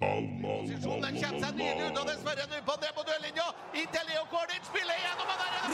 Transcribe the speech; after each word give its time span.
Posisjonen 0.00 1.12
kommer 1.12 1.42
seg 1.44 1.58
nydelig 1.58 1.90
unna, 1.90 2.02
dessverre 2.08 2.46
nå 2.48 2.60
på 2.64 2.74
det 2.80 2.88
på 2.96 3.02
duellinja. 3.04 3.48
Inntil 3.76 4.06
Leo 4.08 4.22
Kornic 4.32 4.64
spiller 4.64 4.96
gjennom 4.96 5.28
og 5.28 5.36
der 5.42 5.50
er 5.58 5.64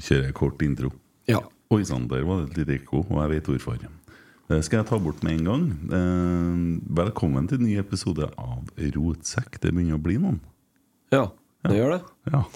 Kjører 0.00 0.24
jeg 0.30 0.36
kort 0.40 0.64
intro? 0.64 0.90
Ja. 1.28 1.42
Oi 1.72 1.84
sann, 1.84 2.08
der 2.08 2.24
var 2.24 2.40
det 2.40 2.48
et 2.50 2.58
lite 2.62 2.74
ekko, 2.78 3.04
og 3.04 3.20
jeg 3.20 3.34
vet 3.34 3.52
hvorfor. 3.52 3.76
Det 4.48 4.64
skal 4.64 4.80
jeg 4.80 4.88
ta 4.88 4.96
bort 5.00 5.20
med 5.24 5.32
en 5.36 5.46
gang. 5.52 5.68
Eh, 6.00 6.56
velkommen 7.04 7.48
til 7.48 7.60
en 7.60 7.68
ny 7.68 7.78
episode 7.84 8.24
av 8.32 8.64
Rotsekk. 8.96 9.60
Det 9.60 9.72
begynner 9.72 10.00
å 10.00 10.04
bli 10.08 10.16
noen. 10.24 10.40
Ja, 11.12 11.28
det 11.68 11.76
gjør 11.82 11.98
det. 11.98 12.02
Ja. 12.32 12.46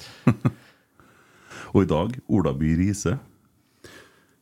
og 1.74 1.82
i 1.84 1.90
dag 1.98 2.16
Ola 2.32 2.56
By 2.56 2.76
Riise. 2.80 3.20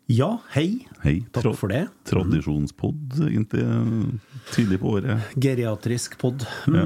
Ja, 0.06 0.36
hei. 0.54 0.86
Hei. 1.02 1.24
Takk 1.34 1.56
for 1.58 1.72
det. 1.72 1.88
Tradisjonspod, 2.06 3.16
egentlig. 3.26 3.64
Tidlig 4.54 4.78
på 4.78 4.92
året. 5.00 5.33
Geriatrisk 5.34 6.14
pod. 6.20 6.44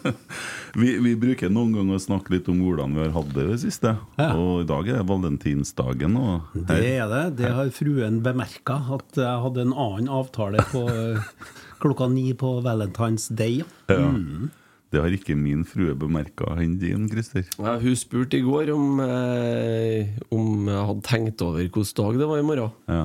Vi, 0.74 0.92
vi 1.02 1.16
bruker 1.18 1.50
noen 1.50 1.72
ganger 1.74 1.98
å 1.98 2.02
snakke 2.02 2.36
litt 2.36 2.48
om 2.48 2.60
hvordan 2.62 2.94
vi 2.94 3.02
har 3.02 3.10
hatt 3.16 3.32
det 3.34 3.42
i 3.42 3.48
det 3.48 3.58
siste. 3.64 3.90
Ja. 4.20 4.28
Og 4.38 4.62
i 4.62 4.68
dag 4.68 4.88
er 4.88 5.00
det 5.00 5.08
valentinsdagen. 5.08 6.14
Det 6.54 6.78
er 6.92 7.10
det. 7.10 7.24
Det 7.40 7.50
har 7.56 7.72
fruen 7.74 8.20
bemerka, 8.22 8.78
at 8.94 9.18
jeg 9.18 9.42
hadde 9.44 9.64
en 9.66 9.74
annen 9.74 10.12
avtale 10.20 10.62
på 10.70 10.84
eh, 10.86 11.34
klokka 11.82 12.06
ni 12.14 12.30
på 12.38 12.60
Valentine's 12.62 13.26
Day. 13.34 13.64
Ja. 13.90 14.12
Det 14.90 14.98
har 14.98 15.14
ikke 15.14 15.36
min 15.38 15.62
frue 15.68 15.94
bemerka 15.94 16.56
enn 16.58 16.74
din, 16.80 17.06
Christer. 17.10 17.44
Ja, 17.62 17.76
hun 17.78 17.94
spurte 17.98 18.40
i 18.40 18.42
går 18.42 18.72
om, 18.74 18.98
eh, 19.04 20.10
om 20.34 20.66
jeg 20.66 20.86
hadde 20.88 21.06
tenkt 21.06 21.44
over 21.46 21.62
hvilken 21.62 21.86
dag 22.00 22.18
det 22.18 22.26
var 22.26 22.42
i 22.42 22.46
morgen. 22.48 22.72
Ja. 22.90 23.04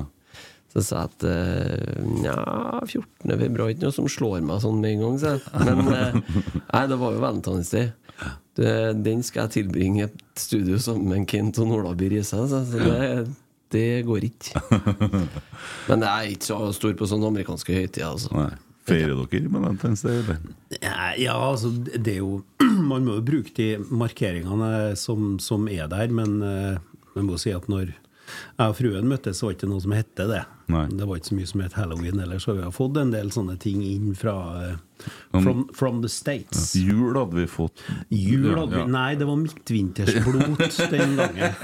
Så 0.74 0.82
sa 0.82 1.04
jeg 1.04 1.12
at 1.14 1.26
eh, 1.30 2.02
nja, 2.24 2.34
14. 2.82 3.38
februar 3.38 3.70
ikke 3.70 3.86
noe 3.86 3.94
som 3.94 4.10
slår 4.10 4.42
meg 4.44 4.60
sånn 4.64 4.82
med 4.82 4.96
en 4.96 5.04
gang. 5.04 5.20
sa 5.22 5.36
jeg. 5.36 5.46
Men 5.62 5.94
eh, 5.94 6.18
nei, 6.74 6.82
det 6.90 6.98
var 7.00 7.14
jo 7.14 7.22
Valentine's 7.22 7.70
Day. 7.72 7.92
Det, 8.56 8.74
den 9.06 9.22
skal 9.24 9.46
jeg 9.46 9.54
tilbringe 9.60 10.02
i 10.02 10.06
et 10.08 10.20
studio 10.40 10.80
sammen 10.82 11.08
med 11.12 11.30
Kent 11.30 11.60
og 11.62 11.72
Ola 11.78 11.94
By 11.96 12.10
Riise. 12.12 12.42
Så 12.50 12.64
så 12.66 12.82
det, 12.82 13.26
det 13.70 13.88
går 14.10 14.26
ikke. 14.26 14.58
Men 15.88 16.02
jeg 16.02 16.10
er 16.10 16.34
ikke 16.34 16.50
så 16.50 16.60
stor 16.74 16.98
på 16.98 17.08
sånne 17.14 17.30
amerikanske 17.30 17.76
høytider. 17.76 18.10
Altså. 18.10 18.34
Nei. 18.34 18.54
Feirer 18.86 19.18
dere 19.18 19.50
Valentine's 19.50 20.04
Day, 20.06 20.20
eller? 20.22 20.38
Ja, 20.78 21.12
ja, 21.18 21.34
altså, 21.34 21.72
det 21.74 22.16
er 22.16 22.20
jo 22.20 22.42
Man 22.90 23.06
må 23.06 23.18
jo 23.18 23.24
bruke 23.26 23.54
de 23.56 23.68
markeringene 23.90 24.94
som, 24.98 25.36
som 25.42 25.66
er 25.72 25.88
der, 25.90 26.12
men 26.14 26.38
eh, 26.44 26.76
man 27.16 27.26
må 27.26 27.38
si 27.40 27.54
at 27.54 27.66
når 27.72 27.90
jeg 27.90 28.02
og 28.58 28.76
fruen 28.78 29.08
møttes, 29.10 29.38
så 29.38 29.46
var 29.46 29.54
det 29.54 29.60
ikke 29.60 29.70
noe 29.70 29.82
som 29.84 29.94
hette 29.94 30.26
det. 30.30 30.42
Nei. 30.66 30.86
Det 30.90 31.06
var 31.06 31.18
ikke 31.20 31.28
så 31.30 31.36
mye 31.38 31.46
som 31.46 31.60
het 31.62 31.74
halloween 31.78 32.18
ellers, 32.20 32.42
så 32.48 32.54
vi 32.56 32.62
har 32.64 32.72
fått 32.74 32.96
en 32.98 33.12
del 33.14 33.28
sånne 33.30 33.54
ting 33.62 33.84
inn 33.86 34.16
fra 34.18 34.32
uh, 34.58 35.04
from, 35.30 35.60
from 35.74 36.00
the 36.02 36.10
States. 36.10 36.72
Jul 36.74 37.14
hadde 37.14 37.36
vi 37.38 37.44
fått. 37.46 37.84
Jul 38.10 38.56
hadde 38.58 38.72
vi 38.74 38.80
Ja. 38.82 38.86
Nei, 38.90 39.14
det 39.20 39.28
var 39.28 39.38
midtvintersblot 39.44 40.78
den 40.96 41.14
gangen. 41.20 41.54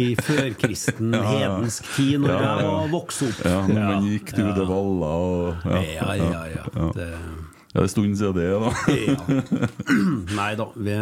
I 0.00 0.06
førkristen, 0.16 1.12
hedensk 1.12 1.90
tid, 1.96 2.20
når 2.24 2.32
Ja, 2.32 2.40
ja. 2.40 2.54
jeg 2.62 2.70
var 2.72 2.88
vokst 2.94 3.26
opp. 3.28 3.42
Ja, 3.44 3.60
når 3.68 3.84
man 3.90 4.08
gikk 4.14 4.32
til 4.36 4.48
det 4.56 4.66
valla 4.72 5.12
og 5.26 5.68
Ja, 5.76 6.16
ja, 6.16 6.42
ja. 6.56 6.88
Det, 6.96 7.10
Ja, 7.76 7.82
det 7.82 7.84
er 7.84 7.90
en 7.90 7.92
stund 7.92 8.16
siden 8.16 8.36
det, 8.38 8.44
da. 8.56 8.70
ja. 8.96 9.16
Nei 10.38 10.52
da, 10.56 10.64
vi, 10.80 10.94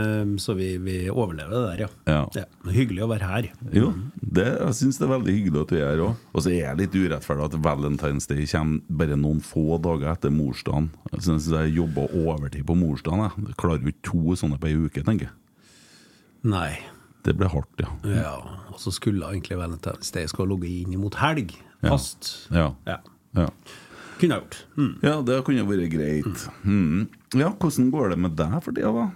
så 0.42 0.56
vi, 0.58 0.72
vi 0.82 0.96
overlever 1.12 1.52
det 1.54 1.60
der, 1.68 1.82
ja. 1.84 2.16
Ja. 2.34 2.46
Hyggelig 2.74 3.04
å 3.04 3.08
være 3.12 3.28
her. 3.30 3.46
Jo, 3.70 3.92
det, 4.18 4.46
jeg 4.56 4.74
syns 4.80 4.98
det 4.98 5.06
er 5.06 5.12
veldig 5.12 5.34
hyggelig 5.36 5.60
at 5.62 5.70
du 5.70 5.76
er 5.78 5.84
her 5.86 6.02
òg. 6.08 6.24
Og 6.34 6.42
så 6.42 6.50
er 6.50 6.58
jeg 6.64 6.80
litt 6.80 6.96
urettferdig 6.98 7.46
at 7.46 7.54
Valentine's 7.62 8.26
Day 8.26 8.42
kommer 8.50 8.98
bare 9.04 9.20
noen 9.20 9.38
få 9.44 9.78
dager 9.84 10.10
etter 10.16 10.34
morsdagen. 10.34 10.90
Jeg 11.12 11.22
synes 11.28 11.46
jeg 11.54 11.76
jobber 11.76 12.10
overtid 12.24 12.66
på 12.66 12.78
morsdagen. 12.82 13.22
Jeg. 13.28 13.46
Jeg 13.52 13.58
klarer 13.62 13.86
jo 13.86 13.94
ikke 13.94 14.06
to 14.10 14.36
sånne 14.42 14.58
på 14.58 14.72
ei 14.72 14.74
uke, 14.88 15.06
tenker 15.06 15.30
jeg. 15.30 15.36
Nei. 16.50 16.72
Det 17.24 17.36
ble 17.38 17.54
hardt, 17.54 17.86
ja. 17.86 17.94
Ja, 18.18 18.34
og 18.74 18.82
så 18.82 18.90
skulle 18.98 19.30
egentlig 19.30 19.62
Valentine's 19.62 20.10
Day 20.12 20.26
skal 20.26 20.50
ligget 20.50 20.90
inn 20.90 20.98
mot 21.06 21.22
helg. 21.22 21.54
Ja. 21.84 21.94
Fast. 21.94 22.34
Ja. 22.50 22.72
Ja. 22.90 22.98
ja. 23.38 23.46
Kunne 24.20 24.36
jeg 24.36 24.42
gjort. 24.44 24.58
Mm. 24.78 24.92
Ja, 25.02 25.14
det 25.22 25.38
kunne 25.46 25.64
vært 25.68 25.90
greit. 25.92 26.44
Mm. 26.64 27.06
Ja, 27.34 27.50
Hvordan 27.58 27.90
går 27.94 28.10
det 28.14 28.18
med 28.18 28.36
deg 28.38 28.58
for 28.62 28.72
tida, 28.76 28.92
da? 28.94 29.08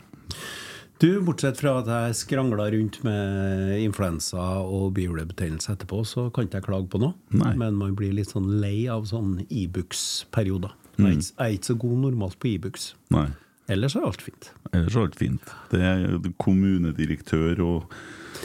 Du, 0.98 1.20
bortsett 1.22 1.60
fra 1.60 1.76
at 1.78 1.86
jeg 1.86 2.14
skrangla 2.18 2.64
rundt 2.74 2.96
med 3.06 3.76
influensa 3.84 4.42
og 4.66 4.88
bihulebetennelse 4.96 5.76
etterpå, 5.76 6.00
så 6.04 6.24
kan 6.34 6.48
ikke 6.48 6.58
jeg 6.58 6.66
klage 6.66 6.88
på 6.90 6.98
noe. 6.98 7.14
Nei. 7.30 7.52
Men 7.60 7.76
man 7.78 7.94
blir 7.94 8.10
litt 8.16 8.32
sånn 8.34 8.48
lei 8.60 8.88
av 8.90 9.06
sånn 9.06 9.44
Ibux-perioder. 9.46 10.72
Jeg 10.98 11.06
er 11.06 11.12
ikke- 11.14 11.34
jeg 11.38 11.46
er 11.46 11.54
ikke 11.58 11.70
så 11.70 11.78
god 11.78 11.98
normalt 12.02 12.38
på 12.40 12.48
Ibux. 12.58 12.94
E 13.14 13.26
Ellers 13.68 13.94
er 13.94 14.00
alt 14.02 14.20
fint. 14.22 14.50
Ellers 14.72 14.96
er 14.96 15.00
alt 15.02 15.14
fint. 15.14 15.40
Det 15.70 15.80
er 15.80 16.18
kommunedirektør 16.40 17.60
og 17.60 17.92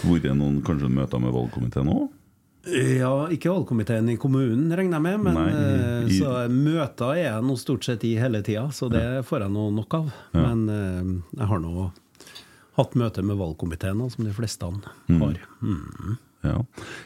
vært 0.03 0.35
noen 0.37 0.61
kanskje 0.61 0.91
møter 0.91 1.19
med 1.19 1.33
valgkomiteen 1.33 1.89
òg? 1.89 2.09
Ja, 2.65 3.27
ikke 3.33 3.51
valgkomiteen 3.51 4.07
i 4.13 4.17
kommunen, 4.17 4.69
regner 4.71 4.95
jeg 4.99 5.03
med. 5.03 5.19
Men 5.25 5.35
Nei, 5.35 5.47
i- 5.51 6.05
eh, 6.05 6.11
så 6.15 6.47
møter 6.49 7.11
er 7.17 7.23
jeg 7.25 7.43
nå 7.43 7.57
stort 7.59 7.83
sett 7.83 8.03
i 8.07 8.13
hele 8.15 8.41
tida, 8.41 8.69
så 8.71 8.89
det 8.89 9.25
får 9.27 9.41
jeg 9.41 9.51
nå 9.51 9.65
nok 9.75 9.93
av. 9.93 10.13
Men 10.33 10.69
eh, 10.69 11.39
jeg 11.41 11.47
har 11.47 11.59
nå 11.59 11.91
hatt 12.77 12.95
møte 12.95 13.21
med 13.23 13.37
valgkomiteen, 13.37 14.09
som 14.09 14.23
de 14.25 14.31
fleste 14.31 14.63
har. 14.63 14.93
Mm. 15.61 16.17
Ja. 16.43 16.57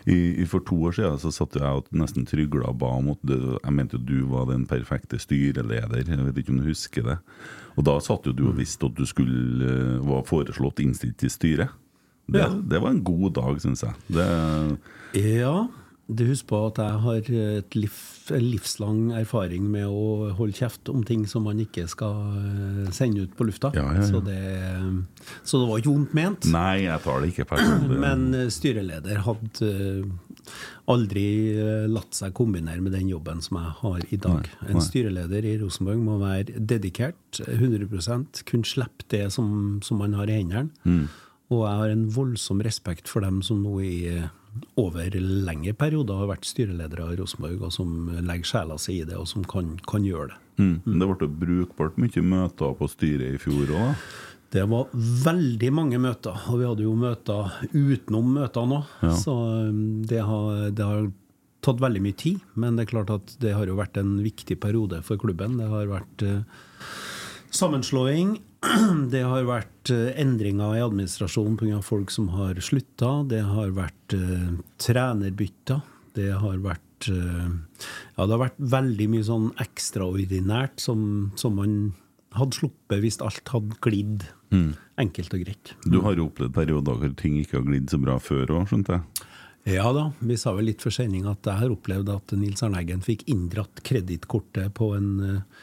I, 0.08 0.46
For 0.50 0.60
to 0.66 0.76
år 0.90 0.94
siden 0.98 1.20
så 1.22 1.30
satt 1.34 1.54
jeg 1.60 1.62
og 1.64 1.86
nesten 1.94 2.26
trygla 2.26 2.70
og 2.72 2.80
ba 2.80 2.88
om 2.98 3.12
at 3.12 3.20
Jeg 3.30 3.74
mente 3.74 3.98
jo 3.98 4.00
du 4.06 4.26
var 4.32 4.46
den 4.50 4.66
perfekte 4.66 5.20
styreleder. 5.22 6.06
Jeg 6.08 6.18
vet 6.26 6.38
ikke 6.42 6.50
om 6.56 6.58
du 6.62 6.70
husker 6.70 7.04
det. 7.04 7.18
Og 7.78 7.84
da 7.86 8.00
satt 8.00 8.26
jo 8.26 8.32
du 8.34 8.48
og 8.50 8.56
visste 8.58 8.86
at 8.90 8.96
du 8.98 9.06
skulle 9.06 9.62
eh, 9.62 10.00
var 10.06 10.24
foreslått 10.26 10.80
innstilt 10.82 11.18
til 11.18 11.30
styret. 11.30 11.70
Det, 12.28 12.40
Ja. 12.44 12.50
det 12.50 12.80
var 12.84 12.90
en 12.92 13.04
god 13.04 13.34
dag, 13.38 13.60
syns 13.64 13.84
jeg. 13.84 13.94
Det, 14.12 14.78
Ja. 15.16 15.68
du 16.10 16.24
husker 16.28 16.48
på 16.48 16.60
at 16.68 16.78
jeg 16.80 17.00
har 17.04 17.16
et 17.60 17.76
liv, 17.76 17.92
livslang 18.32 19.12
erfaring 19.16 19.64
med 19.72 19.86
å 19.88 20.34
holde 20.36 20.54
kjeft 20.56 20.88
om 20.92 21.04
ting 21.04 21.26
som 21.28 21.44
man 21.44 21.60
ikke 21.60 21.88
skal 21.88 22.16
eh, 22.86 22.92
sende 22.92 23.24
ut 23.24 23.36
på 23.36 23.48
lufta. 23.48 23.72
Ja, 23.76 23.94
ja. 23.96 24.04
Så, 24.08 24.22
det, 24.24 24.38
så 25.44 25.60
det 25.62 25.68
var 25.70 25.80
ikke 25.80 25.94
vondt 25.96 26.14
ment. 26.14 26.48
Nei, 26.52 26.84
jeg 26.86 27.02
tar 27.04 27.22
det 27.22 27.32
ikke 27.34 27.48
personlig. 27.56 28.00
Men 28.06 28.34
eh, 28.36 28.48
styreleder 28.52 29.24
hadde 29.28 29.72
eh, 29.72 30.50
aldri 30.88 31.26
latt 31.92 32.16
seg 32.16 32.34
kombinere 32.38 32.80
med 32.84 32.94
den 32.96 33.10
jobben 33.12 33.42
som 33.44 33.60
jeg 33.60 33.74
har 33.82 34.06
i 34.12 34.20
dag. 34.24 34.48
Nei, 34.62 34.72
En 34.72 34.84
styreleder 34.84 35.44
i 35.48 35.58
Rosenborg 35.60 36.00
må 36.04 36.20
være 36.22 36.60
dedikert, 36.60 37.42
100 37.44 37.88
kunne 38.48 38.68
slippe 38.68 39.08
det 39.12 39.26
som, 39.36 39.80
som 39.84 40.00
man 40.00 40.16
har 40.16 40.28
i 40.32 40.38
hendene. 40.40 40.70
Mm. 40.88 41.08
Og 41.54 41.64
jeg 41.64 41.80
har 41.82 41.94
en 41.94 42.08
voldsom 42.12 42.62
respekt 42.66 43.08
for 43.12 43.24
dem 43.24 43.40
som 43.46 43.62
nå 43.64 43.78
i 43.86 43.96
eh, 44.12 44.28
over 44.80 45.16
lengre 45.22 45.74
perioder 45.78 46.22
har 46.22 46.32
vært 46.32 46.48
styreledere 46.50 47.12
i 47.14 47.20
Rosenborg, 47.20 47.62
og 47.68 47.74
som 47.76 48.10
legger 48.26 48.52
sjela 48.52 48.78
si 48.82 49.00
i 49.02 49.08
det, 49.08 49.18
og 49.20 49.28
som 49.30 49.46
kan, 49.48 49.76
kan 49.88 50.06
gjøre 50.06 50.34
det. 50.34 50.40
Mm. 50.58 50.78
Det 50.86 51.10
ble 51.12 51.30
brukbart 51.44 52.00
mye 52.02 52.24
møter 52.26 52.74
på 52.80 52.90
styret 52.90 53.38
i 53.38 53.42
fjor 53.42 53.76
òg. 53.78 54.08
Det 54.56 54.64
var 54.72 54.88
veldig 55.26 55.70
mange 55.76 56.00
møter, 56.00 56.36
og 56.48 56.62
vi 56.62 56.68
hadde 56.68 56.86
jo 56.86 56.96
møter 56.98 57.56
utenom 57.76 58.34
møtene 58.40 58.82
òg. 58.82 58.92
Ja. 59.04 59.14
Så 59.20 59.36
um, 59.70 59.82
det 60.08 60.24
har, 60.24 60.70
det 60.72 60.88
har 60.88 61.10
tatt 61.66 61.84
veldig 61.84 62.04
mye 62.04 62.18
tid, 62.18 62.42
men 62.56 62.78
det 62.78 62.88
er 62.88 62.94
klart 62.96 63.14
at 63.14 63.36
det 63.44 63.54
har 63.58 63.68
jo 63.68 63.78
vært 63.80 64.00
en 64.00 64.18
viktig 64.24 64.60
periode 64.64 65.02
for 65.06 65.20
klubben. 65.22 65.60
Det 65.60 65.68
har 65.72 65.90
vært 65.92 66.24
eh, 66.26 66.64
sammenslåing. 67.54 68.38
Det 69.14 69.22
har 69.24 69.46
vært 69.48 69.92
eh, 69.94 70.10
endringer 70.22 70.78
i 70.78 70.84
administrasjonen 70.84 71.58
pga. 71.60 71.82
folk 71.86 72.12
som 72.14 72.32
har 72.34 72.58
slutta. 72.64 73.22
Det 73.30 73.44
har 73.46 73.76
vært 73.78 74.18
uh, 74.18 74.58
trenerbytter. 74.82 75.84
Det 76.18 76.32
har 76.42 76.58
vært 76.64 77.12
uh, 77.14 77.54
Ja, 78.18 78.26
det 78.26 78.34
har 78.34 78.44
vært 78.48 78.60
veldig 78.74 79.08
mye 79.14 79.28
sånn 79.28 79.52
ekstraordinært 79.62 80.82
som, 80.82 81.32
som 81.38 81.58
man 81.60 81.78
hadde 82.38 82.58
sluppet 82.58 83.02
hvis 83.02 83.22
alt 83.24 83.54
hadde 83.54 83.78
glidd 83.82 84.28
enkelt 84.98 85.34
og 85.36 85.42
greit. 85.44 85.74
Du 85.86 86.00
har 86.06 86.18
jo 86.18 86.30
opplevd 86.30 86.54
perioder 86.56 87.00
hvor 87.02 87.16
ting 87.20 87.38
ikke 87.40 87.60
har 87.60 87.66
glidd 87.68 87.90
så 87.92 88.00
bra 88.02 88.18
før 88.22 88.54
òg, 88.58 88.70
skjønte 88.70 88.98
jeg. 88.98 89.26
Ja 89.68 89.90
da, 89.92 90.06
vi 90.24 90.38
sa 90.40 90.54
vel 90.56 90.70
litt 90.70 90.84
for 90.84 90.96
sending 90.96 91.26
at 91.28 91.44
jeg 91.44 91.60
har 91.60 91.74
opplevd 91.74 92.08
at 92.14 92.32
Nils 92.40 92.64
Arne 92.64 92.80
Eggen 92.80 93.02
fikk 93.04 93.26
inndratt 93.28 93.82
kredittkortet 93.84 94.72
på 94.78 94.94
en 94.96 95.10
eh, 95.26 95.57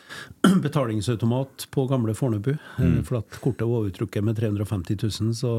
betalingsautomat 0.64 1.66
på 1.74 1.86
gamle 1.90 2.14
Fornebu, 2.14 2.54
Mm. 2.78 3.04
for 3.06 3.18
at 3.18 3.30
kortet 3.40 3.66
var 3.68 3.84
overtrukket 3.84 4.24
med 4.24 4.36
350 4.36 4.96
000. 5.20 5.34
Så 5.34 5.52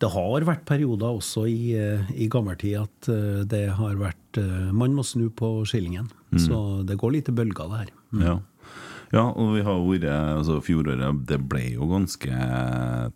det 0.00 0.10
har 0.12 0.46
vært 0.48 0.64
perioder 0.68 1.06
også 1.18 1.46
i, 1.48 1.74
eh, 1.76 2.10
i 2.16 2.28
gammeltid 2.28 2.76
at 2.82 3.08
eh, 3.12 3.44
det 3.44 3.64
har 3.76 3.94
vært 4.00 4.38
eh, 4.40 4.72
Man 4.72 4.94
må 4.96 5.04
snu 5.04 5.28
på 5.30 5.64
skillingen. 5.68 6.08
Så 6.36 6.84
det 6.84 6.98
går 7.00 7.12
litt 7.14 7.28
i 7.28 7.32
bølger, 7.32 7.68
det 7.70 7.78
her. 7.78 7.90
Ja. 8.20 8.34
Ja, 9.16 9.24
og 9.32 9.54
vi 9.56 9.62
har 9.64 9.80
vært 9.80 10.06
altså 10.12 10.58
Fjoråret 10.64 11.22
det 11.28 11.38
ble 11.48 11.62
jo 11.74 11.88
ganske 11.90 12.40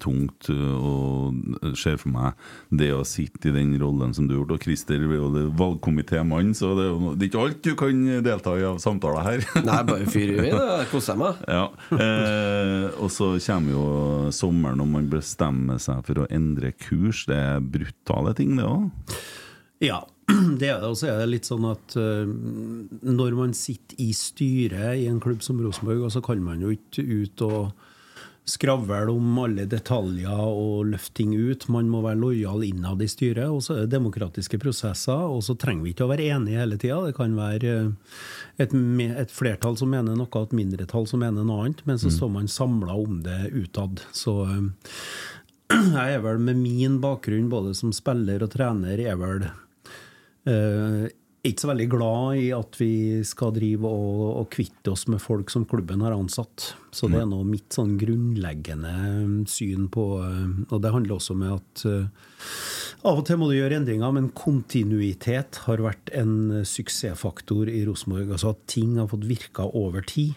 tungt. 0.03 0.49
Og 0.51 1.75
ser 1.79 1.99
for 2.01 2.13
meg 2.15 2.45
det 2.73 2.91
å 2.97 3.03
sitte 3.07 3.51
i 3.51 3.55
den 3.55 3.75
rollen 3.81 4.15
som 4.17 4.29
du 4.29 4.35
gjorde. 4.37 4.57
Og 4.57 4.65
Christer 4.65 5.01
er 5.03 5.17
jo 5.19 5.29
valgkomitémann, 5.59 6.55
så 6.57 6.73
det 6.79 6.87
er 6.87 6.91
jo 6.93 7.15
det 7.15 7.27
er 7.27 7.31
ikke 7.31 7.45
alt 7.45 7.61
du 7.67 7.73
kan 7.79 8.03
delta 8.25 8.55
i 8.59 8.67
av 8.69 8.81
samtaler 8.83 9.27
her. 9.27 9.45
Nei, 9.69 9.81
bare 9.91 10.09
fyr 10.11 10.35
i 10.35 10.39
vei, 10.41 10.53
da. 10.55 10.81
Jeg 10.83 10.91
koser 10.95 11.21
meg. 11.21 11.43
Ja, 11.51 11.67
eh, 11.97 12.87
Og 13.03 13.11
så 13.13 13.33
kommer 13.45 13.75
jo 13.75 13.85
sommeren, 14.35 14.81
og 14.85 14.89
man 14.93 15.11
bestemmer 15.13 15.81
seg 15.83 16.05
for 16.07 16.23
å 16.23 16.29
endre 16.33 16.73
kurs. 16.79 17.25
Det 17.29 17.37
er 17.37 17.61
brutale 17.65 18.35
ting, 18.39 18.57
det 18.59 18.69
òg. 18.69 18.89
Ja, 19.85 20.03
det 20.61 20.71
er 20.71 20.81
det. 20.81 20.89
Og 20.89 20.99
så 21.01 21.11
er 21.11 21.23
det 21.23 21.31
litt 21.35 21.49
sånn 21.49 21.67
at 21.71 21.97
uh, 21.99 22.25
når 22.27 23.39
man 23.39 23.55
sitter 23.57 24.01
i 24.03 24.11
styret 24.17 25.03
i 25.03 25.07
en 25.11 25.21
klubb 25.23 25.45
som 25.47 25.61
Rosenborg, 25.63 26.07
og 26.07 26.15
så 26.15 26.25
kan 26.25 26.43
man 26.45 26.63
jo 26.65 26.75
ikke 26.75 27.05
ut 27.05 27.47
og 27.47 27.89
skravle 28.51 29.13
om 29.13 29.39
alle 29.45 29.67
detaljer 29.71 30.31
og 30.31 30.91
løfte 30.91 31.21
ting 31.21 31.35
ut. 31.37 31.67
Man 31.73 31.91
må 31.93 32.03
være 32.05 32.21
lojal 32.21 32.65
innad 32.67 33.03
i 33.03 33.09
styret. 33.11 33.49
Og 33.51 33.63
så 33.65 33.75
er 33.75 33.85
det 33.85 33.95
demokratiske 33.95 34.61
prosesser, 34.63 35.27
og 35.31 35.43
så 35.47 35.57
trenger 35.61 35.87
vi 35.87 35.95
ikke 35.95 36.07
å 36.07 36.13
være 36.13 36.31
enige 36.35 36.63
hele 36.63 36.79
tida. 36.81 37.01
Det 37.07 37.17
kan 37.19 37.37
være 37.39 37.75
eh, 37.75 38.23
et, 38.65 38.75
et 38.75 39.35
flertall 39.35 39.79
som 39.81 39.93
mener 39.93 40.19
noe, 40.19 40.31
og 40.31 40.51
et 40.51 40.57
mindretall 40.63 41.09
som 41.11 41.23
mener 41.23 41.47
noe 41.47 41.67
annet, 41.67 41.85
men 41.89 42.01
så 42.01 42.13
står 42.13 42.33
man 42.41 42.51
samla 42.51 42.97
om 42.97 43.21
det 43.27 43.53
utad. 43.55 44.03
Så 44.17 44.37
eh, 44.49 44.63
jeg 45.99 46.19
er 46.19 46.25
vel 46.25 46.43
med 46.43 46.61
min 46.61 47.01
bakgrunn 47.03 47.51
både 47.53 47.77
som 47.79 47.95
spiller 47.95 48.43
og 48.47 48.55
trener, 48.57 48.99
er 48.99 49.21
vel 49.21 49.51
eh, 50.49 51.09
ikke 51.41 51.63
så 51.63 51.71
veldig 51.71 51.87
glad 51.89 52.39
i 52.43 52.49
at 52.53 52.77
vi 52.77 52.93
skal 53.25 53.55
drive 53.57 53.89
og, 53.89 54.25
og 54.43 54.49
kvitte 54.53 54.93
oss 54.93 55.07
med 55.09 55.23
folk 55.25 55.53
som 55.53 55.65
klubben 55.69 56.05
har 56.05 56.13
ansatt. 56.13 56.75
Så 56.93 57.09
det 57.09 57.23
er 57.23 57.29
nå 57.31 57.39
mitt 57.49 57.73
sånn 57.73 57.95
grunnleggende 58.01 59.47
syn 59.49 59.89
på 59.93 60.05
eh, 60.21 60.47
Og 60.69 60.83
det 60.85 60.93
handler 60.93 61.17
også 61.17 61.37
med 61.39 61.55
at 61.55 61.85
uh, 61.87 62.31
av 63.09 63.23
og 63.23 63.25
til 63.25 63.41
må 63.41 63.49
du 63.49 63.57
gjøre 63.57 63.79
endringer, 63.81 64.13
men 64.13 64.29
kontinuitet 64.37 65.63
har 65.65 65.81
vært 65.81 66.13
en 66.13 66.63
suksessfaktor 66.69 67.71
i 67.73 67.87
Rosenborg. 67.89 68.35
Altså 68.37 68.53
at 68.53 68.67
ting 68.69 68.99
har 69.01 69.09
fått 69.09 69.25
virka 69.31 69.65
over 69.65 70.05
tid. 70.05 70.37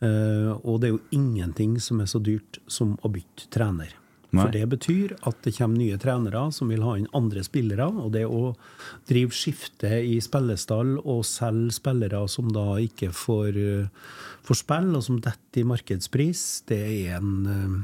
Eh, 0.00 0.52
og 0.64 0.80
det 0.80 0.88
er 0.88 0.94
jo 0.94 1.02
ingenting 1.12 1.76
som 1.82 2.00
er 2.00 2.08
så 2.08 2.20
dyrt 2.24 2.60
som 2.70 2.94
å 3.04 3.10
bytte 3.12 3.50
trener. 3.52 3.92
Nei. 4.30 4.44
For 4.44 4.54
det 4.54 4.66
betyr 4.70 5.14
at 5.26 5.38
det 5.42 5.56
kommer 5.56 5.80
nye 5.80 5.98
trenere 5.98 6.42
som 6.54 6.70
vil 6.70 6.84
ha 6.86 6.94
inn 6.98 7.08
andre 7.16 7.42
spillere. 7.46 7.88
Og 7.90 8.12
det 8.14 8.26
å 8.30 8.54
drive 9.10 9.34
skifte 9.34 9.90
i 10.06 10.20
spillestall 10.22 10.96
og 11.00 11.24
selge 11.26 11.74
spillere 11.80 12.22
som 12.30 12.50
da 12.54 12.66
ikke 12.82 13.10
får, 13.10 13.58
eh, 13.58 14.12
får 14.46 14.60
spille, 14.62 14.96
og 14.96 15.02
som 15.02 15.20
detter 15.20 15.62
i 15.62 15.66
markedspris, 15.66 16.44
det 16.70 16.82
er 16.82 17.16
en 17.18 17.32
eh, 17.46 17.80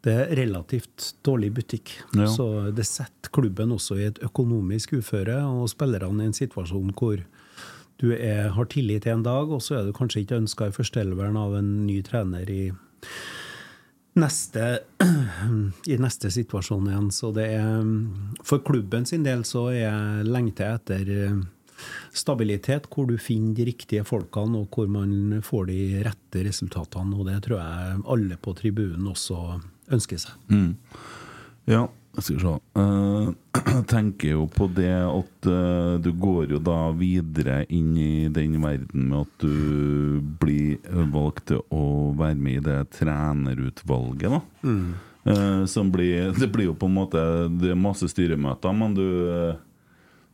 det 0.00 0.12
er 0.16 0.30
relativt 0.32 1.14
dårlig 1.22 1.50
butikk. 1.52 1.90
Ja. 2.16 2.24
Så 2.24 2.72
det 2.72 2.86
setter 2.88 3.32
klubben 3.36 3.74
også 3.74 3.98
i 3.98 4.06
et 4.08 4.20
økonomisk 4.24 4.94
uføre, 4.96 5.42
og 5.44 5.68
spillerne 5.68 6.24
i 6.24 6.30
en 6.30 6.36
situasjon 6.36 6.94
hvor 6.96 7.20
du 8.00 8.08
er, 8.14 8.48
har 8.56 8.68
tillit 8.72 9.06
en 9.06 9.22
dag, 9.22 9.50
og 9.52 9.60
så 9.60 9.76
er 9.76 9.84
du 9.84 9.92
kanskje 9.92 10.24
ikke 10.24 10.40
ønska 10.40 10.70
i 10.70 10.72
førsteelveren 10.72 11.36
av 11.36 11.58
en 11.58 11.70
ny 11.84 12.00
trener 12.06 12.48
i 12.48 12.62
neste, 14.18 14.66
i 15.92 15.98
neste 16.00 16.30
situasjon 16.32 16.90
igjen. 16.90 17.08
Så 17.14 17.32
det 17.36 17.46
er 17.58 17.80
For 18.46 18.64
klubben 18.66 19.06
sin 19.06 19.24
del 19.26 19.44
så 19.48 19.68
er 19.74 20.26
lengter 20.26 20.76
etter 20.78 21.12
eh, 21.14 21.38
stabilitet, 22.12 22.88
hvor 22.92 23.08
du 23.08 23.16
finner 23.20 23.54
de 23.56 23.68
riktige 23.70 24.04
folkene, 24.04 24.64
og 24.64 24.74
hvor 24.74 24.90
man 24.90 25.40
får 25.44 25.70
de 25.70 25.80
rette 26.06 26.44
resultatene. 26.46 27.16
Og 27.16 27.30
det 27.30 27.38
tror 27.46 27.62
jeg 27.62 28.02
alle 28.16 28.40
på 28.40 28.54
tribunen 28.58 29.08
også 29.12 29.40
ønsker 29.90 30.20
seg. 30.20 30.36
Ja, 31.70 31.86
skal 32.18 32.36
vi 32.36 32.42
se. 32.42 32.54
Eh, 32.80 33.28
Jeg 33.74 33.84
tenker 33.90 34.34
jo 34.34 34.46
på 34.50 34.66
det 34.74 34.92
at 34.94 35.46
uh, 35.50 35.98
du 36.02 36.10
går 36.16 36.54
jo 36.54 36.60
da 36.62 36.90
videre 36.96 37.62
inn 37.70 37.92
i 37.98 38.28
den 38.32 38.58
verden 38.62 39.10
med 39.10 39.26
at 39.26 39.44
du 39.44 40.20
blir 40.42 40.78
valgt 41.12 41.48
til 41.52 41.62
å 41.74 42.10
være 42.18 42.38
med 42.38 42.60
i 42.60 42.64
det 42.66 42.80
trenerutvalget, 42.98 44.38
da. 44.38 44.42
Eh, 45.24 45.64
som 45.66 45.90
blir 45.92 46.32
Det 46.40 46.48
blir 46.48 46.70
jo 46.70 46.74
på 46.74 46.88
en 46.88 46.94
måte 46.96 47.20
Det 47.52 47.74
er 47.74 47.76
masse 47.76 48.08
styremøter, 48.08 48.72
men 48.72 48.94
du 48.96 49.04
eh, 49.28 49.58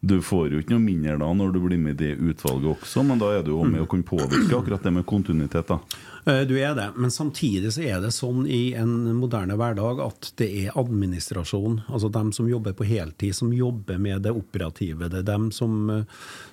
du 0.06 0.18
får 0.22 0.50
jo 0.52 0.60
ikke 0.62 0.74
noe 0.76 0.84
mindre 0.84 1.16
da 1.20 1.28
når 1.34 1.54
du 1.54 1.60
blir 1.64 1.80
med 1.80 1.96
i 1.96 2.04
det 2.04 2.18
utvalget 2.32 2.76
også, 2.76 3.02
men 3.06 3.18
da 3.20 3.32
er 3.34 3.42
du 3.46 3.52
jo 3.54 3.64
med 3.66 3.82
å 3.82 3.88
kunne 3.90 4.06
påvirke 4.06 4.58
akkurat 4.60 4.84
det 4.86 4.92
med 4.94 5.06
kontinuitet. 5.08 5.66
da. 5.72 5.78
Eh, 6.26 6.42
Du 6.46 6.54
er 6.58 6.74
det, 6.74 6.88
men 6.96 7.10
samtidig 7.10 7.72
så 7.74 7.82
er 7.86 8.00
det 8.02 8.12
sånn 8.14 8.46
i 8.50 8.74
en 8.74 9.14
moderne 9.18 9.56
hverdag 9.58 10.00
at 10.04 10.32
det 10.40 10.48
er 10.64 10.76
administrasjon, 10.78 11.80
altså 11.88 12.10
dem 12.12 12.32
som 12.32 12.48
jobber 12.50 12.74
på 12.76 12.86
heltid, 12.88 13.34
som 13.34 13.52
jobber 13.54 13.98
med 13.98 14.22
det 14.26 14.34
operative. 14.34 15.08
Det 15.10 15.22
er 15.22 15.28
dem 15.30 15.50
som 15.54 15.90
eh, 15.90 16.04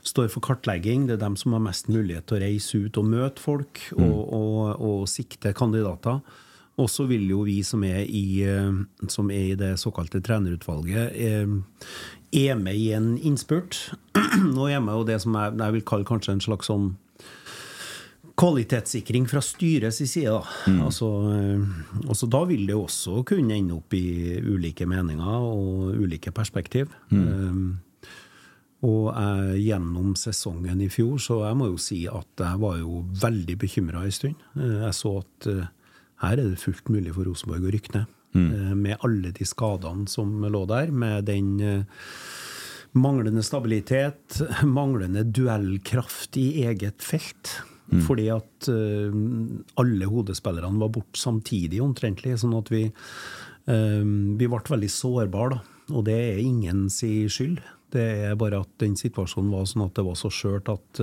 står 0.04 0.30
for 0.34 0.46
kartlegging, 0.46 1.08
det 1.08 1.18
er 1.18 1.26
dem 1.26 1.36
som 1.40 1.54
har 1.58 1.64
mest 1.66 1.90
mulighet 1.90 2.28
til 2.30 2.38
å 2.38 2.44
reise 2.46 2.84
ut 2.86 2.98
og 3.02 3.12
møte 3.12 3.42
folk 3.44 3.84
og, 3.98 4.20
og, 4.34 4.58
og 4.80 5.06
sikte 5.10 5.54
kandidater. 5.58 6.22
Og 6.82 6.90
så 6.90 7.06
vil 7.06 7.28
jo 7.30 7.44
vi 7.46 7.60
som 7.62 7.84
er 7.86 8.02
i, 8.10 8.42
eh, 8.50 8.72
som 9.08 9.30
er 9.30 9.52
i 9.52 9.58
det 9.60 9.76
såkalte 9.82 10.22
trenerutvalget, 10.26 11.18
er 12.34 12.56
med 12.60 12.76
i 12.80 12.92
en 12.98 13.14
innspurt. 13.18 13.78
Nå 14.56 14.68
er 14.72 14.82
med 14.84 15.00
jo 15.02 15.08
det 15.08 15.20
som 15.24 15.36
jeg, 15.38 15.56
jeg 15.62 15.76
vil 15.78 15.86
kalle 15.90 16.08
kanskje 16.10 16.36
en 16.38 16.44
slags 16.44 16.70
sånn 16.72 16.92
kvalitetssikring 18.40 19.28
fra 19.30 19.42
styrets 19.46 20.00
side. 20.10 20.32
Da. 20.34 20.74
Altså, 20.88 21.10
eh, 21.30 22.08
altså, 22.08 22.30
da 22.34 22.44
vil 22.50 22.66
det 22.70 22.76
også 22.78 23.20
kunne 23.30 23.54
ende 23.60 23.78
opp 23.78 23.94
i 23.94 24.40
ulike 24.42 24.88
meninger 24.90 25.46
og 25.46 25.94
ulike 26.02 26.34
perspektiv. 26.34 26.90
Eh, 27.14 27.60
og 28.84 29.06
jeg, 29.14 29.62
gjennom 29.70 30.16
sesongen 30.20 30.82
i 30.84 30.90
fjor, 30.92 31.16
så 31.24 31.38
jeg 31.46 31.56
må 31.56 31.70
jo 31.72 31.78
si 31.80 32.02
at 32.10 32.42
jeg 32.44 32.60
var 32.60 32.82
jo 32.82 33.04
veldig 33.22 33.56
bekymra 33.62 34.02
en 34.04 34.12
stund. 34.18 34.42
Eh, 34.58 34.82
Jeg 34.88 34.98
så 34.98 35.20
at 35.22 35.52
her 36.24 36.38
er 36.40 36.44
det 36.50 36.60
fullt 36.60 36.90
mulig 36.90 37.14
for 37.14 37.28
Rosenborg 37.30 37.70
å 37.70 37.72
rykke 37.78 37.96
ned. 38.00 38.12
Eh, 38.34 38.76
Med 38.76 38.98
alle 39.06 39.32
de 39.32 39.46
skadene 39.46 40.08
som 40.10 40.42
lå 40.42 40.66
der, 40.70 40.92
med 40.92 41.30
den 41.30 41.60
eh, 41.62 41.84
Manglende 42.94 43.42
stabilitet, 43.42 44.38
manglende 44.70 45.24
duellkraft 45.26 46.38
i 46.38 46.64
eget 46.68 47.02
felt. 47.02 47.56
Fordi 48.06 48.28
at 48.30 48.68
eh, 48.70 49.16
alle 49.82 50.10
hodespillerne 50.10 50.78
var 50.82 50.92
borte 50.94 51.18
samtidig, 51.18 51.82
omtrentlig. 51.82 52.36
Sånn 52.42 52.54
at 52.58 52.70
vi, 52.70 52.84
vi 53.66 54.50
ble 54.50 54.62
veldig 54.70 54.92
sårbare, 54.94 55.58
da. 55.58 55.90
Og 55.98 56.06
det 56.06 56.20
er 56.30 56.44
ingen 56.44 56.86
si 56.94 57.26
skyld. 57.26 57.64
Det 57.94 58.06
er 58.30 58.38
bare 58.38 58.62
at 58.62 58.70
den 58.82 58.94
situasjonen 58.98 59.50
var 59.54 59.66
sånn 59.70 59.88
at 59.88 59.98
det 59.98 60.06
var 60.06 60.18
så 60.22 60.30
skjørt 60.34 60.70
at 60.70 61.02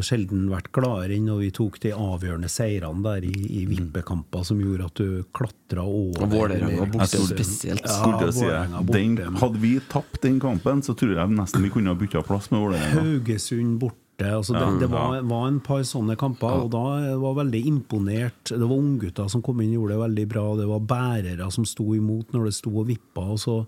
sjelden 0.00 0.46
vært 0.48 0.70
gladere 0.74 1.16
enn 1.16 1.26
når 1.28 1.42
vi 1.42 1.50
tok 1.54 1.76
de 1.82 1.92
avgjørende 1.92 2.48
seirene 2.48 3.04
der 3.04 3.26
i, 3.28 3.34
i 3.60 3.64
vippekamper 3.68 4.46
som 4.48 4.60
gjorde 4.62 4.88
at 4.88 5.02
du 5.02 5.26
klatra 5.36 5.84
over 5.84 6.24
Og 6.24 6.32
Vålerenga 6.32 6.86
borte 6.94 7.20
spesielt. 7.20 7.84
Ja, 7.84 8.30
si, 8.32 8.48
den, 8.88 9.20
hadde 9.36 9.60
vi 9.60 9.76
tapt 9.92 10.22
den 10.24 10.40
kampen, 10.40 10.82
så 10.86 10.96
tror 10.96 11.12
jeg 11.18 11.36
nesten 11.36 11.66
vi 11.66 11.72
kunne 11.74 11.92
ha 11.92 11.98
bytta 11.98 12.24
plass 12.26 12.48
med 12.54 12.64
Vålerenga. 12.64 13.04
Haugesund 13.04 13.78
borte. 13.82 14.02
Altså 14.24 14.56
det, 14.56 14.64
det 14.80 14.88
var, 14.88 15.18
var 15.28 15.48
en 15.50 15.58
par 15.60 15.82
sånne 15.84 16.16
kamper, 16.16 16.62
og 16.64 16.70
da 16.72 16.84
var 17.20 17.32
jeg 17.34 17.40
veldig 17.42 17.64
imponert. 17.68 18.48
Det 18.48 18.62
var 18.62 18.76
unggutter 18.78 19.28
som 19.28 19.42
kom 19.44 19.60
inn 19.60 19.74
og 19.74 19.82
gjorde 19.82 19.92
det 19.92 20.04
veldig 20.06 20.28
bra. 20.30 20.44
Det 20.56 20.68
var 20.70 20.86
bærere 20.94 21.50
som 21.52 21.66
sto 21.68 21.90
imot 21.92 22.32
når 22.32 22.48
det 22.48 22.54
sto 22.56 22.72
og 22.72 22.88
vippa. 22.88 23.26
Og 23.34 23.42
så, 23.42 23.58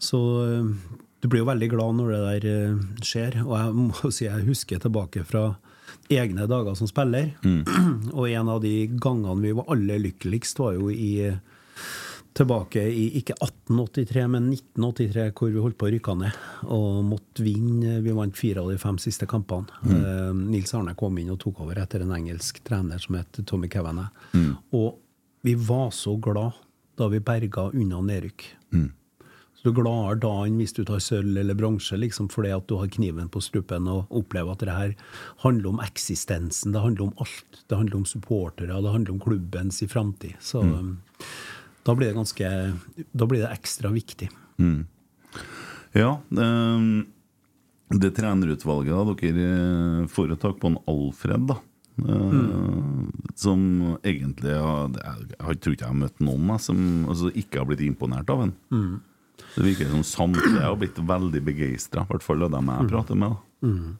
så 0.00 0.22
eh, 0.46 0.70
du 1.26 1.30
blir 1.30 1.42
jo 1.42 1.48
veldig 1.48 1.68
glad 1.72 1.96
når 1.98 2.10
det 2.12 2.18
der 2.22 2.44
eh, 2.52 2.82
skjer. 3.02 3.40
Og 3.42 3.54
jeg 3.58 3.70
må 3.74 4.10
si 4.14 4.28
jeg 4.28 4.46
husker 4.46 4.78
tilbake 4.78 5.24
fra 5.26 5.48
egne 6.12 6.46
dager 6.46 6.76
som 6.78 6.86
spiller. 6.86 7.32
og 8.16 8.28
en 8.30 8.50
av 8.52 8.60
de 8.62 8.74
gangene 8.94 9.42
vi 9.42 9.54
var 9.58 9.72
aller 9.74 10.04
lykkeligst, 10.04 10.60
var 10.62 10.76
jo 10.76 10.92
i 10.92 11.32
tilbake 12.36 12.82
i 12.92 13.06
ikke 13.18 13.34
1883, 13.40 14.26
men 14.28 14.50
1983, 14.52 15.24
hvor 15.34 15.50
vi 15.50 15.62
holdt 15.64 15.78
på 15.80 15.88
å 15.88 15.90
rykke 15.94 16.14
ned 16.20 16.38
og 16.76 17.00
måtte 17.08 17.42
vinne. 17.42 17.96
Vi 18.04 18.14
vant 18.14 18.38
fire 18.38 18.62
av 18.62 18.70
de 18.70 18.78
fem 18.78 19.00
siste 19.02 19.26
kampene. 19.26 19.80
Eh, 19.82 20.30
Nils 20.36 20.76
Arne 20.78 20.94
kom 21.00 21.18
inn 21.18 21.32
og 21.34 21.40
tok 21.42 21.64
over 21.64 21.80
etter 21.82 22.04
en 22.04 22.14
engelsk 22.14 22.60
trener 22.68 23.02
som 23.02 23.18
het 23.18 23.40
Tommy 23.48 23.72
Kavanagh. 23.72 24.14
Og 24.78 25.00
vi 25.42 25.56
var 25.58 25.90
så 25.96 26.14
glad 26.22 26.62
da 26.96 27.10
vi 27.10 27.18
berga 27.24 27.66
unna 27.72 27.98
nedrykk. 28.04 28.46
Så 28.70 28.84
du 29.66 29.72
er 29.72 29.78
gladere 29.80 30.20
da 30.22 30.32
enn 30.46 30.60
hvis 30.60 30.74
du 30.76 30.84
tar 30.86 31.02
sølv 31.02 31.40
eller 31.40 31.58
bronse, 31.58 31.98
liksom, 31.98 32.28
fordi 32.30 32.52
at 32.54 32.68
du 32.70 32.76
har 32.78 32.90
kniven 32.92 33.30
på 33.32 33.42
strupen 33.42 33.88
og 33.90 34.12
opplever 34.14 34.54
at 34.54 34.62
det 34.62 34.76
her 34.76 34.94
handler 35.42 35.72
om 35.72 35.82
eksistensen, 35.82 36.74
det 36.74 36.84
handler 36.84 37.08
om 37.08 37.24
alt. 37.24 37.62
Det 37.66 37.80
handler 37.80 38.00
om 38.00 38.06
supportere, 38.08 38.70
det 38.70 38.94
handler 38.94 39.16
om 39.16 39.22
klubbens 39.22 39.82
i 39.82 39.90
framtid. 39.90 40.38
Så 40.40 40.62
mm. 40.62 40.92
da 41.86 41.96
blir 41.98 42.12
det 42.12 42.18
ganske 42.20 42.52
Da 43.12 43.26
blir 43.26 43.42
det 43.42 43.52
ekstra 43.56 43.90
viktig. 43.94 44.30
Ja, 45.96 46.20
Det 46.28 46.46
det 47.94 48.16
trenerutvalget 48.16 48.90
da, 48.90 49.14
dere 49.30 50.06
foretok 50.10 50.34
et 50.34 50.42
tak 50.42 50.56
på 50.58 50.72
en 50.72 50.78
Alfred, 50.90 51.44
da. 51.46 51.60
eh, 52.02 53.34
Som 53.38 53.60
egentlig 54.02 54.56
har 54.58 54.90
Jeg, 54.90 55.28
jeg 55.38 55.60
tror 55.60 55.76
ikke 55.76 55.84
jeg 55.84 55.92
har 55.92 56.00
møtt 56.00 56.18
noen 56.20 56.50
jeg, 56.50 56.64
som 56.66 56.80
altså, 57.06 57.30
ikke 57.30 57.60
har 57.60 57.68
blitt 57.70 57.84
imponert 57.86 58.32
av 58.32 58.42
en. 58.48 58.56
Det 59.56 59.64
virker 59.64 59.88
som 59.88 60.04
samtlige 60.04 60.60
har 60.64 60.76
blitt 60.76 60.98
veldig 61.00 61.40
begeistra, 61.46 62.04
i 62.04 62.10
hvert 62.10 62.24
fall 62.24 62.44
av 62.44 62.52
dem 62.52 62.68
jeg 62.72 62.90
prater 62.92 63.18
med. 63.18 63.38
Mm. 63.64 63.96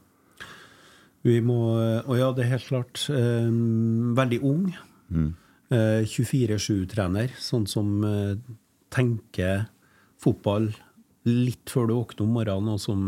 Vi 1.27 1.41
må 1.43 1.61
Og 2.07 2.15
ja, 2.19 2.31
det 2.37 2.45
er 2.45 2.53
helt 2.55 2.69
klart. 2.69 3.07
eh, 3.11 3.49
veldig 4.21 4.41
ung. 4.47 4.69
Eh, 5.73 6.05
24-7-trener, 6.07 7.33
sånn 7.43 7.67
som 7.67 8.05
eh, 8.07 8.37
tenker 8.95 9.67
fotball 10.23 10.71
litt 11.27 11.73
før 11.73 11.89
du 11.89 11.95
våkner 11.97 12.23
om 12.23 12.37
morgenen, 12.37 12.77
og 12.77 12.81
som 12.81 13.01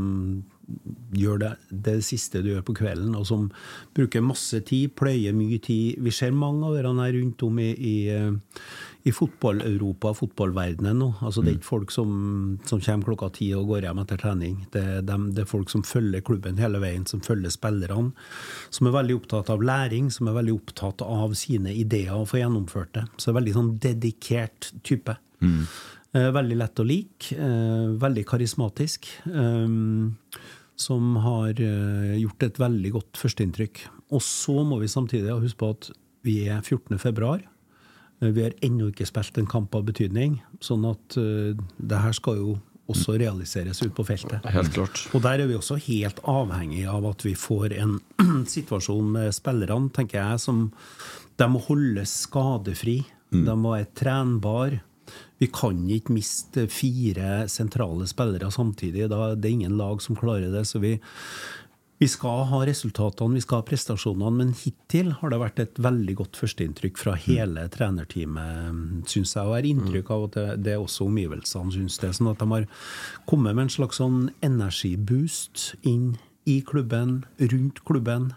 gjør 1.17 1.38
det, 1.45 1.52
det 1.87 1.95
siste 2.05 2.43
du 2.45 2.50
gjør 2.50 2.64
på 2.67 2.75
kvelden, 2.81 3.14
og 3.17 3.25
som 3.28 3.47
bruker 3.97 4.25
masse 4.25 4.59
tid, 4.69 4.93
pløyer 4.99 5.37
mye 5.37 5.61
tid. 5.64 6.00
Vi 6.02 6.12
ser 6.12 6.35
mange 6.35 6.67
av 6.67 6.76
dere 6.76 6.93
rundt 6.93 7.45
om 7.47 7.61
i, 7.62 7.71
i, 7.73 7.95
eh, 8.12 8.33
i 9.08 9.12
fotball-Europa, 9.14 10.12
fotballverdenen 10.18 10.98
nå. 11.00 11.08
Altså, 11.24 11.42
det 11.42 11.52
er 11.52 11.58
ikke 11.58 11.70
folk 11.70 11.92
som, 11.94 12.10
som 12.68 12.80
kommer 12.84 13.08
klokka 13.10 13.30
ti 13.38 13.50
og 13.56 13.70
går 13.70 13.86
hjem 13.88 14.02
etter 14.02 14.20
trening. 14.20 14.56
Det 14.74 14.82
er, 14.82 15.02
det 15.06 15.44
er 15.44 15.48
folk 15.48 15.72
som 15.72 15.84
følger 15.86 16.24
klubben 16.26 16.60
hele 16.60 16.80
veien, 16.82 17.06
som 17.08 17.22
følger 17.24 17.52
spillerne. 17.54 18.12
Som 18.74 18.90
er 18.90 18.96
veldig 18.98 19.18
opptatt 19.20 19.52
av 19.54 19.64
læring, 19.64 20.10
som 20.14 20.28
er 20.28 20.38
veldig 20.40 20.56
opptatt 20.58 21.04
av 21.06 21.36
sine 21.38 21.72
ideer 21.74 22.16
og 22.16 22.28
få 22.32 22.42
gjennomført 22.42 22.92
det. 22.98 23.06
Så 23.16 23.28
det 23.28 23.32
er 23.32 23.38
veldig 23.40 23.56
sånn 23.58 23.72
dedikert 23.88 24.72
type. 24.86 25.16
Eh, 26.16 26.30
veldig 26.32 26.56
lett 26.56 26.80
å 26.80 26.86
like. 26.88 27.34
Eh, 27.36 27.90
veldig 28.00 28.24
karismatisk. 28.28 29.10
Eh, 29.26 29.68
som 30.78 31.16
har 31.18 31.58
gjort 31.58 32.44
et 32.46 32.58
veldig 32.62 32.90
godt 32.94 33.18
førsteinntrykk. 33.18 33.80
Og 34.14 34.22
så 34.22 34.62
må 34.62 34.76
vi 34.78 34.86
samtidig 34.86 35.34
huske 35.34 35.58
på 35.58 35.70
at 35.74 35.88
vi 36.22 36.36
er 36.46 36.60
14. 36.62 37.00
februar. 37.02 37.42
Eh, 38.20 38.32
Vi 38.34 38.42
har 38.42 38.56
ennå 38.64 38.90
ikke 38.92 39.06
spilt 39.08 39.38
en 39.38 39.50
kamp 39.50 39.75
av 39.75 39.87
betydning, 39.88 40.40
sånn 40.60 40.87
at 40.88 41.18
uh, 41.20 41.54
det 41.78 42.02
her 42.02 42.16
skal 42.16 42.40
jo 42.40 42.56
også 42.88 43.18
realiseres 43.20 43.82
ut 43.84 43.92
på 43.96 44.04
feltet. 44.08 44.44
Helt 44.48 44.72
klart. 44.72 45.02
Og 45.12 45.20
der 45.20 45.42
er 45.42 45.50
vi 45.50 45.58
også 45.58 45.76
helt 45.90 46.22
avhengig 46.25 46.87
av 46.88 47.04
at 47.10 47.25
vi 47.26 47.34
får 47.37 47.75
en 47.76 47.98
situasjon 48.56 49.10
med 49.12 49.37
spillerne, 49.37 49.92
tenker 49.92 50.22
jeg, 50.22 50.40
som 50.40 50.70
de 51.38 51.48
må 51.52 51.60
holdes 51.68 52.14
skadefri. 52.25 53.02
De 53.28 53.52
må 53.60 53.75
være 53.75 53.90
trenbar. 53.92 54.78
Vi 55.38 55.50
kan 55.52 55.82
ikke 55.92 56.16
miste 56.16 56.64
fire 56.72 57.44
sentrale 57.52 58.08
spillere 58.08 58.48
samtidig. 58.50 59.04
Da 59.12 59.34
det 59.37 59.50
er 59.50 59.58
ingen 59.58 59.76
lag 59.76 60.00
som 60.02 60.16
klarer 60.16 60.48
det. 60.50 60.64
Så 60.66 60.80
vi, 60.80 60.96
vi 61.99 62.07
skal 62.07 62.45
ha 62.47 62.61
resultatene, 62.67 63.35
vi 63.35 63.43
skal 63.43 63.61
ha 63.61 63.67
prestasjonene, 63.67 64.31
men 64.38 64.52
hittil 64.55 65.11
har 65.19 65.33
det 65.33 65.40
vært 65.43 65.62
et 65.64 65.81
veldig 65.83 66.14
godt 66.21 66.38
førsteinntrykk 66.38 67.00
fra 67.00 67.17
hele 67.19 67.64
trenerteamet, 67.75 69.09
syns 69.11 69.35
jeg. 69.35 69.43
Og 69.43 69.57
jeg 69.57 69.57
har 69.57 69.71
inntrykk 69.73 70.12
av 70.14 70.26
at 70.28 70.37
det, 70.37 70.47
det 70.67 70.75
er 70.76 70.85
også 70.85 71.09
omgivelsene 71.09 71.75
syns 71.75 71.99
det. 71.99 72.12
Sånn 72.14 72.31
at 72.31 72.38
de 72.38 72.49
har 72.52 72.69
kommet 73.26 73.59
med 73.59 73.67
en 73.67 73.75
slags 73.75 73.99
sånn 73.99 74.28
energiboost 74.47 75.73
inn 75.83 76.12
i 76.47 76.61
klubben, 76.62 77.25
rundt 77.43 77.83
klubben. 77.88 78.31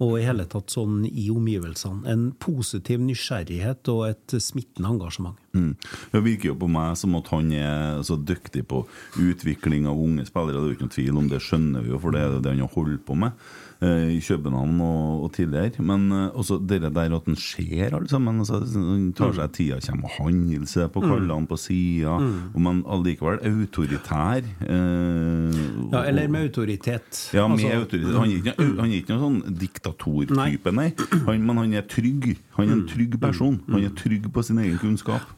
Og 0.00 0.20
i 0.20 0.24
hele 0.24 0.46
tatt 0.46 0.70
sånn 0.70 1.02
i 1.10 1.26
omgivelsene. 1.34 2.06
En 2.08 2.28
positiv 2.40 3.02
nysgjerrighet 3.02 3.88
og 3.92 4.04
et 4.12 4.36
smittende 4.40 4.94
engasjement. 4.94 5.36
Mm. 5.56 5.70
Det 6.12 6.20
virker 6.24 6.50
jo 6.52 6.58
på 6.60 6.68
meg 6.70 6.96
som 7.00 7.14
at 7.18 7.30
han 7.32 7.52
er 7.56 8.02
så 8.06 8.18
dyktig 8.20 8.66
på 8.68 8.82
utvikling 9.18 9.86
av 9.88 9.96
unge 9.98 10.26
spillere. 10.28 10.58
Det 10.58 10.60
er 10.60 10.68
jo 10.68 10.76
ikke 10.76 10.86
noen 10.86 10.96
tvil 10.98 11.22
om 11.22 11.30
det, 11.30 11.40
skjønner 11.44 11.86
vi 11.86 11.94
jo, 11.94 12.02
for 12.02 12.14
det 12.14 12.20
er 12.26 12.36
det 12.44 12.52
han 12.52 12.62
har 12.66 12.74
holdt 12.74 13.04
på 13.08 13.16
med 13.18 13.32
eh, 13.80 14.10
i 14.16 14.20
København 14.24 14.80
og, 14.84 15.24
og 15.24 15.32
tidligere. 15.36 15.84
Men 15.88 16.06
eh, 16.12 16.36
også 16.38 16.58
det 16.68 16.82
der 16.84 17.14
at 17.16 17.30
han 17.30 17.38
ser 17.40 17.96
alle 17.96 18.10
sammen. 18.12 18.42
Altså, 18.44 18.60
han 18.76 19.08
tar 19.16 19.32
seg 19.38 19.54
tida, 19.56 19.80
kommer 19.88 20.10
og 20.12 20.18
handler 20.18 20.92
på 20.94 21.04
kallene 21.06 21.48
på 21.50 21.58
sida, 21.60 22.18
men 22.58 22.84
allikevel 22.86 23.40
autoritær. 23.48 24.44
Eh, 24.68 25.64
Ja, 25.88 26.02
eller 26.04 26.28
med 26.28 26.42
autoritet. 26.50 27.30
ja, 27.32 27.46
med 27.48 27.58
Altså, 27.64 27.78
autoritet. 27.78 28.14
Han 28.18 28.28
er 28.28 28.36
ikke, 28.42 28.54
han 28.58 28.90
er 28.90 28.96
ikke 29.00 29.16
noen 29.16 29.40
sånn 29.42 29.58
diktatortype, 29.58 30.72
nei. 30.76 30.90
Han, 31.26 31.46
men 31.48 31.56
han 31.62 31.72
er 31.78 31.86
trygg. 31.88 32.36
Han 32.58 32.68
er 32.68 32.76
en 32.76 32.86
trygg 32.90 33.18
person. 33.22 33.60
Han 33.70 33.84
er 33.84 33.94
trygg 33.96 34.26
på 34.34 34.44
sin 34.44 34.58
egen 34.62 34.78
kunnskap. 34.82 35.34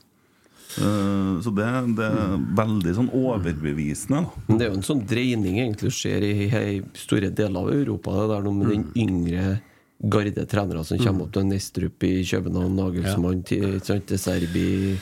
Eh, 0.78 1.40
så 1.42 1.50
det, 1.54 1.66
det 1.98 2.06
er 2.06 2.36
veldig 2.60 2.94
sånn 2.96 3.10
overbevisende. 3.16 4.22
Da. 4.46 4.54
Det 4.56 4.66
er 4.66 4.70
jo 4.70 4.78
en 4.78 4.86
sånn 4.86 5.02
dreining 5.08 5.58
egentlig 5.62 5.92
skjer 5.96 6.26
i, 6.26 6.36
i 6.46 6.78
store 6.98 7.32
deler 7.34 7.64
av 7.64 7.72
Europa. 7.74 8.14
Det 8.20 8.28
der 8.34 8.46
nå 8.46 8.54
med 8.56 8.72
den 8.72 8.86
yngre 8.98 9.58
garde 10.00 10.46
trenere 10.48 10.84
som 10.86 11.00
kommer 11.00 11.26
opp 11.26 11.34
til 11.36 11.48
Nestrup 11.50 12.06
i 12.08 12.14
København, 12.24 12.78
Nagelsmann 12.78 13.42
til 13.44 13.76
ikke 13.76 13.98
til 14.08 14.20
Serbi 14.20 14.64
i 14.64 14.94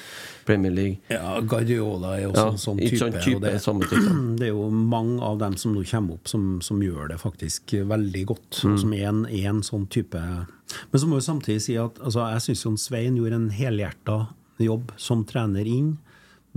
Premier 0.48 0.72
League. 0.72 0.98
Ja, 1.12 1.36
Guardiola 1.44 2.14
er 2.16 2.30
også 2.30 2.44
Ja, 2.44 2.52
en 2.54 2.62
sånn 2.62 2.80
type. 2.80 3.00
sånn 3.02 3.16
type, 3.18 3.36
og 3.36 3.44
det, 3.44 3.54
samme 3.64 3.88
type. 3.88 4.14
det 4.40 4.48
er 4.48 4.54
jo 4.54 4.68
mange 4.72 5.20
av 5.24 5.38
dem 5.42 5.58
som 5.60 5.76
nå 5.76 5.84
kommer 5.90 6.16
opp, 6.16 6.30
som, 6.30 6.48
som 6.64 6.80
gjør 6.82 7.12
det 7.12 7.20
faktisk 7.20 7.76
veldig 7.92 8.24
godt. 8.32 8.62
Mm. 8.64 8.78
Som 8.80 8.96
er 8.96 9.06
en, 9.10 9.22
er 9.28 9.52
en 9.52 9.62
sånn 9.66 9.86
type 9.92 10.18
Men 10.20 11.00
så 11.00 11.08
må 11.08 11.20
vi 11.20 11.26
samtidig 11.28 11.62
si 11.64 11.78
at 11.80 12.00
altså, 12.00 12.26
jeg 12.34 12.58
syns 12.60 12.88
Svein 12.88 13.16
gjorde 13.20 13.38
en 13.38 13.48
helhjerta 13.52 14.18
jobb 14.62 14.92
som 15.00 15.24
trener 15.28 15.68
inn. 15.68 15.94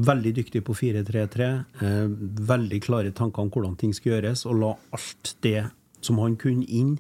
Veldig 0.02 0.34
dyktig 0.40 0.64
på 0.66 0.74
4-3-3. 0.74 1.52
Eh, 1.84 2.10
veldig 2.48 2.82
klare 2.84 3.14
tanker 3.16 3.44
om 3.44 3.52
hvordan 3.54 3.78
ting 3.80 3.94
skal 3.94 4.16
gjøres, 4.16 4.46
og 4.50 4.60
la 4.64 4.74
alt 4.96 5.36
det 5.46 5.68
som 6.02 6.20
han 6.24 6.38
kunne, 6.42 6.66
inn. 6.66 6.98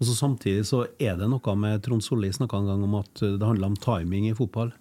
Og 0.00 0.08
så 0.08 0.16
Samtidig 0.16 0.64
så 0.66 0.86
er 0.98 1.18
det 1.20 1.28
noe 1.28 1.54
med 1.60 1.82
Trond 1.84 2.02
Solli 2.02 2.30
snakka 2.32 2.56
en 2.56 2.70
gang 2.70 2.84
om 2.86 2.94
at 3.02 3.20
det 3.20 3.44
handler 3.44 3.68
om 3.68 3.76
timing 3.76 4.30
i 4.30 4.36
fotball. 4.36 4.72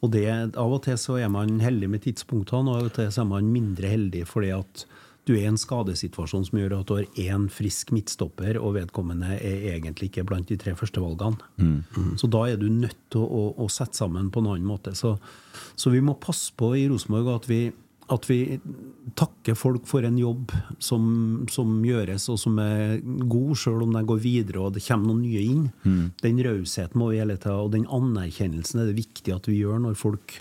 Og 0.00 0.12
det, 0.14 0.26
Av 0.30 0.72
og 0.72 0.82
til 0.86 0.96
så 1.00 1.18
er 1.20 1.28
man 1.32 1.60
heldig 1.60 1.90
med 1.92 2.04
tidspunktene, 2.06 2.72
og 2.72 2.80
av 2.80 2.90
og 2.90 2.96
til 2.96 3.12
så 3.12 3.24
er 3.24 3.30
man 3.34 3.52
mindre 3.52 3.90
heldig 3.90 4.24
fordi 4.28 4.52
at 4.56 4.84
du 5.28 5.34
er 5.34 5.44
i 5.44 5.50
en 5.50 5.58
skadesituasjon 5.60 6.46
som 6.48 6.58
gjør 6.58 6.78
at 6.78 6.88
du 6.88 6.94
har 6.96 7.18
én 7.20 7.44
frisk 7.52 7.92
midtstopper, 7.94 8.56
og 8.58 8.74
vedkommende 8.78 9.36
er 9.36 9.66
egentlig 9.74 10.08
ikke 10.08 10.24
blant 10.26 10.48
de 10.48 10.56
tre 10.58 10.72
første 10.74 11.02
valgene. 11.02 11.36
Så 12.18 12.30
da 12.32 12.46
er 12.48 12.56
du 12.58 12.66
nødt 12.72 12.96
til 13.12 13.20
å, 13.20 13.28
å, 13.28 13.42
å 13.62 13.68
sette 13.70 14.00
sammen 14.00 14.30
på 14.32 14.40
en 14.40 14.48
annen 14.54 14.66
måte. 14.66 14.94
Så, 14.96 15.18
så 15.76 15.92
vi 15.92 16.00
må 16.02 16.16
passe 16.18 16.50
på 16.56 16.72
i 16.78 16.88
Rosenborg 16.90 17.34
at 17.34 17.50
vi, 17.50 17.60
at 18.10 18.26
vi 18.30 18.58
takker 19.18 19.56
folk 19.58 19.86
for 19.90 20.04
en 20.06 20.18
jobb 20.18 20.52
som, 20.82 21.04
som 21.50 21.78
gjøres, 21.84 22.28
og 22.32 22.38
som 22.42 22.58
er 22.62 22.98
god, 23.02 23.54
sjøl 23.58 23.84
om 23.86 23.94
de 23.94 24.02
går 24.06 24.20
videre 24.22 24.64
og 24.64 24.74
det 24.76 24.84
kommer 24.86 25.10
noen 25.10 25.22
nye 25.24 25.42
inn. 25.42 25.64
Den 26.22 26.42
rausheten 26.44 27.00
må 27.00 27.10
vi 27.12 27.20
hele 27.22 27.38
tida, 27.40 27.58
og 27.62 27.72
den 27.74 27.86
anerkjennelsen 27.90 28.82
er 28.82 28.90
det 28.90 28.98
viktig 29.00 29.34
at 29.34 29.48
vi 29.50 29.60
gjør 29.62 29.82
når 29.86 29.98
folk 29.98 30.40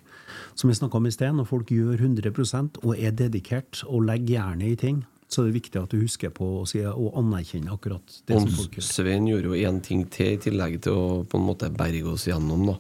som 0.55 0.69
vi 0.69 0.75
om 0.85 1.07
i 1.07 1.11
sted, 1.11 1.33
når 1.33 1.47
folk 1.49 1.71
gjør 1.73 2.01
100% 2.05 2.81
og 2.83 2.91
er 2.97 3.15
dedikert 3.17 3.83
og 3.88 4.05
legger 4.05 4.35
jernet 4.39 4.73
i 4.73 4.75
ting, 4.77 4.99
så 5.29 5.43
er 5.43 5.49
det 5.49 5.59
viktig 5.59 5.81
at 5.81 5.91
du 5.93 6.01
husker 6.01 6.31
på 6.33 6.45
å 6.61 6.67
si, 6.69 6.81
og 6.85 7.17
anerkjenne 7.19 7.73
akkurat 7.73 8.15
det 8.25 8.38
Og 8.38 8.47
som 8.47 8.55
folk 8.63 8.79
gjør. 8.79 8.85
Svein 8.85 9.27
gjorde 9.29 9.51
jo 9.51 9.69
én 9.69 9.81
ting 9.85 10.05
til, 10.09 10.33
i 10.33 10.41
tillegg 10.41 10.79
til 10.85 10.97
å 10.97 11.09
på 11.29 11.38
en 11.38 11.45
måte 11.45 11.69
berge 11.73 12.15
oss 12.15 12.25
gjennom. 12.29 12.71
da 12.71 12.77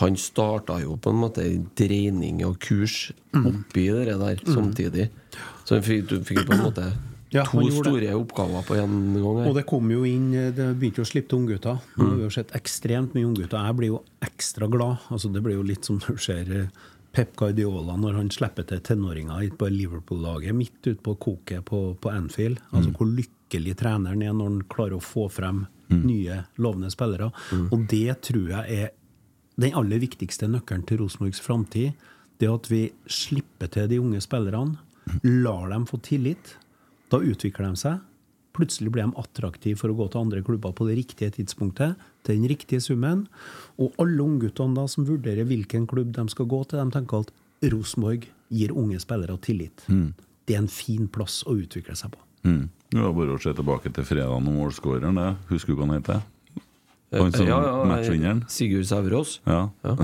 Han 0.00 0.16
starta 0.20 0.78
jo 0.82 0.96
på 1.00 1.10
en 1.12 1.20
måte 1.22 1.42
ei 1.44 1.58
dreining 1.78 2.42
og 2.46 2.58
kurs 2.60 3.12
Mm. 3.36 3.46
oppi 3.50 3.82
det 3.92 4.14
der 4.18 4.38
samtidig. 4.48 5.10
Så 5.66 5.74
han 5.76 5.82
fikk, 5.84 6.06
du 6.08 6.20
fikk 6.24 6.46
på 6.48 6.54
en 6.54 6.62
måte 6.70 6.86
Ja, 7.34 7.42
to 7.44 7.60
store 7.74 8.12
oppgaver 8.16 8.62
på 8.64 8.76
en 8.80 8.92
gang. 9.12 9.38
her. 9.42 9.48
Og 9.50 9.54
det 9.58 9.64
kom 9.66 9.90
jo 9.90 10.04
inn 10.08 10.30
Det 10.56 10.68
begynte 10.78 11.02
jo 11.02 11.04
å 11.04 11.10
slippe 11.10 11.28
til 11.28 11.38
unggutter. 11.42 11.80
vi 11.96 12.04
har 12.06 12.14
vi 12.16 12.22
jo 12.22 12.30
sett 12.30 12.52
ekstremt 12.56 13.12
mye 13.16 13.26
unggutter. 13.26 13.58
Jeg 13.66 13.76
blir 13.76 13.88
jo 13.90 14.02
ekstra 14.22 14.68
glad. 14.70 14.98
Altså 15.10 15.28
Det 15.34 15.42
blir 15.42 15.56
jo 15.58 15.62
litt 15.66 15.84
som 15.84 15.98
når 15.98 16.16
du 16.16 16.22
ser 16.22 16.52
eh, 16.62 16.68
Pep 17.12 17.34
Guardiola 17.36 17.96
når 17.98 18.14
han 18.16 18.30
slipper 18.30 18.62
til 18.68 18.80
tenåringer 18.80 19.50
på 19.58 19.68
Liverpool-laget 19.72 20.54
midt 20.54 20.80
ute 20.86 21.02
på 21.02 21.16
koket 21.18 21.64
på, 21.64 21.96
på 22.00 22.08
Anfield. 22.14 22.58
Altså 22.72 22.92
Hvor 22.96 23.10
lykkelig 23.10 23.76
treneren 23.76 24.22
er 24.22 24.32
når 24.32 24.44
han 24.52 24.62
klarer 24.72 24.96
å 24.96 25.02
få 25.04 25.28
frem 25.28 25.66
nye, 25.90 26.44
lovende 26.58 26.90
spillere. 26.90 27.32
Og 27.70 27.84
det 27.90 28.20
tror 28.22 28.48
jeg 28.54 28.80
er 28.84 28.90
den 29.56 29.76
aller 29.76 30.00
viktigste 30.02 30.48
nøkkelen 30.50 30.84
til 30.88 31.00
Rosenborgs 31.00 31.40
framtid. 31.40 31.94
Det 32.36 32.48
er 32.48 32.56
at 32.58 32.68
vi 32.68 32.82
slipper 33.08 33.70
til 33.72 33.88
de 33.88 34.00
unge 34.02 34.20
spillerne, 34.20 34.76
lar 35.24 35.70
dem 35.72 35.86
få 35.88 36.00
tillit. 36.04 36.56
Da 37.12 37.22
utvikler 37.22 37.72
de 37.72 37.80
seg. 37.80 38.04
Plutselig 38.56 38.92
blir 38.92 39.04
de 39.04 39.20
attraktive 39.20 39.78
for 39.80 39.92
å 39.92 39.96
gå 39.96 40.06
til 40.12 40.22
andre 40.24 40.42
klubber 40.44 40.72
på 40.76 40.86
det 40.88 40.96
riktige 40.98 41.32
tidspunktet, 41.36 41.96
til 42.24 42.38
den 42.38 42.48
riktige 42.48 42.80
summen. 42.80 43.26
Og 43.80 43.96
alle 44.00 44.24
ungguttene 44.24 44.86
som 44.88 45.08
vurderer 45.08 45.48
hvilken 45.48 45.88
klubb 45.88 46.14
de 46.16 46.24
skal 46.32 46.48
gå 46.48 46.62
til, 46.64 46.80
de 46.80 46.96
tenker 46.96 47.24
at 47.24 47.34
Rosenborg 47.72 48.28
gir 48.52 48.72
unge 48.76 49.00
spillere 49.00 49.36
tillit. 49.44 49.84
Det 50.46 50.54
er 50.54 50.62
en 50.62 50.72
fin 50.72 51.08
plass 51.08 51.42
å 51.46 51.56
utvikle 51.56 51.96
seg 51.98 52.12
på. 52.12 52.22
Mm. 52.46 52.68
Det 52.92 53.02
var 53.02 53.12
bare 53.16 53.34
å 53.34 53.42
se 53.42 53.52
tilbake 53.56 53.90
til 53.92 54.06
fredagen 54.06 54.46
og 54.46 54.56
målskåreren. 54.60 55.18
Husker 55.50 55.72
du 55.72 55.80
hva 55.80 55.88
han 55.88 55.96
heter? 55.98 56.20
Han 57.12 57.30
som 57.32 57.46
Ja, 57.46 57.56
ja, 57.62 57.84
matchvinneren? 57.86 58.40
Sigurd 58.50 58.84
Sæverås. 58.88 59.36
Ja. 59.46 59.68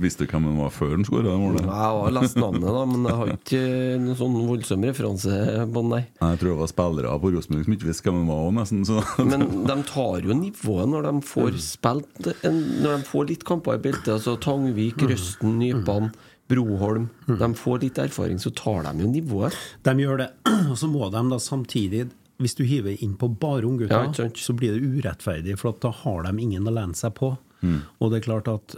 Visste 0.00 0.24
du 0.24 0.30
hvem 0.30 0.44
han 0.48 0.58
var 0.62 0.70
før 0.72 0.92
han 0.94 1.04
skåra 1.04 1.34
målet? 1.40 1.64
Jeg 1.66 1.74
har 1.74 2.12
lest 2.14 2.36
navnet, 2.38 2.62
da, 2.68 2.84
men 2.86 3.08
jeg 3.08 3.18
har 3.20 3.32
ikke 3.34 3.62
noen 4.04 4.18
sånn 4.20 4.36
voldsom 4.48 4.86
referanse 4.86 5.38
på 5.66 5.82
den, 5.82 5.90
nei. 5.90 6.02
Nei, 6.22 6.30
Jeg 6.34 6.40
tror 6.44 6.52
det 6.54 6.60
var 6.62 6.70
spillere 6.72 7.16
på 7.24 7.32
Rosenborg 7.34 7.66
som 7.66 7.74
ikke 7.76 7.90
visste 7.90 8.06
hvem 8.08 8.20
han 8.22 8.30
var. 8.30 8.44
også, 8.44 8.56
nesten 8.60 8.86
så. 8.86 9.02
Men 9.32 9.46
de 9.66 9.78
tar 9.90 10.28
jo 10.30 10.38
nivået 10.38 10.88
når 10.94 11.08
de 11.08 11.12
Mm. 11.14 11.22
får 11.32 11.58
spilt 11.62 12.30
en, 12.46 12.62
Når 12.82 12.96
de 12.98 13.08
får 13.10 13.28
litt 13.34 13.44
kamper 13.44 13.74
i 13.74 13.82
beltet. 13.88 14.14
Altså 14.14 14.38
Tangvik, 14.40 14.96
Mm. 15.02 15.10
Røsten, 15.10 15.58
Nypan, 15.58 16.12
Broholm. 16.48 17.08
De 17.26 17.48
får 17.56 17.80
litt 17.82 17.98
erfaring, 17.98 18.38
så 18.38 18.50
tar 18.54 18.82
de 18.86 19.02
jo 19.02 19.08
nivået. 19.10 19.54
De 19.82 19.90
gjør 19.96 20.18
det. 20.22 20.30
Og 20.70 20.76
så 20.78 20.86
må 20.90 21.10
de 21.10 21.22
da 21.30 21.38
samtidig 21.40 22.10
Hvis 22.42 22.56
du 22.58 22.64
hiver 22.66 22.96
inn 23.02 23.14
på 23.16 23.28
bare 23.38 23.62
unggutter, 23.68 24.08
ja, 24.18 24.28
så 24.34 24.52
blir 24.58 24.74
det 24.74 24.82
urettferdig, 25.04 25.54
for 25.60 25.70
at 25.70 25.80
da 25.84 25.90
har 25.90 26.24
de 26.26 26.32
ingen 26.42 26.66
å 26.66 26.72
lene 26.74 26.94
seg 26.98 27.14
på. 27.14 27.36
Mm. 27.62 27.82
Og 28.00 28.10
det 28.10 28.18
er 28.22 28.26
klart 28.26 28.48
at 28.50 28.74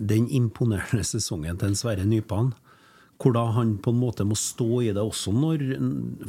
den 0.00 0.26
imponerende 0.32 1.04
sesongen 1.06 1.58
til 1.60 1.68
en 1.70 1.78
Sverre 1.78 2.06
Nypan 2.08 2.52
hvor 3.20 3.34
da 3.36 3.42
han 3.52 3.74
på 3.84 3.92
en 3.92 3.98
måte 4.00 4.24
må 4.24 4.32
stå 4.38 4.78
i 4.80 4.92
det 4.96 5.02
også 5.02 5.28
når 5.36 5.60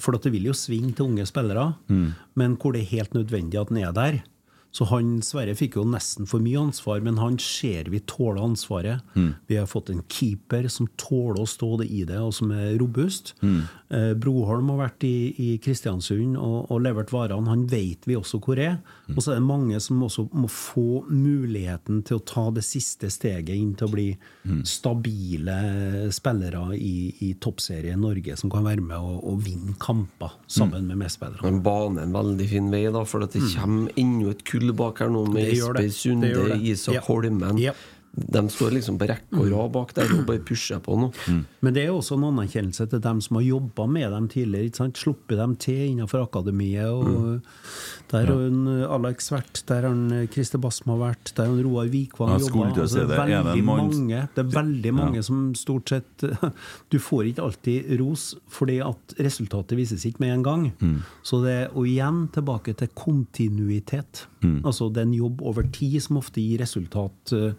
For 0.04 0.18
at 0.18 0.26
det 0.26 0.34
vil 0.34 0.50
jo 0.50 0.56
svinge 0.60 0.92
til 0.98 1.06
unge 1.08 1.24
spillere, 1.30 1.70
Mm. 1.88 2.10
men 2.36 2.58
hvor 2.58 2.74
det 2.76 2.82
er 2.82 2.98
helt 2.98 3.14
nødvendig 3.16 3.56
at 3.62 3.70
han 3.72 3.78
er 3.80 3.94
der. 3.96 4.18
Så 4.72 4.88
han, 4.88 5.18
Sverre 5.26 5.56
fikk 5.60 5.76
jo 5.76 5.84
nesten 5.84 6.28
for 6.30 6.40
mye 6.44 6.60
ansvar, 6.62 7.02
men 7.04 7.18
han 7.20 7.36
ser 7.44 7.90
vi 7.92 8.00
tåler 8.08 8.42
ansvaret. 8.44 9.02
Mm. 9.16 9.34
Vi 9.48 9.58
har 9.60 9.68
fått 9.68 9.90
en 9.92 10.04
keeper 10.08 10.70
som 10.72 10.88
tåler 11.02 11.42
å 11.44 11.50
stå 11.50 11.74
det 11.82 11.90
i 11.92 12.06
det, 12.08 12.20
og 12.24 12.32
som 12.38 12.54
er 12.56 12.78
robust. 12.80 13.34
Mm. 13.44 13.60
Eh, 13.92 14.14
Broholm 14.16 14.72
har 14.72 14.80
vært 14.86 15.04
i, 15.08 15.16
i 15.36 15.50
Kristiansund 15.64 16.38
og, 16.40 16.72
og 16.72 16.82
levert 16.86 17.12
varene. 17.12 17.52
Han 17.52 17.68
vet 17.72 18.08
vi 18.08 18.16
også 18.16 18.40
hvor 18.40 18.60
er. 18.64 18.80
Mm. 19.10 19.18
Og 19.18 19.22
så 19.26 19.34
er 19.34 19.42
det 19.42 19.48
mange 19.50 19.82
som 19.84 20.02
også 20.08 20.30
må 20.32 20.48
få 20.48 21.04
muligheten 21.12 22.00
til 22.08 22.22
å 22.22 22.26
ta 22.32 22.48
det 22.56 22.64
siste 22.64 23.12
steget 23.12 23.56
inn 23.58 23.76
til 23.76 23.90
å 23.90 23.96
bli 23.96 24.10
Mm. 24.42 24.64
stabile 24.66 25.56
spillere 26.12 26.76
i, 26.76 27.14
i 27.20 27.34
toppserien 27.42 28.02
Norge, 28.02 28.34
som 28.40 28.50
kan 28.50 28.66
være 28.66 28.82
med 28.82 28.98
og, 28.98 29.20
og 29.30 29.44
vinne 29.46 29.76
kamper 29.82 30.34
sammen 30.50 30.88
med 30.90 30.98
medspillere. 31.04 31.44
Men 31.46 31.62
banen 31.66 32.02
en 32.02 32.16
veldig 32.16 32.48
fin 32.50 32.72
vei, 32.74 32.84
da, 32.94 33.04
for 33.06 33.26
at 33.26 33.36
det 33.36 33.44
kommer 33.54 33.92
enda 34.02 34.32
et 34.34 34.42
kull 34.48 34.61
bak 34.78 35.00
her 35.00 35.10
nå 35.10 35.26
med. 35.34 35.50
Jesper 35.50 35.90
Sunde. 35.90 36.60
Isak. 36.62 37.04
Holmen. 37.08 37.58
Ja. 37.58 37.74
De 38.12 38.42
står 38.52 38.74
liksom 38.76 38.98
på 39.00 39.08
rekke 39.08 39.40
og 39.40 39.48
rad 39.54 39.72
bak 39.72 39.94
der 39.96 40.10
og 40.18 40.26
bare 40.28 40.42
pusher 40.44 40.82
på 40.84 40.98
nå. 41.00 41.12
Men 41.64 41.74
det 41.78 41.86
er 41.86 41.94
også 41.96 42.18
en 42.18 42.26
anerkjennelse 42.28 42.90
til 42.92 43.00
dem 43.00 43.22
som 43.24 43.38
har 43.40 43.46
jobba 43.48 43.86
med 43.88 44.12
dem 44.12 44.28
tidligere. 44.28 44.68
ikke 44.68 44.82
sant? 44.82 45.00
Sluppet 45.00 45.38
dem 45.40 45.56
til 45.56 45.80
innenfor 45.94 46.26
akademiet. 46.26 46.90
og 46.92 47.42
Der 48.12 48.26
har 48.28 48.36
hun 48.36 48.68
Alex 48.68 49.32
vært, 49.32 49.64
der 49.70 49.88
har 49.88 50.28
Christer 50.28 50.60
Basm 50.60 50.82
Basma 50.82 50.96
vært, 50.98 51.34
der 51.36 51.46
har 51.46 51.54
en 51.54 51.64
Roar 51.66 51.88
Vikvang 51.92 52.30
Ja, 52.32 52.38
jobba. 52.40 52.50
skulle 52.50 52.74
til 52.74 52.84
å 52.84 52.90
si 52.90 53.00
det 53.00 53.08
det. 53.08 53.18
er 53.20 53.44
veldig 53.44 53.64
mange, 53.64 54.22
det 54.36 54.44
er 54.46 54.52
veldig 54.56 54.94
mange 54.94 55.24
som 55.24 55.54
stort 55.56 55.90
sett 55.90 56.24
Du 56.92 56.98
får 57.00 57.26
ikke 57.32 57.44
alltid 57.44 58.00
ros, 58.00 58.36
fordi 58.50 58.80
at 58.84 59.16
resultatet 59.20 59.78
vises 59.78 60.06
ikke 60.06 60.20
med 60.24 60.34
en 60.34 60.44
gang. 60.44 60.66
Så 61.24 61.42
det 61.44 61.52
er 61.52 61.70
og 61.76 61.88
igjen 61.88 62.28
tilbake 62.34 62.76
til 62.76 62.88
kontinuitet. 62.96 64.26
Altså 64.64 64.90
det 64.92 65.04
er 65.04 65.10
en 65.10 65.14
jobb 65.20 65.42
over 65.42 65.64
tid 65.72 66.02
som 66.02 66.18
ofte 66.18 66.42
gir 66.42 66.60
resultat. 66.60 67.32
eh, 67.34 67.52
eh, 67.52 67.54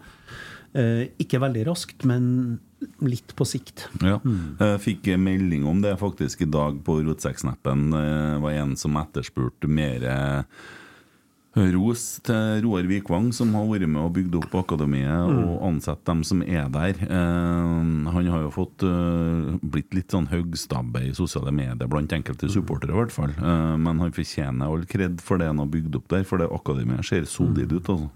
ikke 0.73 1.41
veldig 1.43 1.65
raskt, 1.67 2.05
men 2.09 2.59
litt 3.05 3.33
på 3.37 3.45
sikt. 3.47 3.87
Ja. 4.03 4.17
Jeg 4.59 4.79
fikk 4.83 5.11
melding 5.21 5.67
om 5.69 5.81
det 5.83 5.95
faktisk 6.01 6.43
i 6.43 6.49
dag 6.49 6.79
på 6.85 6.99
Rotsekksnappen. 7.05 7.91
Det 7.93 8.39
var 8.43 8.61
en 8.63 8.73
som 8.79 8.97
etterspurte 8.99 9.69
mer 9.71 10.07
eh, 10.09 10.63
ros 11.53 12.03
til 12.25 12.63
Roar 12.65 12.87
Vikvang, 12.89 13.29
som 13.35 13.53
har 13.53 13.67
vært 13.69 13.85
med 13.85 14.01
og 14.01 14.15
bygd 14.15 14.37
opp 14.39 14.55
akademiet 14.63 15.29
og 15.29 15.61
ansatt 15.67 16.01
dem 16.09 16.23
som 16.25 16.41
er 16.41 16.65
der. 16.73 16.97
Eh, 17.05 17.69
han 18.15 18.31
har 18.33 18.41
jo 18.47 18.49
fått 18.55 18.85
eh, 18.87 19.53
blitt 19.61 19.93
litt 19.93 20.13
sånn 20.13 20.31
høgstabbe 20.31 21.05
i 21.09 21.13
sosiale 21.17 21.53
medier 21.53 21.89
blant 21.89 22.13
enkelte 22.15 22.49
supportere, 22.51 22.95
i 22.95 22.99
hvert 23.03 23.13
fall. 23.13 23.35
Eh, 23.37 23.75
men 23.77 24.01
han 24.01 24.15
fortjener 24.15 24.73
all 24.73 24.87
kred 24.89 25.21
for 25.21 25.41
det 25.41 25.51
han 25.51 25.61
har 25.61 25.69
bygd 25.69 26.01
opp 26.01 26.09
der, 26.15 26.25
for 26.27 26.41
det 26.41 26.49
akademiet 26.49 27.05
ser 27.07 27.29
solid 27.29 27.71
ut, 27.71 27.95
altså. 27.95 28.09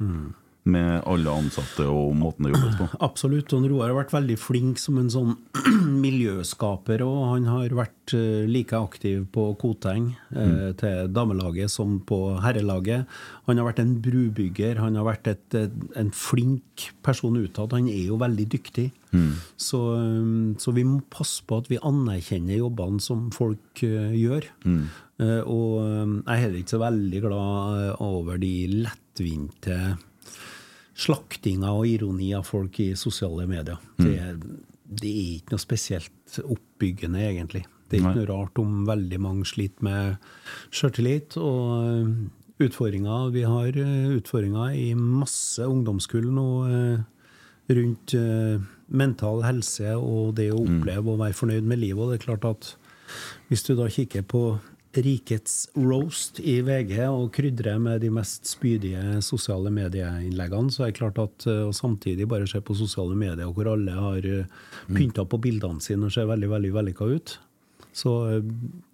Med 0.68 1.02
alle 1.08 1.32
ansatte 1.32 1.86
og 1.88 2.12
måten 2.20 2.48
det 2.48 2.54
jobbes 2.54 2.78
på. 2.80 2.88
Absolutt. 3.08 3.54
Og 3.56 3.68
Roar 3.72 3.92
har 3.92 4.00
vært 4.02 4.16
veldig 4.16 4.38
flink 4.42 4.82
som 4.82 5.00
en 5.00 5.12
sånn 5.14 5.36
miljøskaper, 6.06 7.04
og 7.06 7.22
han 7.32 7.48
har 7.52 7.76
vært 7.78 8.16
eh, 8.18 8.44
like 8.50 8.76
aktiv 8.78 9.24
på 9.34 9.50
Koteng 9.62 10.12
eh, 10.36 10.74
til 10.80 11.12
damelaget 11.16 11.72
som 11.72 11.98
på 12.08 12.20
herrelaget. 12.44 13.08
Han 13.48 13.62
har 13.62 13.70
vært 13.70 13.82
en 13.86 13.96
brubygger, 14.04 14.82
han 14.84 15.00
har 15.00 15.08
vært 15.08 15.32
et, 15.32 15.60
en 15.98 16.12
flink 16.12 16.90
person 17.06 17.40
utad. 17.40 17.76
Han 17.78 17.88
er 17.92 18.12
jo 18.12 18.20
veldig 18.22 18.50
dyktig. 18.58 18.90
Så, 19.58 19.80
eh, 19.98 20.30
så 20.60 20.76
vi 20.76 20.86
må 20.88 21.00
passe 21.14 21.46
på 21.48 21.62
at 21.62 21.72
vi 21.72 21.80
anerkjenner 21.80 22.60
jobbene 22.60 23.02
som 23.04 23.28
folk 23.34 23.86
uh, 23.88 24.14
gjør. 24.14 24.50
Eh, 25.18 25.42
og 25.50 25.80
eh, 25.82 26.12
jeg 26.20 26.34
er 26.34 26.42
heller 26.44 26.60
ikke 26.62 26.76
så 26.76 26.84
veldig 26.84 27.22
glad 27.24 28.02
over 28.06 28.38
de 28.42 28.54
lettvinte 28.84 29.80
slaktinga 30.98 31.70
og 31.78 31.86
ironi 31.88 32.32
av 32.38 32.46
folk 32.48 32.80
i 32.82 32.92
sosiale 32.98 33.46
medier. 33.50 33.78
Det, 34.00 34.14
er- 34.18 34.40
det 34.88 35.10
er 35.12 35.34
ikke 35.38 35.54
noe 35.54 35.62
spesielt 35.62 36.38
oppbyggende, 36.44 37.20
egentlig. 37.28 37.66
Det 37.90 38.00
er 38.00 38.02
ikke 38.04 38.16
noe 38.22 38.30
rart 38.32 38.60
om 38.60 38.80
veldig 38.88 39.20
mange 39.24 39.46
sliter 39.48 39.84
med 39.86 40.18
sjøltillit 40.76 41.38
og 41.40 41.62
eh, 41.84 42.66
utfordringer. 42.66 43.30
Vi 43.36 43.44
har 43.48 43.78
eh, 43.80 44.16
utfordringer 44.18 44.74
i 44.76 44.90
masse 44.98 45.64
ungdomskull 45.64 46.28
nå 46.34 46.48
eh, 46.68 47.06
rundt 47.78 48.14
mental 48.88 49.42
helse 49.44 49.92
og 50.00 50.36
det 50.38 50.50
å 50.56 50.62
oppleve 50.64 51.12
å 51.14 51.18
være 51.20 51.36
fornøyd 51.36 51.66
med 51.68 51.82
livet. 51.82 52.00
Og 52.00 52.12
det 52.14 52.20
er 52.22 52.26
klart 52.26 52.46
at 52.48 52.70
hvis 53.50 53.64
du 53.68 53.74
da 53.76 53.88
kikker 53.92 54.24
på 54.24 54.42
Rikets 54.98 55.68
roast 55.78 56.40
i 56.42 56.58
VG 56.66 56.96
og 57.06 57.30
krydre 57.36 57.76
med 57.82 58.02
de 58.02 58.10
mest 58.14 58.48
spydige 58.50 59.22
sosiale 59.26 59.70
medieinnleggene, 59.74 60.74
så 60.74 60.86
er 60.86 60.92
det 60.92 61.00
klart 61.00 61.20
at 61.22 61.48
å 61.52 61.74
samtidig 61.76 62.26
bare 62.30 62.48
se 62.50 62.62
på 62.66 62.76
sosiale 62.78 63.18
medier 63.18 63.52
hvor 63.54 63.70
alle 63.72 63.94
har 63.94 64.26
pynta 64.90 65.26
på 65.30 65.42
bildene 65.44 65.84
sine 65.84 66.10
og 66.10 66.16
ser 66.16 66.30
veldig 66.30 66.50
veldig 66.56 66.74
vellykka 66.80 67.12
ut, 67.14 67.38
så 67.98 68.14
eh, 68.32 68.50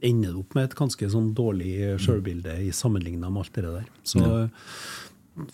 ender 0.07 0.31
det 0.31 0.41
opp 0.41 0.55
med 0.57 0.69
et 0.69 0.77
ganske 0.79 1.09
sånn 1.11 1.31
dårlig 1.37 1.73
eh, 1.83 1.97
sjølbilde 2.01 2.55
i 2.63 2.71
sammenligna 2.75 3.31
med 3.31 3.43
alt 3.43 3.57
det 3.57 3.65
der. 3.67 3.89
Så 4.07 4.23
ja. 4.23 4.45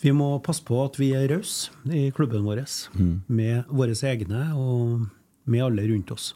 vi 0.04 0.14
må 0.16 0.32
passe 0.46 0.66
på 0.68 0.78
at 0.84 1.00
vi 1.02 1.12
er 1.18 1.30
rause 1.34 1.74
i 1.90 2.10
klubben 2.16 2.46
vår, 2.48 2.64
med 3.28 3.74
våre 3.74 3.98
egne 4.12 4.46
og 4.60 5.10
med 5.50 5.66
alle 5.66 5.88
rundt 5.90 6.14
oss. 6.14 6.34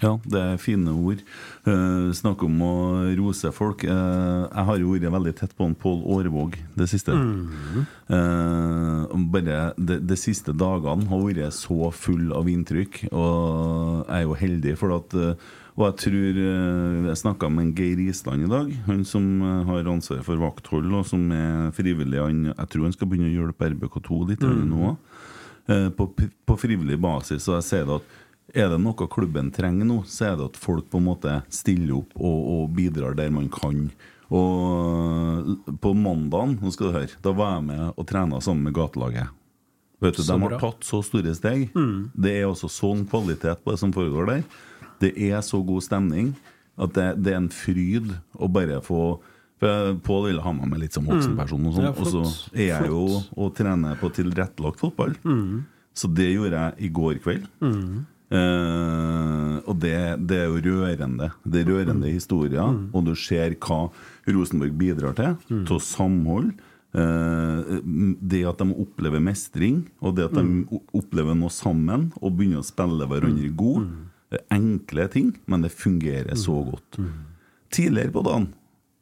Ja, 0.00 0.14
det 0.24 0.40
er 0.40 0.60
fine 0.60 0.92
ord. 0.92 1.20
Uh, 1.66 2.08
Snakk 2.16 2.42
om 2.44 2.56
å 2.64 2.74
rose 3.18 3.50
folk. 3.52 3.84
Eh, 3.84 4.42
jeg 4.46 4.66
har 4.68 4.80
jo 4.80 4.94
vært 4.94 5.12
veldig 5.12 5.32
tett 5.36 5.54
på 5.56 5.66
en 5.68 5.76
Pål 5.76 6.02
Aarvåg 6.14 6.56
det 6.76 6.88
siste. 6.90 7.14
Eh, 8.10 9.16
bare 9.32 9.58
de, 9.76 9.98
de 10.00 10.18
siste 10.18 10.54
dagene 10.56 11.08
har 11.10 11.24
vært 11.24 11.56
så 11.56 11.90
full 11.94 12.30
av 12.36 12.48
inntrykk, 12.50 13.02
og 13.10 14.06
jeg 14.06 14.16
er 14.16 14.24
jo 14.24 14.38
heldig 14.44 14.76
for 14.80 14.96
at 14.98 15.18
og 15.80 15.84
jeg 15.86 15.94
tror 16.02 16.38
Jeg 17.06 17.16
snakka 17.16 17.48
med 17.48 17.62
en 17.62 17.70
Geir 17.78 18.00
Island 18.02 18.44
i 18.44 18.48
dag, 18.50 18.72
han 18.84 19.04
som 19.08 19.24
har 19.68 19.86
ansvaret 19.88 20.26
for 20.26 20.40
vakthold, 20.42 20.90
og 20.92 21.06
som 21.08 21.22
er 21.32 21.70
frivillig. 21.72 22.18
Han, 22.20 22.42
jeg 22.50 22.72
tror 22.72 22.88
han 22.88 22.96
skal 22.96 23.08
begynne 23.08 23.30
å 23.30 23.36
hjelpe 23.46 23.70
RBK2 23.70 24.18
litt 24.32 24.44
mm. 24.44 24.58
nå. 24.68 24.90
På, 25.96 26.08
på 26.10 26.58
frivillig 26.58 26.98
basis. 27.00 27.46
Og 27.48 27.60
jeg 27.60 27.68
sier 27.68 27.88
det 27.88 28.00
at 28.00 28.18
er 28.54 28.68
det 28.72 28.78
noe 28.82 29.06
klubben 29.10 29.50
trenger 29.54 29.86
nå, 29.86 30.00
så 30.10 30.30
er 30.32 30.36
det 30.40 30.48
at 30.52 30.56
folk 30.60 30.88
på 30.90 30.98
en 31.00 31.06
måte 31.08 31.34
stiller 31.52 31.96
opp 32.00 32.14
og, 32.18 32.38
og 32.54 32.72
bidrar 32.76 33.14
der 33.18 33.30
man 33.34 33.48
kan. 33.52 33.90
Og 34.30 35.56
på 35.82 35.92
mandagen 35.98 36.56
nå 36.62 36.70
skal 36.74 36.90
du 36.90 36.96
høre, 36.98 37.16
da 37.22 37.32
var 37.34 37.56
jeg 37.58 37.66
med 37.70 37.84
og 37.96 38.06
trena 38.08 38.40
sammen 38.44 38.68
med 38.68 38.76
gatelaget. 38.76 39.30
Vet 40.00 40.16
du, 40.16 40.22
Så 40.22 40.32
De 40.32 40.40
har 40.40 40.54
bra. 40.54 40.58
tatt 40.62 40.86
så 40.86 41.02
store 41.04 41.34
steg. 41.36 41.66
Det 42.16 42.32
er 42.38 42.46
også 42.48 42.70
sånn 42.72 43.02
kvalitet 43.10 43.60
på 43.64 43.74
det 43.74 43.80
som 43.82 43.92
foregår 43.92 44.30
der. 44.30 44.44
Det 45.00 45.12
er 45.30 45.42
så 45.44 45.60
god 45.64 45.82
stemning 45.84 46.30
at 46.80 46.94
det, 46.96 47.08
det 47.24 47.34
er 47.34 47.40
en 47.42 47.50
fryd 47.52 48.14
å 48.38 48.48
bare 48.48 48.80
få 48.84 49.18
Pål 49.60 50.22
ville 50.30 50.40
ha 50.40 50.52
meg 50.56 50.70
med 50.70 50.80
litt 50.80 50.94
som 50.96 51.04
voksenperson, 51.04 51.66
og, 51.68 51.74
sånn, 51.76 51.84
Ja, 51.84 51.90
og 51.92 52.06
så 52.08 52.22
er 52.56 52.68
jeg 52.70 52.86
jo 52.88 53.02
og 53.36 53.50
trener 53.58 53.98
på 54.00 54.08
tilrettelagt 54.16 54.80
fotball. 54.80 55.12
Så 55.92 56.08
det 56.16 56.30
gjorde 56.32 56.62
jeg 56.62 56.86
i 56.86 56.88
går 56.96 57.18
kveld. 57.20 57.44
Eh, 58.30 59.56
og 59.68 59.76
det, 59.82 59.94
det 60.30 60.38
er 60.44 60.48
jo 60.50 60.60
rørende. 60.64 61.30
Det 61.44 61.62
er 61.64 61.70
rørende 61.72 62.10
historier. 62.12 62.74
Og 62.94 63.04
du 63.08 63.14
ser 63.18 63.54
hva 63.60 63.80
Rosenborg 64.30 64.76
bidrar 64.78 65.16
til. 65.18 65.36
Til 65.68 65.80
samhold. 65.84 66.52
Uh, 66.90 67.78
det 68.18 68.40
at 68.50 68.58
de 68.58 68.74
opplever 68.82 69.20
mestring, 69.22 69.84
og 70.02 70.16
det 70.16 70.24
at 70.26 70.32
de 70.34 70.64
o- 70.74 70.80
opplever 70.98 71.36
noe 71.38 71.52
sammen 71.54 72.08
og 72.18 72.32
begynner 72.34 72.64
å 72.64 72.66
spille 72.66 73.06
hverandre 73.06 73.50
god. 73.54 73.84
Det 74.30 74.40
er 74.40 74.56
enkle 74.58 75.04
ting, 75.12 75.28
men 75.46 75.62
det 75.62 75.70
fungerer 75.70 76.34
så 76.38 76.56
godt. 76.66 76.98
Tidligere 77.70 78.10
på 78.10 78.24
dagen 78.26 78.48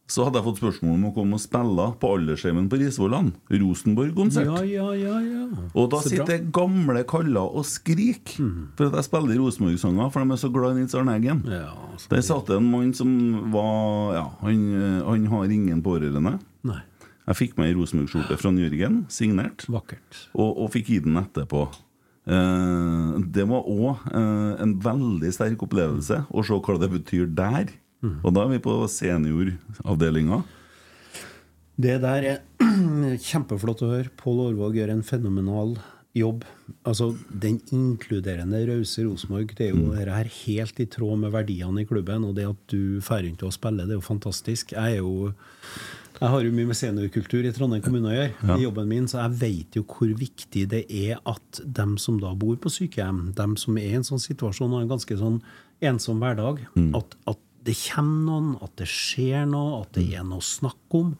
så 0.08 0.24
hadde 0.24 0.40
jeg 0.40 0.46
fått 0.48 0.60
spørsmål 0.62 0.94
om 0.94 1.02
å 1.10 1.14
komme 1.14 1.36
og 1.36 1.40
spille 1.42 1.84
på 2.00 2.10
aldersheimen 2.16 2.68
på 2.72 2.78
Risvollan. 2.80 3.26
Rosenborg-konsert. 3.52 4.46
Ja, 4.48 4.62
ja, 4.64 4.86
ja, 4.96 5.18
ja. 5.20 5.42
Og 5.76 5.90
da 5.92 6.00
Så 6.00 6.08
bra. 6.16 6.24
sitter 6.24 6.46
gamle 6.50 7.02
kaller 7.04 7.44
og 7.52 7.66
skriker 7.68 8.38
for 8.78 8.86
at 8.88 8.96
jeg 8.96 9.04
spiller 9.04 9.36
Rosenborg-sanger, 9.42 10.10
for 10.14 10.24
de 10.24 10.32
er 10.32 10.40
så 10.40 10.50
glad 10.52 10.76
i 10.76 10.80
Nils 10.80 10.94
Arne 10.96 11.16
Eggen. 11.18 11.42
Ja, 11.46 11.74
så- 11.98 12.08
Der 12.08 12.22
satt 12.22 12.46
det 12.46 12.56
en 12.56 12.70
mann 12.70 12.94
som 12.94 13.50
var 13.52 14.14
Ja, 14.14 14.26
han, 14.40 15.02
han 15.04 15.26
har 15.26 15.44
ingen 15.44 15.82
pårørende. 15.82 16.38
Nei, 16.64 16.80
Jeg 17.28 17.36
fikk 17.36 17.58
meg 17.58 17.68
ei 17.68 17.74
Rosenborg-skjorte 17.74 18.38
fra 18.38 18.50
Jørgen, 18.56 19.04
signert, 19.08 19.66
vakkert. 19.68 20.28
og, 20.34 20.56
og 20.58 20.70
fikk 20.72 20.86
gi 20.86 20.98
den 21.00 21.16
etterpå. 21.16 21.68
Eh, 22.26 23.18
det 23.32 23.46
var 23.48 23.62
òg 23.68 23.98
eh, 24.12 24.62
en 24.62 24.74
veldig 24.80 25.30
sterk 25.32 25.62
opplevelse 25.64 26.26
å 26.32 26.44
se 26.44 26.52
hva 26.60 26.78
det 26.80 26.90
betyr 26.92 27.26
der. 27.34 27.68
Og 28.02 28.30
da 28.34 28.44
er 28.44 28.54
vi 28.54 28.62
på 28.62 28.74
senioravdelinga. 28.92 30.42
Det 31.78 31.98
der 32.02 32.26
er 32.26 32.40
kjempeflott 33.28 33.84
å 33.86 33.92
høre. 33.92 34.12
Pål 34.18 34.48
Aarvåg 34.48 34.78
gjør 34.78 34.94
en 34.94 35.04
fenomenal 35.06 35.76
jobb. 36.18 36.46
Altså, 36.88 37.12
Den 37.30 37.60
inkluderende, 37.74 38.64
rause 38.70 39.04
Rosenborg, 39.06 39.54
det 39.58 39.68
er 39.68 39.76
jo 39.76 39.92
det 39.94 40.08
her 40.10 40.32
helt 40.40 40.80
i 40.82 40.88
tråd 40.90 41.22
med 41.22 41.34
verdiene 41.34 41.84
i 41.84 41.88
klubben. 41.88 42.26
Og 42.26 42.34
det 42.38 42.48
at 42.48 42.64
du 42.72 42.98
drar 42.98 43.22
rundt 43.26 43.46
og 43.46 43.54
spiller, 43.54 43.86
det 43.86 43.96
er 43.96 44.00
jo 44.00 44.08
fantastisk. 44.10 44.74
Jeg 44.74 44.98
er 44.98 45.02
jo 45.02 45.30
jeg 46.18 46.32
har 46.32 46.42
jo 46.42 46.50
mye 46.50 46.66
med 46.66 46.74
seniorkultur 46.74 47.46
i 47.46 47.50
Trondheim 47.54 47.82
kommune 47.84 48.08
å 48.10 48.14
gjøre, 48.16 48.56
i 48.56 48.64
jobben 48.64 48.88
min, 48.90 49.04
så 49.06 49.20
jeg 49.20 49.36
vet 49.38 49.76
jo 49.78 49.84
hvor 49.86 50.10
viktig 50.18 50.64
det 50.72 50.80
er 50.90 51.20
at 51.30 51.60
dem 51.62 51.92
som 52.02 52.16
da 52.18 52.32
bor 52.34 52.56
på 52.58 52.72
sykehjem, 52.74 53.28
dem 53.38 53.54
som 53.60 53.78
er 53.78 53.92
i 53.92 53.98
en 54.00 54.06
sånn 54.08 54.18
situasjon 54.24 54.72
og 54.72 54.80
har 54.80 54.86
en 54.88 54.90
ganske 54.96 55.18
sånn 55.20 55.36
ensom 55.78 56.18
hverdag, 56.18 56.64
at, 56.98 57.14
at 57.30 57.38
det 57.66 57.74
kommer 57.80 58.22
noen, 58.28 58.54
at 58.64 58.76
det 58.80 58.88
skjer 58.90 59.48
noe, 59.50 59.82
at 59.82 59.92
det 59.98 60.06
er 60.16 60.24
noe 60.26 60.42
å 60.42 60.44
snakke 60.44 61.02
om. 61.02 61.12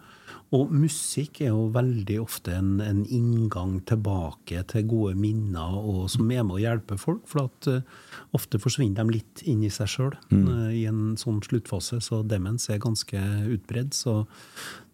Og 0.56 0.70
musikk 0.72 1.42
er 1.44 1.50
jo 1.50 1.66
veldig 1.74 2.16
ofte 2.22 2.54
en, 2.56 2.78
en 2.80 3.02
inngang 3.04 3.78
tilbake 3.88 4.62
til 4.70 4.86
gode 4.88 5.18
minner, 5.20 5.76
og 5.76 6.06
som 6.12 6.30
er 6.32 6.46
med 6.46 6.56
å 6.56 6.62
hjelpe 6.62 6.96
folk. 7.00 7.26
For 7.28 7.44
at 7.50 7.68
uh, 7.68 7.82
ofte 8.36 8.60
forsvinner 8.62 9.04
de 9.04 9.18
litt 9.18 9.44
inn 9.44 9.66
i 9.66 9.72
seg 9.72 9.90
sjøl 9.92 10.16
i 10.72 10.86
en 10.88 11.18
sånn 11.20 11.42
sluttfase. 11.44 12.00
Så 12.04 12.22
demens 12.24 12.70
er 12.72 12.80
ganske 12.80 13.20
utbredd. 13.52 13.92
Så 13.96 14.22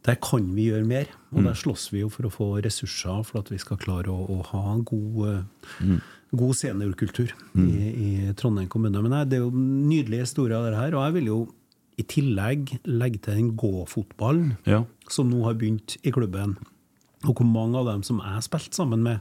der 0.05 0.19
kan 0.21 0.51
vi 0.57 0.69
gjøre 0.73 0.89
mer. 0.91 1.13
Og 1.35 1.47
der 1.47 1.57
slåss 1.59 1.89
vi 1.95 2.03
jo 2.03 2.11
for 2.13 2.27
å 2.27 2.35
få 2.35 2.49
ressurser 2.65 3.23
for 3.27 3.45
at 3.45 3.55
vi 3.55 3.59
skal 3.63 3.81
klare 3.81 4.13
å, 4.13 4.27
å 4.35 4.43
ha 4.51 4.65
en 4.75 4.83
god, 4.87 5.23
eh, 5.31 5.95
god 6.37 6.55
seniorkultur 6.59 7.31
i, 7.59 7.67
i 8.07 8.33
Trondheim 8.39 8.69
kommune. 8.73 9.01
Men 9.03 9.11
nei, 9.15 9.25
det 9.29 9.39
er 9.39 9.45
jo 9.45 9.51
nydelige 9.55 10.27
historier, 10.27 10.65
det 10.71 10.79
her. 10.79 10.95
Og 10.99 11.05
jeg 11.07 11.15
vil 11.19 11.31
jo 11.31 11.39
i 11.99 12.03
tillegg 12.11 12.73
legge 12.91 13.21
til 13.23 13.37
den 13.39 13.53
gåfotballen 13.61 14.57
Ja. 14.67 14.83
som 15.09 15.29
nå 15.31 15.45
har 15.47 15.55
begynt 15.55 15.97
i 16.03 16.11
klubben, 16.11 16.57
og 17.25 17.35
hvor 17.39 17.47
mange 17.47 17.79
av 17.79 17.87
dem 17.87 18.03
som 18.03 18.19
jeg 18.21 18.43
spilte 18.43 18.65
spilt 18.67 18.75
sammen 18.81 19.03
med, 19.07 19.21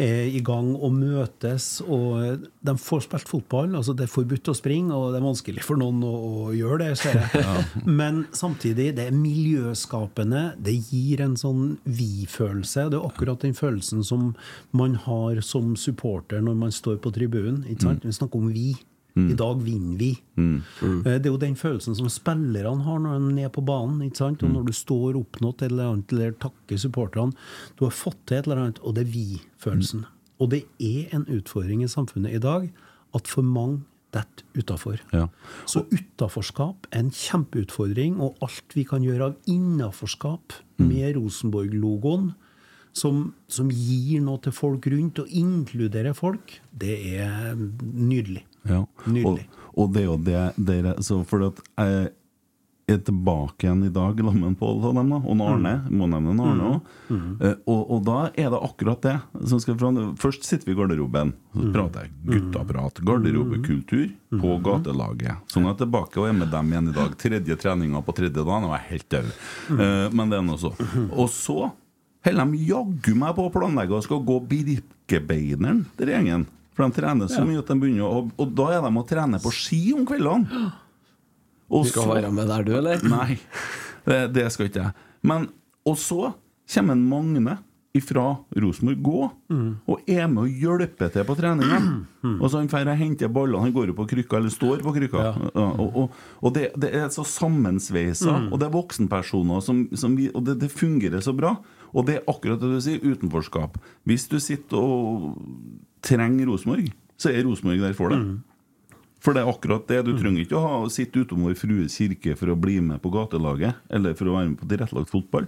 er 0.00 0.26
i 0.26 0.40
gang 0.42 0.72
og 0.74 0.90
møtes, 0.96 1.78
og 1.86 2.46
de 2.66 2.74
får 2.80 3.04
spilt 3.06 3.30
fotball. 3.30 3.76
altså 3.78 3.94
Det 3.94 4.08
er 4.08 4.12
forbudt 4.12 4.50
å 4.50 4.56
springe, 4.56 4.94
og 4.94 5.12
det 5.12 5.20
er 5.20 5.26
vanskelig 5.26 5.62
for 5.66 5.78
noen 5.78 6.02
å, 6.06 6.14
å 6.14 6.54
gjøre 6.54 6.80
det, 6.82 6.90
ser 6.98 7.20
jeg. 7.20 7.66
Men 8.00 8.24
samtidig, 8.34 8.90
det 8.98 9.08
er 9.08 9.18
miljøskapende. 9.18 10.46
Det 10.58 10.74
gir 10.90 11.22
en 11.24 11.36
sånn 11.38 11.76
vi-følelse. 11.84 12.88
Det 12.90 12.98
er 12.98 13.06
akkurat 13.06 13.46
den 13.46 13.54
følelsen 13.54 14.02
som 14.06 14.32
man 14.74 14.98
har 15.06 15.38
som 15.46 15.76
supporter 15.78 16.42
når 16.42 16.58
man 16.66 16.74
står 16.74 16.98
på 17.04 17.14
tribunen. 17.14 17.62
ikke 17.68 17.88
sant? 17.90 18.04
Vi 18.06 18.18
snakker 18.18 18.42
om 18.42 18.50
vi. 18.54 18.72
I 19.16 19.34
dag 19.38 19.60
vinner 19.62 19.96
vi. 19.98 20.08
Eh, 20.36 21.04
Det 21.04 21.26
er 21.26 21.30
jo 21.30 21.36
den 21.38 21.54
følelsen 21.54 21.94
som 21.94 22.08
spillerne 22.10 22.82
har 22.82 22.98
når 22.98 23.12
de 23.20 23.28
er 23.28 23.34
nede 23.36 23.52
på 23.54 23.64
banen. 23.64 24.00
ikke 24.02 24.16
sant? 24.16 24.42
Og 24.42 24.50
når 24.50 24.64
du 24.66 24.72
står 24.72 25.14
oppnådd 25.20 25.62
et 25.62 25.70
eller 25.70 25.92
annet, 25.92 26.12
eller 26.12 26.32
takker 26.32 26.76
supporterne. 26.76 27.32
Du 27.78 27.84
har 27.84 27.92
fått 27.94 28.18
til 28.26 28.38
et 28.38 28.46
eller 28.48 28.56
annet, 28.64 28.80
og 28.82 28.94
det 28.96 29.06
er 29.06 29.12
vi-følelsen. 29.12 30.04
Og 30.40 30.50
det 30.50 30.64
er 30.80 31.14
en 31.14 31.24
utfordring 31.30 31.84
i 31.84 31.86
samfunnet 31.86 32.34
i 32.34 32.38
dag 32.42 32.70
at 33.14 33.28
for 33.28 33.42
mange 33.42 33.82
detter 34.12 34.44
utafor. 34.58 34.98
Ja. 35.12 35.28
Så 35.66 35.84
utaforskap 35.90 36.86
er 36.90 36.98
en 37.04 37.10
kjempeutfordring, 37.10 38.18
og 38.20 38.36
alt 38.42 38.74
vi 38.74 38.82
kan 38.84 39.02
gjøre 39.02 39.30
av 39.30 39.36
innaforskap 39.46 40.52
med 40.78 41.14
Rosenborg-logoen, 41.16 42.32
som, 42.94 43.34
som 43.48 43.70
gir 43.70 44.20
noe 44.22 44.38
til 44.42 44.52
folk 44.54 44.86
rundt, 44.86 45.18
og 45.18 45.28
inkluderer 45.28 46.14
folk, 46.14 46.60
det 46.72 46.98
er 47.18 47.54
nydelig. 47.56 48.44
Ja. 48.68 48.84
Nydelig. 49.06 49.46
Og, 49.48 49.62
og 49.84 49.94
det 49.94 50.02
er 50.02 50.10
jo 50.10 50.18
det 50.24 50.42
dere 50.56 50.94
så 51.02 51.24
For 51.26 51.48
at 51.50 51.58
jeg 51.78 52.12
er 52.86 52.98
tilbake 53.00 53.64
igjen 53.64 53.80
i 53.86 53.88
dag 53.88 54.18
sammen 54.20 54.42
med 54.44 54.58
Pål 54.60 54.82
og 54.84 54.94
dem, 54.98 55.08
da, 55.08 55.16
og 55.24 55.38
Arne. 55.40 55.70
Mm. 55.88 55.94
Må 55.96 56.08
nevne 56.12 56.34
Arne 56.44 56.80
Mm. 57.08 57.36
Eh, 57.40 57.54
og, 57.68 57.80
og 57.92 58.02
da 58.04 58.18
er 58.36 58.48
det 58.52 58.58
akkurat 58.64 59.00
det. 59.04 59.14
Som 59.48 59.60
skal 59.60 59.76
fram. 59.80 59.98
først 60.16 60.44
sitter 60.44 60.66
vi 60.68 60.72
i 60.72 60.76
garderoben, 60.78 61.32
så 61.54 61.60
Mm. 61.64 61.72
prater 61.72 62.04
jeg 62.04 62.12
guttaprat. 62.32 63.00
Garderobekultur 63.04 64.12
på 64.40 64.54
gatelaget. 64.64 65.36
Sånn 65.52 65.64
er 65.64 65.72
jeg 65.74 65.78
tilbake 65.84 66.20
og 66.20 66.28
er 66.28 66.32
med 66.36 66.50
dem 66.52 66.72
igjen 66.72 66.88
i 66.88 66.92
dag. 66.96 67.16
Tredje 67.20 67.56
treninga 67.60 68.02
på 68.04 68.14
tredje 68.16 68.34
dagen, 68.44 68.68
og 68.68 68.72
jeg 68.76 68.80
er 68.80 68.90
helt 68.90 69.08
død. 69.16 69.32
Mm. 69.70 69.80
Eh, 69.80 70.08
men 70.16 70.30
det 70.32 70.38
er 70.38 70.46
nå 70.48 70.56
så. 70.60 70.72
Og 71.12 71.28
så 71.32 71.70
holder 72.24 72.52
de 72.52 72.64
jaggu 72.68 73.14
meg 73.20 73.34
på 73.36 73.48
å 73.48 73.52
planlegge 73.52 73.96
og 73.96 74.04
skal 74.04 74.20
gå 74.24 74.40
Birkebeineren, 74.48 75.84
den 75.96 76.08
gjengen. 76.08 76.46
For 76.74 76.84
de 76.88 76.96
trener 77.00 77.28
så 77.30 77.44
mye 77.46 77.60
at 77.62 77.68
de 77.70 77.76
begynner 77.78 78.02
å 78.08 78.24
Og 78.42 78.54
da 78.58 78.68
er 78.74 78.80
de 78.82 78.90
og 78.98 79.06
trener 79.08 79.38
på 79.42 79.52
ski 79.54 79.82
om 79.94 80.04
kveldene. 80.08 80.72
Og 81.70 81.84
Du 81.84 81.90
skal 81.90 82.02
så- 82.08 82.14
være 82.14 82.32
med 82.32 82.48
der, 82.48 82.62
du, 82.66 82.72
eller? 82.76 83.00
Nei, 83.08 83.38
det, 84.06 84.32
det 84.34 84.48
skal 84.52 84.66
ikke 84.68 84.82
jeg. 84.82 84.92
Men, 85.22 85.48
og 85.86 85.96
så 85.96 86.34
kommer 86.74 86.92
en 86.92 87.08
Magne 87.08 87.58
ifra 87.94 88.24
Rosenborg 88.58 88.98
gå 89.06 89.18
og 89.86 90.00
er 90.10 90.26
med 90.26 90.42
og 90.42 90.50
hjelper 90.50 91.12
til 91.14 91.24
på 91.28 91.36
treninga. 91.38 91.78
Og 92.40 92.50
så 92.50 92.58
han 92.58 92.66
drar 92.66 92.90
og 92.90 92.98
henter 92.98 93.28
ballene. 93.30 93.62
Han 93.62 93.72
går 93.72 93.86
jo 93.92 93.94
på 93.94 94.06
krykka, 94.10 94.36
eller 94.40 94.50
står 94.50 94.82
på 94.82 94.92
krykka. 94.96 95.22
Ja, 95.22 95.52
og 95.78 95.94
og, 96.02 96.10
og 96.42 96.54
det, 96.56 96.72
det 96.76 96.90
er 96.92 97.06
så 97.14 97.22
sammensveisa, 97.22 98.50
og 98.50 98.58
det 98.58 98.66
er 98.66 98.74
voksenpersoner 98.74 99.62
som, 99.62 99.84
som 99.94 100.16
vi, 100.18 100.26
Og 100.34 100.42
det, 100.44 100.58
det 100.64 100.72
fungerer 100.74 101.22
så 101.22 101.32
bra. 101.38 101.54
Og 101.94 102.04
det 102.08 102.16
er 102.18 102.24
akkurat 102.26 102.58
det 102.60 102.72
du 102.74 102.80
sier, 102.82 102.98
utenforskap. 102.98 103.78
Hvis 104.04 104.26
du 104.28 104.40
sitter 104.42 104.76
og 104.76 105.38
trenger 106.04 106.50
Rosenborg, 106.50 106.90
så 107.20 107.32
er 107.32 107.46
Rosenborg 107.46 107.80
der 107.84 107.96
for 107.96 108.12
deg. 108.12 108.20
For 109.24 109.32
det 109.32 109.40
er 109.40 109.48
akkurat 109.48 109.86
det. 109.88 110.02
Du 110.04 110.12
trenger 110.20 110.42
ikke 110.44 110.58
å 110.60 110.64
ha, 110.66 110.74
sitte 110.92 111.22
utom 111.24 111.46
Vår 111.46 111.54
Frues 111.56 111.94
kirke 111.96 112.34
for 112.36 112.52
å 112.52 112.58
bli 112.60 112.76
med 112.84 113.00
på 113.00 113.08
gatelaget, 113.14 113.78
eller 113.88 114.12
for 114.18 114.28
å 114.28 114.34
være 114.36 114.50
med 114.50 114.58
på 114.60 114.68
tilrettelagt 114.68 115.08
fotball. 115.14 115.46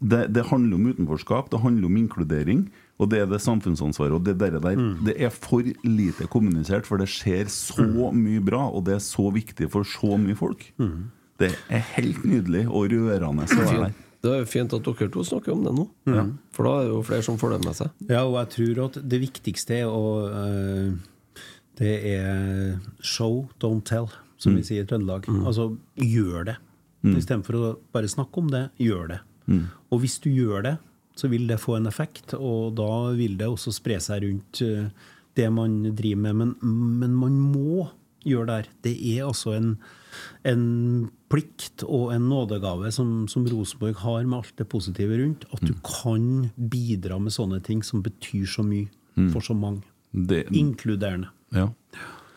Det, 0.00 0.24
det 0.32 0.46
handler 0.48 0.74
om 0.78 0.88
utenforskap, 0.90 1.50
det 1.52 1.60
handler 1.62 1.86
om 1.86 1.96
inkludering. 2.00 2.64
Og 2.98 3.10
det 3.12 3.20
er 3.22 3.28
det 3.30 3.38
samfunnsansvaret. 3.44 4.16
Og 4.16 4.24
det 4.26 4.34
der, 4.40 4.56
der 4.58 4.74
Det 5.06 5.14
er 5.22 5.30
for 5.30 5.62
lite 5.86 6.26
kommunisert, 6.32 6.86
for 6.88 6.98
det 6.98 7.06
skjer 7.12 7.46
så 7.52 7.84
mye 8.10 8.40
bra, 8.42 8.64
og 8.74 8.86
det 8.88 8.96
er 8.96 9.04
så 9.04 9.28
viktig 9.30 9.70
for 9.70 9.86
så 9.86 10.16
mye 10.18 10.34
folk. 10.34 10.64
Det 11.38 11.52
er 11.70 11.84
helt 11.94 12.24
nydelig 12.26 12.64
og 12.66 12.90
rørende 12.90 13.46
å 13.46 13.60
være 13.62 13.84
der. 13.84 13.94
Det 14.24 14.30
er 14.32 14.40
jo 14.42 14.48
fint 14.50 14.72
at 14.74 14.86
dere 14.86 15.10
to 15.14 15.22
snakker 15.26 15.54
om 15.54 15.62
det 15.66 15.74
nå. 15.76 15.84
For 16.56 16.66
da 16.66 16.72
er 16.78 16.88
det 16.88 16.94
jo 16.96 17.02
flere 17.06 17.26
som 17.26 17.38
får 17.38 17.54
det 17.54 17.60
med 17.66 17.78
seg. 17.78 17.92
Ja, 18.10 18.24
og 18.24 18.38
jeg 18.40 18.50
tror 18.56 18.80
at 18.88 18.98
det 19.14 19.20
viktigste 19.22 19.76
er 19.82 19.92
å 19.92 20.08
uh, 20.32 20.96
Det 21.78 21.92
er 22.16 22.80
show, 22.98 23.44
don't 23.62 23.86
tell, 23.86 24.10
som 24.42 24.56
vi 24.58 24.64
sier 24.66 24.82
i 24.82 24.88
Trøndelag. 24.88 25.28
Altså, 25.46 25.70
gjør 25.94 26.50
det. 26.50 26.56
Istedenfor 27.06 27.54
å 27.54 27.72
bare 27.94 28.10
snakke 28.10 28.42
om 28.42 28.50
det, 28.50 28.64
gjør 28.82 29.12
det. 29.14 29.20
Og 29.94 30.02
hvis 30.02 30.18
du 30.24 30.30
gjør 30.32 30.66
det, 30.66 30.74
så 31.18 31.30
vil 31.30 31.48
det 31.50 31.58
få 31.58 31.78
en 31.78 31.88
effekt, 31.90 32.34
og 32.34 32.76
da 32.78 33.12
vil 33.18 33.38
det 33.40 33.48
også 33.50 33.72
spre 33.74 33.96
seg 34.02 34.22
rundt 34.22 34.60
eh, 34.62 34.90
det 35.38 35.48
man 35.50 35.80
driver 35.98 36.20
med. 36.28 36.36
Men, 36.38 36.52
men 37.00 37.16
man 37.18 37.38
må 37.42 37.88
gjøre 38.26 38.46
det 38.46 38.58
her. 38.58 38.68
Det 38.86 38.94
er 39.14 39.24
altså 39.26 39.54
en, 39.56 39.72
en 40.46 40.62
plikt 41.28 41.84
og 41.84 42.12
en 42.14 42.28
nådegave 42.30 42.90
som, 42.94 43.26
som 43.28 43.44
Rosenborg 43.48 43.98
har 44.02 44.24
med 44.24 44.38
alt 44.40 44.54
det 44.56 44.68
positive 44.72 45.18
rundt, 45.20 45.44
at 45.52 45.64
du 45.64 45.74
kan 45.84 46.48
bidra 46.56 47.18
med 47.20 47.34
sånne 47.34 47.60
ting 47.64 47.82
som 47.84 48.02
betyr 48.04 48.46
så 48.48 48.64
mye 48.64 48.88
for 49.32 49.44
så 49.44 49.56
mange. 49.56 49.84
Det, 50.12 50.46
Inkluderende. 50.56 51.28
ja. 51.52 51.68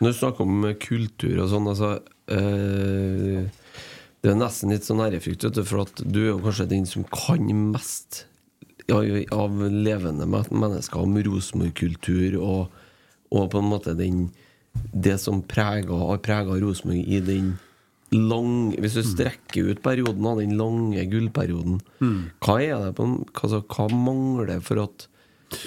Når 0.02 0.10
du 0.10 0.18
snakker 0.18 0.42
om 0.42 0.64
kultur 0.82 1.36
og 1.44 1.46
sånn, 1.52 1.68
altså 1.70 1.90
eh, 2.34 3.44
Det 4.18 4.30
er 4.32 4.38
nesten 4.38 4.72
litt 4.74 4.86
sånn 4.86 5.02
ærefrykt, 5.04 5.44
vet 5.46 5.54
du, 5.54 5.62
for 5.62 5.84
at 5.84 6.02
du 6.02 6.18
er 6.24 6.30
jo 6.32 6.40
kanskje 6.42 6.66
den 6.72 6.88
som 6.90 7.06
kan 7.06 7.46
mest 7.70 8.24
av, 8.90 9.06
av 9.30 9.62
levende 9.70 10.26
mennesker 10.26 10.98
om 10.98 11.14
Rosenborg-kultur 11.22 12.34
og, 12.40 12.74
og 13.30 13.48
på 13.52 13.62
en 13.62 13.70
måte 13.70 13.94
den 13.98 14.24
det 14.92 15.18
som 15.20 15.42
preger, 15.44 15.92
har 15.92 16.22
prega 16.24 16.58
Rosenborg 16.58 17.02
i 17.06 17.20
den 17.22 17.54
lang, 18.12 18.74
Hvis 18.78 18.98
du 18.98 19.02
strekker 19.06 19.70
ut 19.72 19.82
perioden 19.82 20.26
av 20.26 20.38
den 20.42 20.56
lange 20.58 21.04
gullperioden, 21.08 21.80
hva 22.44 22.58
er 22.60 22.76
det 22.86 22.94
på, 22.98 23.06
altså, 23.32 23.62
hva 23.66 23.88
mangler 23.92 24.60
for 24.64 24.82
at 24.84 25.08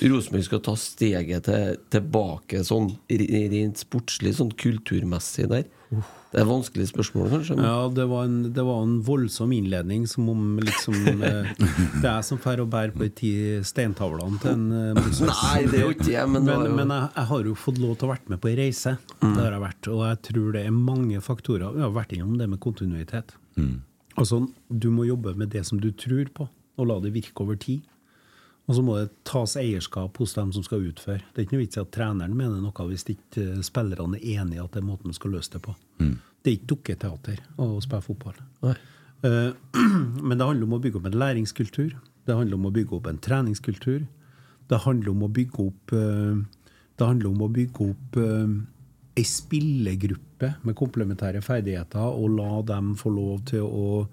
Rosenborg 0.01 0.45
skal 0.47 0.61
ta 0.65 0.73
steget 0.75 1.45
til, 1.45 1.75
tilbake 1.93 2.63
sånn 2.65 2.91
rent 3.09 3.81
sportslig, 3.81 4.33
sånn 4.37 4.53
kulturmessig 4.57 5.49
der? 5.51 5.67
Det 6.35 6.41
er 6.41 6.43
et 6.43 6.49
vanskelig 6.49 6.85
spørsmål, 6.89 7.29
kanskje? 7.31 7.55
Men, 7.55 7.63
Ja, 7.69 7.83
det 7.95 8.05
var, 8.11 8.25
en, 8.27 8.33
det 8.51 8.63
var 8.67 8.81
en 8.83 8.97
voldsom 9.07 9.53
innledning, 9.55 10.03
som 10.11 10.27
om 10.33 10.57
liksom 10.59 10.97
eh, 11.29 11.47
Det 12.01 12.09
er 12.11 12.25
som 12.27 12.41
får 12.43 12.59
å 12.59 12.65
bære 12.67 12.91
på 12.91 13.05
de 13.05 13.09
ti 13.21 13.29
steintavlene 13.63 14.41
til 14.43 14.51
en 14.51 14.65
eh, 14.75 14.89
Moses. 14.99 15.21
Nei, 15.29 15.61
det 15.71 15.79
er 15.79 15.85
jo 15.85 15.93
ikke 15.95 16.09
det, 16.09 16.25
men 16.33 16.43
men, 16.49 16.65
jo- 16.67 16.75
men 16.75 16.91
jeg, 16.91 17.07
jeg 17.15 17.29
har 17.31 17.47
jo 17.47 17.55
fått 17.55 17.79
lov 17.79 17.95
til 17.95 18.09
å 18.09 18.11
vært 18.11 18.27
med 18.33 18.43
på 18.43 18.51
ei 18.51 18.57
reise. 18.59 18.97
Det 19.23 19.31
har 19.39 19.55
jeg 19.55 19.63
vært, 19.63 19.91
og 19.95 20.03
jeg 20.09 20.19
tror 20.27 20.51
det 20.57 20.65
er 20.67 20.75
mange 20.75 21.23
faktorer. 21.23 21.71
Vi 21.77 21.85
har 21.87 21.95
vært 21.95 22.17
innom 22.19 22.35
det 22.43 22.49
med 22.51 22.59
kontinuitet. 22.67 23.31
Altså, 24.19 24.41
du 24.67 24.89
må 24.91 25.07
jobbe 25.07 25.37
med 25.39 25.49
det 25.55 25.63
som 25.67 25.79
du 25.79 25.89
tror 25.95 26.27
på, 26.35 26.49
og 26.75 26.87
la 26.91 26.99
det 27.03 27.13
virke 27.15 27.43
over 27.47 27.55
tid. 27.59 27.87
Og 28.65 28.77
så 28.77 28.81
må 28.81 28.95
det 28.97 29.11
tas 29.27 29.53
eierskap 29.61 30.17
hos 30.17 30.33
dem 30.33 30.51
som 30.55 30.63
skal 30.65 30.87
utføre. 30.89 31.21
Det 31.33 31.41
er 31.41 31.45
ikke 31.45 31.57
noe 31.57 31.65
vits 31.65 31.77
i 31.77 31.83
at 31.83 31.91
treneren 31.93 32.33
mener 32.37 32.63
noe 32.63 32.87
hvis 32.89 33.05
ikke 33.13 33.43
eh, 33.43 33.61
spillerne 33.65 34.17
er 34.17 34.41
enig 34.41 34.57
i 34.57 34.63
at 34.63 34.73
det 34.73 34.81
er 34.81 34.87
måten 34.87 35.11
man 35.11 35.17
skal 35.17 35.35
løse 35.37 35.53
det 35.53 35.61
på. 35.67 35.75
Det 36.41 36.51
er 36.51 36.57
ikke 36.57 36.71
dukketeater 36.73 37.43
å 37.61 37.69
spille 37.85 38.05
fotball. 38.05 38.41
Nei. 38.65 38.75
Eh, 39.25 39.51
Men 40.27 40.37
det 40.37 40.49
handler 40.49 40.65
om 40.65 40.77
å 40.79 40.81
bygge 40.81 41.01
opp 41.01 41.09
en 41.11 41.19
læringskultur. 41.21 41.93
Det 42.25 42.37
handler 42.39 42.57
om 42.57 42.69
å 42.69 42.73
bygge 42.73 42.97
opp 42.97 43.09
en 43.11 43.21
treningskultur. 43.21 44.07
Det 44.65 44.81
handler 44.81 45.13
om 45.13 45.27
å 45.27 45.33
bygge 45.33 45.67
opp 45.67 45.93
eh, 45.93 46.41
Det 46.95 47.05
handler 47.05 47.29
om 47.29 47.45
å 47.45 47.51
bygge 47.53 47.91
opp 47.91 48.17
ei 49.15 49.23
spillegruppe 49.23 50.49
med 50.67 50.75
komplementære 50.75 51.41
ferdigheter, 51.43 52.03
og 52.03 52.35
la 52.35 52.61
dem 52.67 52.93
få 52.99 53.11
lov 53.15 53.45
til 53.47 53.63
å 53.63 54.05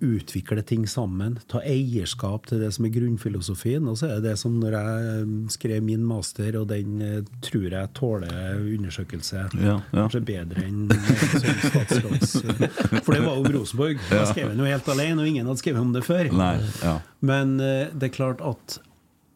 utvikle 0.00 0.62
ting 0.62 0.86
sammen. 0.88 1.36
Ta 1.50 1.60
eierskap 1.62 2.46
til 2.48 2.62
det 2.64 2.70
som 2.74 2.86
er 2.86 2.94
grunnfilosofien. 2.94 3.86
Og 3.90 3.98
så 4.00 4.08
er 4.08 4.18
det 4.18 4.30
det 4.30 4.38
som 4.40 4.56
når 4.60 4.76
jeg 4.78 5.26
skrev 5.54 5.84
min 5.84 6.04
master, 6.06 6.56
og 6.60 6.68
den 6.72 7.02
eh, 7.04 7.20
tror 7.44 7.68
jeg 7.68 7.92
tåler 7.94 8.62
undersøkelse 8.62 9.44
Ja, 9.60 9.76
ja. 9.76 9.76
kanskje 9.92 10.22
bedre 10.24 10.64
enn 10.64 10.88
sånn 10.88 11.60
statsråds... 11.68 12.34
For 13.04 13.14
det 13.14 13.22
var 13.26 13.38
jo 13.38 13.52
Rosenborg. 13.58 14.00
Da 14.10 14.24
skrev 14.30 14.50
han 14.52 14.62
jo 14.62 14.68
helt 14.68 14.90
alene, 14.94 15.20
og 15.22 15.30
ingen 15.30 15.50
hadde 15.50 15.62
skrevet 15.62 15.84
om 15.84 15.92
det 15.94 16.04
før. 16.06 16.30
Nei. 16.34 16.56
Ja. 16.82 16.98
Men 17.24 17.56
eh, 17.62 17.92
det 17.92 18.10
er 18.10 18.16
klart 18.16 18.42
at 18.44 18.78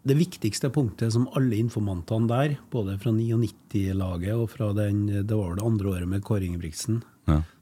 det 0.09 0.17
viktigste 0.17 0.71
punktet 0.73 1.13
som 1.13 1.27
alle 1.37 1.59
informantene 1.61 2.31
der, 2.31 2.55
både 2.73 2.97
fra 3.03 3.13
99-laget 3.13 4.39
og 4.39 4.49
fra 4.55 4.71
den, 4.77 5.05
det 5.29 5.37
var 5.37 5.59
det 5.59 5.67
andre 5.67 5.93
året 5.93 6.09
med 6.09 6.25
Kåre 6.25 6.47
Ingebrigtsen, 6.49 7.03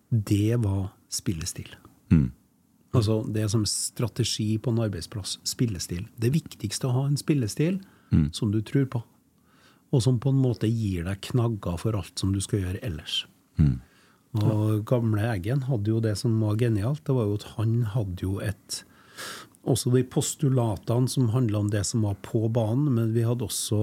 det 0.07 0.61
var 0.63 0.93
spillestil. 1.11 1.73
Mm. 2.13 2.31
Altså 2.97 3.15
det 3.33 3.51
som 3.53 3.65
strategi 3.69 4.59
på 4.59 4.71
en 4.73 4.81
arbeidsplass. 4.87 5.39
Spillestil. 5.45 6.07
Det 6.17 6.33
viktigste 6.33 6.87
å 6.89 6.93
ha 7.01 7.07
en 7.07 7.17
spillestil 7.21 7.81
Mm. 8.13 8.33
som 8.33 8.53
du 8.53 8.63
tror 8.63 8.87
på, 8.87 9.03
og 9.93 10.03
som 10.03 10.19
på 10.23 10.29
en 10.31 10.37
måte 10.39 10.69
gir 10.71 11.05
deg 11.05 11.21
knagger 11.21 11.77
for 11.77 11.93
alt 11.99 12.19
som 12.19 12.33
du 12.33 12.41
skal 12.41 12.61
gjøre 12.61 12.79
ellers. 12.87 13.27
Mm. 13.59 13.81
Og 14.37 14.85
gamle 14.87 15.23
Eggen 15.33 15.63
hadde 15.67 15.89
jo 15.91 16.01
det 16.01 16.17
som 16.21 16.41
var 16.41 16.57
genialt, 16.57 17.05
det 17.05 17.15
var 17.17 17.25
jo 17.27 17.35
at 17.35 17.43
han 17.57 17.83
hadde 17.95 18.23
jo 18.23 18.39
et 18.45 18.85
også 19.67 19.91
de 19.91 20.05
postulatene 20.07 21.09
som 21.11 21.29
handla 21.35 21.59
om 21.59 21.71
det 21.73 21.83
som 21.89 22.03
var 22.07 22.15
på 22.23 22.47
banen, 22.53 22.93
men 22.95 23.13
vi 23.13 23.23
hadde 23.27 23.45
også, 23.49 23.81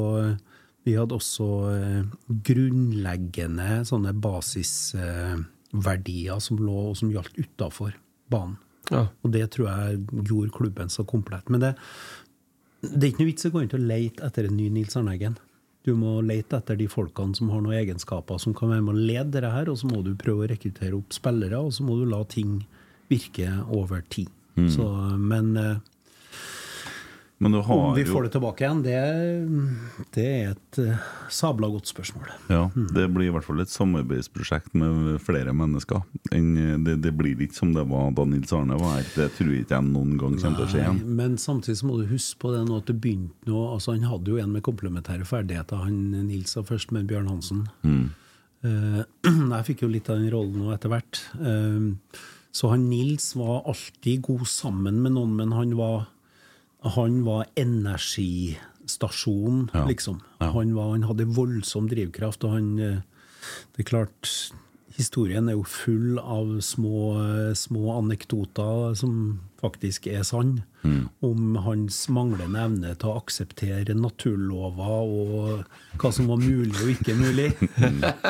vi 0.86 0.94
hadde 0.96 1.16
også 1.18 1.48
eh, 1.74 2.04
grunnleggende 2.48 3.84
sånne 3.90 4.14
basisverdier 4.24 6.40
som 6.40 6.58
lå 6.64 6.78
og 6.92 6.98
som 7.02 7.12
gjaldt 7.12 7.36
utafor 7.36 7.92
banen. 8.34 8.60
Ja. 8.92 9.06
Og 9.24 9.32
det 9.32 9.46
tror 9.54 9.70
jeg 9.70 10.04
gjorde 10.28 10.54
klubben 10.58 10.92
så 10.92 11.06
komplett. 11.08 11.48
Men 11.54 11.64
det, 11.64 11.72
det 12.84 13.00
er 13.00 13.12
ikke 13.14 13.24
noe 13.24 13.32
vits 13.32 13.48
i 13.48 13.52
å 13.52 13.56
gå 13.56 13.64
inn 13.64 13.74
og 13.78 13.88
lete 13.94 14.28
etter 14.28 14.50
en 14.50 14.58
ny 14.60 14.70
Nils 14.74 14.98
Arne 15.00 15.16
Eggen. 15.16 15.40
Du 15.84 15.94
må 16.00 16.18
lete 16.24 16.60
etter 16.60 16.78
de 16.80 16.88
folkene 16.92 17.36
som 17.36 17.50
har 17.52 17.64
noen 17.64 17.80
egenskaper 17.82 18.40
som 18.40 18.56
kan 18.56 18.72
være 18.72 18.86
med 18.86 18.96
å 18.96 19.08
lede 19.08 19.34
dette 19.36 19.52
her, 19.52 19.72
og 19.72 19.80
så 19.80 19.90
må 19.90 20.00
du 20.04 20.14
prøve 20.20 20.46
å 20.46 20.52
rekruttere 20.52 20.96
opp 20.96 21.16
spillere, 21.16 21.60
og 21.60 21.74
så 21.76 21.84
må 21.84 21.98
du 22.00 22.06
la 22.08 22.22
ting 22.32 22.62
virke 23.12 23.50
over 23.68 24.04
tid. 24.14 24.32
Så, 24.70 24.86
men 25.18 25.56
eh, 25.58 25.82
om 27.46 27.54
har 27.68 27.96
vi 27.98 28.04
får 28.08 28.24
det 28.28 28.32
tilbake 28.36 28.64
igjen, 28.64 28.82
det, 28.86 28.98
det 30.16 30.26
er 30.26 30.52
et 30.54 30.80
uh, 30.80 31.08
sabla 31.34 31.68
godt 31.74 31.90
spørsmål. 31.92 32.30
Ja, 32.52 32.64
det 32.96 33.06
blir 33.14 33.28
i 33.30 33.34
hvert 33.34 33.46
fall 33.48 33.62
et 33.64 33.72
samarbeidsprosjekt 33.74 34.74
med 34.78 35.20
flere 35.26 35.54
mennesker. 35.54 36.04
En- 36.32 36.84
Det, 36.84 36.98
det 37.02 37.14
blir 37.18 37.36
ikke 37.44 37.56
som 37.56 37.74
det 37.74 37.84
var 37.90 38.12
da 38.16 38.26
Nils 38.26 38.52
Arne 38.54 38.78
var 38.80 38.98
her. 39.00 39.06
Det 39.16 39.30
tror 39.38 39.54
ikke 39.56 39.76
jeg 39.78 39.88
noen 39.90 40.18
gang 40.20 40.38
kommer 40.40 40.58
til 40.58 40.66
å 40.66 40.72
skje 40.72 40.82
igjen. 40.84 41.00
Men 41.20 41.38
samtidig 41.38 41.78
så 41.80 41.88
må 41.90 41.98
du 42.02 42.08
huske 42.10 42.40
på 42.42 42.52
det 42.56 42.64
nå 42.68 42.78
at 42.82 42.88
det 42.90 42.98
begynte 43.02 43.48
nå 43.50 43.64
altså 43.74 43.94
Han 43.96 44.04
hadde 44.10 44.32
jo 44.34 44.38
en 44.42 44.52
med 44.54 44.64
komplementære 44.66 45.26
ferdigheter, 45.26 45.84
han 45.86 45.98
Nils 46.28 46.56
var 46.58 46.64
først 46.68 46.92
med 46.96 47.08
Bjørn 47.10 47.28
Hansen. 47.32 47.66
Eh, 48.64 49.02
jeg 49.58 49.66
fikk 49.70 49.84
jo 49.86 49.92
litt 49.92 50.10
av 50.10 50.20
den 50.22 50.32
rollen 50.34 50.62
nå 50.64 50.72
etter 50.76 50.92
hvert. 50.94 51.20
Eh, 51.40 51.92
så 52.54 52.70
han 52.70 52.86
Nils 52.90 53.32
var 53.36 53.64
alltid 53.72 54.22
god 54.28 54.44
sammen 54.48 55.00
med 55.02 55.16
noen, 55.16 55.34
men 55.40 55.52
han 55.58 55.72
var 55.80 56.06
han 56.84 57.24
var 57.26 57.46
energistasjon, 57.56 59.70
Ja. 59.74 59.86
liksom. 59.88 60.22
Ja. 60.40 60.52
Han, 60.52 60.76
var, 60.76 60.92
han 60.92 61.04
hadde 61.04 61.26
voldsom 61.26 61.88
drivkraft, 61.90 62.44
og 62.44 62.52
han 62.58 62.80
eh, 62.80 62.98
Det 63.76 63.80
er 63.84 63.90
klart 63.90 64.52
Historien 64.94 65.50
er 65.50 65.58
jo 65.58 65.64
full 65.66 66.20
av 66.22 66.60
små, 66.62 67.16
små 67.58 67.98
anekdoter 67.98 68.94
som 69.00 69.40
faktisk 69.64 70.10
er 70.12 70.26
sann, 70.28 70.58
om 71.24 71.56
hans 71.64 72.02
manglende 72.12 72.60
evne 72.66 72.92
til 73.00 73.10
å 73.10 73.22
akseptere 73.22 73.96
naturlover 73.96 75.14
og 75.14 76.02
hva 76.02 76.12
som 76.14 76.28
var 76.28 76.42
mulig 76.42 76.76
og 76.76 76.92
ikke 76.98 77.18
mulig. 77.20 77.50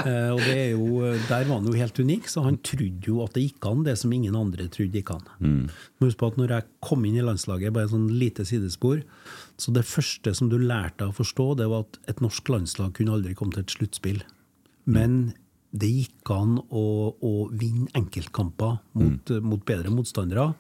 Eh, 0.04 0.30
og 0.34 0.40
det 0.42 0.54
er 0.58 0.72
jo, 0.74 1.00
Der 1.30 1.46
var 1.48 1.60
han 1.60 1.68
jo 1.68 1.74
helt 1.78 2.00
unik, 2.00 2.26
så 2.28 2.42
han 2.44 2.58
trodde 2.66 3.08
jo 3.08 3.22
at 3.24 3.36
det 3.38 3.44
gikk 3.46 3.68
an, 3.70 3.84
det 3.86 3.94
som 4.02 4.12
ingen 4.14 4.36
andre 4.36 4.66
trodde 4.72 5.00
gikk 5.00 5.14
an. 5.14 5.24
Mm. 5.40 5.62
Husk 6.04 6.20
på 6.20 6.30
at 6.32 6.40
når 6.40 6.54
jeg 6.56 6.68
kom 6.84 7.06
inn 7.08 7.16
i 7.20 7.24
landslaget, 7.24 7.72
bare 7.76 7.88
en 7.88 7.94
sånn 7.94 8.10
lite 8.20 8.44
sidespor, 8.48 9.04
så 9.62 9.74
det 9.76 9.86
første 9.88 10.34
som 10.36 10.50
du 10.52 10.58
lærte 10.60 11.08
å 11.08 11.16
forstå, 11.16 11.48
det 11.62 11.70
var 11.72 11.86
at 11.86 12.00
et 12.12 12.24
norsk 12.26 12.52
landslag 12.52 12.92
kunne 12.98 13.16
aldri 13.16 13.36
komme 13.38 13.56
til 13.56 13.64
et 13.64 13.78
sluttspill. 13.78 14.20
Men 14.90 15.32
det 15.74 15.90
gikk 15.90 16.30
an 16.34 16.60
å, 16.70 16.84
å 17.18 17.32
vinne 17.50 17.90
enkeltkamper 17.98 18.78
mot, 19.00 19.34
mot 19.42 19.64
bedre 19.66 19.90
motstandere. 19.94 20.52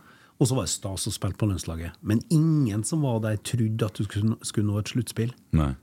Og 0.41 0.49
så 0.49 0.57
var 0.57 0.65
det 0.65 0.73
stas 0.73 1.05
å 1.07 1.13
spille 1.13 1.37
på 1.37 1.47
landslaget. 1.47 1.99
Men 2.01 2.19
ingen 2.33 2.81
som 2.87 3.05
var 3.05 3.21
der, 3.23 3.37
trodde 3.45 3.85
at 3.85 3.99
du 3.99 4.07
skulle, 4.07 4.35
skulle 4.43 4.67
nå 4.71 4.79
et 4.81 4.89
sluttspill. 4.91 5.31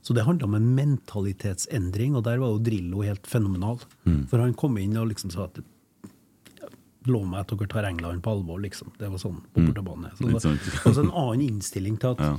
Så 0.03 0.13
det 0.13 0.25
handla 0.27 0.49
om 0.49 0.57
en 0.59 0.67
mentalitetsendring, 0.77 2.17
og 2.19 2.25
der 2.27 2.41
var 2.43 2.51
jo 2.51 2.61
Drillo 2.67 3.05
helt 3.07 3.29
fenomenal. 3.31 3.79
For 4.29 4.43
han 4.43 4.53
kom 4.59 4.75
inn 4.81 4.99
og 4.99 5.13
liksom 5.13 5.33
sa 5.33 5.47
at 5.49 5.61
Lov 7.09 7.23
meg 7.25 7.39
at 7.41 7.49
dere 7.49 7.65
tar 7.65 7.85
England 7.87 8.21
på 8.21 8.29
alvor, 8.29 8.59
liksom. 8.61 8.91
Det 8.99 9.07
var 9.09 9.17
sånn 9.17 9.39
på 9.55 9.63
bortebane. 9.65 10.11
Så 10.19 10.27
det 10.27 10.41
sant. 10.43 10.67
var 10.83 10.99
en 11.01 11.07
annen 11.09 11.41
innstilling 11.47 11.95
til 11.97 12.11
at 12.13 12.21
Ja. 12.21 12.35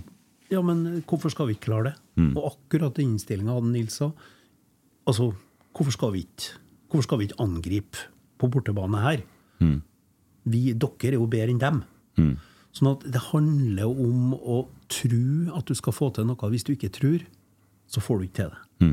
Ja, 0.52 0.60
men 0.62 1.02
hvorfor 1.08 1.32
skal 1.32 1.48
vi 1.48 1.56
ikke 1.56 1.70
klare 1.70 1.90
det? 1.90 1.94
Mm. 2.20 2.36
Og 2.36 2.52
akkurat 2.52 2.94
den 2.94 3.14
innstillinga 3.14 3.56
hadde 3.56 3.72
Nils 3.72 3.96
òg. 4.04 4.12
Altså, 5.08 5.30
hvorfor 5.72 5.94
skal 5.96 6.12
vi 6.12 6.26
ikke 6.26 6.60
Hvorfor 6.92 7.06
skal 7.06 7.20
vi 7.20 7.28
ikke 7.30 7.42
angripe 7.42 8.08
på 8.40 8.50
bortebane 8.52 9.00
her? 9.00 9.22
Mm. 9.62 9.78
Vi, 10.52 10.60
dere 10.72 11.12
er 11.12 11.16
jo 11.16 11.28
bedre 11.30 11.54
enn 11.54 11.62
dem. 11.62 11.82
Sånn 12.72 12.90
at 12.92 13.06
det 13.12 13.22
handler 13.30 13.88
om 13.88 14.34
å 14.36 14.58
tro 14.92 15.56
at 15.56 15.68
du 15.68 15.76
skal 15.76 15.96
få 15.96 16.10
til 16.12 16.28
noe. 16.28 16.52
Hvis 16.52 16.66
du 16.68 16.74
ikke 16.74 16.92
tror, 16.92 17.24
så 17.88 18.00
får 18.04 18.20
du 18.20 18.28
ikke 18.28 18.38
til 18.40 18.52
det. 18.52 18.92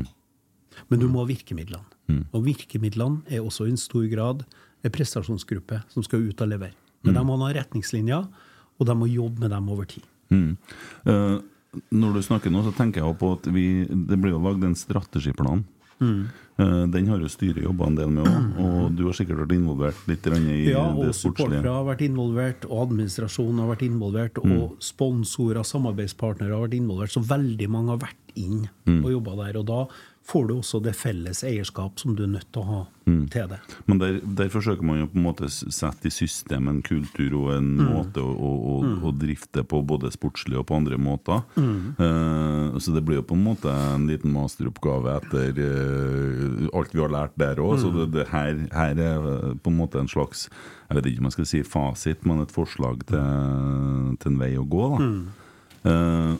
Men 0.88 1.02
du 1.02 1.08
må 1.10 1.24
ha 1.24 1.28
virkemidlene. 1.28 2.24
Og 2.34 2.44
virkemidlene 2.48 3.24
er 3.28 3.44
også 3.44 3.68
i 3.68 3.74
en 3.74 3.80
stor 3.80 4.06
grad 4.10 4.44
en 4.80 4.94
prestasjonsgruppe 4.94 5.82
som 5.92 6.04
skal 6.06 6.24
ut 6.24 6.40
og 6.40 6.50
levere. 6.50 6.76
Men 7.04 7.16
de 7.16 7.24
må 7.24 7.36
ha 7.40 7.52
retningslinjer, 7.56 8.26
og 8.80 8.88
de 8.88 8.96
må 8.96 9.08
jobbe 9.08 9.44
med 9.44 9.52
dem 9.52 9.72
over 9.72 9.88
tid. 9.88 10.04
Mm. 10.32 10.52
Uh 11.04 11.40
når 11.94 12.16
du 12.16 12.22
snakker 12.24 12.52
nå, 12.52 12.64
så 12.66 12.72
tenker 12.74 13.04
jeg 13.04 13.16
på 13.20 13.28
at 13.36 13.44
vi, 13.54 13.66
det 13.86 14.18
blir 14.18 14.34
jo 14.34 14.42
lagd 14.42 14.64
en 14.66 14.76
strategiplan. 14.78 15.62
Eh, 16.00 16.86
den 16.92 17.06
har 17.08 17.20
jo 17.22 17.28
styret 17.28 17.62
jobba 17.64 17.86
en 17.88 17.94
del 17.96 18.10
med 18.12 18.26
òg, 18.26 18.58
og 18.60 18.96
du 18.96 19.04
har 19.06 19.16
sikkert 19.16 19.38
vært 19.46 19.54
involvert 19.56 20.00
litt 20.08 20.26
i 20.26 20.70
Ja, 20.70 20.92
det 20.92 21.14
sportslige. 21.14 21.14
supportere 21.14 21.72
har 21.72 21.84
vært 21.88 22.04
involvert, 22.04 22.64
og 22.68 22.90
administrasjonen 22.90 23.58
har 23.62 23.70
vært 23.74 23.86
involvert, 23.86 24.38
og 24.44 24.76
sponsorer, 24.80 25.62
samarbeidspartnere 25.64 26.52
har 26.52 26.68
vært 26.68 26.76
involvert. 26.80 27.12
Så 27.12 27.22
veldig 27.24 27.68
mange 27.68 27.88
har 27.94 27.98
vært 27.98 28.16
inn 28.36 28.68
og 29.04 29.10
jobba 29.10 29.36
der. 29.44 29.58
Og 29.60 29.66
da 29.66 29.86
får 30.30 30.46
du 30.48 30.54
også 30.56 30.80
det 30.84 30.94
felles 30.98 31.42
eierskap 31.46 31.98
som 32.00 32.14
du 32.16 32.24
er 32.26 32.34
nødt 32.36 32.48
til 32.54 32.62
å 32.62 32.68
ha 32.68 32.80
til 33.32 33.48
det. 33.50 33.58
Men 33.90 33.98
der, 33.98 34.18
der 34.38 34.50
forsøker 34.52 34.86
man 34.86 35.00
jo 35.00 35.08
på 35.10 35.18
en 35.18 35.24
måte 35.24 35.48
sette 35.50 36.06
i 36.06 36.12
system 36.14 36.68
en 36.70 36.78
kultur 36.86 37.34
og 37.40 37.48
en 37.56 37.70
måte 37.80 38.22
å, 38.22 38.30
å, 38.30 38.74
mm. 38.86 38.92
å 39.08 39.12
drifte 39.18 39.64
på, 39.66 39.80
både 39.82 40.12
sportslig 40.14 40.60
og 40.60 40.68
på 40.68 40.78
andre 40.78 40.98
måter. 41.00 41.42
Uh, 41.56 42.78
så 42.78 42.94
det 42.94 43.02
blir 43.06 43.18
jo 43.18 43.26
på 43.26 43.38
en 43.38 43.42
måte 43.48 43.72
en 43.72 44.06
liten 44.10 44.30
masteroppgave 44.34 45.16
etter 45.18 45.58
uh, 45.58 46.68
alt 46.78 46.94
vi 46.94 47.02
har 47.02 47.14
lært 47.16 47.34
der 47.40 47.62
òg. 47.64 47.80
Så 47.82 47.90
det, 47.96 48.10
det 48.14 48.28
her, 48.30 48.62
her 48.76 49.00
er 49.00 49.26
eh, 49.32 49.58
på 49.58 49.72
en 49.72 49.78
måte 49.78 49.98
en 49.98 50.08
slags 50.10 50.46
Jeg 50.50 50.98
vet 50.98 51.06
ikke 51.10 51.22
om 51.22 51.28
jeg 51.28 51.36
skal 51.38 51.48
si 51.48 51.60
fasit, 51.66 52.24
men 52.28 52.44
et 52.44 52.54
forslag 52.54 53.02
til, 53.10 54.14
til 54.22 54.32
en 54.32 54.40
vei 54.40 54.54
å 54.58 54.66
gå. 54.68 54.86
da 54.94 55.10
Eh, 55.80 56.32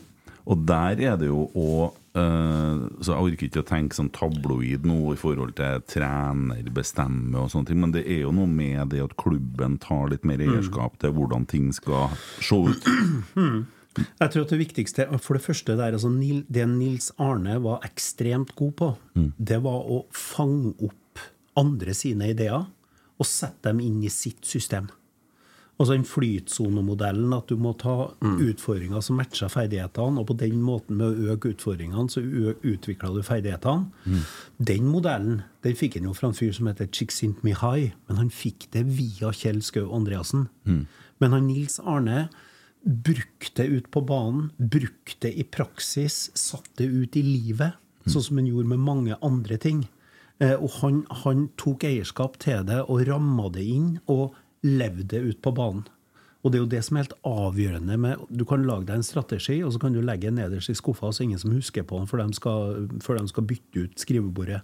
og 0.50 0.62
der 0.66 1.00
er 1.06 1.18
det 1.20 1.30
jo 1.30 1.46
òg 1.54 1.96
Så 2.10 3.12
jeg 3.12 3.22
orker 3.22 3.46
ikke 3.46 3.62
å 3.62 3.68
tenke 3.68 3.94
sånn 3.94 4.08
tabloid 4.10 4.82
nå 4.88 5.12
i 5.12 5.18
forhold 5.18 5.52
til 5.60 5.84
trener 5.86 6.70
bestemmer 6.74 7.44
og 7.44 7.52
sånne 7.52 7.70
ting, 7.70 7.78
men 7.78 7.92
det 7.94 8.02
er 8.02 8.24
jo 8.24 8.32
noe 8.34 8.50
med 8.50 8.90
det 8.90 9.04
at 9.04 9.14
klubben 9.20 9.76
tar 9.78 10.10
litt 10.10 10.26
mer 10.26 10.42
eierskap 10.42 10.98
til 10.98 11.14
hvordan 11.14 11.46
ting 11.46 11.68
skal 11.76 12.10
se 12.42 12.58
ut. 12.66 12.90
Jeg 13.94 14.32
tror 14.32 14.42
at 14.42 14.52
det 14.52 14.58
viktigste 14.60 15.06
For 15.22 15.38
det 15.38 15.44
første, 15.44 15.74
det, 15.78 15.86
er 15.86 15.96
altså 15.98 16.10
det 16.10 16.66
Nils 16.74 17.12
Arne 17.18 17.56
var 17.62 17.86
ekstremt 17.86 18.56
god 18.58 18.74
på, 18.82 18.90
det 19.38 19.62
var 19.62 19.86
å 19.86 20.02
fange 20.10 20.74
opp 20.82 21.24
andre 21.58 21.94
sine 21.94 22.30
ideer 22.34 22.66
og 23.20 23.28
sette 23.28 23.68
dem 23.68 23.82
inn 23.84 24.02
i 24.02 24.10
sitt 24.10 24.42
system. 24.48 24.88
Altså 25.81 25.95
den 25.97 26.05
flytsonemodellen, 26.05 27.33
at 27.33 27.49
du 27.49 27.57
må 27.57 27.71
ta 27.81 28.11
utfordringer 28.21 29.01
som 29.01 29.16
matcher 29.16 29.49
ferdighetene, 29.49 30.21
og 30.21 30.27
på 30.29 30.37
den 30.37 30.59
måten 30.61 30.99
med 31.01 31.07
å 31.09 31.33
øke 31.33 31.55
utfordringene, 31.55 32.05
så 32.12 32.21
utvikla 32.21 33.14
du 33.14 33.23
ferdighetene. 33.25 33.88
Den 34.61 34.90
modellen 34.93 35.38
den 35.64 35.79
fikk 35.81 35.97
han 35.97 36.11
jo 36.11 36.12
fra 36.16 36.29
en 36.29 36.37
fyr 36.37 36.53
som 36.53 36.69
heter 36.69 36.90
Chiksint 36.93 37.40
Mihai, 37.47 37.95
men 38.09 38.21
han 38.21 38.29
fikk 38.29 38.69
det 38.77 38.85
via 38.93 39.33
Kjell 39.33 39.62
Skau 39.64 39.88
Andreassen. 39.97 40.51
Men 41.21 41.33
han 41.33 41.47
Nils 41.49 41.81
Arne 41.81 42.29
brukte 42.85 43.62
det 43.62 43.69
ut 43.73 43.90
på 43.93 44.05
banen, 44.05 44.51
brukte 44.57 45.29
det 45.29 45.33
i 45.40 45.45
praksis, 45.45 46.31
satte 46.35 46.85
det 46.85 46.93
ut 46.93 47.16
i 47.16 47.25
livet, 47.25 47.81
sånn 48.05 48.25
som 48.25 48.37
han 48.40 48.53
gjorde 48.53 48.69
med 48.69 48.85
mange 48.85 49.16
andre 49.25 49.57
ting. 49.61 49.87
Eh, 50.40 50.57
og 50.57 50.71
han, 50.81 51.03
han 51.25 51.49
tok 51.61 51.85
eierskap 51.85 52.38
til 52.40 52.64
det 52.69 52.81
og 52.87 53.03
ramma 53.09 53.51
det 53.53 53.64
inn 53.69 53.90
og 54.09 54.37
levde 54.66 55.09
det 55.14 55.25
ut 55.25 55.40
på 55.42 55.55
banen. 55.57 55.87
Og 56.40 56.53
det 56.53 56.57
er 56.57 56.62
jo 56.62 56.70
det 56.73 56.81
som 56.87 56.96
er 56.96 57.05
helt 57.05 57.18
avgjørende 57.29 57.96
med 58.01 58.20
Du 58.33 58.46
kan 58.49 58.62
lage 58.64 58.87
deg 58.88 59.01
en 59.01 59.05
strategi, 59.05 59.59
og 59.64 59.75
så 59.75 59.81
kan 59.83 59.92
du 59.92 60.01
legge 60.01 60.31
den 60.31 60.38
nederst 60.40 60.73
i 60.73 60.77
skuffa, 60.79 61.11
så 61.12 61.27
ingen 61.27 61.40
som 61.40 61.53
husker 61.53 61.85
på 61.85 61.99
den, 62.01 62.09
for 62.09 62.20
de 62.20 62.37
skal, 62.37 62.87
de 62.88 63.29
skal 63.29 63.49
bytte 63.51 63.85
ut 63.85 64.01
skrivebordet. 64.01 64.62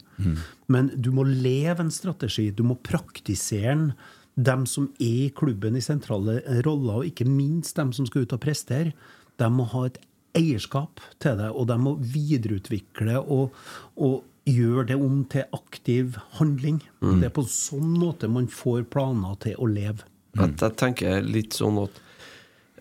Men 0.73 0.89
du 0.97 1.11
må 1.13 1.27
leve 1.29 1.85
en 1.85 1.93
strategi. 1.93 2.51
Du 2.51 2.65
må 2.65 2.79
praktisere 2.81 3.75
den. 3.75 3.91
Dem 4.37 4.67
som 4.69 4.91
er 5.01 5.29
i 5.29 5.33
klubben 5.33 5.79
i 5.79 5.81
sentrale 5.81 6.43
roller, 6.67 6.99
og 6.99 7.07
ikke 7.09 7.25
minst 7.25 7.77
dem 7.77 7.93
som 7.97 8.05
skal 8.05 8.27
ut 8.27 8.35
og 8.37 8.41
prestere, 8.41 8.93
de 9.41 9.49
må 9.49 9.65
ha 9.73 9.87
et 9.87 9.97
eierskap 10.37 11.01
til 11.19 11.39
det, 11.39 11.49
og 11.57 11.69
de 11.71 11.77
må 11.81 11.95
videreutvikle 11.97 13.17
og, 13.21 13.57
og 13.97 14.25
gjøre 14.47 14.85
det 14.93 14.97
om 15.03 15.25
til 15.33 15.45
aktiv 15.57 16.17
handling. 16.39 16.81
Det 17.03 17.29
er 17.29 17.35
på 17.35 17.43
sånn 17.51 17.97
måte 17.99 18.29
man 18.31 18.47
får 18.53 18.85
planer 18.93 19.35
til 19.43 19.57
å 19.59 19.67
leve. 19.67 20.07
Jeg, 20.37 20.53
jeg 20.61 20.77
tenker 20.79 21.23
litt 21.25 21.57
sånn 21.57 21.79
at 21.83 22.01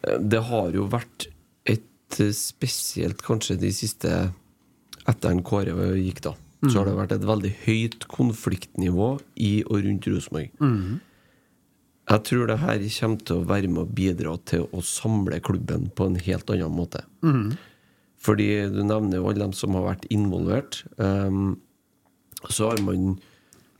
eh, 0.04 0.18
det 0.20 0.42
har 0.50 0.74
jo 0.76 0.86
vært 0.92 1.28
et 1.66 2.20
eh, 2.22 2.32
spesielt 2.36 3.22
kanskje 3.26 3.56
de 3.62 3.72
siste 3.74 4.12
Etter 5.06 5.30
en 5.30 5.44
Kåre 5.46 5.74
gikk, 6.02 6.24
da, 6.26 6.32
så 6.66 6.80
har 6.80 6.88
det 6.90 6.96
vært 6.98 7.12
et 7.14 7.26
veldig 7.30 7.52
høyt 7.68 8.08
konfliktnivå 8.10 9.10
i 9.38 9.52
og 9.68 9.84
rundt 9.86 10.08
Rosenborg. 10.10 10.50
Jeg 12.10 12.22
tror 12.26 12.48
det 12.50 12.56
her 12.62 12.82
kommer 13.00 13.22
til 13.26 13.36
å 13.40 13.46
være 13.50 13.70
med 13.70 13.82
å 13.84 13.92
bidra 13.98 14.34
til 14.50 14.66
å 14.74 14.82
samle 14.86 15.38
klubben 15.46 15.88
på 15.94 16.06
en 16.10 16.18
helt 16.26 16.50
annen 16.54 16.74
måte. 16.74 17.04
Fordi 18.26 18.50
du 18.74 18.82
nevner 18.88 19.20
jo 19.20 19.30
alle 19.30 19.44
dem 19.46 19.54
som 19.54 19.76
har 19.78 19.86
vært 19.92 20.06
involvert. 20.14 20.82
Um, 20.98 21.56
så 22.50 22.72
har 22.72 22.82
man 22.86 23.18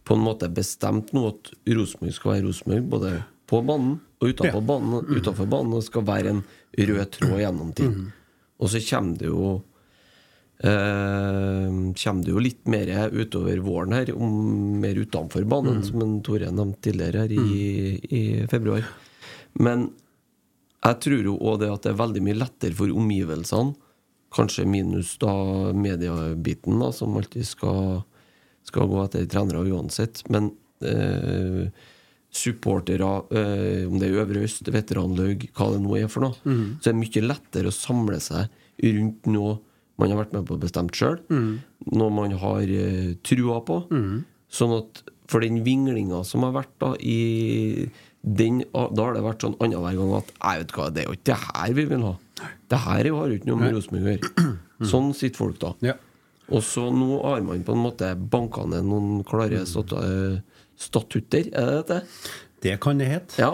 på 0.06 0.14
en 0.14 0.22
måte 0.26 0.50
bestemt 0.54 1.10
nå 1.18 1.24
at 1.32 1.50
Rosenborg 1.74 2.14
skal 2.14 2.32
være 2.36 2.46
Rosenborg, 2.46 2.90
både 2.92 3.14
på 3.50 3.62
banen 3.66 3.96
og 4.22 4.28
utenfor 4.30 4.62
Ja. 4.62 4.68
banen. 4.70 5.08
Utenfor 5.18 5.50
banen 5.50 5.74
og 5.78 5.84
skal 5.86 6.06
være 6.06 6.30
en 6.36 6.44
rød 6.78 7.10
tråd 7.18 7.40
gjennom 7.42 7.72
ting. 7.78 7.96
Og 8.62 8.70
så 8.70 8.82
kommer 8.86 9.18
det 9.18 9.28
jo 9.32 9.48
eh, 10.64 11.68
Kommer 12.04 12.24
det 12.26 12.32
jo 12.34 12.42
litt 12.44 12.66
mer 12.72 12.92
utover 13.12 13.60
våren 13.66 13.94
her, 13.98 14.12
om 14.16 14.80
mer 14.82 14.96
utenfor 15.02 15.46
banen, 15.50 15.82
som 15.86 16.02
en 16.06 16.20
Tore 16.26 16.52
nevnte 16.52 16.90
tidligere 16.90 17.26
her 17.26 17.34
i, 17.36 18.00
i 18.10 18.22
februar. 18.52 18.86
Men 19.60 19.90
jeg 20.86 21.00
tror 21.02 21.24
jo 21.32 21.38
òg 21.40 21.60
det 21.64 21.72
at 21.74 21.86
det 21.88 21.92
er 21.94 22.02
veldig 22.04 22.24
mye 22.26 22.40
lettere 22.40 22.78
for 22.78 22.92
omgivelsene, 22.94 23.76
kanskje 24.36 24.66
minus 24.68 25.16
da 25.22 25.32
mediebiten, 25.74 26.80
da, 26.82 26.92
som 26.92 27.16
alltid 27.18 27.48
skal, 27.48 28.02
skal 28.68 28.90
gå 28.92 29.04
etter 29.06 29.28
trenere 29.32 29.64
uansett. 29.72 30.24
Men 30.34 30.52
eh, 30.84 31.70
supportere, 32.36 33.12
eh, 33.32 33.86
om 33.88 33.96
det 34.02 34.10
er 34.10 34.20
Øvre 34.26 34.44
Øst, 34.44 34.68
veteranlaug, 34.76 35.48
hva 35.56 35.70
det 35.72 35.80
nå 35.86 35.96
er 36.02 36.10
for 36.12 36.28
noe, 36.28 36.36
så 36.82 36.92
er 36.92 36.98
det 36.98 37.00
mye 37.06 37.24
lettere 37.30 37.72
å 37.72 37.76
samle 37.76 38.20
seg 38.20 38.52
rundt 38.84 39.30
noe 39.32 39.56
man 39.96 40.12
har 40.12 40.20
vært 40.26 40.34
med 40.36 40.44
på 40.50 40.58
å 40.58 40.60
bestemme 40.60 40.92
sjøl, 40.92 41.22
noe 41.96 42.12
man 42.12 42.34
har 42.42 42.64
eh, 42.68 43.14
trua 43.24 43.62
på. 43.64 43.78
Sånn 44.52 44.74
at 44.82 45.00
for 45.32 45.40
den 45.42 45.62
vinglinga 45.66 46.20
som 46.28 46.44
har 46.44 46.52
vært 46.54 46.74
da 46.84 46.92
i 47.00 47.88
den, 48.26 48.64
Da 48.74 49.04
har 49.06 49.14
det 49.14 49.22
vært 49.22 49.42
sånn 49.46 49.56
annenhver 49.62 49.96
gang 49.96 50.12
at 50.18 50.30
Jeg 50.36 50.60
vet 50.64 50.72
hva, 50.76 50.86
det 50.94 51.02
er 51.04 51.08
jo 51.08 51.14
ikke 51.16 51.28
det 51.30 51.38
her 51.46 51.74
vi 51.78 51.86
vil 51.86 52.04
ha. 52.08 52.14
Det 52.72 52.80
her 52.86 53.10
har 53.18 53.32
jo 53.32 53.38
ikke 53.38 53.50
noe 53.52 53.62
med 53.62 53.76
Rosenborg 53.76 54.06
å 54.06 54.14
gjøre. 54.14 54.56
Sånn 54.92 55.12
sitter 55.16 55.40
folk 55.40 55.60
da. 55.62 55.72
Ja. 55.86 55.96
Og 56.54 56.62
så 56.66 56.88
nå 56.94 57.20
har 57.24 57.42
man 57.46 57.64
på 57.66 57.74
en 57.74 57.84
måte 57.86 58.12
banka 58.16 58.66
ned 58.70 58.86
noen 58.86 59.24
klare 59.28 59.64
eh, 59.64 60.40
statutter, 60.78 61.50
er 61.50 61.72
det 61.72 61.86
det? 61.90 62.02
Det 62.66 62.76
kan 62.82 62.98
det 63.02 63.10
hete. 63.10 63.38
Ja. 63.42 63.52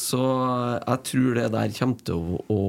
Så 0.00 0.20
jeg 0.20 1.02
tror 1.08 1.38
det 1.38 1.46
der 1.54 1.74
kommer 1.76 2.04
til 2.04 2.18
å, 2.18 2.40
å 2.52 2.60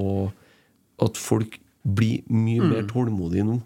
At 1.01 1.17
folk 1.17 1.57
blir 1.81 2.21
mye 2.29 2.61
mer 2.61 2.85
tålmodige 2.87 3.47
nå. 3.47 3.57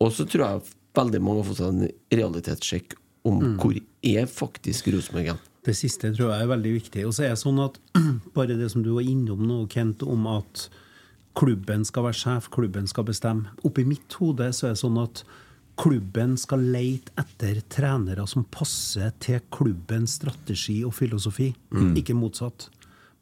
Og 0.00 0.12
så 0.12 0.26
tror 0.28 0.44
jeg 0.44 0.74
veldig 0.96 1.20
mange 1.24 1.40
har 1.40 1.48
fått 1.48 1.60
seg 1.62 1.70
en 1.72 2.18
realitetssjekk 2.20 2.98
om 3.28 3.40
hvor 3.60 3.76
er 4.06 4.28
faktisk 4.30 4.90
Rosenborg 4.92 5.32
hen. 5.32 5.40
Det 5.66 5.74
siste 5.76 6.08
tror 6.16 6.32
jeg 6.32 6.44
er 6.44 6.52
veldig 6.52 6.72
viktig. 6.78 7.06
Og 7.08 7.16
så 7.16 7.26
er 7.26 7.34
det 7.34 7.40
sånn 7.42 7.60
at 7.64 7.76
bare 8.36 8.56
det 8.56 8.70
som 8.72 8.84
du 8.84 8.94
var 8.96 9.08
innom 9.08 9.42
nå, 9.48 9.62
Kent, 9.72 10.04
om 10.04 10.28
at 10.30 10.68
klubben 11.38 11.84
skal 11.86 12.08
være 12.08 12.18
sjef, 12.20 12.50
klubben 12.52 12.88
skal 12.90 13.06
bestemme. 13.08 13.52
Oppi 13.66 13.84
mitt 13.88 14.12
hode 14.20 14.50
så 14.56 14.70
er 14.70 14.74
det 14.74 14.82
sånn 14.82 14.98
at 15.00 15.22
klubben 15.80 16.34
skal 16.36 16.64
leite 16.74 17.14
etter 17.20 17.62
trenere 17.72 18.26
som 18.28 18.44
passer 18.52 19.14
til 19.22 19.40
klubbens 19.54 20.18
strategi 20.18 20.82
og 20.84 20.92
filosofi, 20.98 21.52
ikke 21.96 22.16
motsatt. 22.18 22.68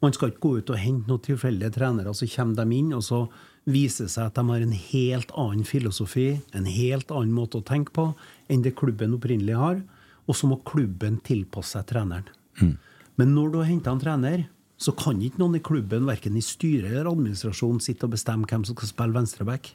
Man 0.03 0.15
skal 0.15 0.31
ikke 0.31 0.43
gå 0.43 0.51
ut 0.59 0.73
og 0.73 0.79
hente 0.79 1.11
noen 1.11 1.23
tilfeldige 1.23 1.71
trenere, 1.75 2.13
så 2.15 2.27
kommer 2.31 2.59
de 2.59 2.75
inn, 2.77 2.91
og 2.95 3.03
så 3.03 3.25
viser 3.69 4.07
det 4.07 4.13
seg 4.13 4.29
at 4.29 4.37
de 4.39 4.43
har 4.47 4.65
en 4.65 4.75
helt 4.75 5.31
annen 5.37 5.65
filosofi, 5.67 6.27
en 6.55 6.67
helt 6.67 7.11
annen 7.11 7.33
måte 7.35 7.59
å 7.59 7.65
tenke 7.67 7.93
på, 7.95 8.05
enn 8.47 8.63
det 8.63 8.77
klubben 8.79 9.15
opprinnelig 9.17 9.57
har. 9.59 9.81
Og 10.29 10.37
så 10.37 10.47
må 10.47 10.59
klubben 10.67 11.19
tilpasse 11.25 11.75
seg 11.77 11.87
treneren. 11.89 12.27
Men 13.19 13.35
når 13.35 13.51
du 13.51 13.57
har 13.59 13.67
henta 13.67 13.91
en 13.91 13.99
trener, 13.99 14.47
så 14.79 14.93
kan 14.95 15.19
ikke 15.21 15.41
noen 15.41 15.59
i 15.59 15.63
klubben, 15.63 16.07
verken 16.07 16.37
i 16.39 16.43
styret 16.45 16.93
eller 16.93 17.11
administrasjon, 17.11 17.81
sitte 17.83 18.07
og 18.07 18.13
bestemme 18.15 18.47
hvem 18.47 18.63
som 18.65 18.77
skal 18.77 18.87
spille 18.93 19.17
venstreback. 19.17 19.73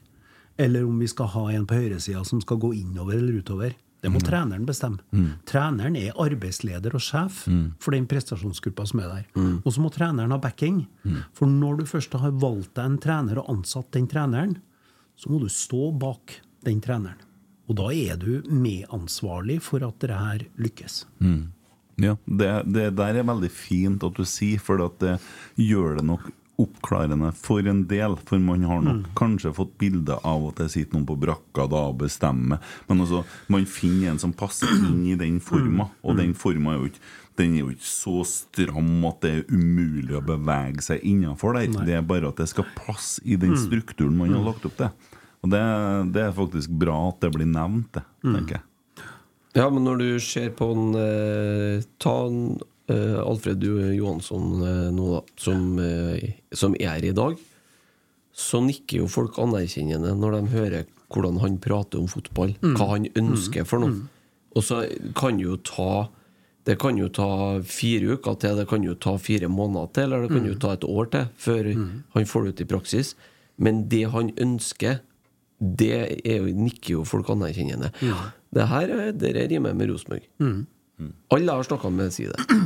Eller 0.57 0.84
om 0.86 0.98
vi 1.02 1.09
skal 1.11 1.28
ha 1.34 1.48
en 1.52 1.66
på 1.66 1.76
høyresida 1.76 2.22
som 2.24 2.40
skal 2.40 2.61
gå 2.62 2.72
innover 2.78 3.18
eller 3.18 3.40
utover. 3.42 3.74
Det 4.05 4.11
må 4.12 4.20
treneren 4.20 4.66
bestemme. 4.68 5.00
Treneren 5.48 5.96
er 5.96 6.16
arbeidsleder 6.20 6.92
og 6.94 7.00
sjef 7.00 7.46
for 7.80 7.96
den 7.96 8.07
prestasjonsgruppa 8.07 8.84
som 8.86 9.00
er 9.00 9.09
der. 9.09 9.26
Og 9.64 9.72
så 9.72 9.80
må 9.80 9.88
treneren 9.92 10.30
ha 10.30 10.38
backing. 10.38 10.86
For 11.32 11.46
når 11.48 11.78
du 11.78 11.84
først 11.88 12.12
har 12.12 12.30
valgt 12.30 12.74
deg 12.76 12.84
en 12.84 12.98
trener 13.00 13.38
og 13.40 13.48
ansatt 13.48 13.90
den 13.96 14.07
treneren, 14.07 14.59
så 15.16 15.30
må 15.30 15.40
du 15.40 15.48
stå 15.48 15.90
bak 15.92 16.40
den 16.64 16.80
treneren. 16.84 17.16
Og 17.68 17.76
da 17.76 17.88
er 17.96 18.16
du 18.20 18.42
medansvarlig 18.48 19.61
for 19.62 19.80
at 19.84 19.96
det 20.00 20.12
her 20.12 20.44
lykkes. 20.61 21.07
Ja, 22.01 22.16
det, 22.26 22.49
det 22.74 22.88
der 22.99 23.20
er 23.20 23.28
veldig 23.28 23.51
fint 23.55 24.07
at 24.07 24.16
du 24.18 24.24
sier, 24.26 24.62
for 24.62 24.82
at 24.84 24.97
det 25.03 25.18
gjør 25.61 26.01
det 26.01 26.09
nok 26.09 26.32
oppklarende 26.61 27.32
for 27.34 27.66
en 27.66 27.82
del. 27.90 28.14
For 28.28 28.38
man 28.42 28.62
har 28.68 28.82
nok 28.84 29.09
kanskje 29.18 29.55
fått 29.57 29.74
bilde 29.80 30.16
av 30.22 30.45
at 30.51 30.62
det 30.62 30.70
sitter 30.74 30.99
noen 30.99 31.09
på 31.09 31.16
brakka 31.24 31.66
da 31.70 31.82
og 31.90 31.99
bestemmer. 32.05 32.62
Men 32.88 33.03
altså, 33.03 33.24
man 33.51 33.66
finner 33.66 34.12
en 34.12 34.22
som 34.22 34.34
passer 34.36 34.70
inn 34.76 35.03
i 35.11 35.16
den 35.18 35.40
forma, 35.42 35.88
og 36.03 36.18
den 36.20 36.34
forma 36.38 36.74
er 36.74 36.82
jo 36.84 36.90
ikke 36.92 37.07
den 37.34 37.57
er 37.57 37.64
jo 37.64 37.72
ikke 37.72 37.88
så 37.90 38.20
stram 38.30 39.03
at 39.09 39.24
det 39.24 39.30
er 39.32 39.49
umulig 39.51 40.14
å 40.14 40.20
bevege 40.22 40.84
seg 40.86 41.03
innafor 41.03 41.57
der. 41.59 41.72
Det 41.82 41.97
er 41.99 42.05
bare 42.07 42.30
at 42.30 42.38
det 42.38 42.47
skal 42.47 42.68
passe 42.78 43.18
i 43.26 43.34
den 43.34 43.57
strukturen 43.59 44.14
man 44.20 44.30
har 44.30 44.45
lagt 44.47 44.68
opp 44.68 44.76
til. 44.78 44.92
Og 45.42 45.51
det, 45.51 45.62
det 46.14 46.22
er 46.28 46.36
faktisk 46.36 46.70
bra 46.78 46.95
at 47.11 47.18
det 47.26 47.32
blir 47.34 47.51
nevnt, 47.51 47.90
det, 47.99 48.05
tenker 48.22 48.61
jeg. 48.61 48.64
Ja, 49.55 49.68
men 49.70 49.84
når 49.86 50.00
du 50.00 50.09
ser 50.22 50.50
på 50.59 50.66
en 50.74 50.94
eh, 50.98 51.84
Ta 52.02 52.14
en, 52.26 52.57
eh, 52.90 53.18
Alfred 53.22 53.62
Johansson 53.94 54.48
eh, 54.66 54.88
nå, 54.94 55.11
da, 55.14 55.20
som, 55.38 55.78
eh, 55.78 56.32
som 56.52 56.74
er 56.80 57.05
i 57.07 57.12
dag, 57.14 57.38
så 58.34 58.59
nikker 58.64 59.05
jo 59.05 59.07
folk 59.07 59.38
anerkjennende 59.38 60.16
når 60.18 60.34
de 60.40 60.52
hører 60.57 60.88
hvordan 61.14 61.38
han 61.44 61.61
prater 61.62 62.00
om 62.02 62.09
fotball, 62.11 62.57
hva 62.74 62.88
han 62.96 63.07
ønsker 63.14 63.62
for 63.68 63.78
noe. 63.84 64.09
Og 64.57 64.62
så 64.66 64.80
kan 65.14 65.38
jo 65.42 65.57
ta 65.62 66.09
Det 66.64 66.78
kan 66.80 66.96
jo 66.96 67.11
ta 67.12 67.61
fire 67.61 68.14
uker 68.16 68.38
til, 68.40 68.57
det 68.57 68.64
kan 68.70 68.82
jo 68.82 68.94
ta 68.96 69.18
fire 69.20 69.48
måneder 69.52 69.90
til, 69.92 70.05
eller 70.09 70.22
det 70.24 70.30
kan 70.32 70.46
jo 70.48 70.55
ta 70.59 70.70
et 70.72 70.84
år 70.88 71.11
til 71.12 71.26
før 71.36 71.66
han 72.14 72.24
får 72.24 72.42
det 72.46 72.48
ut 72.55 72.61
i 72.64 72.64
praksis. 72.70 73.14
Men 73.59 73.82
det 73.92 74.07
han 74.11 74.30
ønsker, 74.40 75.00
det 75.61 76.24
er 76.24 76.38
jo, 76.40 76.46
nikker 76.57 76.90
jo 76.96 77.05
folk 77.05 77.28
anerkjennende. 77.28 77.90
Det 78.55 78.68
her 78.70 78.88
er- 78.94 79.12
det 79.12 79.34
rimer 79.50 79.74
med 79.74 79.90
Rosenborg. 79.90 80.22
Alle 81.34 81.50
jeg 81.50 81.59
har 81.59 81.66
snakka 81.66 81.90
med, 81.90 82.12
sier 82.14 82.30
det. 82.30 82.59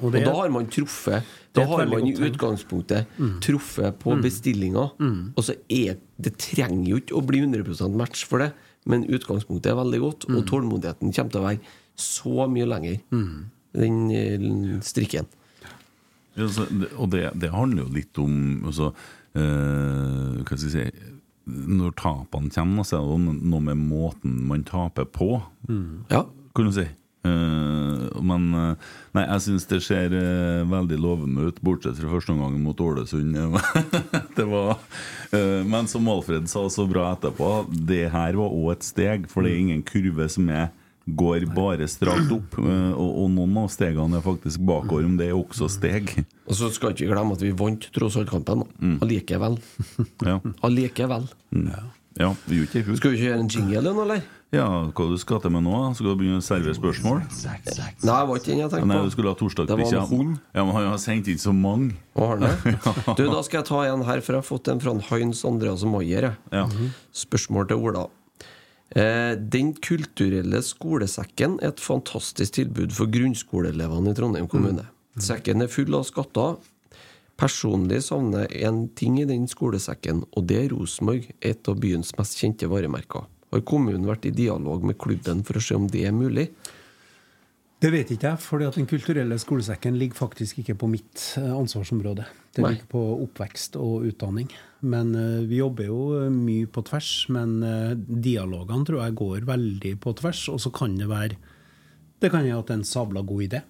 Og 0.00 0.10
Og 0.10 0.12
da 0.12 0.32
har 0.36 0.50
man 0.52 0.66
truffet 0.70 1.24
Da 1.56 1.64
har 1.66 1.86
man 1.88 2.04
i 2.06 2.12
utgangspunktet 2.14 3.06
mm. 3.18 3.40
truffet 3.40 3.96
på 3.98 4.14
bestillinga. 4.22 4.90
Og 5.34 5.42
så 5.42 5.56
er 5.68 5.96
Det 6.20 6.36
trenger 6.38 6.86
jo 6.92 6.96
ikke 7.00 7.16
å 7.16 7.24
bli 7.26 7.40
100% 7.40 7.96
match 7.96 8.26
for 8.28 8.38
det, 8.44 8.52
men 8.86 9.06
utgangspunktet 9.08 9.72
er 9.72 9.78
veldig 9.80 10.00
godt, 10.00 10.28
og 10.28 10.44
tålmodigheten 10.46 11.12
kommer 11.16 11.30
til 11.32 11.40
å 11.40 11.46
være 11.48 11.60
så 11.96 12.46
mye 12.48 12.68
lenger. 12.68 13.00
Den 13.72 14.10
eh, 14.10 14.80
strikken. 14.84 15.26
Ja, 16.36 16.46
så 16.46 16.66
og 16.98 17.10
det, 17.10 17.30
det 17.40 17.50
handler 17.50 17.84
jo 17.86 17.94
litt 17.94 18.18
om 18.18 18.62
altså, 18.66 18.92
eh, 19.34 20.40
Hva 20.44 20.56
skal 20.56 20.68
jeg 20.68 20.92
si 20.92 21.10
Når 21.50 21.96
tapene 22.00 22.52
kommer, 22.54 22.86
så 22.86 23.00
er 23.00 23.10
det 23.10 23.36
noe 23.50 23.66
med 23.70 23.78
måten 23.80 24.40
man 24.50 24.64
taper 24.68 25.08
på, 25.08 25.42
Ja. 26.10 26.24
kan 26.54 26.66
du 26.70 26.72
si. 26.74 26.86
Uh, 27.20 28.08
men 28.24 28.46
uh, 28.56 28.92
Nei, 29.12 29.26
jeg 29.26 29.42
syns 29.44 29.66
det 29.68 29.82
ser 29.84 30.14
uh, 30.14 30.62
veldig 30.70 30.96
lovende 30.96 31.50
ut, 31.50 31.58
bortsett 31.60 31.98
fra 32.00 32.08
første 32.14 32.32
omgang 32.32 32.56
mot 32.64 32.80
Ålesund. 32.80 33.36
det 34.38 34.46
var 34.48 34.80
Men 35.68 35.86
som 35.90 36.08
Alfred 36.08 36.48
sa 36.48 36.64
så 36.72 36.86
bra 36.88 37.10
etterpå, 37.12 37.50
det 37.70 38.06
her 38.14 38.38
var 38.40 38.56
òg 38.56 38.72
et 38.72 38.88
steg, 38.88 39.28
for 39.28 39.44
det 39.44 39.52
er 39.52 39.60
ingen 39.66 39.84
kurve 39.84 40.30
som 40.32 40.48
er 40.48 40.70
går 41.08 41.46
bare 41.54 41.86
strakt 41.90 42.30
opp. 42.34 42.58
eh, 42.60 42.90
og, 42.92 43.14
og 43.24 43.30
noen 43.34 43.56
av 43.64 43.70
stegene 43.72 44.18
er 44.20 44.24
faktisk 44.26 44.60
bakover, 44.66 45.06
men 45.08 45.16
det 45.20 45.30
er 45.30 45.38
også 45.38 45.68
steg. 45.72 46.12
Og 46.46 46.54
så 46.58 46.68
skal 46.74 46.92
ikke 46.94 47.06
vi 47.06 47.12
glemme 47.14 47.32
at 47.38 47.42
vi 47.46 47.52
vant 47.56 47.88
tross 47.94 48.16
alt 48.20 48.30
kampen. 48.30 48.64
da. 48.66 48.90
Allikevel. 49.04 49.56
Ja, 50.26 50.40
Allikevel. 50.66 51.30
ja 52.20 52.34
vi 52.46 52.60
gjorde 52.60 52.68
ikke 52.68 52.84
det 52.84 52.92
i. 52.92 53.00
Skal 53.00 53.10
vi 53.14 53.16
ikke 53.20 53.30
gjøre 53.30 53.40
en 53.46 53.50
jingle 53.54 53.82
nå, 53.94 54.02
eller? 54.04 54.22
Ja, 54.50 54.64
hva 54.90 55.04
du 55.06 55.14
skal 55.22 55.38
til 55.44 55.52
med 55.54 55.62
nå? 55.62 55.72
Skal 55.94 56.08
du 56.10 56.16
begynne 56.18 56.40
å 56.40 56.42
servere 56.42 56.74
spørsmål? 56.74 57.20
Nei, 57.22 57.58
det 58.02 58.10
var 58.10 58.32
ikke 58.40 58.48
den 58.50 58.58
jeg 58.64 58.72
tenkte 58.72 58.88
Nei, 58.90 58.96
du 59.06 59.12
skulle 59.14 59.30
ha 59.30 59.38
torsdagsbikkja. 59.38 60.00
Ja, 60.10 60.64
men 60.66 60.74
han 60.74 60.88
har 60.90 60.98
sendt 60.98 61.30
inn 61.30 61.38
så 61.38 61.52
mange. 61.54 61.92
Å, 62.18 62.32
har 62.32 62.40
det? 62.42 62.50
Du, 63.18 63.22
Da 63.30 63.44
skal 63.46 63.60
jeg 63.60 63.68
ta 63.70 63.84
en 63.86 64.02
her, 64.08 64.18
for 64.26 64.34
jeg 64.34 64.42
har 64.42 64.48
fått 64.48 64.70
en 64.72 64.82
fra 64.82 64.96
Heinz 65.12 65.44
Andreas 65.46 65.86
Maier. 65.86 66.32
Ja. 66.50 66.64
Spørsmål 67.14 67.70
til 67.70 67.78
Ola. 67.86 68.08
Eh, 68.90 69.36
den 69.38 69.74
kulturelle 69.78 70.62
skolesekken 70.66 71.60
er 71.62 71.70
et 71.70 71.82
fantastisk 71.82 72.56
tilbud 72.58 72.94
for 72.96 73.10
grunnskoleelevene 73.12 74.10
i 74.10 74.18
Trondheim 74.18 74.48
kommune. 74.50 74.88
Sekken 75.20 75.62
er 75.62 75.70
full 75.70 75.94
av 75.94 76.08
skatter. 76.08 76.58
Personlig 77.40 78.02
savner 78.04 78.48
jeg 78.50 78.66
en 78.68 78.82
ting 78.98 79.20
i 79.20 79.28
den 79.28 79.46
skolesekken, 79.48 80.24
og 80.36 80.48
det 80.50 80.58
er 80.64 80.74
Rosenborg, 80.74 81.30
et 81.40 81.70
av 81.70 81.78
byens 81.80 82.10
mest 82.18 82.36
kjente 82.40 82.68
varemerker. 82.68 83.24
Har 83.50 83.62
kommunen 83.66 84.04
vært 84.06 84.26
i 84.28 84.34
dialog 84.34 84.84
med 84.86 84.98
klubben 85.00 85.40
for 85.46 85.58
å 85.58 85.64
se 85.64 85.78
om 85.78 85.86
det 85.90 86.04
er 86.06 86.14
mulig? 86.14 86.50
Det 87.80 87.88
vet 87.94 88.10
ikke 88.12 88.34
jeg, 88.34 88.42
for 88.44 88.60
Den 88.60 88.86
kulturelle 88.90 89.38
skolesekken 89.40 89.96
ligger 89.96 90.18
faktisk 90.18 90.60
ikke 90.60 90.76
på 90.82 90.90
mitt 90.90 91.22
eh, 91.40 91.48
ansvarsområde. 91.48 92.26
Det 92.52 92.64
Nei. 92.64 92.74
ligger 92.74 92.90
på 92.92 93.04
oppvekst 93.24 93.78
og 93.80 94.04
utdanning. 94.10 94.50
Men 94.82 95.14
eh, 95.14 95.42
vi 95.46 95.58
jobber 95.60 95.86
jo 95.90 95.98
eh, 96.22 96.30
mye 96.32 96.66
på 96.72 96.82
tvers. 96.88 97.10
Men 97.28 97.58
eh, 97.62 97.94
dialogene 97.96 98.86
tror 98.88 99.02
jeg 99.04 99.16
går 99.20 99.46
veldig 99.48 99.94
på 100.00 100.14
tvers. 100.20 100.46
Og 100.54 100.60
så 100.64 100.72
kan 100.72 100.96
det 100.96 101.08
være 101.10 101.36
Det 102.20 102.30
kan 102.32 102.44
jo 102.46 102.60
være 102.60 102.74
en 102.78 102.84
sabla 102.84 103.22
god 103.24 103.42
idé, 103.46 103.62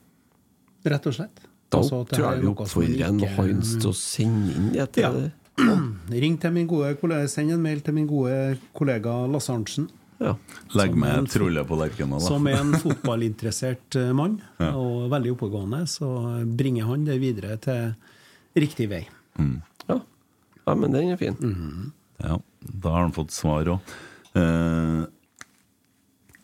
rett 0.90 1.04
og 1.06 1.14
slett. 1.14 1.44
Da 1.70 1.78
Altså 1.78 2.00
at 2.02 2.08
det 2.10 2.16
tror 2.18 2.24
jeg 2.26 2.38
er 2.38 2.40
vi 2.42 2.48
oppfordrer 2.50 3.04
en 3.06 3.20
Hans 3.36 3.76
til 3.78 3.90
å 3.92 3.94
sende 3.94 4.56
inn 4.58 4.72
det 4.74 4.88
til 4.96 5.04
Ja. 5.06 5.28
Ring 6.24 6.38
til 6.40 6.52
min 6.56 6.66
gode 6.66 6.94
kollega, 6.98 7.28
Send 7.30 7.52
en 7.54 7.62
mail 7.62 7.80
til 7.84 7.94
min 7.94 8.08
gode 8.10 8.58
kollega 8.74 9.12
Lasse 9.30 9.52
Arntzen. 9.54 9.86
Ja. 10.20 10.34
Legg 10.74 10.96
med 10.98 11.14
fot- 11.28 11.30
trollet 11.36 11.66
på 11.68 11.76
lerkena, 11.78 12.18
Som 12.20 12.46
er 12.50 12.58
en 12.58 12.72
fotballinteressert 12.80 13.96
mann, 14.16 14.40
mann, 14.58 14.74
og 14.74 15.06
veldig 15.12 15.32
oppegående, 15.36 15.84
så 15.88 16.08
bringer 16.44 16.84
han 16.90 17.04
det 17.06 17.20
videre 17.22 17.56
til 17.62 17.94
riktig 18.58 18.88
vei. 18.90 19.04
Ja. 19.38 19.46
Ja, 20.66 20.74
men 20.74 20.92
den 20.94 21.14
er 21.14 21.20
fin. 21.20 21.38
Ja, 22.20 22.36
da 22.60 22.92
har 22.96 23.06
han 23.06 23.16
fått 23.16 23.32
svar 23.34 23.68
òg. 23.76 23.96
Eh, 24.38 25.06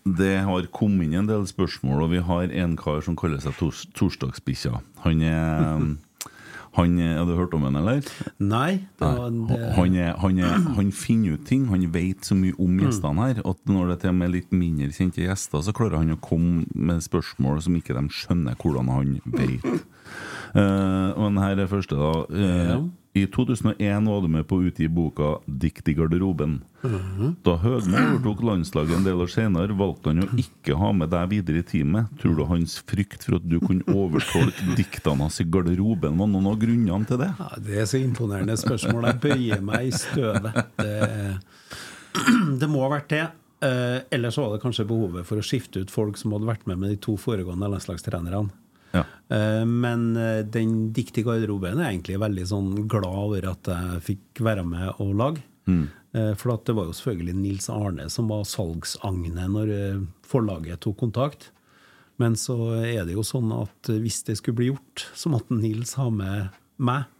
det 0.07 0.35
har 0.47 0.67
kommet 0.75 1.09
inn 1.09 1.21
en 1.23 1.29
del 1.31 1.47
spørsmål, 1.51 2.05
og 2.07 2.12
vi 2.14 2.23
har 2.23 2.53
en 2.62 2.77
kar 2.79 3.03
som 3.03 3.19
kaller 3.19 3.43
seg 3.43 3.57
tors 3.59 3.85
Torsdagsbikkja. 3.99 4.81
Han 5.05 5.23
er 5.27 5.97
han 6.77 6.99
er, 7.01 7.17
Har 7.17 7.25
du 7.25 7.35
hørt 7.39 7.55
om 7.57 7.64
han, 7.64 7.77
eller? 7.81 8.05
Nei, 8.43 8.85
det 9.01 9.09
var 9.09 9.31
det, 9.33 9.61
Han, 9.79 9.95
er, 9.97 10.12
han, 10.21 10.39
er, 10.39 10.59
han 10.77 10.91
finner 10.93 11.39
ut 11.39 11.47
ting. 11.49 11.64
Han 11.73 11.87
vet 11.95 12.27
så 12.29 12.37
mye 12.37 12.57
om 12.61 12.77
gjestene 12.83 13.31
her 13.31 13.41
at 13.49 13.62
når 13.71 13.89
det 13.89 13.97
er 13.97 14.03
til 14.05 14.12
og 14.12 14.19
med 14.21 14.35
litt 14.35 14.53
mindre 14.53 14.91
kjente 14.93 15.25
gjester, 15.25 15.64
så 15.64 15.75
klarer 15.77 16.03
han 16.03 16.12
å 16.12 16.21
komme 16.21 16.67
med 16.75 17.05
spørsmål 17.05 17.62
som 17.64 17.79
ikke 17.79 17.97
de 17.97 18.05
skjønner 18.12 18.59
hvordan 18.61 18.93
han 18.93 19.17
vet. 19.39 19.67
Eh, 20.57 21.17
men 21.17 21.41
her 21.43 21.64
er 21.64 21.73
første, 21.73 21.97
da. 21.99 22.12
Eh, 22.31 22.77
I 23.17 23.27
2001 23.27 24.09
var 24.09 24.21
du 24.21 24.29
med 24.29 24.45
på 24.45 24.59
å 24.59 24.64
utgi 24.69 24.91
boka 24.93 25.39
'Dikt 25.49 25.89
i 25.89 25.95
garderoben'. 25.97 26.59
Da 27.47 27.55
Høgmo 27.62 27.97
overtok 27.97 28.43
landslaget 28.45 28.99
en 28.99 29.07
del 29.07 29.23
år 29.25 29.31
senere, 29.33 29.73
valgte 29.79 30.12
han 30.12 30.21
å 30.21 30.27
ikke 30.37 30.77
ha 30.77 30.91
med 30.93 31.09
deg 31.14 31.31
videre 31.31 31.62
i 31.62 31.67
teamet. 31.67 32.11
Tror 32.21 32.35
du 32.37 32.45
hans 32.51 32.77
frykt 32.85 33.25
for 33.25 33.39
at 33.39 33.47
du 33.49 33.57
kunne 33.62 33.89
overtolke 33.89 34.69
diktene 34.81 35.25
hans 35.25 35.41
i 35.41 35.49
garderoben, 35.49 36.21
var 36.21 36.29
noen 36.29 36.51
av 36.53 36.61
grunnene 36.61 37.09
til 37.09 37.23
det? 37.25 37.31
ja, 37.41 37.49
det 37.57 37.81
er 37.81 37.89
så 37.89 38.03
imponerende 38.03 38.59
spørsmål. 38.61 39.09
Jeg 39.09 39.23
bøyer 39.25 39.64
meg 39.64 39.89
i 39.89 39.97
støvet. 39.97 40.61
Det, 40.77 41.01
det 42.61 42.69
må 42.69 42.85
ha 42.85 42.93
vært 42.99 43.11
det. 43.17 43.25
Eh, 43.64 43.99
ellers 44.12 44.37
var 44.37 44.53
det 44.53 44.61
kanskje 44.61 44.85
behovet 44.93 45.25
for 45.25 45.41
å 45.41 45.49
skifte 45.55 45.81
ut 45.81 45.91
folk 45.91 46.21
som 46.21 46.37
hadde 46.37 46.53
vært 46.53 46.69
med 46.69 46.85
med 46.85 46.93
de 46.93 47.01
to 47.01 47.17
foregående 47.17 47.73
landslagstrenerne. 47.73 48.51
Ja. 48.97 49.05
Eh, 49.32 49.62
Men 49.68 50.09
eh, 50.16 50.40
den 50.42 50.90
dikt 50.97 51.20
i 51.20 51.26
garderoben 51.26 51.80
er 51.80 51.90
egentlig 51.90 52.18
veldig 52.22 52.47
sånn 52.51 52.72
glad 52.88 53.20
over 53.26 53.51
at 53.53 53.70
jeg 53.72 54.03
fikk 54.12 54.42
være 54.47 54.64
med 54.66 55.03
og 55.03 55.14
lage. 55.20 55.44
Mm. 55.66 55.86
For 56.40 56.55
at 56.55 56.62
det 56.64 56.72
var 56.78 56.86
jo 56.88 56.94
selvfølgelig 56.97 57.34
Nils 57.36 57.66
Arne 57.68 58.07
som 58.09 58.30
var 58.30 58.47
salgsagnet 58.49 59.51
når 59.53 59.72
eh, 59.74 59.99
forlaget 60.24 60.80
tok 60.86 60.97
kontakt. 61.03 61.51
Men 62.16 62.36
så 62.40 62.57
er 62.80 63.05
det 63.05 63.16
jo 63.16 63.24
sånn 63.26 63.53
at 63.53 63.90
eh, 63.92 64.01
hvis 64.01 64.22
det 64.28 64.38
skulle 64.40 64.61
bli 64.62 64.70
gjort, 64.70 65.05
så 65.12 65.32
måtte 65.32 65.59
Nils 65.59 65.97
ha 66.01 66.09
med 66.09 66.57
meg. 66.80 67.11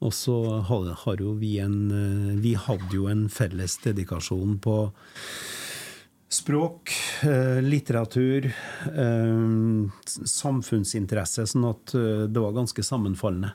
Og 0.00 0.14
så 0.16 0.34
har, 0.68 1.20
jo 1.20 1.34
vi 1.40 1.58
en 1.60 1.90
eh, 1.92 2.36
Vi 2.40 2.54
hadde 2.56 2.94
jo 2.94 3.08
en 3.10 3.26
felles 3.32 3.76
dedikasjon 3.84 4.58
på 4.62 4.76
Språk, 6.30 6.90
eh, 7.22 7.62
litteratur, 7.62 8.46
eh, 8.46 9.38
samfunnsinteresse, 10.06 11.46
sånn 11.50 11.64
at 11.66 11.94
eh, 11.98 12.30
det 12.30 12.38
var 12.38 12.54
ganske 12.54 12.78
sammenfallende. 12.86 13.50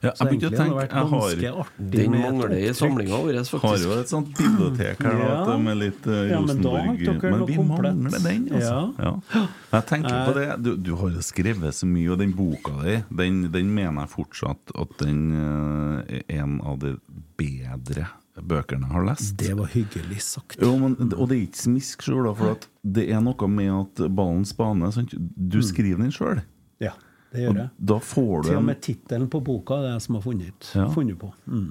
Ja, 0.00 0.10
jeg 0.16 0.28
begynte 0.30 0.48
å 0.48 0.52
egentlig 0.54 0.70
har 0.72 0.80
det 0.80 0.90
tenke 0.90 1.42
Jeg 1.44 1.52
har, 1.52 1.70
Den 1.92 2.14
mangler 2.16 2.52
i 2.56 2.70
samlinga 2.72 3.18
vår, 3.20 3.38
har 3.64 3.76
jo 3.82 3.90
et 4.00 4.08
sånt 4.08 4.30
bibliotek 4.38 5.02
her 5.04 5.18
da, 5.18 5.26
Ja. 5.50 5.56
med 5.60 5.76
litt 5.76 6.06
uh, 6.08 6.14
Ja, 6.30 6.38
men 6.40 6.62
Rosenborg 6.64 7.22
Men 7.22 7.44
vi 7.46 7.56
komplett. 7.58 7.98
mangler 7.98 8.24
den, 8.24 8.46
altså. 8.48 8.78
Ja. 8.96 9.10
Ja. 9.34 9.42
Jeg 9.74 9.86
tenker 9.90 10.24
på 10.30 10.34
det 10.38 10.46
Du, 10.64 10.70
du 10.88 10.94
har 10.96 11.10
jo 11.10 11.20
skrevet 11.20 11.74
så 11.76 11.86
mye, 11.90 12.08
og 12.14 12.18
den 12.22 12.32
boka 12.32 12.72
di, 12.86 12.96
den, 13.20 13.42
den 13.52 13.74
mener 13.76 14.06
jeg 14.06 14.14
fortsatt 14.14 14.72
at 14.80 14.96
den 15.04 15.20
uh, 15.36 16.00
er 16.08 16.24
en 16.40 16.56
av 16.64 16.78
de 16.80 16.94
bedre 17.36 18.06
bøkene 18.40 18.86
jeg 18.88 18.94
har 18.94 19.04
lest. 19.04 19.36
Det 19.36 19.52
var 19.58 19.68
hyggelig 19.68 20.20
sagt. 20.24 20.56
Jo, 20.62 20.70
men, 20.80 20.94
og 21.12 21.28
det 21.28 21.36
er 21.36 21.42
ikke 21.44 21.60
smisk 21.60 22.02
sjøl, 22.06 22.30
for 22.38 22.54
at 22.54 22.66
det 22.88 23.04
er 23.12 23.20
noe 23.20 23.48
med 23.52 23.68
at 23.74 24.00
ballens 24.16 24.54
bane? 24.56 24.88
Du 25.12 25.58
Mm. 25.60 25.66
skriver 25.66 25.98
den 26.00 26.10
sjøl. 26.14 26.40
Ja, 26.80 26.94
det 27.32 27.44
gjør 27.44 27.60
jeg. 27.60 27.70
Da 27.92 27.98
får 28.02 28.42
du 28.42 28.48
Til 28.48 28.56
og 28.58 28.64
med 28.66 28.80
tittelen 28.82 29.28
på 29.30 29.40
boka 29.46 29.76
det 29.78 29.84
er 29.84 29.86
det 29.88 29.92
jeg 29.98 30.04
som 30.06 30.18
har 30.18 30.24
funnet, 30.26 30.70
Ja. 30.74 30.88
funnet 30.94 31.18
på. 31.20 31.32
Mm. 31.46 31.70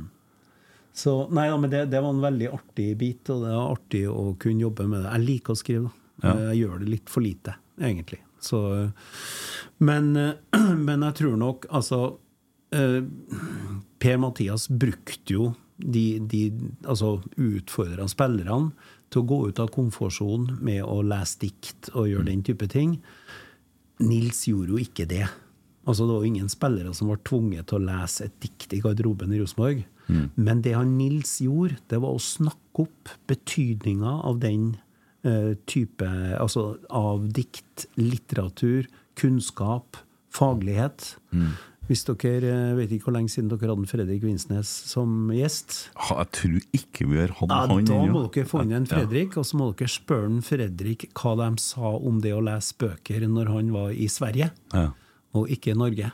Så 0.99 1.13
nei 1.31 1.45
ja, 1.47 1.57
men 1.57 1.69
det, 1.71 1.85
det 1.91 2.01
var 2.03 2.09
en 2.15 2.21
veldig 2.23 2.47
artig 2.55 2.87
bit, 2.99 3.29
og 3.29 3.43
det 3.45 3.51
var 3.55 3.73
artig 3.75 4.03
å 4.09 4.23
kunne 4.39 4.65
jobbe 4.65 4.87
med 4.89 5.03
det. 5.05 5.11
Jeg 5.13 5.25
liker 5.27 5.53
å 5.55 5.59
skrive, 5.59 5.91
da. 6.19 6.29
Ja. 6.29 6.33
Jeg 6.49 6.63
gjør 6.65 6.79
det 6.81 6.89
litt 6.91 7.09
for 7.11 7.23
lite, 7.23 7.53
egentlig. 7.79 8.19
Så, 8.43 8.59
men, 9.83 10.11
men 10.87 11.01
jeg 11.03 11.15
tror 11.19 11.35
nok 11.39 11.65
Altså 11.75 11.97
eh, 12.71 13.01
Per 13.99 14.17
Mathias 14.23 14.69
brukte 14.71 15.35
jo 15.35 15.49
de, 15.79 16.19
de 16.23 16.45
altså 16.87 17.17
utfordra 17.35 18.07
spillerne 18.11 18.71
til 19.11 19.21
å 19.23 19.27
gå 19.27 19.39
ut 19.49 19.59
av 19.63 19.71
komfortsonen 19.75 20.57
med 20.63 20.83
å 20.83 21.01
lese 21.03 21.39
dikt 21.43 21.89
og 21.95 22.07
gjøre 22.11 22.27
den 22.29 22.43
type 22.47 22.67
ting. 22.71 22.97
Nils 24.03 24.43
gjorde 24.47 24.75
jo 24.75 24.81
ikke 24.83 25.07
det. 25.09 25.25
Altså 25.89 26.05
Det 26.05 26.13
var 26.13 26.25
jo 26.25 26.29
ingen 26.29 26.51
spillere 26.53 26.91
som 26.93 27.09
var 27.09 27.21
tvunget 27.25 27.69
til 27.71 27.79
å 27.79 27.85
lese 27.87 28.27
et 28.29 28.35
dikt 28.43 28.75
i 28.77 28.81
garderoben 28.83 29.33
i 29.33 29.39
Rosenborg. 29.41 29.81
Men 30.37 30.61
det 30.65 30.73
han 30.73 30.95
Nils 30.97 31.35
gjorde, 31.43 31.77
det 31.91 31.99
var 32.01 32.15
å 32.17 32.21
snakke 32.21 32.85
opp 32.85 33.11
betydninga 33.29 34.13
av 34.25 34.39
den 34.41 34.71
uh, 35.25 35.53
type 35.69 36.07
Altså 36.39 36.79
av 36.89 37.27
dikt, 37.35 37.85
litteratur, 37.99 38.87
kunnskap, 39.19 39.99
faglighet. 40.33 41.11
Hvis 41.89 42.03
dere 42.05 42.49
eh, 42.53 42.75
vet 42.77 42.91
ikke 42.93 43.07
hvor 43.07 43.15
lenge 43.15 43.31
siden 43.33 43.49
dere 43.49 43.73
hadde 43.73 43.89
Fredrik 43.89 44.21
Vinsnes 44.21 44.69
som 44.91 45.31
gjest. 45.33 45.87
Jeg 45.97 46.27
tror 46.37 46.59
ikke 46.77 47.07
vi 47.09 47.17
har 47.17 47.33
hatt 47.33 47.49
Ja, 47.49 47.63
han 47.65 47.87
da 47.89 47.97
må 48.13 48.27
dere 48.29 48.45
få 48.45 48.61
inn 48.61 48.75
en 48.77 48.85
Ja. 48.85 48.99
Fredrik, 48.99 49.37
og 49.41 49.47
så 49.49 49.57
må 49.57 49.71
dere 49.73 49.89
spørre 49.89 50.41
Fredrik 50.45 51.07
hva 51.17 51.33
de 51.41 51.49
sa 51.63 51.95
om 51.97 52.21
det 52.21 52.35
å 52.37 52.43
lese 52.45 52.77
bøker 52.77 53.25
når 53.25 53.49
han 53.55 53.71
var 53.73 53.89
i 53.89 54.05
Sverige, 54.05 54.51
Ja. 54.73 54.91
Og 55.37 55.49
ikke 55.51 55.73
i 55.73 55.77
Norge. 55.77 56.11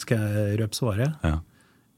Skal 0.00 0.22
jeg 0.22 0.58
røpe 0.60 0.78
svaret? 0.78 1.16
Ja. 1.26 1.38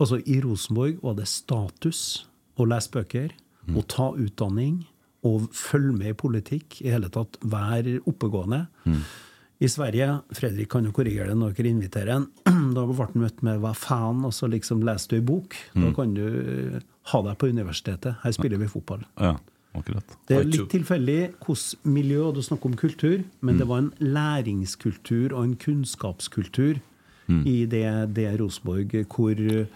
Altså, 0.00 0.20
I 0.26 0.40
Rosenborg 0.44 1.00
var 1.02 1.14
det 1.18 1.28
status 1.30 2.26
å 2.58 2.66
lese 2.66 2.90
bøker, 2.94 3.32
å 3.76 3.82
ta 3.86 4.12
utdanning 4.16 4.86
og 5.26 5.48
følge 5.52 5.92
med 5.98 6.12
i 6.14 6.18
politikk. 6.18 6.78
I 6.86 6.92
hele 6.94 7.10
tatt 7.12 7.36
være 7.42 7.98
oppegående. 8.08 8.64
I 9.58 9.66
Sverige 9.68 10.20
Fredrik 10.38 10.68
kan 10.70 10.86
jo 10.86 10.92
korrigere 10.94 11.32
det 11.32 11.38
når 11.40 11.56
dere 11.58 11.72
inviterer 11.74 12.14
en. 12.14 12.28
Da 12.76 12.84
ble 12.86 12.94
han 13.00 13.22
møtt 13.24 13.42
med 13.42 13.58
'hva 13.60 13.72
faen', 13.74 14.24
og 14.24 14.32
så 14.32 14.46
liksom 14.46 14.84
leser 14.86 15.08
du 15.10 15.16
ei 15.18 15.24
bok. 15.26 15.56
Da 15.74 15.90
kan 15.96 16.14
du 16.14 16.24
eh, 16.26 16.80
ha 17.10 17.22
deg 17.26 17.38
på 17.38 17.48
universitetet. 17.50 18.20
Her 18.22 18.32
spiller 18.36 18.58
vi 18.58 18.68
fotball. 18.70 19.02
ja, 19.18 19.34
akkurat. 19.76 20.16
Det 20.28 20.36
er 20.36 20.48
litt 20.48 20.70
tilfeldig 20.72 21.18
hvilket 21.44 21.88
miljø, 21.88 22.22
og 22.28 22.38
du 22.38 22.42
snakker 22.42 22.70
om 22.70 22.78
kultur, 22.78 23.24
men 23.40 23.58
det 23.60 23.68
var 23.68 23.84
en 23.84 23.92
læringskultur 24.00 25.32
og 25.32 25.42
en 25.44 25.56
kunnskapskultur 25.60 26.80
i 27.28 27.66
det, 27.68 28.14
det 28.16 28.30
Rosenborg 28.40 28.94
hvor 29.12 29.36
eh, 29.36 29.66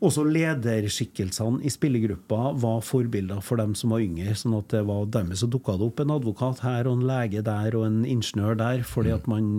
også 0.00 0.22
lederskikkelsene 0.24 1.60
i 1.66 1.72
spillergruppa 1.72 2.54
var 2.62 2.78
forbilder 2.84 3.42
for 3.44 3.60
dem 3.60 3.74
som 3.76 3.92
var 3.92 4.04
yngre. 4.04 4.32
sånn 4.38 4.56
at 4.56 4.70
det 4.72 4.84
var 4.88 5.04
Dermed 5.12 5.36
så 5.36 5.48
dukka 5.50 5.76
det 5.76 5.88
opp 5.90 6.00
en 6.00 6.14
advokat 6.14 6.62
her 6.64 6.88
og 6.88 7.00
en 7.00 7.08
lege 7.10 7.42
der 7.44 7.76
og 7.76 7.84
en 7.88 8.00
ingeniør 8.08 8.56
der, 8.56 8.84
fordi 8.86 9.12
at 9.12 9.28
man, 9.28 9.58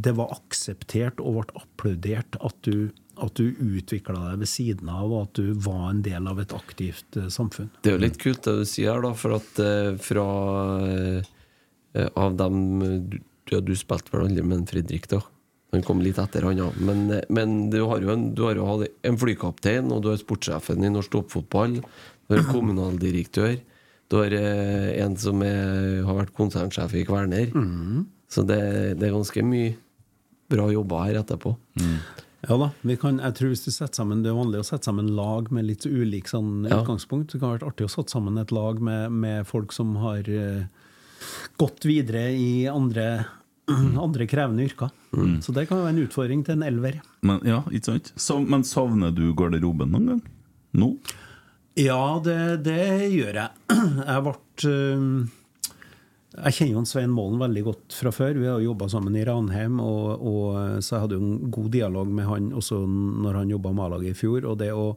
det 0.00 0.14
var 0.16 0.32
akseptert 0.38 1.20
og 1.20 1.42
ble 1.42 1.60
applaudert 1.60 2.40
at 2.40 2.56
du, 2.64 2.88
at 3.20 3.36
du 3.36 3.50
utvikla 3.52 4.14
deg 4.30 4.40
ved 4.42 4.50
siden 4.50 4.88
av, 4.88 5.10
og 5.10 5.26
at 5.26 5.40
du 5.40 5.52
var 5.64 5.90
en 5.90 6.00
del 6.04 6.28
av 6.28 6.40
et 6.40 6.54
aktivt 6.56 7.18
eh, 7.20 7.28
samfunn. 7.32 7.68
Det 7.82 7.92
er 7.92 7.98
jo 7.98 8.04
litt 8.06 8.18
kult 8.22 8.42
det 8.46 8.54
du 8.62 8.64
sier 8.68 8.94
her, 8.94 9.04
da, 9.04 9.12
for 9.18 9.36
at 9.36 9.62
eh, 9.62 9.92
fra 10.00 10.26
eh, 10.88 11.30
Av 11.92 12.32
dem 12.40 12.56
du, 12.80 13.18
ja, 13.52 13.58
du 13.60 13.74
spilte 13.76 14.14
vel 14.14 14.22
aldri 14.24 14.44
med 14.46 14.62
en 14.62 14.68
Fredrik, 14.70 15.10
da. 15.10 15.18
Han 15.76 15.84
kom 15.84 16.00
litt 16.00 16.16
etter, 16.20 16.46
han 16.48 16.56
ja. 16.56 16.70
Men, 16.80 17.18
men 17.28 17.52
du 17.72 17.82
har 17.90 18.00
jo 18.00 18.14
en, 18.14 18.30
du 18.32 18.46
har 18.46 18.56
jo 18.56 18.64
hatt 18.64 19.04
en 19.04 19.18
flykaptein, 19.20 19.92
og 19.92 20.00
du 20.00 20.08
har 20.08 20.16
sportssjefen 20.20 20.80
i 20.84 20.92
norsk 20.92 21.12
toppfotball. 21.12 21.76
Du 21.82 22.32
har 22.32 22.48
kommunaldirektør. 22.54 23.58
Du 24.08 24.18
har 24.22 24.32
en 24.36 25.18
som 25.20 25.44
er, 25.44 26.00
har 26.04 26.16
vært 26.16 26.34
konsernsjef 26.36 26.96
i 26.96 27.04
Kverner. 27.08 27.52
Så 28.32 28.44
det, 28.48 28.60
det 29.00 29.08
er 29.08 29.16
ganske 29.18 29.44
mye 29.44 29.76
bra 30.52 30.68
jobber 30.72 31.08
her 31.08 31.20
etterpå. 31.20 31.54
Ja 32.48 32.56
da, 32.58 32.70
vi 32.82 32.96
kan, 32.98 33.20
jeg 33.22 33.34
tror 33.38 33.52
hvis 33.52 33.60
du 33.62 33.70
setter 33.70 34.00
sammen 34.00 34.24
Det 34.24 34.32
er 34.32 34.34
vanlig 34.34 34.58
å 34.62 34.66
sette 34.66 34.88
sammen 34.88 35.12
lag 35.14 35.50
med 35.54 35.68
litt 35.68 35.84
ulik 35.86 36.26
sånn 36.30 36.64
Ja. 36.66 36.80
utgangspunkt. 36.82 37.30
Det 37.32 37.38
kan 37.42 37.52
være 37.54 37.68
artig 37.70 37.86
å 37.86 37.92
sette 37.92 38.10
sammen 38.10 38.38
et 38.42 38.50
lag 38.50 38.80
med, 38.82 39.12
med 39.14 39.46
folk 39.46 39.70
som 39.76 39.94
har 40.02 40.26
uh, 40.26 40.64
gått 41.62 41.86
videre 41.86 42.24
i 42.34 42.66
andre, 42.66 43.26
andre 44.06 44.26
krevende 44.26 44.66
yrker. 44.66 44.90
Så 45.44 45.52
det 45.54 45.66
kan 45.68 45.82
være 45.84 45.92
en 45.94 46.02
utfordring 46.06 46.42
til 46.46 46.56
en 46.56 46.64
elver. 46.66 46.98
Men, 47.22 47.42
ja, 47.46 47.60
ikke 47.70 47.92
sant? 47.92 48.12
Så, 48.16 48.40
men 48.42 48.64
savner 48.66 49.12
du 49.14 49.28
garderoben 49.36 49.92
noen 49.92 50.08
gang? 50.14 50.22
Nå? 50.80 50.88
Ja, 51.78 52.18
det, 52.24 52.64
det 52.66 53.12
gjør 53.12 53.38
jeg. 53.44 53.50
Jeg 54.08 54.24
ble 54.26 54.34
eh, 54.72 55.06
Jeg 56.32 56.56
kjenner 56.56 56.78
jo 56.78 56.84
Svein 56.88 57.12
Målen 57.12 57.40
veldig 57.42 57.62
godt 57.66 57.96
fra 57.96 58.12
før. 58.14 58.38
Vi 58.40 58.48
har 58.48 58.60
jo 58.60 58.70
jobba 58.70 58.88
sammen 58.88 59.16
i 59.20 59.24
Ranheim, 59.28 59.80
og, 59.84 60.22
og, 60.22 60.78
så 60.80 60.96
jeg 60.96 61.04
hadde 61.04 61.18
jo 61.18 61.24
en 61.26 61.50
god 61.52 61.68
dialog 61.74 62.08
med 62.08 62.28
han 62.28 62.48
også 62.56 62.78
når 62.86 63.42
han 63.42 63.52
jobba 63.52 63.74
med 63.76 63.84
A-laget 63.86 64.14
i 64.14 64.20
fjor. 64.22 64.46
Og 64.48 64.56
det 64.62 64.70
å 64.72 64.94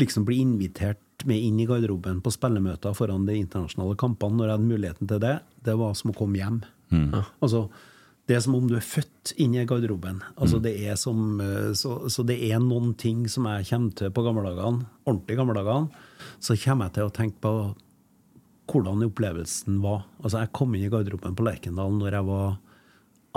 liksom 0.00 0.24
bli 0.28 0.40
invitert 0.40 1.26
med 1.28 1.42
inn 1.42 1.58
i 1.60 1.66
garderoben 1.68 2.22
på 2.22 2.32
spillemøter 2.32 2.94
foran 2.96 3.26
de 3.28 3.36
internasjonale 3.40 3.98
kampene, 4.00 4.38
når 4.38 4.46
jeg 4.46 4.56
hadde 4.56 4.72
muligheten 4.72 5.10
til 5.10 5.22
det, 5.22 5.36
det 5.66 5.76
var 5.80 5.96
som 5.98 6.12
å 6.12 6.16
komme 6.16 6.40
hjem. 6.40 6.60
Altså, 7.42 7.66
det 8.28 8.36
er 8.36 8.42
som 8.44 8.56
om 8.58 8.68
du 8.68 8.76
er 8.76 8.84
født 8.84 9.32
inn 9.40 9.56
i 9.56 9.64
garderoben. 9.68 10.22
Altså, 10.36 10.60
det 10.62 10.74
er 10.84 10.96
som, 11.00 11.40
eh, 11.40 11.72
så, 11.76 11.98
så 12.12 12.24
det 12.28 12.38
er 12.48 12.60
noen 12.60 12.94
ting 13.00 13.26
som 13.28 13.48
jeg 13.48 13.68
kommer 13.70 13.98
til 13.98 14.12
på 14.12 14.24
gamle 14.24 14.44
gammeldagene, 14.44 14.88
ordentlig 15.08 15.38
gammeldagene, 15.40 16.06
så 16.44 16.56
kommer 16.60 16.88
jeg 16.88 16.98
til 16.98 17.08
å 17.08 17.14
tenke 17.18 17.40
på 17.44 17.54
hvordan 18.68 19.04
opplevelsen 19.06 19.80
var. 19.84 20.04
Altså, 20.22 20.42
jeg 20.42 20.54
kom 20.56 20.74
inn 20.76 20.86
i 20.86 20.92
garderoben 20.92 21.36
på 21.36 21.46
Lerkendal 21.46 21.94
når 21.96 22.18
jeg 22.18 22.28
var, 22.28 22.58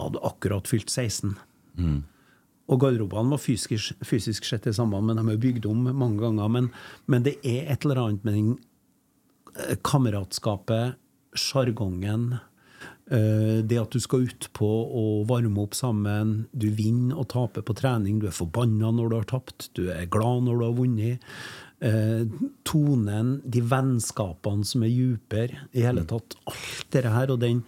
hadde 0.01 0.23
akkurat 0.27 0.69
fylt 0.69 0.91
16. 0.91 1.35
Og 2.71 2.79
garderobene 2.79 3.33
var 3.33 3.41
fysisk, 3.41 3.95
fysisk 4.05 4.47
sett 4.47 4.67
det 4.67 4.75
samme, 4.77 5.01
men 5.03 5.19
de 5.19 5.33
er 5.33 5.41
bygd 5.41 5.67
om 5.67 5.89
mange 5.91 6.21
ganger. 6.21 6.51
Men, 6.51 6.69
men 7.11 7.25
det 7.27 7.37
er 7.43 7.71
et 7.73 7.83
eller 7.85 8.05
annet 8.05 8.27
med 8.27 8.37
den 8.37 8.53
eh, 9.57 9.75
kameratskapet, 9.83 10.95
sjargongen, 11.35 12.37
eh, 13.11 13.59
det 13.67 13.79
at 13.79 13.91
du 13.91 13.99
skal 14.03 14.27
utpå 14.29 14.69
og 15.01 15.27
varme 15.31 15.65
opp 15.65 15.75
sammen. 15.75 16.45
Du 16.51 16.69
vinner 16.75 17.19
og 17.19 17.27
taper 17.33 17.65
på 17.67 17.75
trening. 17.79 18.21
Du 18.21 18.29
er 18.29 18.35
forbanna 18.35 18.93
når 18.95 19.11
du 19.11 19.19
har 19.19 19.27
tapt. 19.33 19.71
Du 19.75 19.89
er 19.91 20.07
glad 20.11 20.47
når 20.47 20.59
du 20.61 20.65
har 20.69 20.79
vunnet. 20.79 21.35
Eh, 21.81 22.25
tonen, 22.67 23.39
de 23.49 23.61
vennskapene 23.65 24.67
som 24.69 24.83
er 24.85 24.93
dypere. 24.93 25.63
I 25.73 25.81
hele 25.87 26.03
tatt 26.05 26.35
alt 26.45 26.91
det 26.93 27.05
her. 27.09 27.31
Og 27.33 27.39
den 27.41 27.63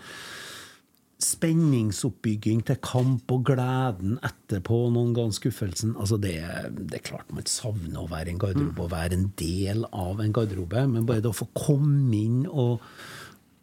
spenningsoppbygging 1.24 2.62
til 2.68 2.78
kamp 2.84 3.32
og 3.32 3.46
gleden 3.48 4.18
etterpå, 4.28 4.80
noen 4.94 5.14
ganger 5.16 5.38
skuffelsen 5.38 5.94
altså 5.96 6.18
det, 6.22 6.36
det 6.76 7.00
er 7.00 7.06
klart 7.06 7.32
man 7.32 7.48
savner 7.48 8.02
å 8.04 8.10
være 8.12 8.34
en 8.34 8.42
garderobe 8.42 8.84
og 8.84 8.92
være 8.92 9.18
en 9.18 9.30
del 9.40 9.86
av 9.96 10.20
en 10.20 10.36
garderobe, 10.36 10.84
men 10.92 11.08
bare 11.08 11.24
det 11.24 11.32
å 11.32 11.38
få 11.38 11.48
komme 11.56 12.12
inn 12.18 12.42
og, 12.50 12.84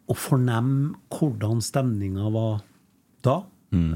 og 0.09 0.17
fornemme 0.17 0.95
hvordan 1.13 1.61
stemninga 1.65 2.31
var 2.33 2.63
da, 3.21 3.37
mm. 3.69 3.91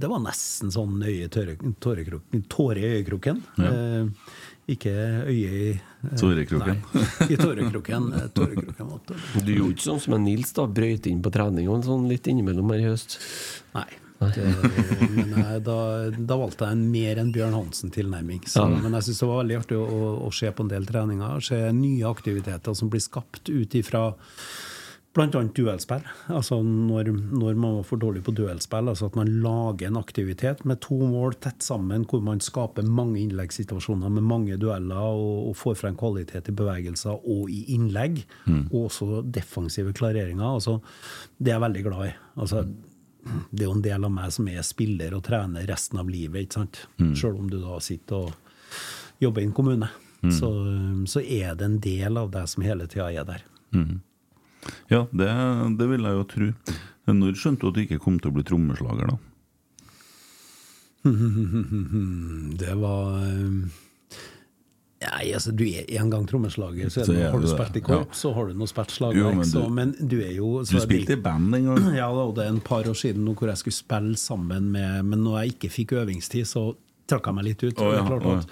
Det 0.00 0.08
var 0.08 0.22
nesten 0.24 0.72
sånn 0.72 0.96
øye 1.04 1.28
tåre- 1.28 1.58
tårekroken- 1.84 2.46
tåre 2.48 2.80
i 2.80 2.94
øyekroken. 2.96 3.42
Eh, 3.60 4.08
Ikke 4.66 4.90
øye 5.30 5.50
i 5.54 5.66
eh, 5.74 6.14
Tårekroken. 6.18 6.80
Nei, 6.94 7.26
i 7.30 7.36
tårekroken. 7.38 8.08
eh, 8.18 8.24
tårekroken 8.34 8.88
Du 9.46 9.52
gjorde 9.54 9.76
ikke 9.76 9.84
sånn 9.86 10.00
som 10.02 10.16
en 10.16 10.24
Nils, 10.26 10.50
da. 10.56 10.64
Brøyt 10.66 11.06
inn 11.06 11.20
på 11.22 11.30
trening 11.34 11.68
og 11.70 11.84
sånn 11.86 12.08
litt 12.10 12.26
innimellom 12.26 12.72
her 12.74 12.82
i 12.82 12.88
høst. 12.90 13.18
Nei. 13.76 13.86
Det, 14.16 14.42
men 15.12 15.34
jeg, 15.36 15.58
da, 15.66 15.74
da 16.08 16.36
valgte 16.40 16.64
jeg 16.64 16.72
en 16.78 16.84
mer 16.88 17.18
enn 17.20 17.30
Bjørn 17.34 17.52
Hansen-tilnærming. 17.52 18.40
Ja. 18.48 18.64
Men 18.72 18.96
jeg 18.96 19.04
syns 19.10 19.20
det 19.20 19.28
var 19.28 19.42
veldig 19.42 19.58
artig 19.60 19.76
å, 19.76 19.82
å, 19.84 20.06
å 20.24 20.30
se 20.32 20.48
på 20.56 20.64
en 20.64 20.70
del 20.72 20.88
treninger. 20.88 21.44
Se 21.44 21.58
nye 21.76 22.08
aktiviteter 22.08 22.74
som 22.78 22.88
blir 22.90 23.04
skapt 23.04 23.50
ut 23.52 23.76
ifra 23.76 24.06
bl.a. 25.16 25.42
duellspill. 25.56 26.04
Altså 26.32 26.58
når, 26.62 27.10
når 27.32 27.58
man 27.58 27.78
var 27.78 27.86
for 27.88 28.00
dårlig 28.00 28.22
på 28.26 28.34
duellspill. 28.36 28.90
Altså 28.92 29.08
at 29.10 29.16
man 29.18 29.30
lager 29.42 29.88
en 29.88 29.98
aktivitet 30.00 30.64
med 30.68 30.80
to 30.84 30.98
mål 31.00 31.38
tett 31.42 31.64
sammen, 31.64 32.04
hvor 32.08 32.22
man 32.24 32.42
skaper 32.44 32.86
mange 32.86 33.22
innleggssituasjoner 33.22 34.12
med 34.12 34.26
mange 34.28 34.58
dueller 34.60 35.00
og, 35.16 35.50
og 35.50 35.56
får 35.58 35.78
frem 35.82 35.96
kvalitet 35.98 36.50
i 36.52 36.56
bevegelser 36.56 37.16
og 37.16 37.50
i 37.52 37.62
innlegg. 37.74 38.22
Og 38.70 38.86
også 38.90 39.22
defensive 39.22 39.94
klareringer. 39.96 40.46
Altså, 40.46 40.78
det 41.38 41.50
er 41.50 41.56
jeg 41.56 41.66
veldig 41.66 41.84
glad 41.88 42.08
i. 42.08 42.14
Altså, 42.36 42.64
det 43.50 43.64
er 43.64 43.70
jo 43.70 43.76
en 43.76 43.86
del 43.86 44.04
av 44.06 44.12
meg 44.14 44.32
som 44.34 44.48
er 44.52 44.62
spiller 44.66 45.14
og 45.16 45.24
trener 45.26 45.66
resten 45.66 45.98
av 45.98 46.10
livet, 46.10 46.46
ikke 46.46 46.60
sant. 46.60 46.82
Selv 47.18 47.40
om 47.40 47.48
du 47.50 47.58
da 47.58 47.80
sitter 47.82 48.28
og 48.28 49.22
jobber 49.22 49.42
i 49.42 49.48
en 49.48 49.56
kommune. 49.56 49.88
Så, 50.32 50.48
så 51.06 51.20
er 51.22 51.54
det 51.54 51.64
en 51.66 51.80
del 51.80 52.16
av 52.18 52.30
deg 52.34 52.48
som 52.50 52.64
hele 52.66 52.86
tida 52.90 53.08
er 53.12 53.26
der. 53.28 53.42
Ja, 54.90 55.04
det, 55.12 55.30
det 55.78 55.88
vil 55.90 56.06
jeg 56.08 56.18
jo 56.20 56.24
tro. 56.32 56.50
Når 57.06 57.36
skjønte 57.38 57.60
du 57.62 57.68
at 57.70 57.74
du 57.78 57.82
ikke 57.84 58.00
kom 58.02 58.16
til 58.18 58.32
å 58.32 58.34
bli 58.34 58.42
trommeslager, 58.48 59.12
da? 59.12 59.18
Det 62.58 62.74
var 62.80 63.18
eh, 63.22 63.82
Nei, 65.06 65.26
altså, 65.36 65.52
du 65.54 65.62
er 65.68 65.84
en 66.00 66.08
gang 66.10 66.24
trommeslager, 66.26 66.88
så, 66.90 67.02
er 67.02 67.06
Så 67.10 67.14
har 67.30 67.42
du 67.42 67.46
spilt 67.50 67.76
i 67.78 67.82
ja. 67.82 67.86
korps, 67.86 68.22
så 68.24 68.30
har 68.34 68.48
du 68.48 68.56
noe 68.58 68.66
spilt 68.70 68.94
slagverk. 68.94 69.36
men 69.38 69.50
du- 69.52 69.68
men 69.76 69.92
du 70.08 70.16
er 70.24 70.32
jo 70.38 70.62
Du 70.64 70.78
spilte 70.82 71.12
i 71.14 71.20
band 71.20 71.54
en 71.54 71.66
gang. 71.68 71.94
Ja, 71.94 72.08
da, 72.10 72.24
og 72.24 72.34
det 72.34 72.46
er 72.46 72.54
en 72.54 72.60
par 72.64 72.88
år 72.88 72.96
siden 72.96 73.22
nå 73.28 73.34
hvor 73.36 73.48
jeg 73.52 73.60
skulle 73.60 73.76
spille 73.76 74.16
sammen 74.18 74.70
med 74.72 75.04
Men 75.04 75.22
når 75.22 75.42
jeg 75.44 75.52
ikke 75.54 75.70
fikk 75.76 75.92
øvingstid, 76.00 76.46
så 76.48 76.74
trakk 77.06 77.26
jeg 77.28 77.34
meg 77.38 77.44
litt 77.44 77.62
ut. 77.62 77.76
Å, 77.76 77.84
Og 77.84 77.92
det 77.92 77.98
ja, 77.98 78.02
er 78.02 78.08
klart 78.08 78.26
at, 78.26 78.48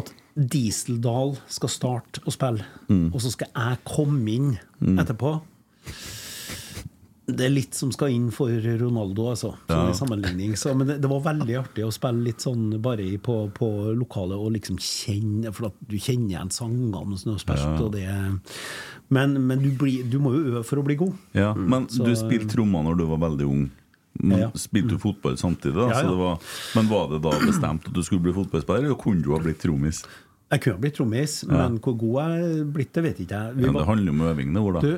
at 0.00 0.12
Dieseldal 0.36 1.36
skal 1.48 1.68
starte 1.72 2.20
å 2.26 2.30
spille, 2.34 2.64
Mm. 2.88 3.10
og 3.14 3.20
så 3.20 3.30
skal 3.32 3.48
jeg 3.56 3.78
komme 3.84 4.28
inn 4.28 4.58
etterpå. 5.00 5.40
Det 7.26 7.42
er 7.42 7.50
litt 7.50 7.74
som 7.74 7.90
skal 7.90 8.12
inn 8.14 8.28
for 8.30 8.46
Ronaldo, 8.78 9.24
altså. 9.32 9.56
Sånn 9.66 9.88
Ja. 9.88 9.90
i 9.90 9.94
sammenligning. 9.98 10.52
Så, 10.56 10.76
men 10.76 10.86
det, 10.86 11.00
det 11.02 11.08
var 11.10 11.20
veldig 11.24 11.56
artig 11.58 11.82
å 11.84 11.90
spille 11.92 12.22
litt 12.22 12.38
sånn 12.38 12.80
bare 12.80 13.18
på, 13.18 13.50
på 13.52 13.70
lokalet 13.98 14.38
og 14.38 14.52
liksom 14.54 14.76
kjenne 14.78 15.52
For 15.52 15.66
at 15.66 15.74
du 15.88 15.96
kjenner 15.98 16.36
igjen 16.36 16.52
sangene 16.54 17.18
du 17.24 17.30
har 17.32 17.38
spilt. 17.42 17.58
Ja. 17.58 17.80
Og 17.82 17.90
det, 17.96 18.06
men 19.10 19.34
men 19.44 19.58
du, 19.58 19.72
bli, 19.72 20.02
du 20.06 20.20
må 20.22 20.36
jo 20.36 20.44
øve 20.52 20.62
for 20.64 20.76
å 20.78 20.84
bli 20.86 20.94
god. 20.94 21.16
Ja, 21.34 21.52
Men 21.54 21.88
Så- 21.88 22.04
du 22.04 22.14
spilte 22.14 22.46
trommer 22.54 22.84
når 22.84 22.96
du 22.98 23.04
var 23.06 23.18
veldig 23.28 23.48
ung. 23.50 23.70
Men 24.22 24.38
Ja. 24.38 24.50
Spilte 24.54 24.90
du 24.94 24.98
fotball 24.98 25.34
samtidig? 25.36 25.74
da? 25.74 25.88
Ja, 25.88 25.94
ja. 25.98 26.02
Så 26.02 26.08
det 26.08 26.16
var, 26.16 26.38
men 26.76 26.88
var 26.88 27.08
det 27.10 27.22
da 27.22 27.30
bestemt 27.42 27.84
at 27.88 27.92
du 27.92 28.02
skulle 28.02 28.22
bli 28.22 28.32
fotballspiller, 28.32 28.84
eller 28.86 28.94
kunne 28.94 29.20
du 29.22 29.32
ha 29.32 29.38
blitt 29.40 29.58
trommis? 29.60 30.04
Jeg 30.52 30.60
kunne 30.62 30.78
blitt 30.78 30.94
trommis, 30.94 31.32
men 31.50 31.78
hvor 31.82 31.96
god 31.98 32.16
jeg 32.22 32.42
er 32.46 32.64
blitt, 32.70 32.92
det 32.94 33.02
vet 33.02 33.20
ikke 33.24 33.34
jeg. 33.40 33.54
Vi 33.56 33.64
Ja, 33.66 33.72
det 33.74 33.86
handler 33.88 34.06
jo 34.06 34.14
om 34.14 34.20
øving, 34.30 34.52
det 34.54 34.62
ord, 34.62 34.76
Du. 34.80 34.92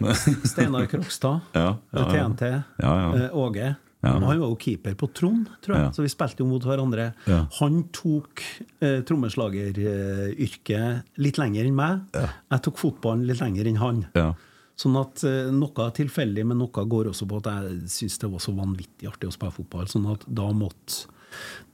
Steinar 0.44 0.84
Krokstad, 0.90 1.40
Ja, 1.56 1.68
ja, 1.94 2.02
ja. 2.02 2.08
TNT, 2.12 2.42
Ja, 2.82 2.92
ja. 3.00 3.12
eh, 3.16 3.36
Åge. 3.36 3.70
Ja. 4.04 4.12
Han 4.12 4.22
var 4.28 4.34
jo 4.36 4.52
keeper 4.60 4.94
på 4.94 5.08
Trond, 5.12 5.48
tror 5.64 5.74
jeg, 5.74 5.84
Ja. 5.88 5.90
så 5.90 6.02
vi 6.04 6.08
spilte 6.12 6.44
jo 6.44 6.46
mot 6.46 6.62
hverandre. 6.62 7.08
Ja. 7.26 7.40
Han 7.58 7.80
tok 7.96 8.42
eh, 8.80 9.00
trommeslageryrket 9.08 11.02
litt 11.18 11.38
lenger 11.40 11.64
enn 11.66 11.74
meg. 11.76 12.04
Jeg 12.14 12.62
tok 12.64 12.78
fotballen 12.78 13.26
litt 13.28 13.40
lenger 13.42 13.66
enn 13.70 13.80
han. 13.82 14.04
Ja. 14.14 14.32
Sånn 14.78 14.94
at 15.00 15.24
eh, 15.26 15.48
noe 15.50 15.74
er 15.88 15.90
tilfeldig, 15.96 16.44
men 16.46 16.60
noe 16.62 16.70
går 16.86 17.08
også 17.10 17.26
på 17.26 17.40
at 17.40 17.48
jeg 17.50 17.88
syns 17.90 18.18
det 18.22 18.30
var 18.30 18.38
så 18.44 18.52
vanvittig 18.54 19.08
artig 19.10 19.26
å 19.30 19.34
spille 19.34 19.56
fotball. 19.56 19.88
Sånn 19.90 20.06
at 20.12 20.22
da 20.30 20.46
måtte, 20.54 21.08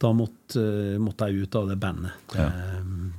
da 0.00 0.12
måtte, 0.12 0.60
eh, 0.60 0.98
måtte 0.98 1.28
jeg 1.30 1.44
ut 1.46 1.54
av 1.56 1.68
det 1.68 1.76
bandet. 1.80 2.12
Ja. 2.34 2.50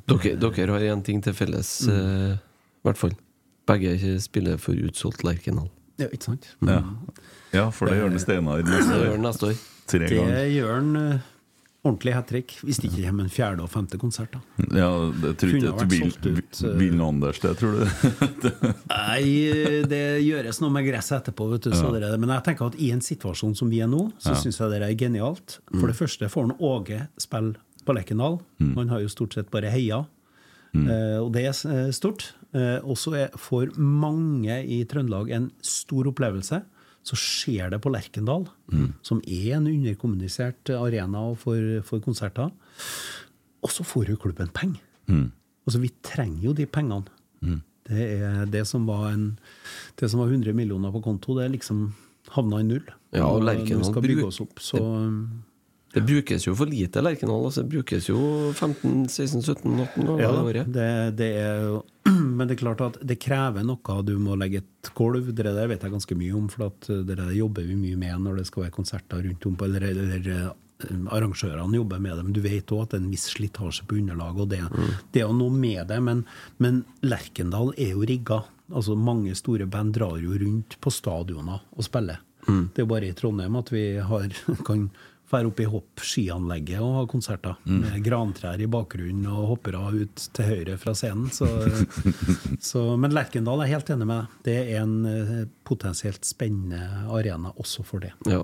Dere, 0.08 0.36
dere 0.40 0.72
har 0.76 0.80
én 0.96 1.04
ting 1.04 1.22
til 1.24 1.34
felles, 1.34 1.88
Mm. 1.88 1.96
eh, 1.96 2.34
i 2.36 2.88
hvert 2.90 2.98
fall. 2.98 3.16
Begge 3.68 4.20
spiller 4.22 4.58
for 4.62 4.74
utsolgt 4.76 5.24
Lerkendal. 5.24 5.70
Ja, 5.98 6.08
ikke 6.12 6.24
sant? 6.28 6.46
Ja. 6.62 6.82
ja, 7.54 7.70
for 7.72 7.88
det 7.88 7.96
gjør 8.02 8.10
den 8.12 8.20
Steinar 8.20 8.58
Det 8.62 8.66
neste 8.66 9.48
år. 9.48 9.56
han 10.20 10.32
Det 10.36 10.52
gjør 10.54 10.74
han 10.76 10.96
eh, 10.96 11.20
ordentlig 11.86 12.16
hat 12.16 12.28
trick, 12.32 12.56
hvis 12.66 12.80
det 12.82 12.90
ikke 12.90 13.06
kommer 13.08 13.28
en 13.28 13.34
fjerde 13.34 13.64
og 13.66 13.70
femte 13.72 14.00
konsert. 14.02 14.34
da. 14.34 14.66
Ja, 14.82 14.90
det 15.22 15.36
tror 15.42 15.54
ikke 15.54 15.74
at 15.74 15.84
ut, 16.26 16.62
eh. 16.66 17.06
Anders 17.06 17.42
det, 17.44 17.54
tror 17.60 17.78
du? 17.78 17.86
Nei, 18.92 19.22
det 19.90 20.02
gjøres 20.26 20.62
noe 20.64 20.74
med 20.74 20.88
gresset 20.88 21.22
etterpå. 21.22 21.48
Vet 21.54 21.70
du, 21.70 21.76
så 21.78 21.94
det. 21.94 22.10
Men 22.22 22.34
jeg 22.34 22.46
tenker 22.50 22.74
at 22.74 22.80
i 22.82 22.90
en 22.96 23.04
situasjon 23.06 23.56
som 23.58 23.72
vi 23.72 23.84
er 23.86 23.92
nå, 23.92 24.08
så 24.18 24.36
synes 24.40 24.60
jeg 24.60 24.74
det 24.74 24.82
er 24.82 24.98
genialt. 25.00 25.60
For 25.76 25.88
det 25.92 25.98
første 26.00 26.32
får 26.32 26.50
han 26.50 26.58
Åge 26.66 27.06
spille 27.22 27.56
på 27.86 27.94
Lerkendal. 27.94 28.40
Han 28.76 28.90
har 28.90 29.06
jo 29.06 29.12
stort 29.14 29.38
sett 29.38 29.54
bare 29.54 29.72
heia. 29.74 30.04
Mm. 30.76 30.90
og 31.24 31.30
det 31.32 31.46
er 31.48 31.54
eh, 31.72 31.92
stort. 31.96 32.34
Eh, 32.56 32.80
og 32.84 32.98
så 33.00 33.28
for 33.40 33.72
mange 33.80 34.58
i 34.64 34.82
Trøndelag 34.90 35.32
en 35.36 35.50
stor 35.64 36.10
opplevelse. 36.12 36.62
Så 37.06 37.16
skjer 37.22 37.70
det 37.70 37.78
på 37.84 37.92
Lerkendal, 37.94 38.48
som 39.06 39.20
er 39.28 39.58
en 39.60 39.68
underkommunisert 39.70 40.72
arena 40.74 41.22
for, 41.38 41.60
for 41.86 42.02
konserter. 42.02 42.50
Og 43.62 43.70
så 43.74 43.86
får 43.86 44.10
jo 44.10 44.18
klubben 44.18 44.50
penger. 44.54 44.82
Altså, 45.66 45.80
vi 45.82 45.92
trenger 46.06 46.48
jo 46.50 46.54
de 46.58 46.66
pengene. 46.66 47.06
Det 47.86 48.06
er 48.18 48.46
det 48.50 48.64
som 48.66 48.88
var 48.90 49.12
en 49.14 49.38
Det 50.00 50.10
som 50.10 50.20
var 50.24 50.32
100 50.34 50.54
millioner 50.58 50.90
på 50.92 51.04
konto, 51.06 51.36
det 51.38 51.52
liksom 51.54 51.92
havna 52.34 52.60
i 52.64 52.66
null. 52.66 52.86
Ja, 53.14 53.28
og 53.30 53.44
Lerkendal 53.46 53.84
vi 53.84 53.92
skal 53.92 54.02
bygge 54.02 54.22
bruk- 54.24 54.28
oss 54.32 54.42
opp, 54.42 54.56
så 54.60 54.80
Det 54.82 55.55
brukes 56.04 56.48
jo 56.48 56.56
for 56.60 56.68
lite 56.68 57.00
Lerkendal. 57.00 57.46
Altså, 57.48 57.64
det 57.64 57.72
brukes 57.72 58.10
jo 58.10 58.20
15-16-17-18 58.52 60.08
ganger 60.10 60.24
ja, 60.24 60.32
i 60.32 60.42
året. 60.50 60.72
det, 60.76 60.90
det 61.22 61.30
er 61.40 61.62
jo 61.70 61.84
Men 62.38 62.46
det 62.46 62.58
er 62.58 62.60
klart 62.60 62.84
at 62.86 63.00
det 63.02 63.18
krever 63.24 63.64
noe. 63.66 63.96
Du 64.06 64.18
må 64.22 64.36
legge 64.38 64.60
et 64.62 64.92
gulv. 64.98 65.32
Det 65.32 65.46
der 65.48 65.72
vet 65.72 65.82
jeg 65.82 65.94
ganske 65.94 66.18
mye 66.20 66.36
om, 66.38 66.50
for 66.52 66.76
det 66.86 67.16
der 67.16 67.32
jobber 67.34 67.66
vi 67.66 67.78
mye 67.80 67.98
med 67.98 68.28
når 68.28 68.42
det 68.42 68.48
skal 68.52 68.68
være 68.68 68.76
konserter 68.76 69.24
rundt 69.26 69.48
om 69.50 69.56
Eller, 69.66 69.88
eller 69.94 70.30
eh, 70.36 70.52
arrangørene 71.16 71.80
jobber 71.80 72.04
med 72.04 72.18
det, 72.18 72.26
men 72.28 72.36
du 72.36 72.42
vet 72.44 72.74
òg 72.76 72.84
at 72.84 72.94
det 72.94 73.00
er 73.00 73.06
en 73.06 73.14
viss 73.14 73.30
slitasje 73.32 73.88
på 73.88 73.98
underlaget. 74.02 74.44
Og 74.44 74.52
det, 74.52 75.00
det 75.14 75.24
er 75.24 75.28
jo 75.30 75.40
noe 75.40 75.56
med 75.56 75.88
det, 75.90 76.02
men, 76.04 76.26
men 76.62 76.84
Lerkendal 77.06 77.74
er 77.78 77.96
jo 77.96 78.06
rigga. 78.06 78.44
Altså 78.74 78.98
Mange 78.98 79.34
store 79.38 79.66
band 79.70 79.96
drar 79.98 80.20
jo 80.22 80.36
rundt 80.42 80.78
på 80.82 80.94
stadioner 80.94 81.64
og 81.72 81.86
spiller. 81.86 82.22
Det 82.46 82.82
er 82.82 82.86
jo 82.86 82.92
bare 82.92 83.10
i 83.10 83.16
Trondheim 83.18 83.56
at 83.58 83.72
vi 83.74 83.86
har, 84.06 84.30
kan 84.68 84.90
dra 85.30 85.48
oppe 85.50 85.66
i 85.66 85.70
hopp 85.70 86.04
skianlegget 86.06 86.82
og 86.84 87.00
ha 87.00 87.06
konserter. 87.10 87.58
Med 87.68 87.98
grantrær 88.06 88.62
i 88.62 88.70
bakgrunnen 88.72 89.26
og 89.32 89.56
hoppere 89.56 89.82
ut 89.94 90.28
til 90.36 90.52
høyre 90.52 90.78
fra 90.82 90.96
scenen. 90.98 91.32
Så, 91.34 91.48
så, 92.72 92.84
men 93.02 93.16
Lerkendal 93.16 93.64
er 93.66 93.74
helt 93.74 93.90
enig 93.94 94.10
med 94.10 94.22
deg. 94.22 94.38
Det 94.46 94.58
er 94.62 94.84
en 94.84 94.96
eh, 95.10 95.34
potensielt 95.68 96.26
spennende 96.28 97.10
arena 97.10 97.54
også 97.56 97.86
for 97.88 98.06
det. 98.06 98.14
Ja. 98.30 98.44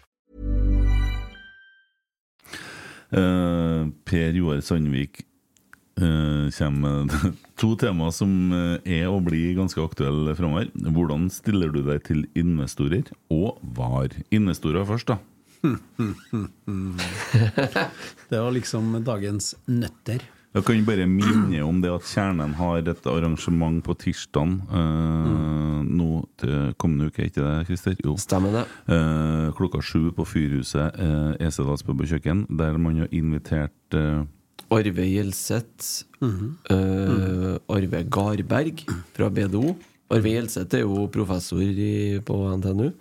Per 3.11 4.37
Joar 4.37 4.61
Sandvik 4.63 5.25
eh, 5.99 6.51
kommer 6.57 7.03
med 7.05 7.33
to 7.61 7.75
tema 7.75 8.11
som 8.15 8.51
eh, 8.55 9.01
er 9.01 9.09
og 9.11 9.25
blir 9.27 9.57
ganske 9.57 9.81
aktuelle 9.83 10.35
framover. 10.37 10.71
Hvordan 10.73 11.29
stiller 11.33 11.69
du 11.73 11.81
deg 11.85 12.03
til 12.07 12.25
investorer, 12.37 13.03
og 13.33 13.59
var 13.61 14.09
investorer 14.31 14.85
først, 14.87 15.07
da? 15.11 15.17
Det 18.31 18.39
var 18.39 18.51
liksom 18.55 19.03
dagens 19.05 19.55
nøtter. 19.69 20.23
Jeg 20.51 20.65
kan 20.67 20.81
bare 20.83 21.05
minne 21.07 21.61
om 21.63 21.77
det 21.79 21.91
at 21.93 22.07
Kjernen 22.11 22.57
har 22.59 22.81
et 22.83 23.05
arrangement 23.07 23.77
på 23.85 23.93
tirsdag 23.95 24.57
eh, 24.67 25.77
nå 25.87 26.09
til 26.41 26.73
kommende 26.81 27.07
uke, 27.07 27.23
er 27.23 27.29
ikke 27.29 27.45
det, 27.45 27.53
Christer? 27.69 27.95
Jo. 28.03 28.17
Stemmer 28.19 28.57
det. 28.57 28.65
Uh, 28.91 29.47
klokka 29.55 29.79
sju 29.79 30.09
på 30.15 30.25
Fyrhuset, 30.27 30.99
uh, 30.99 31.31
Esedals 31.39 31.85
pub 31.87 32.03
og 32.03 32.11
kjøkken, 32.11 32.43
der 32.59 32.75
man 32.83 32.99
har 32.99 33.15
invitert 33.15 33.95
uh, 33.95 34.27
Arve 34.71 35.05
Gjelseth. 35.07 36.05
eh, 36.21 37.55
Arve 37.67 38.03
Garberg 38.11 38.83
fra 39.15 39.29
BDO. 39.31 39.75
Arve 40.11 40.35
Gjelseth 40.35 40.77
er 40.77 40.83
jo 40.85 41.07
professor 41.11 41.63
i, 41.63 42.19
på 42.23 42.37
NTNU 42.59 42.91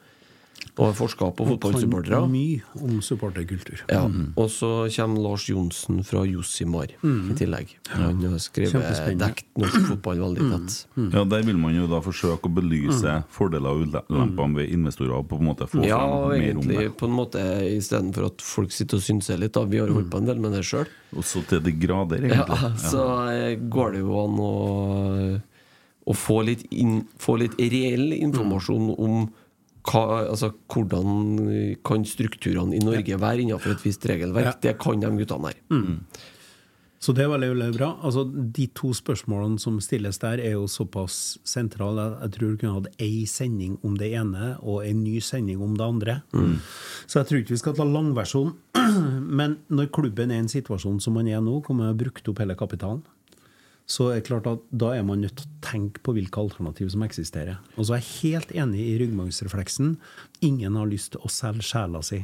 forska 0.96 1.30
på 1.36 1.44
fotballsupportere. 1.50 2.18
Kan 2.22 2.30
mye 2.32 2.62
om 2.80 3.00
supporterkultur. 3.04 3.82
Ja, 3.90 4.02
Og 4.36 4.48
så 4.50 4.70
kommer 4.96 5.20
Lars 5.24 5.44
Johnsen 5.50 6.02
fra 6.06 6.22
Jossimar 6.24 6.92
i 7.04 7.34
tillegg. 7.36 7.74
Han 7.92 8.22
har 8.24 8.38
skrevet 8.40 9.18
dekt 9.20 9.46
norsk 9.60 9.88
fotball 9.90 10.22
veldig 10.24 10.46
tett. 10.52 10.78
Ja, 11.12 11.24
Der 11.24 11.42
vil 11.46 11.58
man 11.60 11.74
jo 11.76 11.86
da 11.90 12.00
forsøke 12.04 12.48
å 12.48 12.54
belyse 12.54 13.18
fordeler 13.30 13.70
og 13.76 13.86
ulempene 13.86 14.56
ved 14.62 14.70
investorer. 14.72 15.18
og 15.18 15.28
på 15.28 15.38
en 15.38 15.44
måte 15.50 15.68
få 15.68 15.84
Ja, 15.86 16.00
frem 16.00 16.40
mer 16.40 16.54
mer 16.54 16.56
om 16.62 16.66
det. 16.68 16.96
på 16.96 17.06
en 17.06 17.16
måte 17.18 17.44
istedenfor 17.76 18.26
at 18.32 18.40
folk 18.42 18.72
sitter 18.72 18.96
og 18.96 19.02
synser 19.02 19.38
litt. 19.38 19.52
da 19.52 19.64
Vi 19.64 19.78
har 19.78 19.88
holdt 19.88 20.10
på 20.10 20.18
en 20.18 20.26
del 20.26 20.38
med 20.40 20.52
det 20.52 20.64
sjøl. 20.64 20.86
Også 21.16 21.44
til 21.48 21.60
de 21.60 21.72
grader, 21.72 22.24
Ja, 22.30 22.46
så 22.78 23.04
eh, 23.28 23.56
går 23.58 23.92
det 23.92 24.00
jo 24.00 24.16
an 24.24 24.38
å, 24.38 25.40
å 26.06 26.14
få, 26.16 26.40
litt 26.46 26.64
in, 26.72 27.02
få 27.18 27.36
litt 27.42 27.54
reell 27.58 28.12
informasjon 28.16 28.94
om 28.98 29.28
hva, 29.86 30.02
altså, 30.28 30.52
hvordan 30.72 31.78
kan 31.86 32.04
strukturene 32.04 32.76
i 32.76 32.82
Norge 32.84 33.20
være 33.20 33.44
innenfor 33.44 33.76
et 33.76 33.86
visst 33.86 34.04
regelverk. 34.08 34.52
Ja. 34.52 34.58
Det 34.68 34.76
kan 34.82 35.00
de 35.00 35.14
guttene 35.22 35.54
her. 35.54 35.64
Så 37.00 37.14
det 37.16 37.24
er 37.24 37.30
veldig, 37.32 37.70
bra. 37.78 37.94
Altså, 38.04 38.26
de 38.28 38.66
to 38.76 38.90
spørsmålene 38.92 39.56
som 39.62 39.78
stilles 39.80 40.20
der, 40.20 40.42
er 40.44 40.58
jo 40.58 40.66
såpass 40.68 41.38
sentrale. 41.48 42.10
Jeg 42.26 42.34
tror 42.34 42.50
du 42.50 42.58
kunne 42.60 42.74
hatt 42.76 43.00
ei 43.00 43.24
sending 43.24 43.78
om 43.86 43.94
det 43.96 44.10
ene 44.18 44.50
og 44.60 44.84
en 44.84 45.00
ny 45.00 45.16
sending 45.24 45.62
om 45.64 45.78
det 45.78 45.86
andre. 45.86 46.18
Så 47.06 47.22
jeg 47.22 47.30
tror 47.30 47.40
ikke 47.40 47.54
vi 47.54 47.62
skal 47.62 47.78
ta 47.78 47.86
langversjonen. 47.88 48.52
Men 49.40 49.56
når 49.72 49.88
klubben 49.96 50.30
er 50.30 50.42
i 50.42 50.44
en 50.44 50.52
situasjon 50.52 51.00
som 51.00 51.16
man 51.16 51.30
er 51.32 51.40
nå, 51.40 51.62
kommer 51.64 51.88
man 51.88 51.96
brukt 52.04 52.28
opp 52.28 52.44
hele 52.44 52.58
kapitalen, 52.58 53.00
så 53.90 54.10
er 54.12 54.20
det 54.20 54.26
klart 54.28 54.46
at 54.46 54.60
da 54.70 54.92
er 54.94 55.02
man 55.02 55.20
nødt 55.24 55.34
til 55.40 55.48
å 55.48 55.60
tenke 55.66 55.98
på 56.06 56.12
hvilke 56.14 56.38
alternativ 56.38 56.92
som 56.94 57.02
eksisterer. 57.02 57.56
Og 57.76 57.88
så 57.88 57.96
er 57.96 58.02
jeg 58.04 58.12
helt 58.22 58.52
enig 58.54 58.84
i 58.86 58.98
ryggmargsrefleksen. 59.02 59.96
Ingen 60.46 60.76
har 60.78 60.86
lyst 60.86 61.12
til 61.16 61.24
å 61.26 61.30
selge 61.32 61.66
sjela 61.66 62.02
si. 62.06 62.20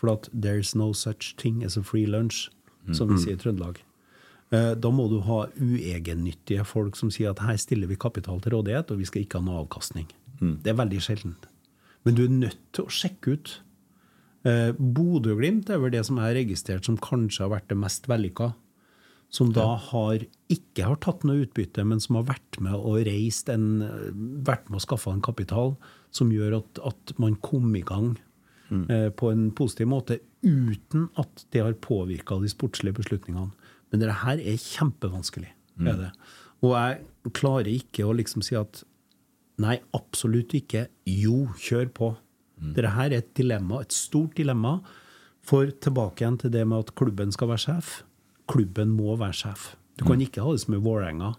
For 0.00 0.08
at 0.14 0.30
there's 0.32 0.72
no 0.74 0.94
such 0.96 1.34
thing 1.36 1.62
as 1.62 1.76
a 1.76 1.82
free 1.84 2.06
lunch, 2.08 2.48
som 2.96 3.08
vi 3.12 3.18
sier 3.20 3.36
i 3.36 3.40
Trøndelag. 3.42 3.82
Eh, 4.50 4.74
Da 4.80 4.88
må 4.90 5.10
du 5.12 5.20
ha 5.28 5.42
uegennyttige 5.60 6.64
folk 6.66 6.96
som 6.96 7.10
sier 7.12 7.30
at 7.34 7.42
her 7.44 7.56
stiller 7.60 7.86
vi 7.86 7.96
kapital 8.00 8.40
til 8.40 8.52
rådighet, 8.56 8.90
og 8.90 8.98
vi 8.98 9.04
skal 9.04 9.22
ikke 9.26 9.38
ha 9.38 9.44
noe 9.44 9.60
avkastning. 9.66 10.08
Det 10.64 10.72
er 10.72 10.78
veldig 10.80 11.00
sjeldent. 11.04 11.46
Men 12.04 12.14
du 12.16 12.24
er 12.24 12.32
nødt 12.32 12.56
til 12.72 12.86
å 12.86 12.88
sjekke 12.88 13.34
ut. 13.36 13.60
Eh, 14.48 14.72
Bodø-Glimt 14.72 15.68
er 15.68 15.78
vel 15.82 15.90
det 15.92 16.06
som 16.06 16.16
jeg 16.16 16.24
har 16.24 16.38
registrert 16.40 16.84
som 16.88 16.96
kanskje 16.96 17.44
har 17.44 17.52
vært 17.52 17.68
det 17.68 17.76
mest 17.76 18.08
vellykka. 18.08 18.54
Som 19.30 19.52
da 19.54 19.76
har 19.78 20.24
ikke 20.50 20.88
har 20.88 20.98
tatt 20.98 21.22
noe 21.26 21.44
utbytte, 21.44 21.84
men 21.86 22.00
som 22.02 22.18
har 22.18 22.26
vært 22.32 22.58
med 22.62 22.74
og 22.74 23.04
reist 23.06 23.50
en, 23.52 23.84
vært 24.46 24.66
med 24.66 24.80
og 24.80 24.82
skaffa 24.82 25.12
en 25.14 25.22
kapital 25.22 25.76
som 26.14 26.32
gjør 26.34 26.58
at, 26.58 26.80
at 26.90 27.14
man 27.22 27.36
kom 27.38 27.70
i 27.78 27.84
gang 27.86 28.16
eh, 28.90 29.06
på 29.14 29.30
en 29.30 29.52
positiv 29.54 29.86
måte 29.92 30.18
uten 30.42 31.06
at 31.20 31.44
det 31.54 31.62
har 31.62 31.78
påvirka 31.78 32.40
de 32.42 32.50
sportslige 32.50 32.98
beslutningene. 32.98 33.52
Men 33.90 34.02
det 34.02 34.18
her 34.24 34.42
er 34.42 34.58
kjempevanskelig. 34.58 35.52
Er 35.80 35.96
det. 35.96 36.10
Og 36.66 36.74
jeg 36.74 37.32
klarer 37.38 37.70
ikke 37.72 38.04
å 38.04 38.16
liksom 38.16 38.42
si 38.44 38.58
at 38.58 38.82
nei, 39.62 39.78
absolutt 39.96 40.52
ikke. 40.58 40.88
Jo, 41.08 41.46
kjør 41.60 41.88
på. 41.96 42.10
Dette 42.60 42.92
her 42.92 43.08
er 43.08 43.22
et 43.22 43.32
dilemma, 43.36 43.80
et 43.80 43.94
stort 43.94 44.36
dilemma. 44.36 44.80
For 45.46 45.70
tilbake 45.82 46.24
igjen 46.24 46.38
til 46.42 46.52
det 46.52 46.66
med 46.68 46.84
at 46.84 46.94
klubben 46.98 47.32
skal 47.32 47.54
være 47.54 47.64
sjef. 47.64 47.92
Klubben 48.50 48.92
må 48.96 49.14
være 49.20 49.36
sjef. 49.42 49.70
Du 49.98 50.06
kan 50.08 50.20
ikke 50.24 50.42
ha 50.42 50.52
det 50.54 50.62
som 50.64 50.74
i 50.74 50.82
Vålerenga, 50.82 51.34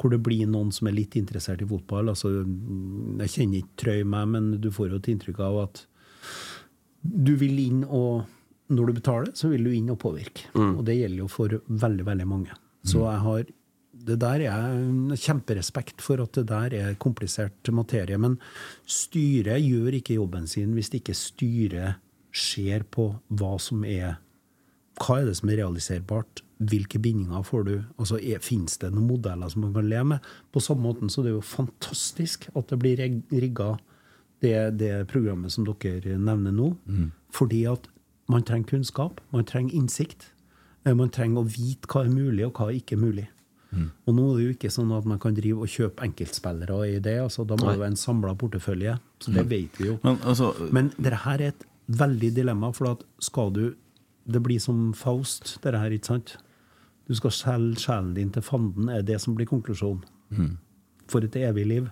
hvor 0.00 0.12
det 0.12 0.22
blir 0.24 0.48
noen 0.50 0.70
som 0.74 0.88
er 0.88 0.96
litt 0.96 1.16
interessert 1.18 1.62
i 1.62 1.68
fotball. 1.68 2.10
Altså, 2.12 2.30
jeg 3.22 3.32
kjenner 3.34 3.60
ikke 3.60 3.80
Trøy 3.82 4.04
meg, 4.08 4.28
men 4.34 4.52
du 4.62 4.70
får 4.74 4.92
jo 4.92 5.00
et 5.00 5.10
inntrykk 5.12 5.42
av 5.46 5.58
at 5.66 5.82
du 7.02 7.34
vil 7.40 7.58
inn 7.58 7.82
og 7.88 8.38
Når 8.72 8.86
du 8.88 8.92
betaler, 8.96 9.32
så 9.36 9.50
vil 9.50 9.66
du 9.66 9.72
inn 9.74 9.90
og 9.92 9.98
påvirke. 10.00 10.46
Og 10.56 10.84
det 10.86 10.94
gjelder 10.96 11.18
jo 11.18 11.26
for 11.28 11.52
veldig, 11.68 12.04
veldig 12.06 12.26
mange. 12.30 12.54
Så 12.88 13.02
jeg 13.04 13.20
har 13.20 13.42
det 14.06 14.16
der 14.22 14.44
er 14.48 15.16
kjemperespekt 15.20 16.00
for 16.00 16.22
at 16.22 16.32
det 16.38 16.46
der 16.48 16.74
er 16.78 16.94
komplisert 17.02 17.68
materie. 17.74 18.16
Men 18.16 18.38
styret 18.88 19.60
gjør 19.60 19.98
ikke 19.98 20.16
jobben 20.16 20.48
sin 20.48 20.72
hvis 20.72 20.88
ikke 20.96 21.14
styret 21.14 22.00
ser 22.32 22.86
på 22.88 23.10
hva 23.28 23.58
som 23.60 23.84
er 23.84 24.16
Hva 25.00 25.20
er 25.20 25.26
det 25.30 25.36
som 25.38 25.48
er 25.50 25.56
realiserbart? 25.62 26.42
Hvilke 26.62 27.00
bindinger 27.02 27.42
får 27.42 27.64
du? 27.66 27.72
Altså, 27.98 28.18
Fins 28.40 28.76
det 28.78 28.92
noen 28.92 29.08
modeller 29.08 29.48
som 29.50 29.62
man 29.64 29.72
kan 29.74 29.88
leve 29.88 30.04
med? 30.12 30.20
På 30.52 30.60
samme 30.62 30.82
måten 30.84 31.10
så 31.10 31.22
det 31.24 31.32
er 31.32 31.38
jo 31.38 31.42
fantastisk 31.42 32.48
at 32.54 32.68
det 32.70 32.78
blir 32.78 33.00
rigga, 33.32 33.76
det, 34.42 34.76
det 34.78 34.92
programmet 35.10 35.50
som 35.54 35.64
dere 35.66 36.18
nevner 36.18 36.52
nå. 36.54 36.68
Fordi 37.34 37.64
at 37.70 37.88
man 38.30 38.42
trenger 38.46 38.68
kunnskap, 38.76 39.20
man 39.32 39.44
trenger 39.44 39.74
innsikt. 39.74 40.28
eh, 40.86 40.94
Man 40.94 41.10
trenger 41.10 41.42
å 41.42 41.48
vite 41.48 41.86
hva 41.90 42.04
er 42.04 42.10
mulig, 42.14 42.46
og 42.46 42.52
hva 42.54 42.68
er 42.70 42.78
ikke 42.80 42.96
mulig. 43.00 43.28
Og 44.06 44.12
nå 44.14 44.24
er 44.30 44.36
det 44.36 44.44
jo 44.44 44.52
ikke 44.52 44.70
sånn 44.70 44.90
at 44.92 45.06
man 45.08 45.18
kan 45.18 45.32
drive 45.34 45.64
og 45.64 45.70
kjøpe 45.72 46.04
enkeltspillere 46.04 46.76
i 46.92 46.98
det. 47.00 47.14
altså 47.22 47.46
Da 47.48 47.56
må 47.56 47.64
Nei. 47.64 47.72
det 47.72 47.80
være 47.80 47.90
en 47.94 47.96
samla 47.96 48.34
portefølje. 48.36 48.98
Så 49.18 49.32
det 49.32 49.46
vet 49.48 49.78
vi 49.80 49.86
jo. 49.88 49.94
Men 50.04 50.18
altså 50.28 50.52
Men 50.70 50.90
dette 50.98 51.18
er 51.32 51.40
et 51.48 51.64
veldig 51.88 52.34
dilemma, 52.36 52.70
for 52.76 52.90
at 52.92 53.02
skal 53.18 53.50
du 53.50 53.74
Det 54.26 54.42
blir 54.42 54.60
som 54.62 54.92
Faust, 54.94 55.56
dette 55.62 55.78
her, 55.78 55.90
ikke 55.96 56.06
sant? 56.12 56.36
Du 57.08 57.14
skal 57.18 57.32
selge 57.34 57.80
sjelen 57.82 58.12
din 58.14 58.30
til 58.30 58.42
fanden, 58.46 58.88
er 58.88 59.02
det 59.02 59.18
som 59.20 59.34
blir 59.34 59.48
konklusjonen. 59.50 60.04
For 61.10 61.24
et 61.26 61.34
evig 61.36 61.66
liv. 61.68 61.88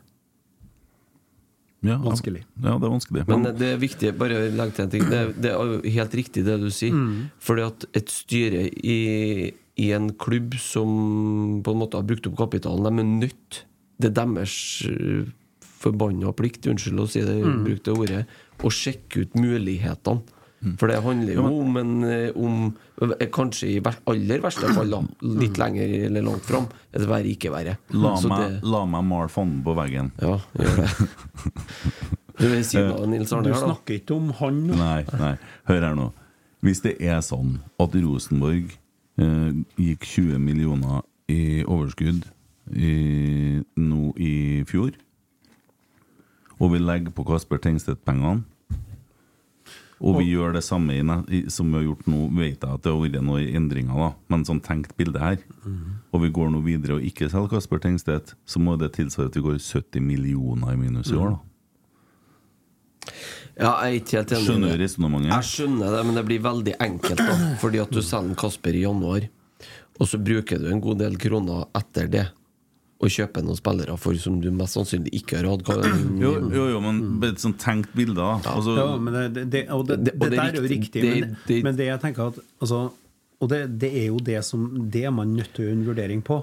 ja, 1.82 1.96
Vanskelig. 1.96 2.44
Ja, 2.62 2.76
det 2.78 2.86
er 2.86 2.92
vanskelig. 2.92 3.24
Men 3.28 3.42
det 3.56 3.68
er 3.74 3.80
viktig, 3.80 4.12
bare 4.20 4.50
legg 4.52 4.74
til 4.76 4.84
en 4.84 4.90
ting. 4.92 5.04
Det, 5.10 5.20
det 5.42 5.50
er 5.52 5.88
helt 5.96 6.14
riktig 6.14 6.44
det 6.46 6.58
du 6.62 6.68
sier. 6.72 6.94
Fordi 7.40 7.64
at 7.66 7.86
et 7.96 8.12
styre 8.12 8.66
i, 8.68 8.98
i 9.80 9.90
en 9.96 10.10
klubb 10.20 10.54
som 10.60 11.60
på 11.64 11.72
en 11.74 11.80
måte 11.82 11.96
har 12.00 12.06
brukt 12.08 12.28
opp 12.30 12.36
kapitalen, 12.38 12.84
de 12.84 13.04
er 13.04 13.12
nødt 13.26 13.64
Det 14.00 14.08
er 14.10 14.16
deres 14.16 14.54
eh, 14.88 15.26
forbanna 15.80 16.32
plikt, 16.32 16.64
unnskyld 16.70 17.00
å 17.00 17.08
si 17.08 17.20
det, 17.24 17.40
bruk 17.64 17.82
det 17.84 17.92
ordet, 17.92 18.22
å 18.64 18.70
sjekke 18.72 19.24
ut 19.26 19.34
mulighetene. 19.36 20.22
For 20.76 20.90
det 20.92 20.98
handler 21.02 21.32
jo 21.38 21.44
om, 21.62 21.76
en, 21.80 21.92
eh, 22.04 22.30
om 22.36 22.56
eh, 23.16 23.26
kanskje 23.32 23.68
i 23.70 23.80
aller 24.12 24.42
verste 24.44 24.68
fall, 24.76 24.90
litt 25.40 25.56
lenger 25.56 25.94
eller 26.10 26.22
langt 26.26 26.44
fram, 26.44 26.66
et 26.92 27.06
verre, 27.08 27.24
ikke 27.32 27.48
verre. 27.54 27.78
La 27.96 28.12
meg, 28.20 28.42
det- 28.44 28.64
la 28.68 28.82
meg 28.84 29.04
male 29.08 29.28
fanden 29.32 29.62
på 29.64 29.74
veggen. 29.78 30.10
Ja, 30.20 30.36
gjør 30.58 30.76
det. 30.82 30.90
Du 32.40 32.46
Du 32.48 32.54
Arne 32.56 33.18
her, 33.20 33.54
snakker 33.60 33.94
ikke 33.98 34.14
om 34.16 34.30
han 34.38 34.60
nå. 34.68 34.76
Nei, 34.76 35.04
nei. 35.18 35.32
Hør 35.68 35.82
her 35.88 35.94
nå. 35.98 36.06
Hvis 36.64 36.80
det 36.84 36.94
er 37.00 37.20
sånn 37.24 37.58
at 37.80 37.96
Rosenborg 37.96 38.70
eh, 39.20 39.50
gikk 39.80 40.04
20 40.08 40.38
millioner 40.40 41.02
i 41.28 41.62
overskudd 41.64 42.24
i, 42.72 43.60
nå 43.76 44.12
i 44.16 44.32
fjor. 44.68 44.92
Og 46.60 46.72
vi 46.74 46.80
legger 46.80 47.12
på 47.16 47.24
Kasper 47.28 47.60
Tengstedt-pengene. 47.64 48.44
Og 50.00 50.16
vi 50.16 50.30
gjør 50.30 50.54
det 50.56 50.62
samme 50.64 50.94
som 51.52 51.68
vi 51.68 51.76
har 51.76 51.84
gjort 51.84 52.06
nå. 52.08 52.22
Vet 52.38 52.62
jeg 52.64 52.72
at 52.72 52.84
det 52.86 52.92
har 52.92 53.00
vært 53.02 53.20
noen 53.20 53.56
endringer, 53.60 53.98
da 54.00 54.10
men 54.32 54.46
sånn 54.48 54.62
tenkt 54.64 54.94
bilde 54.96 55.20
her. 55.20 55.36
Og 56.14 56.22
vi 56.24 56.30
går 56.32 56.48
nå 56.54 56.62
videre 56.64 56.96
og 56.96 57.04
ikke 57.04 57.28
selger 57.28 57.52
Kasper 57.52 57.82
Tengstedt, 57.84 58.34
så 58.48 58.62
må 58.62 58.78
det 58.80 58.94
tilsvare 58.96 59.28
at 59.28 59.36
vi 59.36 59.44
går 59.44 59.60
70 59.60 60.00
millioner 60.00 60.72
i 60.72 60.80
minus 60.80 61.12
i 61.12 61.18
år, 61.20 61.36
da. 61.36 61.46
Ja, 63.60 63.74
jeg 63.84 63.90
er 63.90 63.96
ikke 63.98 64.16
helt 64.16 64.32
enig 64.32 64.46
Skjønner 64.46 64.72
du 64.72 64.80
resonnementet? 64.80 65.30
Jeg 65.34 65.48
skjønner 65.50 65.92
det, 65.92 66.02
men 66.06 66.16
det 66.16 66.22
blir 66.30 66.42
veldig 66.44 66.74
enkelt. 66.80 67.20
da 67.20 67.36
Fordi 67.60 67.80
at 67.82 67.92
du 67.92 68.00
selger 68.04 68.38
Kasper 68.40 68.76
i 68.78 68.84
januar, 68.86 69.26
og 70.00 70.08
så 70.08 70.20
bruker 70.22 70.62
du 70.62 70.70
en 70.70 70.80
god 70.80 71.02
del 71.02 71.18
kroner 71.20 71.66
etter 71.76 72.08
det. 72.08 72.26
Og 73.00 73.08
kjøpe 73.08 73.40
noen 73.42 73.56
spillere 73.56 73.94
for 73.96 74.14
som 74.20 74.40
du 74.44 74.50
mest 74.52 74.76
sannsynlig 74.76 75.12
ikke 75.22 75.38
har 75.40 75.46
hatt. 75.48 75.62
Jo, 76.20 76.34
jo, 76.52 76.64
jo, 76.74 76.80
men 76.84 76.98
et 77.30 77.40
sånt 77.40 77.56
tenkt 77.62 77.94
bilde, 77.96 78.18
da. 78.20 78.34
Altså, 78.52 78.74
Ja, 78.76 78.88
men 79.00 79.14
det, 79.32 79.44
det, 79.50 79.62
og 79.72 79.86
det, 79.88 79.96
Det- 80.04 80.12
det, 80.12 80.14
og 80.20 80.30
det 80.30 80.38
er 80.38 80.42
der 80.42 80.48
er 80.50 80.60
jo 80.60 80.68
riktig. 80.68 81.04
men, 81.04 81.36
det- 81.46 81.62
men 81.64 81.76
det 81.76 81.86
jeg 81.86 82.00
tenker 82.00 82.26
at 82.34 82.40
altså, 82.60 82.90
Og 83.42 83.48
det, 83.48 83.78
det 83.80 83.88
er 83.96 84.06
jo 84.12 84.18
det 84.20 84.44
som 84.44 84.66
Det 84.92 85.00
er 85.08 85.10
man 85.10 85.30
nødt 85.34 85.54
til 85.54 85.64
å 85.64 85.68
gjøre 85.70 85.78
en 85.78 85.86
vurdering 85.86 86.20
på. 86.22 86.36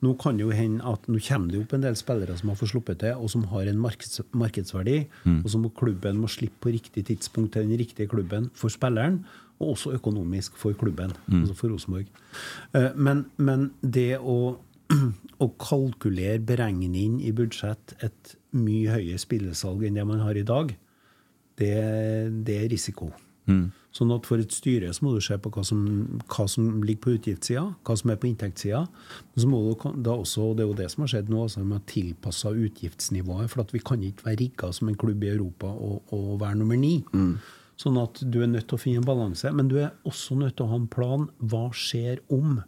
Nå 0.00 0.12
kan 0.22 0.38
jo 0.38 0.50
hende 0.54 0.78
at 0.86 1.08
Nå 1.10 1.18
kommer 1.18 1.50
det 1.50 1.60
opp 1.64 1.72
en 1.74 1.80
del 1.82 1.96
spillere 1.98 2.36
som 2.38 2.48
har 2.52 2.56
fått 2.60 2.70
sluppet 2.70 2.98
til, 3.00 3.14
og 3.18 3.28
som 3.32 3.42
har 3.50 3.66
en 3.66 3.76
markeds, 3.82 4.20
markedsverdi, 4.32 5.06
og 5.42 5.50
som 5.50 5.66
klubben 5.74 6.20
må 6.22 6.28
slippe 6.30 6.60
på 6.62 6.70
riktig 6.76 7.02
tidspunkt 7.10 7.50
til 7.56 7.66
den 7.66 7.76
riktige 7.76 8.06
klubben 8.06 8.46
for 8.54 8.68
spilleren, 8.70 9.24
og 9.58 9.72
også 9.74 9.94
økonomisk 9.98 10.54
for 10.60 10.72
klubben, 10.78 11.10
altså 11.32 11.54
for 11.56 11.68
Rosenborg. 11.74 12.06
Eh, 12.74 12.92
Men, 12.94 13.24
men 13.38 13.70
det 13.82 14.18
å 14.20 14.58
å 15.44 15.50
kalkulere, 15.60 16.40
beregne 16.46 16.88
inn 16.88 17.20
i 17.20 17.32
budsjett 17.36 17.96
et 18.04 18.36
mye 18.56 18.94
høyere 18.94 19.20
spillesalg 19.20 19.84
enn 19.86 19.98
det 19.98 20.06
man 20.08 20.22
har 20.24 20.38
i 20.38 20.46
dag, 20.46 20.74
det, 21.60 21.76
det 22.46 22.60
er 22.62 22.70
risiko. 22.72 23.10
Sånn 23.94 24.10
at 24.12 24.26
For 24.28 24.42
et 24.42 24.52
styre 24.52 24.90
så 24.92 25.04
må 25.06 25.14
du 25.14 25.22
se 25.24 25.36
på 25.40 25.50
hva 25.54 25.62
som, 25.64 25.82
hva 26.28 26.44
som 26.50 26.82
ligger 26.84 27.02
på 27.04 27.14
utgiftssida, 27.16 27.62
hva 27.86 27.96
som 27.96 28.12
er 28.12 28.18
på 28.20 28.28
inntektssida. 28.28 28.82
Men 29.32 29.42
så 29.42 29.48
må 29.48 29.60
du 29.62 29.86
da 30.04 30.16
også, 30.18 30.50
det 30.56 30.64
er 30.64 30.68
jo 30.68 30.78
det 30.82 30.88
som 30.92 31.04
har 31.04 31.12
skjedd 31.14 31.30
nå, 31.32 31.44
altså 31.46 31.64
med 31.64 31.86
tilpassa 31.88 32.52
utgiftsnivået. 32.52 33.48
For 33.52 33.64
at 33.64 33.72
vi 33.72 33.80
kan 33.86 34.02
ikke 34.04 34.26
være 34.26 34.40
rigga 34.42 34.72
som 34.76 34.90
en 34.90 34.98
klubb 35.00 35.24
i 35.24 35.32
Europa 35.32 35.70
og, 35.70 36.12
og 36.16 36.34
være 36.42 36.60
nummer 36.60 36.80
ni. 36.80 36.98
Sånn 37.80 37.96
at 38.00 38.20
du 38.20 38.40
er 38.42 38.50
nødt 38.52 38.68
til 38.68 38.76
å 38.76 38.82
finne 38.82 39.02
en 39.02 39.08
balanse. 39.08 39.52
Men 39.52 39.70
du 39.72 39.78
er 39.80 39.94
også 40.08 40.36
nødt 40.40 40.58
til 40.58 40.66
å 40.66 40.72
ha 40.74 40.80
en 40.82 40.90
plan. 40.92 41.28
Hva 41.40 41.68
skjer 41.76 42.20
om? 42.32 42.58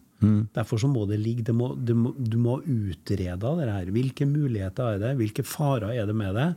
Derfor 0.54 0.80
så 0.82 0.88
må 0.90 1.04
det 1.06 1.20
ligge 1.22 1.44
det 1.46 1.54
må, 1.54 1.74
det 1.76 1.94
må, 1.94 2.10
Du 2.18 2.38
må 2.42 2.58
utrede 2.58 3.36
det 3.38 3.68
her. 3.70 3.92
Hvilke 3.94 4.26
muligheter 4.26 4.96
er 4.96 4.98
det? 4.98 5.16
Hvilke 5.20 5.44
farer 5.46 5.94
er 5.94 6.06
det 6.06 6.16
med 6.16 6.34
det? 6.34 6.48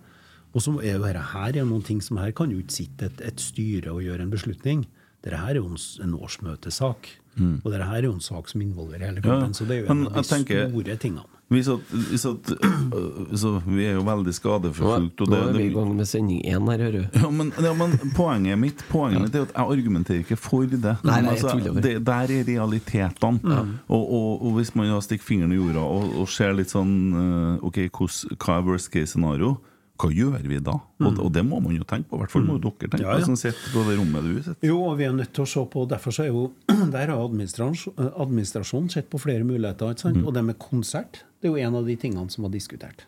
Og 0.52 0.64
så 0.64 0.74
er 0.82 0.98
jo 0.98 1.04
dette 1.06 1.22
her 1.32 1.56
er 1.56 1.68
noen 1.68 1.84
ting 1.86 2.02
som 2.04 2.18
her 2.20 2.34
kan 2.36 2.52
jo 2.52 2.60
ikke 2.60 2.76
sitte 2.82 3.08
et, 3.08 3.22
et 3.24 3.40
styre 3.40 3.94
og 3.94 4.02
gjøre 4.04 4.26
en 4.26 4.34
beslutning. 4.34 4.86
Dette 5.24 5.38
her 5.38 5.54
er 5.54 5.62
jo 5.62 5.70
en, 5.70 6.16
årsmøtesak. 6.18 7.08
Mm. 7.38 7.62
Og 7.62 7.70
dette 7.72 7.88
her 7.88 8.02
er 8.02 8.10
jo 8.10 8.16
en 8.18 8.26
sak 8.26 8.50
som 8.52 8.64
involverer 8.66 9.08
hele 9.08 9.24
kroppen. 9.24 9.54
Ja, 9.54 9.60
Så 9.60 9.68
det 9.70 9.78
er 9.78 9.86
jo 9.86 9.94
en 9.94 10.08
av 10.10 10.18
de 10.18 10.26
store 10.28 10.98
tingene. 11.00 11.41
Vi, 11.52 11.64
satt, 11.68 11.80
vi, 11.92 12.18
satt, 12.18 12.52
øh, 12.96 13.36
så 13.36 13.50
vi 13.66 13.84
er 13.90 13.98
jo 13.98 14.06
veldig 14.08 14.32
skadeforfulgt. 14.36 15.24
nå 15.28 15.36
er 15.36 15.58
vi 15.58 15.66
i 15.66 15.74
gang 15.74 15.90
med 15.98 16.08
sending 16.08 16.40
én 16.48 16.70
her, 16.72 16.84
hører 16.86 16.96
du. 16.96 17.20
Ja, 17.20 17.30
men, 17.30 17.52
ja, 17.60 17.74
men 17.76 17.98
poenget 18.16 18.60
mitt 18.60 18.84
Poenget 18.88 19.26
mitt 19.26 19.36
er 19.36 19.44
at 19.50 19.52
jeg 19.58 19.76
argumenterer 19.76 20.24
ikke 20.24 20.38
for 20.40 20.64
det. 20.72 20.96
Nei, 21.04 21.18
nei, 21.26 21.34
Altså, 21.36 21.58
det 21.84 21.98
der 22.08 22.32
er 22.38 22.46
realitetene. 22.48 23.58
Og, 23.88 24.00
og, 24.00 24.46
og 24.46 24.56
hvis 24.60 24.72
man 24.80 24.94
stikker 25.04 25.28
fingeren 25.28 25.52
i 25.52 25.60
jorda 25.60 25.84
og, 25.84 26.16
og 26.24 26.32
ser 26.32 26.56
litt 26.56 26.72
sånn 26.72 26.96
øh, 27.12 27.68
Ok, 27.68 27.84
hos, 28.00 28.24
hva 28.38 28.62
er 28.62 28.66
worst 28.72 28.92
case 28.94 29.12
scenario? 29.14 29.58
Hva 30.02 30.10
gjør 30.14 30.46
vi 30.50 30.58
da? 30.66 30.74
Og, 31.06 31.20
og 31.22 31.32
det 31.36 31.44
må 31.46 31.60
man 31.62 31.76
jo 31.78 31.84
tenke 31.88 32.10
på. 32.10 32.18
I 32.18 32.24
hvert 32.24 32.32
fall 32.34 32.46
må 32.48 32.56
jo 32.58 32.62
dere 32.72 32.90
tenke 32.90 33.04
Ja, 33.06 33.14
ja. 33.14 33.20
på, 33.22 33.28
som 33.30 33.36
sitter 33.38 33.74
på 33.74 33.84
det 33.88 33.98
rommet 34.00 34.24
du 34.26 34.32
sitter. 34.42 34.68
Jo, 34.68 34.78
og 34.90 34.96
vi 34.98 35.06
er 35.06 35.14
nødt 35.14 35.34
til 35.38 35.46
å 35.46 35.50
se 35.52 35.64
på 35.74 35.84
Derfor 35.92 36.16
så 36.16 36.24
er 36.26 36.32
jo 36.32 36.46
Der 36.96 37.12
har 37.14 37.18
administrasjon- 37.22 37.94
administrasjonen 38.26 38.90
sett 38.94 39.10
på 39.14 39.20
flere 39.22 39.46
muligheter. 39.46 39.94
Ikke 39.94 40.08
sant? 40.08 40.22
Og 40.26 40.34
det 40.38 40.44
med 40.48 40.58
konsert 40.62 41.22
det 41.42 41.50
er 41.50 41.56
jo 41.56 41.62
en 41.66 41.76
av 41.80 41.88
de 41.90 41.96
tingene 41.98 42.30
som 42.30 42.44
var 42.46 42.52
diskutert. 42.54 43.00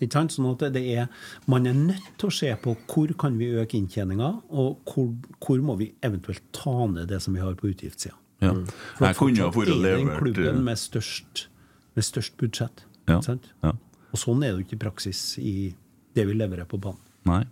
Ikke 0.00 0.12
sant? 0.16 0.32
Sånn 0.32 0.46
at 0.54 0.62
det 0.72 0.80
er, 0.96 1.08
Man 1.52 1.66
er 1.68 1.74
nødt 1.76 2.06
til 2.20 2.30
å 2.30 2.32
se 2.32 2.48
på 2.64 2.72
hvor 2.88 3.12
kan 3.20 3.36
vi 3.36 3.50
øke 3.60 3.76
inntjeninga, 3.76 4.30
og 4.56 4.78
hvor, 4.88 5.10
hvor 5.44 5.60
må 5.60 5.76
vi 5.76 5.90
eventuelt 6.00 6.40
ta 6.56 6.72
ned 6.88 7.10
det 7.12 7.20
som 7.20 7.36
vi 7.36 7.42
har 7.44 7.52
på 7.60 7.68
utgiftssida. 7.74 8.16
Ja. 8.40 8.54
For 8.96 9.04
Jeg 9.10 9.18
kunne 9.20 9.50
fortsatt 9.52 9.82
vært 9.84 9.90
er 9.92 10.00
den 10.00 10.14
klubben 10.16 10.48
øh, 10.62 10.64
med 10.64 10.80
størst, 10.80 11.44
med 11.94 12.08
størst 12.08 12.36
budsjett. 12.40 12.86
Ja, 13.08 13.20
ja. 13.20 13.74
Og 14.14 14.20
sånn 14.22 14.40
er 14.46 14.54
det 14.54 14.62
jo 14.62 14.64
ikke 14.64 14.78
i 14.78 14.82
praksis 14.86 15.20
i 15.44 15.54
det 16.14 16.28
vi 16.28 16.36
leverer 16.38 16.68
på 16.68 16.80
banen. 16.80 17.00
Nei. 17.24 17.44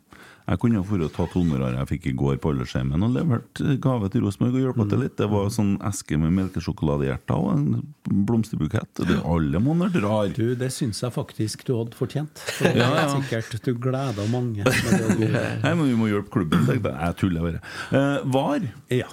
Jeg 0.42 0.58
kunne 0.58 0.80
jo 0.80 0.82
vært 0.84 1.12
tatt 1.14 1.34
honoraret 1.36 1.78
jeg 1.78 1.88
fikk 1.92 2.06
i 2.10 2.12
går 2.18 2.38
på 2.42 2.50
Aldersheimen 2.50 3.04
og 3.06 3.12
levert 3.14 3.60
gave 3.80 4.08
til 4.10 4.24
Rosenborg 4.24 4.56
og 4.58 4.64
hjulpet 4.64 4.88
til 4.90 5.00
litt. 5.04 5.14
Det 5.20 5.28
var 5.30 5.46
sånn 5.54 5.76
eske 5.86 6.18
med 6.18 6.34
melkesjokoladehjerter 6.34 7.38
og 7.38 7.52
en 7.52 7.84
blomsterbukett. 8.26 8.90
Det 8.98 9.20
er 9.20 9.22
alle 9.22 9.60
måneder 9.62 10.02
drar. 10.02 10.32
Du, 10.34 10.56
det 10.58 10.72
syns 10.74 11.00
jeg 11.04 11.14
faktisk 11.14 11.62
du 11.68 11.76
hadde 11.78 11.96
fortjent. 11.96 12.42
For 12.58 12.74
Ja, 12.74 12.90
ja. 12.98 13.06
sikkert 13.14 13.54
du 13.68 13.70
gleda 13.86 14.26
mange. 14.34 14.66
Nei, 15.62 15.72
men 15.78 15.84
vi 15.86 15.94
må 16.00 16.10
hjelpe 16.10 16.34
klubben. 16.34 16.66
tenkte 16.66 16.90
Jeg 16.90 17.06
Jeg 17.06 17.18
tuller 17.22 17.46
bare. 17.46 17.62
Uh, 17.94 18.18
var 18.34 18.66
ja. 18.90 19.08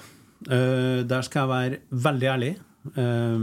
Uh, 0.50 1.06
der 1.06 1.30
skal 1.30 1.46
jeg 1.46 1.54
være 1.54 2.04
veldig 2.10 2.32
ærlig. 2.34 2.52
Uh, 2.98 3.38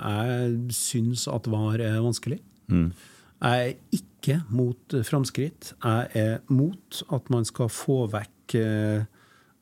jeg 0.00 0.58
syns 0.80 1.28
at 1.28 1.52
VAR 1.52 1.84
er 1.84 2.00
vanskelig. 2.00 2.40
Jeg 2.72 3.68
er 3.68 3.74
ikke 3.92 4.15
mot 4.52 4.94
eh, 4.94 5.04
framskritt. 5.06 5.74
Jeg 5.82 6.08
er 6.16 6.40
mot 6.52 7.02
at 7.14 7.30
man 7.32 7.46
skal 7.48 7.70
få 7.72 8.04
vekk 8.12 8.56
eh, 8.60 9.04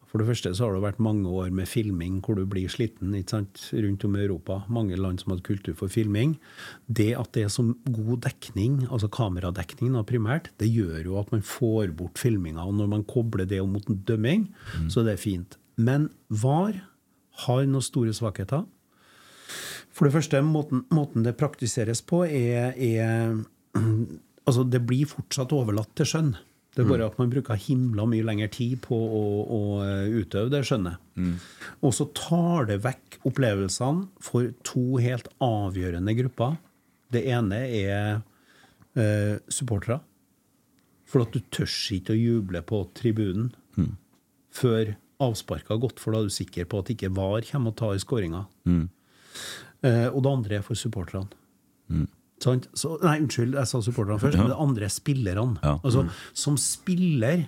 For 0.08 0.22
det 0.22 0.28
første 0.28 0.52
så 0.54 0.68
har 0.68 0.76
det 0.76 0.84
vært 0.84 1.00
mange 1.02 1.26
år 1.26 1.48
med 1.50 1.66
filming 1.66 2.20
hvor 2.22 2.38
du 2.38 2.44
blir 2.46 2.70
sliten 2.70 3.16
ikke 3.18 3.34
sant? 3.34 3.62
rundt 3.74 4.04
om 4.06 4.14
i 4.14 4.22
Europa. 4.22 4.60
Mange 4.70 4.94
land 4.94 5.18
som 5.18 5.32
har 5.34 5.40
kultur 5.42 5.74
for 5.74 5.90
filming. 5.90 6.36
Det 6.86 7.10
at 7.18 7.32
det 7.34 7.48
er 7.48 7.50
så 7.50 7.64
god 7.82 8.22
dekning, 8.22 8.84
altså 8.86 9.10
kameradekning 9.10 9.96
da, 9.96 10.04
primært, 10.06 10.52
det 10.62 10.70
gjør 10.70 11.00
jo 11.08 11.18
at 11.18 11.34
man 11.34 11.42
får 11.42 11.90
bort 11.98 12.22
filminga. 12.22 12.62
Og 12.62 12.78
når 12.78 12.92
man 12.94 13.02
kobler 13.10 13.48
det 13.50 13.58
mot 13.66 13.90
en 13.90 14.04
dømming, 14.06 14.46
så 14.86 15.02
er 15.02 15.10
det 15.10 15.18
fint. 15.24 15.58
Men 15.74 16.12
VAR 16.30 16.78
har 17.48 17.66
noen 17.66 17.82
store 17.82 18.14
svakheter. 18.14 18.62
For 19.94 20.06
det 20.06 20.14
første, 20.14 20.40
måten, 20.42 20.84
måten 20.94 21.26
det 21.26 21.36
praktiseres 21.38 22.02
på, 22.06 22.24
er, 22.26 22.74
er 22.78 23.42
Altså, 24.44 24.64
det 24.68 24.82
blir 24.84 25.08
fortsatt 25.08 25.52
overlatt 25.56 25.94
til 25.96 26.08
skjønn. 26.10 26.34
Det 26.74 26.82
er 26.82 26.88
bare 26.90 27.06
at 27.06 27.18
man 27.20 27.30
bruker 27.30 27.54
himla 27.54 28.02
mye 28.10 28.24
lengre 28.26 28.48
tid 28.50 28.80
på 28.82 28.96
å, 28.98 29.22
å 29.46 29.60
utøve 30.10 30.50
det 30.50 30.64
skjønnet. 30.66 30.98
Og 31.86 31.94
så 31.94 32.08
tar 32.18 32.66
det 32.66 32.80
vekk 32.82 33.20
opplevelsene 33.30 34.08
for 34.18 34.50
to 34.66 34.98
helt 34.98 35.28
avgjørende 35.44 36.16
grupper. 36.18 36.56
Det 37.14 37.22
ene 37.30 37.60
er 37.68 38.08
eh, 38.98 39.36
supportere. 39.46 40.00
For 41.06 41.22
at 41.22 41.30
du 41.36 41.38
tør 41.54 41.70
ikke 41.94 42.16
å 42.16 42.18
juble 42.18 42.64
på 42.66 42.82
tribunen 42.98 43.52
før 44.54 44.96
avsparket 45.22 45.70
har 45.70 45.78
gått, 45.82 46.02
for 46.02 46.10
da 46.14 46.24
er 46.24 46.26
du 46.26 46.34
sikker 46.34 46.66
på 46.66 46.82
at 46.82 46.90
ikke 46.90 47.12
VAR 47.14 47.46
kommer 47.46 47.70
og 47.70 47.78
tar 47.78 47.94
i 47.94 48.02
Mm. 48.66 48.88
Eh, 49.84 50.08
og 50.10 50.22
det 50.24 50.30
andre 50.30 50.58
er 50.58 50.62
for 50.66 50.74
supporterne. 50.74 51.30
Sant? 51.90 52.10
Så, 52.44 52.94
nei, 53.02 53.16
unnskyld, 53.22 53.54
jeg 53.56 53.70
sa 53.70 53.80
supporterne 53.84 54.20
først. 54.20 54.36
Men 54.40 54.50
det 54.52 54.60
andre 54.60 54.88
er 54.88 54.92
spillerne. 54.92 55.58
Ja. 55.64 55.78
Altså, 55.82 56.06
Som 56.36 56.58
spiller 56.60 57.46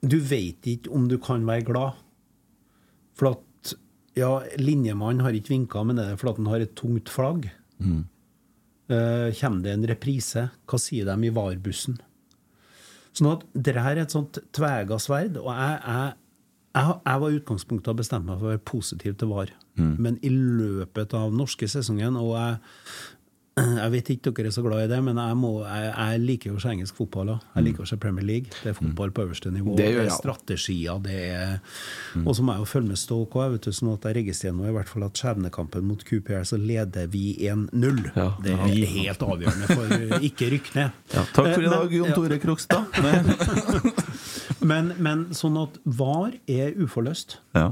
Du 0.00 0.16
vet 0.24 0.64
ikke 0.70 0.92
om 0.96 1.08
du 1.10 1.18
kan 1.20 1.42
være 1.48 1.66
glad. 1.66 1.98
For 3.18 3.34
at 3.34 3.74
ja, 4.16 4.30
linjemannen 4.58 5.20
har 5.26 5.34
ikke 5.36 5.52
vinka, 5.52 5.82
men 5.84 5.98
er 6.00 6.12
det 6.14 6.20
fordi 6.22 6.40
han 6.40 6.48
har 6.52 6.62
et 6.64 6.72
tungt 6.78 7.10
flagg? 7.12 7.50
Eh, 8.90 9.28
kommer 9.38 9.62
det 9.62 9.74
en 9.74 9.84
reprise? 9.90 10.46
Hva 10.66 10.80
sier 10.80 11.06
de 11.06 11.28
i 11.28 11.34
VAR-bussen? 11.36 11.98
Sånn 13.12 13.28
at 13.34 13.44
det 13.54 13.76
her 13.76 13.96
er 13.98 14.04
et 14.06 14.14
sånt 14.14 14.38
tvega 14.56 14.98
sverd, 15.02 15.36
og 15.40 15.50
jeg, 15.52 15.78
jeg, 15.84 16.16
jeg, 16.78 16.96
jeg 17.06 17.22
var 17.22 17.30
i 17.30 17.38
utgangspunktet 17.40 17.92
og 17.92 18.00
bestemte 18.00 18.28
meg 18.30 18.38
for 18.40 18.48
å 18.48 18.52
være 18.54 18.64
positiv 18.70 19.16
til 19.20 19.30
VAR. 19.34 19.52
Men 19.80 20.18
i 20.26 20.28
løpet 20.32 21.14
av 21.16 21.32
norske 21.32 21.68
sesongen, 21.70 22.18
og 22.20 22.34
jeg, 22.36 22.58
jeg 23.82 23.90
vet 23.92 24.10
ikke 24.14 24.30
dere 24.36 24.48
er 24.50 24.54
så 24.54 24.62
glad 24.64 24.84
i 24.84 24.88
det, 24.88 24.98
men 25.04 25.18
jeg, 25.20 25.36
må, 25.36 25.50
jeg, 25.66 25.88
jeg 25.90 26.20
liker 26.22 26.50
jo 26.52 26.58
å 26.58 26.62
se 26.62 26.70
engelsk 26.70 26.96
fotball 26.96 27.32
òg. 27.34 27.46
Jeg 27.56 27.66
liker 27.66 27.84
å 27.84 27.88
se 27.90 27.98
Premier 28.00 28.24
League. 28.24 28.52
Det 28.62 28.70
er 28.72 28.76
fotball 28.78 29.10
på 29.16 29.24
øverste 29.26 29.50
nivå. 29.52 29.74
Det 29.76 29.88
Det, 29.90 30.04
er 30.06 30.12
strategier, 30.14 31.00
det 31.04 31.18
er 31.34 31.58
Og 32.24 32.36
så 32.38 32.44
må 32.46 32.54
jeg 32.54 32.62
jo 32.64 32.68
følge 32.70 32.92
med 32.92 33.00
Stoke 33.02 33.42
òg, 33.42 33.58
sånn 33.74 33.92
at 33.94 34.06
jeg 34.08 34.16
registrerer 34.20 34.56
nå 34.56 34.68
i 34.70 34.74
hvert 34.78 34.88
fall 34.92 35.04
at 35.08 35.18
skjebnekampen 35.20 35.84
mot 35.90 36.04
QPR 36.06 36.46
så 36.48 36.56
leder 36.60 37.10
vi 37.12 37.24
1-0. 37.50 38.00
Ja. 38.14 38.28
Det 38.42 38.54
er 38.54 38.64
helt 38.94 39.26
avgjørende 39.26 39.68
for 39.74 39.86
ikke 40.30 40.50
rykke 40.54 40.76
ned. 40.78 40.96
Ja, 41.14 41.26
Takk 41.34 41.52
for 41.54 41.60
i 41.60 41.66
Eh, 41.66 41.74
dag, 41.74 41.92
Jon. 41.98 42.14
Tore 42.16 42.38
Krokstad. 42.42 42.84
Men, 44.60 44.90
men 45.00 45.22
sånn 45.36 45.56
at 45.56 45.78
VAR 45.88 46.34
er 46.50 46.74
uforløst. 46.84 47.38
Ja. 47.56 47.70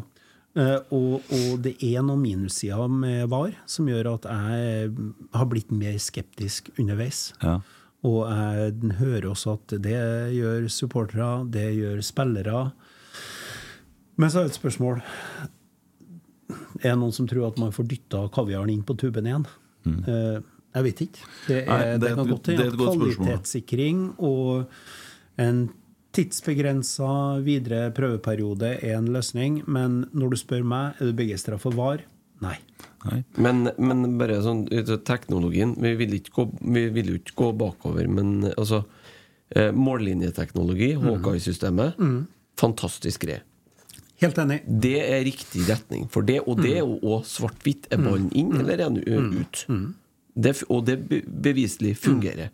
Eh, 0.57 0.78
og, 0.94 1.26
og 1.28 1.59
det 1.64 1.74
er 1.84 2.05
noen 2.05 2.22
minussider 2.22 2.88
med 2.90 3.28
VAR 3.32 3.57
som 3.68 3.88
gjør 3.90 4.14
at 4.14 4.28
jeg 4.30 4.92
har 5.36 5.51
blitt 5.51 5.72
mer 5.74 5.99
skeptisk 6.03 6.72
underveis. 6.78 7.28
Ja. 7.42 7.59
Og 8.09 8.20
jeg 8.30 8.96
hører 9.01 9.28
også 9.32 9.57
at 9.59 9.74
det 9.84 9.99
gjør 10.36 10.68
supportere, 10.70 11.32
det 11.51 11.66
gjør 11.76 12.03
spillere. 12.07 12.68
Men 14.18 14.30
så 14.30 14.40
er 14.40 14.46
det 14.46 14.53
et 14.53 14.59
spørsmål 14.59 15.01
Er 16.78 16.92
det 16.92 16.99
noen 16.99 17.14
som 17.14 17.26
tror 17.30 17.49
at 17.51 17.59
man 17.59 17.74
får 17.74 17.86
dytta 17.90 18.24
kaviaren 18.34 18.70
inn 18.70 18.86
på 18.86 18.96
tuben 18.99 19.26
igjen? 19.26 19.44
Mm. 19.86 19.99
Jeg 20.78 20.84
vet 20.84 21.03
ikke. 21.07 21.26
Det, 21.49 21.59
er. 21.64 21.68
Nei, 21.68 21.84
det 21.90 22.01
det 22.05 22.14
kan 22.14 22.30
godt 22.30 22.51
hende 22.53 22.70
kvalitetssikring 22.78 24.01
og 24.18 24.70
en 25.42 25.61
tidsbegrensa 26.17 27.41
videre 27.45 27.91
prøveperiode 27.97 28.75
er 28.83 28.97
en 28.99 29.11
løsning. 29.15 29.63
Men 29.67 30.07
når 30.17 30.31
du 30.35 30.37
spør 30.41 30.65
meg 30.67 31.01
er 31.01 31.11
du 31.11 31.17
begeistra 31.19 31.59
for 31.61 31.77
VAR, 31.77 32.05
nei. 32.45 32.57
Men, 33.39 33.69
men 33.79 34.17
bare 34.19 34.41
sånn 34.43 34.65
teknologien 35.07 35.77
Vi 35.79 35.93
vil 36.01 36.17
ikke 36.17 36.33
gå, 36.35 36.45
vi 36.75 36.83
vil 36.91 37.13
jo 37.13 37.19
ikke 37.21 37.35
gå 37.39 37.49
bakover, 37.61 38.09
men 38.11 38.49
altså 38.57 38.81
eh, 39.55 39.71
Mållinjeteknologi, 39.73 40.95
Mhm. 40.97 41.07
Hawkeye-systemet, 41.07 42.01
fantastisk 42.59 43.23
greie. 43.27 43.43
Helt 44.19 44.39
enig. 44.43 44.61
Det 44.67 44.97
er 44.99 45.23
riktig 45.23 45.63
retning 45.69 46.09
for 46.11 46.23
det, 46.27 46.41
og 46.47 46.59
det 46.59 46.73
er 46.75 46.83
jo 46.83 46.99
òg 47.07 47.23
svart-hvitt. 47.25 47.87
Er 47.95 47.99
ballen 48.03 48.33
inn, 48.35 48.51
eller 48.59 48.75
er 48.81 48.89
den 48.91 49.31
ut? 49.39 49.61
Det, 50.35 50.57
og 50.69 50.85
det 50.87 50.97
beviselig 51.27 51.97
fungerer. 52.03 52.51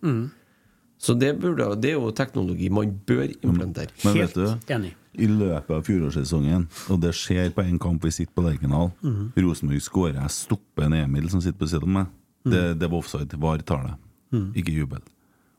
Så 0.98 1.14
det, 1.18 1.38
burde, 1.40 1.80
det 1.80 1.90
er 1.90 1.98
jo 1.98 2.10
teknologi 2.16 2.68
man 2.70 2.92
bør 3.06 3.26
implementere. 3.42 3.90
Men 4.04 4.14
vet 4.14 4.34
du, 4.34 4.46
enig. 4.72 4.92
i 5.14 5.26
løpet 5.26 5.70
av 5.70 5.82
fjorårssesongen, 5.84 6.68
og 6.90 7.00
det 7.00 7.12
skjer 7.14 7.50
på 7.54 7.62
en 7.64 7.78
kamp 7.78 8.02
vi 8.02 8.10
sitter 8.10 8.32
på 8.34 8.42
Lerkendal 8.46 8.92
Mhm. 9.02 9.32
Rosenborg 9.36 9.82
skårer, 9.82 10.20
jeg 10.22 10.30
stopper 10.30 10.84
en 10.86 10.92
Emil 10.94 11.28
som 11.30 11.40
sitter 11.40 11.58
på 11.58 11.68
siden 11.68 11.82
av 11.82 11.88
meg. 11.88 12.06
Det, 12.44 12.78
det 12.78 12.90
var 12.90 12.98
offside. 12.98 13.32
VAR 13.40 13.58
tale. 13.64 13.96
det. 14.32 14.38
Mhm. 14.38 14.52
Ikke 14.54 14.72
jubel. 14.74 15.00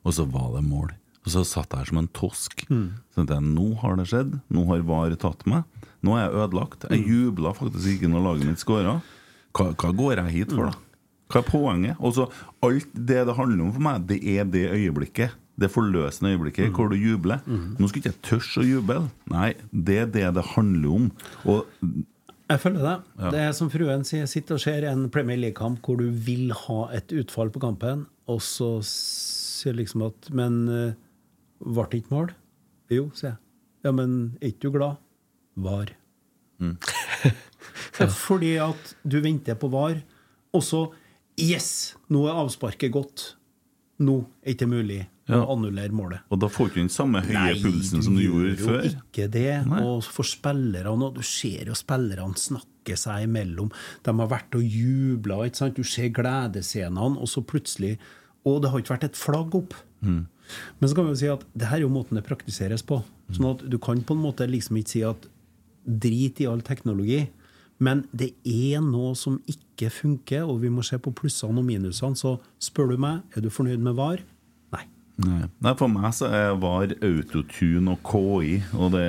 Og 0.05 0.13
så 0.13 0.25
var 0.29 0.55
det 0.55 0.63
mål. 0.69 0.91
Og 1.25 1.31
så 1.31 1.43
satt 1.45 1.69
jeg 1.71 1.79
her 1.79 1.85
som 1.85 1.97
en 1.97 2.07
tosk. 2.13 2.65
Mm. 2.69 2.91
Så 3.09 3.15
tenkte 3.25 3.33
jeg, 3.33 3.43
nå 3.55 3.75
har 3.81 3.95
det 3.95 4.05
skjedd. 4.07 4.41
Nå 4.53 4.65
har 4.67 4.81
VAR 4.85 5.15
tatt 5.17 5.45
meg. 5.47 5.63
Nå 6.03 6.13
er 6.17 6.29
jeg 6.29 6.35
ødelagt. 6.37 6.85
Jeg 6.89 6.99
Mhm. 7.01 7.09
jubla 7.09 7.53
faktisk 7.53 7.87
ikke 7.97 8.09
når 8.11 8.21
laget 8.23 8.45
mitt 8.45 8.59
skåra. 8.61 9.01
Hva, 9.55 9.73
hva 9.73 9.89
går 9.95 10.15
jeg 10.17 10.33
hit 10.33 10.51
for, 10.51 10.65
da? 10.69 10.73
Hva 11.31 11.41
er 11.41 11.47
poenget? 11.47 11.97
Også, 11.99 12.27
Alt 12.65 12.91
det 12.93 13.23
det 13.27 13.35
handler 13.37 13.65
om 13.65 13.73
for 13.75 13.85
meg, 13.85 14.05
det 14.09 14.19
er 14.35 14.45
det 14.49 14.65
øyeblikket. 14.71 15.33
Det 15.55 15.69
forløsende 15.71 16.33
øyeblikket 16.33 16.73
hvor 16.75 16.89
du 16.91 16.97
jubler. 16.99 17.39
Nå 17.47 17.87
skal 17.87 18.01
ikke 18.01 18.11
jeg 18.11 18.21
tørre 18.27 18.61
å 18.61 18.67
juble. 18.67 18.97
Nei, 19.31 19.53
det 19.71 19.97
er 20.03 20.09
det 20.11 20.25
det 20.35 20.43
handler 20.55 20.89
om. 20.97 21.05
Og 21.47 21.65
Jeg 22.51 22.61
følger 22.61 22.83
deg. 22.85 23.05
Ja. 23.23 23.29
Det 23.33 23.39
er 23.41 23.53
som 23.57 23.69
fruen 23.73 24.03
sier, 24.05 24.27
sitter 24.29 24.59
og 24.59 24.61
ser 24.61 24.85
en 24.91 25.07
Premier 25.09 25.39
League-kamp 25.39 25.79
hvor 25.87 25.97
du 25.97 26.09
vil 26.11 26.51
ha 26.53 26.81
et 26.93 27.09
utfall 27.15 27.49
på 27.49 27.63
kampen, 27.63 28.03
og 28.29 28.41
så 28.43 28.75
sier 28.85 29.73
liksom 29.79 30.03
at 30.09 30.29
Men 30.35 30.59
ble 31.63 31.87
det 31.89 32.03
ikke 32.03 32.13
mål? 32.13 32.33
Jo, 32.91 33.07
sier 33.17 33.31
jeg. 33.31 33.39
Ja, 33.87 33.93
men 33.95 34.35
er 34.41 34.51
ikke 34.51 34.67
du 34.67 34.75
glad? 34.77 34.99
Var. 35.55 35.95
Fordi 38.27 38.55
at 38.61 38.93
du 39.07 39.19
venter 39.23 39.55
på 39.59 39.69
var, 39.71 39.97
og 40.55 40.63
så 40.63 40.83
Yes! 41.41 41.95
Nå 42.09 42.25
er 42.29 42.37
avsparket 42.45 42.93
gått. 42.95 43.35
Nå 43.99 44.21
er 44.43 44.51
det 44.51 44.55
ikke 44.57 44.69
mulig 44.71 45.01
Ja. 45.27 45.39
å 45.41 45.55
annullere 45.55 45.89
målet. 45.95 46.19
Og 46.29 46.39
da 46.39 46.47
får 46.47 46.67
du 46.67 46.71
ikke 46.71 46.83
den 46.83 46.89
samme 46.93 47.21
høye 47.25 47.55
pulsen 47.63 48.03
som 48.03 48.15
du 48.15 48.21
gjorde 48.21 48.51
gjør 48.55 48.65
før. 48.67 48.83
jo 48.83 48.99
ikke 48.99 49.31
det. 49.31 49.65
Nei. 49.67 49.79
Og 49.81 50.03
for 50.03 50.23
spillerne, 50.23 51.03
og 51.03 51.15
du 51.15 51.21
ser 51.23 51.65
jo 51.65 51.73
spillerne 51.73 52.35
snakke 52.37 52.95
seg 52.95 53.23
imellom. 53.25 53.71
De 54.03 54.13
har 54.13 54.27
vært 54.27 54.53
og 54.53 54.61
jubla, 54.63 55.39
du 55.73 55.83
ser 55.83 56.09
gledesscenene, 56.09 57.17
og 57.17 57.27
så 57.27 57.41
plutselig 57.43 57.97
Og 58.47 58.61
det 58.61 58.69
har 58.69 58.77
ikke 58.79 58.93
vært 58.93 59.03
et 59.05 59.15
flagg 59.17 59.55
opp. 59.55 59.73
Mm. 60.03 60.27
Men 60.79 60.87
så 60.87 60.93
kan 60.93 61.05
vi 61.05 61.13
jo 61.13 61.15
si 61.15 61.25
at 61.33 61.43
det 61.57 61.65
her 61.67 61.77
er 61.77 61.81
jo 61.81 61.89
måten 61.89 62.13
det 62.13 62.27
praktiseres 62.27 62.83
på. 62.85 63.03
Sånn 63.31 63.47
at 63.55 63.67
du 63.67 63.79
kan 63.79 64.03
på 64.03 64.13
en 64.13 64.21
måte 64.21 64.45
liksom 64.45 64.77
ikke 64.77 64.87
si 64.91 65.01
at 65.01 65.25
drit 65.83 66.39
i 66.41 66.45
all 66.45 66.61
teknologi. 66.61 67.23
Men 67.79 68.03
det 68.13 68.35
er 68.45 68.81
noe 68.85 69.15
som 69.15 69.39
ikke 69.49 69.64
funker, 69.83 70.43
og 70.47 70.61
vi 70.61 70.69
må 70.69 70.81
se 70.83 70.97
på 70.97 71.11
plussene 71.13 71.57
og 71.59 71.65
minusene. 71.65 72.15
Så 72.15 72.39
spør 72.59 72.89
du 72.93 72.97
meg, 72.97 73.21
er 73.35 73.41
du 73.41 73.49
fornøyd 73.49 73.77
med 73.83 73.93
VAR? 73.95 74.19
Nei. 74.71 74.85
Nei, 75.63 75.73
For 75.79 75.87
meg 75.87 76.11
så 76.13 76.27
er 76.27 76.55
VAR 76.59 76.91
autotune 77.03 77.91
og 77.91 77.99
KI, 78.03 78.61
og 78.75 78.91
det 78.91 79.05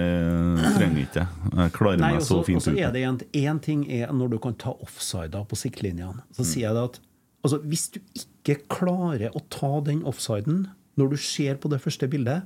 trenger 0.77 1.01
ikke 1.03 1.21
jeg. 1.23 1.29
Jeg 1.57 1.73
klarer 1.73 1.99
Nei, 2.03 2.11
meg 2.13 2.21
også, 2.21 2.29
så 2.41 2.45
fint 2.47 2.57
også 2.63 2.75
er 2.79 2.93
det 2.95 3.03
en, 3.09 3.21
en 3.43 3.59
ting 3.61 3.87
er 3.91 4.13
når 4.13 4.29
du 4.35 4.39
kan 4.39 4.55
ta 4.55 4.71
offsider 4.83 5.45
på 5.51 5.57
siktlinjene. 5.57 6.23
Så 6.33 6.43
Mm. 6.43 6.51
sier 6.53 6.63
jeg 6.69 6.75
det 6.75 6.85
at 6.91 7.01
altså, 7.45 7.59
hvis 7.65 7.89
du 7.91 8.01
ikke 8.45 8.61
klarer 8.69 9.31
å 9.35 9.43
ta 9.51 9.81
den 9.87 10.03
offsiden 10.05 10.69
når 10.97 11.11
du 11.11 11.17
ser 11.17 11.55
på 11.57 11.69
det 11.71 11.81
første 11.81 12.09
bildet, 12.09 12.43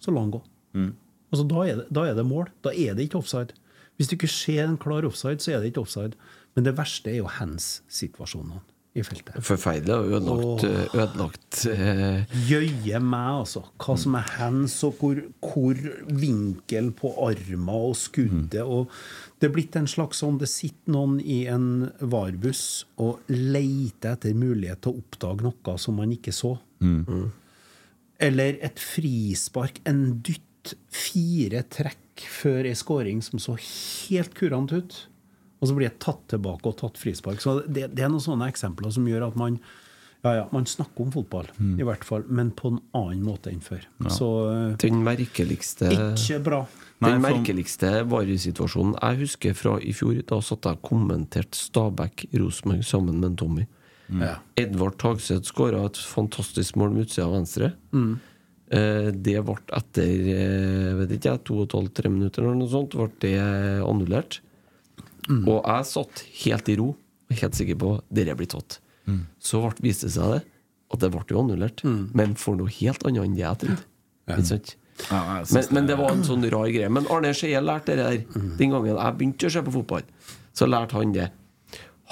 så 0.00 0.10
la 0.12 0.20
den 0.24 0.32
gå. 0.32 0.42
Mm. 0.74 0.92
Altså, 1.32 1.44
da, 1.48 1.60
er 1.66 1.76
det, 1.76 1.86
da 1.92 2.02
er 2.06 2.14
det 2.14 2.24
mål. 2.26 2.48
Da 2.64 2.70
er 2.70 2.94
det 2.94 3.08
ikke 3.08 3.18
offside. 3.18 3.52
Hvis 3.96 4.08
du 4.08 4.16
ikke 4.16 4.28
ser 4.28 4.64
en 4.66 4.76
klar 4.76 5.04
offside, 5.04 5.40
så 5.40 5.52
er 5.54 5.60
det 5.60 5.70
ikke 5.72 5.80
offside. 5.84 6.12
Men 6.56 6.64
det 6.64 6.76
verste 6.78 7.12
er 7.12 7.20
jo 7.20 7.28
hands-situasjonene 7.28 8.62
i 8.96 9.02
feltet. 9.04 9.36
Forferdelig 9.44 9.92
og 9.92 10.12
ødelagt, 10.16 10.64
Åh. 10.64 10.94
ødelagt 10.96 11.58
eh, 11.68 12.36
Jøye 12.48 13.00
meg, 13.04 13.42
altså. 13.42 13.62
Hva 13.82 13.96
som 14.00 14.16
er 14.16 14.30
hands, 14.38 14.76
og 14.86 14.96
hvor, 15.00 15.20
hvor 15.44 15.82
vinkel 16.16 16.88
på 16.96 17.12
arma 17.26 17.76
og 17.90 17.96
skuddet 18.00 18.62
og 18.64 18.92
Det 19.36 19.50
er 19.50 19.52
blitt 19.52 19.76
en 19.76 19.88
slags 19.90 20.22
sånn 20.22 20.38
Det 20.40 20.48
sitter 20.48 20.94
noen 20.94 21.18
i 21.20 21.42
en 21.52 21.90
varbuss 22.00 22.86
og 23.04 23.26
leter 23.28 24.14
etter 24.16 24.32
mulighet 24.36 24.80
til 24.80 24.94
å 24.94 25.02
oppdage 25.02 25.44
noe 25.44 25.76
som 25.82 26.00
man 26.00 26.14
ikke 26.16 26.32
så. 26.32 26.54
Eller 28.16 28.56
et 28.64 28.80
frispark, 28.80 29.82
en 29.84 30.22
dytt, 30.24 30.72
fire 30.88 31.60
trekk 31.68 32.24
før 32.32 32.64
ei 32.66 32.74
scoring 32.74 33.20
som 33.22 33.38
så 33.38 33.58
helt 33.60 34.32
kurant 34.34 34.72
ut. 34.72 34.96
Og 35.60 35.68
så 35.70 35.74
blir 35.76 35.88
jeg 35.88 35.98
tatt 36.04 36.22
tilbake 36.34 36.68
og 36.68 36.76
tatt 36.82 36.98
frispark. 37.00 37.40
Så 37.40 37.60
det, 37.64 37.88
det 37.96 38.04
er 38.04 38.12
noen 38.12 38.24
sånne 38.24 38.48
eksempler 38.52 38.92
som 38.92 39.06
gjør 39.08 39.28
at 39.30 39.38
man 39.40 39.60
ja, 40.24 40.32
ja, 40.40 40.44
man 40.50 40.64
snakker 40.66 41.04
om 41.04 41.12
fotball, 41.14 41.46
i 41.78 41.84
hvert 41.86 42.02
fall, 42.04 42.24
men 42.26 42.48
på 42.56 42.72
en 42.72 42.80
annen 42.98 43.20
måte 43.22 43.52
enn 43.52 43.60
før. 43.62 43.84
Så 44.10 44.26
eh, 44.50 44.72
Den 44.82 45.04
merkeligste 45.06 45.90
Ikke 45.92 46.40
bra. 46.42 46.60
Den 47.04 47.20
merkeligste 47.22 47.92
varesituasjonen 48.08 48.96
jeg 48.96 49.20
husker 49.20 49.54
fra 49.54 49.76
i 49.84 49.92
fjor, 49.94 50.16
da 50.26 50.40
satt 50.42 50.66
jeg 50.66 50.80
og 50.80 50.86
kommenterte 50.88 51.60
Stabæk-Rosenborg 51.60 52.82
sammen 52.88 53.20
med 53.20 53.34
en 53.34 53.36
Tommy. 53.42 53.66
Ja. 54.22 54.36
Edvard 54.58 54.96
Tagseth 55.02 55.50
skåra 55.50 55.84
et 55.86 55.98
fantastisk 55.98 56.78
mål 56.80 56.94
med 56.94 57.06
utsida 57.06 57.26
av 57.28 57.36
venstre. 57.36 57.70
Mm. 57.92 58.16
Eh, 58.72 59.12
Det 59.14 59.36
ble 59.46 59.56
etter 59.78 60.32
eh, 60.32 60.90
vet 61.02 61.16
ikke 61.18 61.36
jeg, 61.36 61.44
to 61.46 61.60
og 61.60 61.68
et 61.68 61.78
halvt, 61.78 61.94
tre 62.00 62.10
minutter 62.10 62.42
eller 62.42 62.58
noe 62.58 62.72
sånt, 62.72 62.96
ble 62.98 63.10
det 63.22 63.36
annullert. 63.86 64.40
Mm. 65.28 65.44
Og 65.48 65.64
jeg 65.66 65.86
satt 65.90 66.24
helt 66.44 66.68
i 66.68 66.76
ro, 66.78 66.88
helt 67.30 67.54
sikker 67.58 67.78
på 67.80 67.92
at 67.98 68.04
dette 68.14 68.36
blir 68.38 68.46
tatt. 68.52 68.78
Mm. 69.06 69.22
Så 69.42 69.60
ble, 69.62 69.74
viste 69.88 70.06
det 70.08 70.14
seg 70.16 70.32
det, 70.36 70.42
at 70.94 71.00
det 71.02 71.10
ble 71.14 71.22
jo 71.30 71.40
annullert, 71.42 71.82
men 72.14 72.34
for 72.38 72.54
noe 72.58 72.70
helt 72.70 73.02
annet 73.06 73.24
enn 73.26 73.34
det 73.38 73.42
jeg 73.44 73.58
trodde. 73.64 73.86
Ikke 74.30 74.44
sant? 74.52 74.76
Ja, 75.10 75.42
synes 75.44 75.70
Men, 75.70 75.74
men 75.76 75.86
det 75.90 75.96
var 75.98 76.12
en 76.14 76.22
sånn 76.24 76.46
rar 76.50 76.68
greie. 76.72 76.88
Men 76.88 77.06
Arne 77.12 77.32
Skeie 77.36 77.60
lærte 77.60 77.96
det 77.98 78.06
der 78.06 78.22
den 78.56 78.70
gangen 78.72 78.94
jeg 78.96 79.16
begynte 79.18 79.46
å 79.50 79.52
se 79.52 79.62
på 79.66 79.74
fotball. 79.74 80.06
Så 80.56 80.66
lærte 80.70 80.96
han 80.96 81.12
det. 81.12 81.26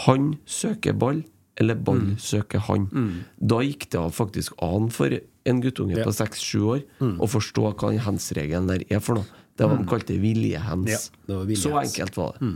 Han 0.05 0.35
søker 0.45 0.93
ball, 0.93 1.23
eller 1.57 1.79
ball 1.87 2.03
søker 2.21 2.59
han. 2.67 2.89
Da 3.41 3.63
gikk 3.65 3.89
det 3.95 4.03
faktisk 4.19 4.59
an 4.63 4.91
for 4.91 5.15
en 5.47 5.61
guttunge 5.63 5.97
Ja. 5.97 6.05
på 6.05 6.13
seks-sju 6.13 6.61
år 6.75 6.83
å 7.01 7.27
forstå 7.31 7.71
hva 7.79 7.91
den 7.95 8.01
hands-regelen 8.05 8.67
der 8.69 8.85
er 8.91 9.01
for 9.01 9.15
noe. 9.23 9.25
Det 9.57 9.69
var 9.71 9.79
de 9.79 9.87
kalte 9.87 10.17
vilje-hands. 10.19 11.11
Ja, 11.29 11.41
vilje 11.47 11.63
Så 11.63 11.73
enkelt 11.79 12.17
var 12.19 12.35
det. 12.41 12.53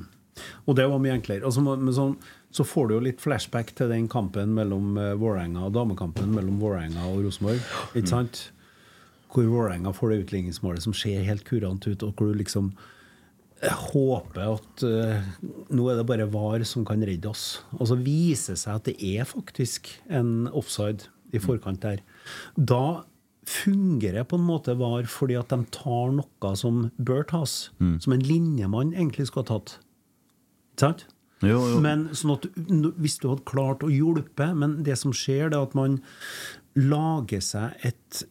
Og 0.66 0.76
det 0.78 0.86
var 0.90 1.00
mye 1.02 1.16
enklere. 1.16 1.44
Altså, 1.46 1.64
så, 1.64 1.78
men 1.78 1.96
sånn, 1.96 2.14
så 2.54 2.66
får 2.66 2.88
du 2.88 2.94
jo 2.96 3.06
litt 3.08 3.24
flashback 3.24 3.74
til 3.78 3.90
den 3.92 4.06
kampen 4.10 4.54
mellom 4.56 4.94
Vårenga 5.20 5.66
og 5.66 5.74
damekampen 5.76 6.30
mellom 6.36 6.60
Vårenga 6.62 7.08
og 7.10 7.26
Rosenborg. 7.26 7.60
Ikke 7.94 8.12
sant? 8.12 8.46
Hvor 9.32 9.48
Vårenga 9.50 9.92
får 9.92 10.12
det 10.12 10.22
utligningsmålet 10.24 10.84
som 10.84 10.96
ser 10.96 11.26
helt 11.26 11.44
kurant 11.48 11.84
ut, 11.88 12.04
og 12.06 12.14
hvor 12.16 12.30
du 12.30 12.38
liksom 12.40 12.70
eh, 13.60 13.82
håper 13.92 14.54
at 14.54 14.86
uh, 14.88 15.28
nå 15.68 15.90
er 15.90 16.00
det 16.00 16.06
bare 16.08 16.30
VAR 16.32 16.64
som 16.68 16.86
kan 16.88 17.04
redde 17.04 17.28
oss. 17.28 17.60
Og 17.76 17.90
så 17.90 17.98
viser 18.00 18.56
det 18.56 18.62
seg 18.62 18.80
at 18.80 18.88
det 18.88 18.96
er 19.04 19.28
faktisk 19.28 19.92
en 20.08 20.48
offside 20.48 21.10
i 21.36 21.42
forkant 21.44 21.84
der. 21.84 22.00
Da 22.56 23.04
fungerer 23.48 24.26
på 24.28 24.36
en 24.36 24.46
måte 24.48 24.76
VAR 24.76 25.08
fordi 25.08 25.36
at 25.40 25.52
de 25.52 25.64
tar 25.72 26.12
noe 26.16 26.54
som 26.56 26.88
bør 26.96 27.24
tas, 27.28 27.70
som 28.04 28.14
en 28.14 28.24
linjemann 28.24 28.94
egentlig 28.94 29.28
skulle 29.28 29.46
ha 29.48 29.56
tatt. 29.58 29.78
Sant? 30.78 31.06
Jo, 31.44 31.60
jo. 31.70 31.82
Men 31.82 32.08
sånn 32.18 32.34
at 32.34 32.48
hvis 32.98 33.20
du 33.22 33.28
hadde 33.30 33.46
klart 33.46 33.84
å 33.86 33.90
hjelpe 33.92 34.48
Men 34.58 34.80
det 34.82 34.96
som 34.98 35.12
skjer, 35.14 35.52
det 35.52 35.58
er 35.58 35.68
at 35.68 35.76
man 35.78 36.00
lager 36.74 37.42
seg 37.44 37.86
et 37.86 38.24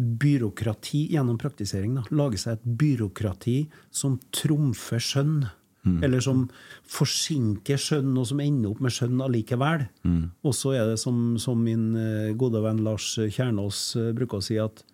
byråkrati 0.00 1.06
gjennom 1.12 1.38
praktisering. 1.40 1.96
Da. 1.98 2.04
Lager 2.14 2.40
seg 2.40 2.58
et 2.58 2.68
byråkrati 2.80 3.56
som 3.92 4.18
trumfer 4.32 5.02
skjønn. 5.02 5.40
Mm. 5.80 5.96
Eller 6.04 6.20
som 6.20 6.44
forsinker 6.92 7.80
skjønn, 7.80 8.12
og 8.20 8.28
som 8.28 8.40
ender 8.44 8.70
opp 8.70 8.82
med 8.84 8.92
skjønn 8.94 9.20
allikevel. 9.24 9.86
Mm. 10.04 10.22
Og 10.44 10.56
så 10.56 10.74
er 10.76 10.92
det 10.92 10.98
som, 11.00 11.38
som 11.40 11.60
min 11.64 11.94
eh, 11.96 12.32
gode 12.38 12.60
venn 12.64 12.82
Lars 12.84 13.14
Kjernås 13.16 13.82
eh, 13.96 14.10
bruker 14.16 14.40
å 14.40 14.44
si, 14.44 14.58
at 14.60 14.84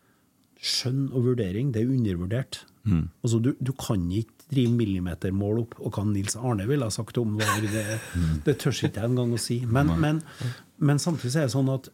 skjønn 0.62 1.08
og 1.10 1.26
vurdering, 1.32 1.72
det 1.74 1.82
er 1.82 1.90
undervurdert. 1.92 2.62
Mm. 2.86 3.08
Altså, 3.20 3.42
du, 3.42 3.52
du 3.58 3.74
kan 3.78 4.06
ikke 4.14 4.35
drive 4.52 4.72
millimetermål 4.78 5.60
opp, 5.64 5.74
og 5.82 5.96
hva 5.96 6.04
Nils 6.06 6.36
Arne 6.38 6.66
ville 6.68 6.86
ha 6.86 6.92
sagt 6.94 7.18
om 7.18 7.36
det, 7.40 7.84
det 8.46 8.56
tør 8.62 8.70
ikke 8.76 9.00
jeg 9.00 9.08
engang 9.10 9.32
å 9.34 9.40
si. 9.42 9.56
Men, 9.66 9.90
men, 10.00 10.20
men 10.78 11.00
samtidig 11.02 11.34
er 11.40 11.48
det 11.48 11.54
sånn 11.56 11.70
at 11.72 11.88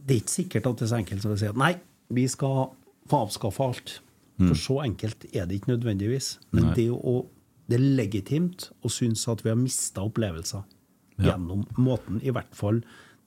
det 0.00 0.14
er 0.16 0.22
ikke 0.22 0.32
sikkert 0.38 0.66
at 0.70 0.78
det 0.80 0.86
er 0.86 0.92
så 0.94 1.00
enkelt 1.02 1.22
som 1.26 1.34
å 1.34 1.36
si 1.42 1.48
at 1.50 1.58
nei, 1.60 1.74
vi 2.08 2.24
skal 2.32 2.70
få 3.10 3.24
avskaffe 3.26 3.66
alt. 3.68 3.92
For 4.40 4.56
så 4.56 4.78
enkelt 4.86 5.26
er 5.36 5.44
det 5.44 5.58
ikke 5.60 5.74
nødvendigvis. 5.74 6.38
Men 6.56 6.70
det, 6.78 6.86
å, 6.96 7.26
det 7.68 7.76
er 7.76 7.82
legitimt 7.98 8.70
å 8.80 8.88
synes 8.88 9.26
at 9.28 9.42
vi 9.44 9.52
har 9.52 9.58
mista 9.60 10.00
opplevelser 10.08 10.62
Ja. 11.20 11.34
gjennom 11.34 11.66
måten, 11.76 12.22
i 12.24 12.32
hvert 12.32 12.54
fall 12.56 12.78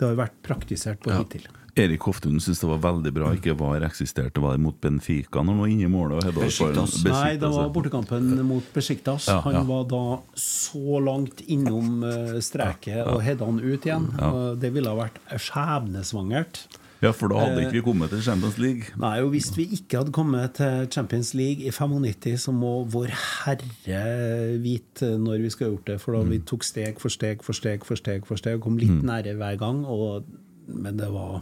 det 0.01 0.07
har 0.07 0.15
vært 0.17 0.39
praktisert 0.41 1.03
på 1.05 1.13
hittil. 1.13 1.45
Erik 1.76 2.03
Hoftun 2.05 2.36
syntes 2.39 2.59
det 2.61 2.67
var 2.69 2.78
veldig 2.84 3.11
bra 3.15 3.32
ikke 3.34 3.55
VAR 3.57 3.82
eksisterte. 3.88 4.38
Var 4.43 4.51
det 4.57 4.61
mot 4.61 4.76
Benfica 4.82 5.41
når 5.41 5.55
han 5.55 5.61
var 5.63 5.71
inne 5.74 5.88
i 5.88 5.89
målet? 5.89 6.28
og 6.28 6.36
Besiktas. 6.38 6.99
ballen? 7.01 7.15
Nei, 7.17 7.32
det 7.41 7.49
var 7.49 7.71
bortekampen 7.74 8.30
mot 8.45 8.67
Besiktas. 8.76 9.26
Ja, 9.28 9.39
Han 9.41 9.53
ja. 9.57 9.63
var 9.63 9.84
da 9.89 10.03
så 10.38 10.99
langt 11.01 11.41
innom 11.47 12.03
eh, 12.05 12.38
streket 12.45 13.07
og 13.07 13.24
hedda 13.26 13.45
han 13.49 13.57
ut 13.59 13.86
igjen. 13.89 14.05
Ja. 14.19 14.30
Og 14.30 14.59
Det 14.61 14.69
ville 14.76 14.89
ha 14.93 14.95
vært 14.95 15.17
skjebnesvangert. 15.34 16.67
Ja, 17.03 17.11
for 17.11 17.28
da 17.28 17.36
hadde 17.41 17.57
Eh, 17.59 17.65
ikke 17.65 17.82
vi 17.82 17.82
kommet 17.89 18.09
til 18.13 18.21
Champions 18.24 18.57
League. 18.61 18.84
Nei, 18.95 19.17
og 19.21 19.32
Hvis 19.34 19.49
vi 19.57 19.65
ikke 19.76 19.97
hadde 19.97 20.11
kommet 20.15 20.53
til 20.55 20.88
Champions 20.93 21.34
League 21.34 21.65
i 21.65 21.71
95, 21.71 22.38
så 22.45 22.53
må 22.55 22.86
Vår 22.88 23.09
Herre 23.43 24.55
vite 24.63 25.17
når 25.19 25.41
vi 25.43 25.49
skal 25.49 25.67
ha 25.67 25.74
gjort 25.74 25.86
det. 25.89 25.97
For 26.01 26.13
da 26.13 26.21
vi 26.24 26.38
Mm. 26.38 26.45
tok 26.45 26.63
steg 26.63 26.99
for 27.01 27.09
steg 27.09 27.41
for 27.43 27.53
steg 27.53 27.84
for 27.84 27.95
steg, 27.95 28.26
for 28.26 28.36
steg 28.38 28.61
kom 28.61 28.78
litt 28.78 28.89
Mm. 28.89 29.03
nære 29.03 29.36
hver 29.36 29.57
gang. 29.59 29.84
Og, 29.86 30.24
men 30.67 30.95
det 30.97 31.09
var 31.11 31.41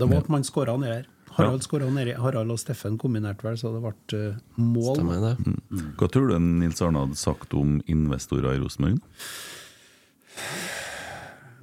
det 0.00 0.08
var 0.10 0.24
at 0.24 0.30
man 0.32 0.46
skåra 0.46 0.76
ned 0.80 0.94
her. 0.94 1.08
Harald 1.36 1.62
skåra 1.62 1.88
nedi. 1.92 2.14
Harald 2.18 2.50
og 2.52 2.58
Steffen 2.60 2.98
kombinerte 3.00 3.46
vel, 3.46 3.58
så 3.60 3.70
det 3.74 3.80
ble 3.84 4.18
eh, 4.18 4.38
mål. 4.58 4.94
Stemmer 4.96 5.22
det. 5.22 5.34
Mm. 5.46 5.90
Hva 6.00 6.08
tror 6.10 6.30
du 6.30 6.36
Nils 6.42 6.82
Arne 6.84 7.04
hadde 7.04 7.18
sagt 7.20 7.54
om 7.56 7.78
investorer 7.90 8.56
i 8.56 8.62
Rosenborg? 8.62 8.98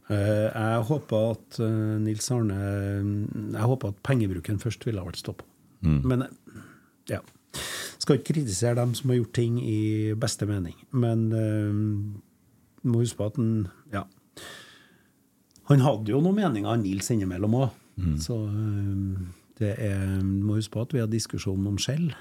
Eh, 0.08 0.46
jeg 0.48 0.84
håper 0.88 1.34
at 1.34 1.58
eh, 1.60 1.96
Nils 2.00 2.30
Arne 2.32 2.58
Jeg 2.58 3.68
håper 3.74 3.92
at 3.92 3.98
pengebruken 4.08 4.62
først 4.62 4.88
ville 4.88 5.04
ha 5.04 5.10
vært 5.10 5.20
stoppa. 5.20 5.48
Mm. 5.84 6.00
Men 6.08 6.28
ja. 7.12 7.20
Skal 7.98 8.20
ikke 8.20 8.34
kritisere 8.34 8.78
dem 8.80 8.94
som 8.96 9.12
har 9.12 9.20
gjort 9.20 9.36
ting 9.36 9.58
i 9.60 10.14
beste 10.20 10.48
mening. 10.48 10.78
Men 10.96 11.28
uh, 11.34 12.88
må 12.88 13.02
huske 13.02 13.20
på 13.20 13.28
at 13.28 13.42
han 13.42 13.68
Ja. 13.92 14.06
Han 15.68 15.84
hadde 15.84 16.14
jo 16.14 16.22
noen 16.24 16.38
meninger, 16.38 16.78
Nils 16.80 17.10
innimellom 17.12 17.58
òg. 17.60 17.76
Mm. 17.98 18.18
Så 18.22 18.36
eh, 18.48 19.22
det 19.60 19.72
er 19.82 20.20
Må 20.24 20.60
huske 20.60 20.76
på 20.76 20.84
at 20.86 20.94
vi 20.94 21.00
hadde 21.02 21.16
diskusjon 21.18 21.66
om 21.68 21.78
skjell 21.82 22.12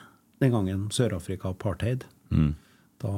den 0.40 0.52
gangen. 0.52 0.86
Sør-Afrika 0.92 1.50
apartheid. 1.52 2.04
Mm. 2.30 2.54
Da 3.00 3.12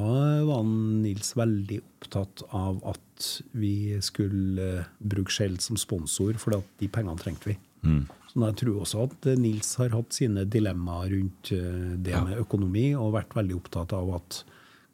var 0.46 0.64
Nils 0.66 1.32
veldig 1.38 1.78
opptatt 1.84 2.42
av 2.54 2.80
at 2.86 3.28
vi 3.58 3.94
skulle 4.02 4.84
bruke 4.98 5.30
Shell 5.30 5.58
som 5.62 5.78
sponsor, 5.78 6.34
for 6.38 6.58
de 6.78 6.88
pengene 6.90 7.18
trengte 7.18 7.52
vi. 7.52 7.56
Mm. 7.86 8.04
Så 8.28 8.42
jeg 8.42 8.56
tror 8.60 8.80
også 8.82 9.04
at 9.06 9.28
Nils 9.38 9.70
har 9.80 9.94
hatt 9.94 10.14
sine 10.14 10.44
dilemmaer 10.50 11.10
rundt 11.14 11.52
eh, 11.54 11.94
det 11.96 12.10
Ja. 12.14 12.24
med 12.26 12.38
økonomi, 12.42 12.90
og 12.98 13.14
vært 13.14 13.34
veldig 13.38 13.56
opptatt 13.56 13.92
av 13.94 14.10
at 14.18 14.42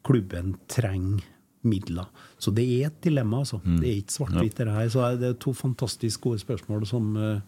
klubben 0.05 0.55
trenger 0.69 1.23
midler. 1.65 2.05
Så 2.37 2.53
det 2.53 2.65
er 2.69 2.87
et 2.91 3.01
dilemma, 3.01 3.39
altså. 3.41 3.57
Mm. 3.65 3.79
Det 3.81 3.89
er 3.89 4.01
ikke 4.03 4.17
svart-hvitt, 4.19 4.55
det 4.61 4.67
her. 4.69 4.89
Så 4.93 5.05
det 5.19 5.29
er 5.31 5.37
to 5.41 5.53
fantastisk 5.53 6.21
gode 6.21 6.39
spørsmål 6.45 6.85
som, 6.85 7.15
eh, 7.17 7.41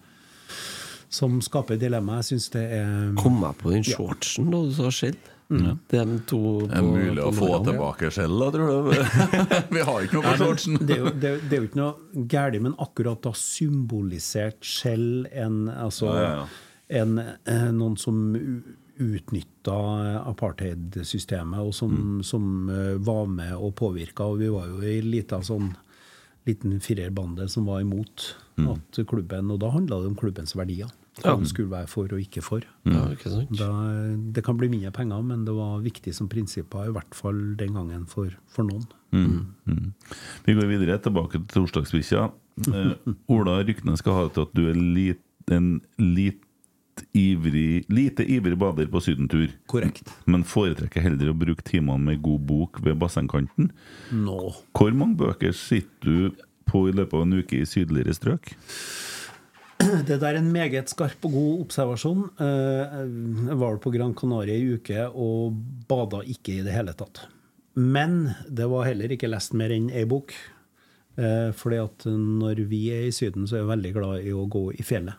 som 1.09 1.39
skaper 1.41 1.77
dilemma. 1.79 2.17
Jeg 2.21 2.25
syns 2.33 2.49
det 2.51 2.65
er 2.81 3.13
Kom 3.17 3.41
jeg 3.41 3.57
på 3.61 3.71
den 3.71 3.83
Ja. 3.83 3.95
shortsen 3.95 4.51
da 4.51 4.61
du 4.65 4.71
sa 4.75 4.89
skjell? 4.91 5.15
Mm. 5.49 5.77
Det 5.87 5.99
er 6.01 6.05
de 6.09 6.17
to 6.27 6.39
Det 6.67 6.75
er 6.75 6.81
mulig 6.83 7.23
å 7.23 7.29
få 7.31 7.47
tilbake 7.63 8.09
skjell, 8.11 8.33
da, 8.41 8.49
tror 8.51 8.67
du? 8.67 8.89
vi 9.77 9.83
har 9.87 10.01
ikke 10.03 10.17
noe 10.17 10.23
på 10.25 10.33
shortsen. 10.41 10.75
Det, 10.85 10.97
er 10.97 10.99
jo- 11.05 11.13
det, 11.15 11.31
det 11.47 11.53
er 11.55 11.61
jo 11.61 11.67
ikke 11.69 11.79
noe 11.79 12.25
galt, 12.27 12.57
men 12.65 12.75
akkurat 12.83 13.21
da 13.23 13.31
symbolisert 13.31 14.59
skjell 14.67 15.25
en, 15.31 15.69
altså, 15.71 16.11
Ja, 16.11 16.19
ja, 16.25 16.33
ja. 16.41 16.47
En, 16.99 17.17
eh, 17.19 17.71
noen 17.75 17.95
som 17.99 18.19
utnytta 18.97 19.77
apartheidsystemet, 20.27 21.59
og 21.59 21.73
som, 21.75 21.91
Mm. 21.95 22.23
som 22.23 22.69
eh, 22.69 22.97
var 22.97 23.25
med 23.27 23.53
og 23.55 23.75
påvirka. 23.75 24.23
Og 24.25 24.39
vi 24.39 24.47
var 24.49 24.67
jo 24.67 24.81
ei 24.81 25.01
lita 25.01 25.39
sånn 25.41 25.75
liten 26.47 26.79
firerbande 26.83 27.47
som 27.51 27.65
var 27.69 27.81
imot 27.85 28.33
Mm. 28.57 28.71
at 28.73 28.97
klubben 29.05 29.51
Og 29.53 29.59
da 29.61 29.67
handla 29.69 29.99
det 30.01 30.07
om 30.09 30.15
klubbens 30.17 30.55
verdier. 30.57 30.87
Hva 31.21 31.35
Ja. 31.37 31.43
skulle 31.45 31.69
være 31.69 31.87
for 31.87 32.05
og 32.05 32.19
ikke 32.19 32.41
for. 32.41 32.61
Ja, 32.85 33.05
ikke 33.13 33.29
sant? 33.29 33.51
Da, 33.57 33.67
det 34.33 34.43
kan 34.43 34.57
bli 34.57 34.67
mindre 34.67 34.91
penger, 34.91 35.21
men 35.23 35.45
det 35.45 35.53
var 35.53 35.79
viktig 35.81 36.13
som 36.13 36.27
prinsipper, 36.27 36.87
i 36.89 36.91
hvert 36.91 37.13
fall 37.13 37.55
den 37.55 37.73
gangen 37.73 38.07
for, 38.07 38.29
for 38.47 38.63
noen. 38.63 38.85
Mm. 39.13 39.45
Mm. 39.67 39.93
Vi 40.45 40.53
går 40.57 40.67
videre, 40.67 40.97
tilbake 41.01 41.37
til 41.47 41.65
torsdagsbikkja. 41.67 42.31
Eh, 42.73 43.13
Ola 43.29 43.63
Rykne 43.63 43.95
skal 43.97 44.13
ha 44.13 44.23
det 44.27 44.33
til 44.33 44.41
at 44.47 44.53
du 44.57 44.63
er 44.69 44.73
lit, 44.73 45.21
en 45.51 45.81
lit 45.99 46.41
ivrig, 47.17 47.85
lite 47.89 48.23
ivrig 48.25 48.57
bader 48.57 48.87
på 48.91 49.01
sydentur. 49.03 49.51
Korrekt. 49.69 50.09
Men 50.25 50.43
foretrekker 50.47 51.01
heller 51.03 51.31
å 51.33 51.37
bruke 51.37 51.63
timene 51.67 51.99
med 52.11 52.21
god 52.25 52.45
bok 52.49 52.79
ved 52.85 52.97
bassengkanten. 53.01 53.71
Nå. 54.11 54.39
Hvor 54.77 54.93
mange 54.97 55.17
bøker 55.19 55.53
sitter 55.55 56.07
du 56.31 56.43
på 56.67 56.87
i 56.89 56.95
løpet 56.95 57.13
av 57.13 57.23
en 57.27 57.37
uke 57.39 57.61
i 57.61 57.67
sydligere 57.69 58.15
strøk? 58.17 58.53
Det 59.77 60.17
der 60.19 60.33
er 60.33 60.39
en 60.41 60.49
meget 60.51 60.89
skarp 60.91 61.23
og 61.29 61.31
god 61.37 61.59
observasjon. 61.67 62.23
Eh, 62.41 62.95
Jeg 63.47 63.57
var 63.61 63.77
på 63.83 63.91
Gran 63.93 64.15
Canaria 64.17 64.57
i 64.57 64.73
uke 64.75 65.05
og 65.13 65.53
bada 65.87 66.23
ikke 66.25 66.57
i 66.59 66.63
det 66.65 66.73
hele 66.75 66.93
tatt. 66.97 67.27
Men 67.77 68.31
det 68.49 68.65
var 68.71 68.87
heller 68.89 69.13
ikke 69.13 69.29
lest 69.29 69.53
mer 69.53 69.69
enn 69.75 69.91
ei 69.93 70.03
bok. 70.09 70.33
Eh, 71.17 71.51
Fordi 71.53 71.77
at 71.83 72.05
når 72.09 72.63
vi 72.67 72.81
er 72.93 73.05
i 73.07 73.13
Syden, 73.13 73.45
så 73.47 73.55
er 73.59 73.63
jeg 73.63 73.69
veldig 73.71 73.93
glad 73.93 74.25
i 74.25 74.33
å 74.33 74.47
gå 74.49 74.65
i 74.73 74.83
fjellet. 74.83 75.13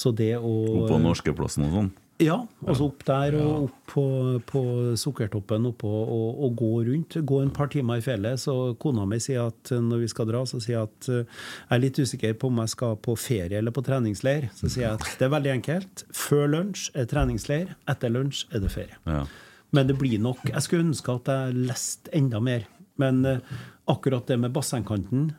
Så 0.00 0.12
det 0.16 0.34
å 0.38 0.54
Opp 0.80 0.86
på 0.88 1.00
Norskeplassen 1.02 1.68
og 1.68 1.76
sånn? 1.76 1.90
Ja, 2.20 2.36
altså 2.68 2.90
opp 2.90 3.00
der 3.08 3.34
og 3.38 3.66
opp 3.66 3.92
på, 3.94 4.02
på 4.44 4.62
Sukkertoppen 5.00 5.64
oppå 5.70 5.88
og, 5.88 6.42
og 6.44 6.58
gå 6.58 6.70
rundt. 6.90 7.16
Gå 7.26 7.38
en 7.40 7.52
par 7.54 7.70
timer 7.72 8.00
i 8.00 8.04
fjellet. 8.04 8.42
Så 8.42 8.74
kona 8.80 9.06
mi 9.08 9.16
sier 9.24 9.48
at 9.48 9.72
når 9.72 10.02
vi 10.02 10.10
skal 10.12 10.28
dra, 10.28 10.42
så 10.48 10.60
sier 10.60 10.76
jeg 10.76 10.90
at 10.90 11.08
eh, 11.08 11.22
jeg 11.22 11.78
er 11.78 11.82
litt 11.86 12.00
usikker 12.00 12.36
på 12.36 12.50
om 12.52 12.60
jeg 12.60 12.74
skal 12.74 12.98
på 13.00 13.16
ferie 13.16 13.62
eller 13.62 13.72
på 13.72 13.84
treningsleir. 13.86 14.50
Så 14.58 14.68
sier 14.68 14.84
jeg 14.84 15.00
at 15.00 15.16
det 15.16 15.28
er 15.30 15.32
veldig 15.32 15.54
enkelt. 15.54 16.04
Før 16.16 16.52
lunsj 16.52 16.90
er 17.00 17.08
treningsleir, 17.08 17.72
etter 17.88 18.12
lunsj 18.12 18.44
er 18.52 18.66
det 18.66 18.74
ferie. 18.76 19.00
Ja. 19.08 19.24
Men 19.72 19.86
det 19.86 19.96
blir 20.00 20.18
nok 20.20 20.42
Jeg 20.50 20.64
skulle 20.66 20.88
ønske 20.90 21.14
at 21.14 21.28
jeg 21.30 21.66
leste 21.70 22.12
enda 22.20 22.44
mer. 22.44 22.68
Men 23.00 23.24
eh, 23.24 23.58
akkurat 23.88 24.28
det 24.28 24.36
med 24.44 24.52
bassengkanten, 24.52 25.30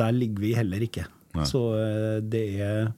der 0.00 0.16
ligger 0.16 0.48
vi 0.48 0.56
heller 0.56 0.88
ikke. 0.88 1.04
Nei. 1.36 1.46
Så 1.46 1.66
eh, 1.76 2.18
det 2.24 2.46
er 2.64 2.94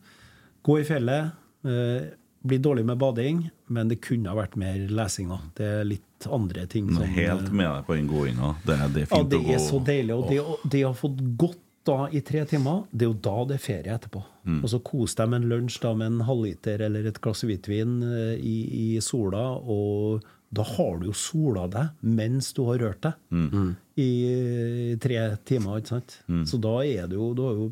gå 0.66 0.80
i 0.80 0.84
fjellet. 0.88 1.32
Eh, 1.64 2.10
bli 2.42 2.58
dårlig 2.58 2.82
med 2.84 2.98
bading, 2.98 3.44
men 3.70 3.88
det 3.88 4.00
kunne 4.02 4.28
ha 4.32 4.34
vært 4.34 4.56
mer 4.58 4.80
lesing 4.90 5.28
Da. 5.30 5.40
Det 5.54 5.66
er 5.66 5.84
litt 5.86 6.26
andre 6.26 6.64
ting 6.66 6.88
som 6.94 7.02
helt 7.06 7.48
eh, 7.48 7.52
med 7.54 7.68
deg 7.68 7.84
på 7.86 7.94
den 7.94 8.08
gåinga. 8.10 8.54
Det, 8.66 8.74
er- 8.78 8.88
det 8.94 9.02
er 9.02 9.06
Ja, 9.06 9.16
fint 9.16 9.30
det 9.30 9.38
å 9.38 9.44
gå 9.46 9.54
er 9.54 9.62
så 9.62 9.78
deilig. 9.86 10.16
Og 10.16 10.28
det, 10.30 10.40
å 10.40 10.56
fått 10.98 11.20
godt 11.38 11.60
da 11.86 12.08
i 12.14 12.20
tre 12.22 12.44
timer, 12.46 12.84
det 12.94 13.06
er 13.06 13.10
jo 13.10 13.18
da 13.22 13.36
det 13.50 13.54
er 13.56 13.62
ferie 13.62 13.94
etterpå. 13.94 14.20
Mm. 14.46 14.60
Og 14.62 14.68
så 14.70 14.78
kos 14.86 15.14
deg 15.18 15.28
med 15.32 15.42
en 15.42 15.48
lunsj 15.50 15.80
da 15.82 15.94
med 15.98 16.12
en 16.12 16.20
halvliter 16.26 16.82
eller 16.86 17.06
et 17.10 17.18
glass 17.22 17.42
hvitvin 17.46 17.97
eh, 18.06 18.36
i, 18.39 18.56
i 18.97 19.01
sola, 19.02 19.48
og 19.62 20.22
da 20.52 20.62
har 20.68 20.98
du 21.01 21.06
jo 21.09 21.14
sola 21.16 21.64
deg 21.72 21.89
mens 22.05 22.52
du 22.55 22.62
har 22.68 22.78
rørt 22.82 23.01
deg 23.06 23.14
Mm. 23.32 23.74
i 23.98 24.97
tre 25.02 25.22
timer, 25.48 25.78
ikke 25.80 25.94
sant? 25.94 26.18
Så 26.47 26.59
da 26.62 26.74
er 26.84 27.06
det 27.09 27.16
jo 27.18 27.32
Du 27.34 27.43
har 27.47 27.55
jo 27.59 27.70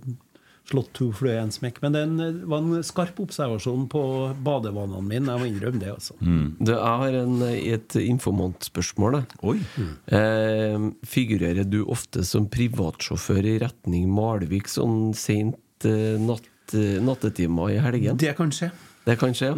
slått 0.70 0.92
to 0.94 1.10
fluer 1.12 1.36
i 1.36 1.42
en 1.42 1.50
smekk. 1.52 1.80
Men 1.82 1.92
det 1.92 2.02
en- 2.06 2.16
det 2.20 2.46
var 2.48 2.58
en 2.62 2.82
skarp 2.86 3.18
observasjon 3.20 3.88
på 3.90 4.02
badevanene 4.46 5.02
mine. 5.02 5.26
Jeg 5.26 5.40
må 5.42 5.48
innrømme 5.50 5.80
det, 5.82 5.90
altså. 5.92 6.14
Du, 6.20 6.72
jeg 6.72 6.78
har 7.02 7.16
en, 7.20 7.42
et 7.42 7.96
informantspørsmål. 8.00 9.20
Oi. 9.42 9.58
Mm. 9.76 9.90
Eh, 10.16 10.90
figurerer 11.06 11.68
du 11.68 11.82
ofte 11.84 12.24
som 12.24 12.46
privatsjåfør 12.48 13.44
i 13.54 13.58
retning 13.62 14.08
Malvik 14.14 14.68
sånn 14.70 15.10
sent 15.14 15.58
eh, 15.84 16.16
natt, 16.20 16.46
eh, 16.74 16.98
nattetimer 17.02 17.74
i 17.74 17.80
helgen? 17.82 18.16
Det 18.20 18.34
kan 18.38 18.50
skje. 18.54 18.70
Det 19.10 19.16
kan 19.18 19.32
skje? 19.34 19.48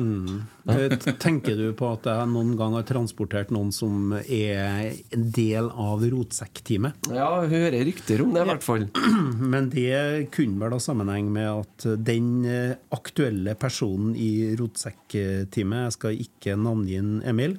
Eh, 0.72 0.92
Tenker 1.20 1.58
du 1.58 1.74
på 1.76 1.90
at 1.92 2.06
jeg 2.08 2.28
noen 2.30 2.54
gang 2.56 2.72
har 2.72 2.86
transportert 2.88 3.50
noen 3.52 3.68
som 3.74 4.14
er 4.16 4.94
en 5.12 5.26
del 5.36 5.68
av 5.68 6.00
rotsekkteamet? 6.08 7.10
Ja, 7.12 7.26
hører 7.50 7.84
rykter 7.84 8.22
om 8.24 8.32
det, 8.32 8.46
i 8.46 8.48
hvert 8.48 8.64
fall. 8.64 8.86
Men 9.52 9.68
det 9.74 10.30
kunne 10.32 10.56
vel 10.62 10.72
ha 10.72 10.80
sammenheng 10.80 11.28
med 11.34 11.50
at 11.50 11.86
den 12.00 12.30
eh, 12.48 12.72
aktuelle 12.96 13.52
personen 13.60 14.14
i 14.16 14.54
rotsekkteamet, 14.56 15.84
jeg 15.84 15.96
skal 15.98 16.24
ikke 16.24 16.56
navngi 16.56 16.96
en 17.02 17.12
Emil, 17.34 17.58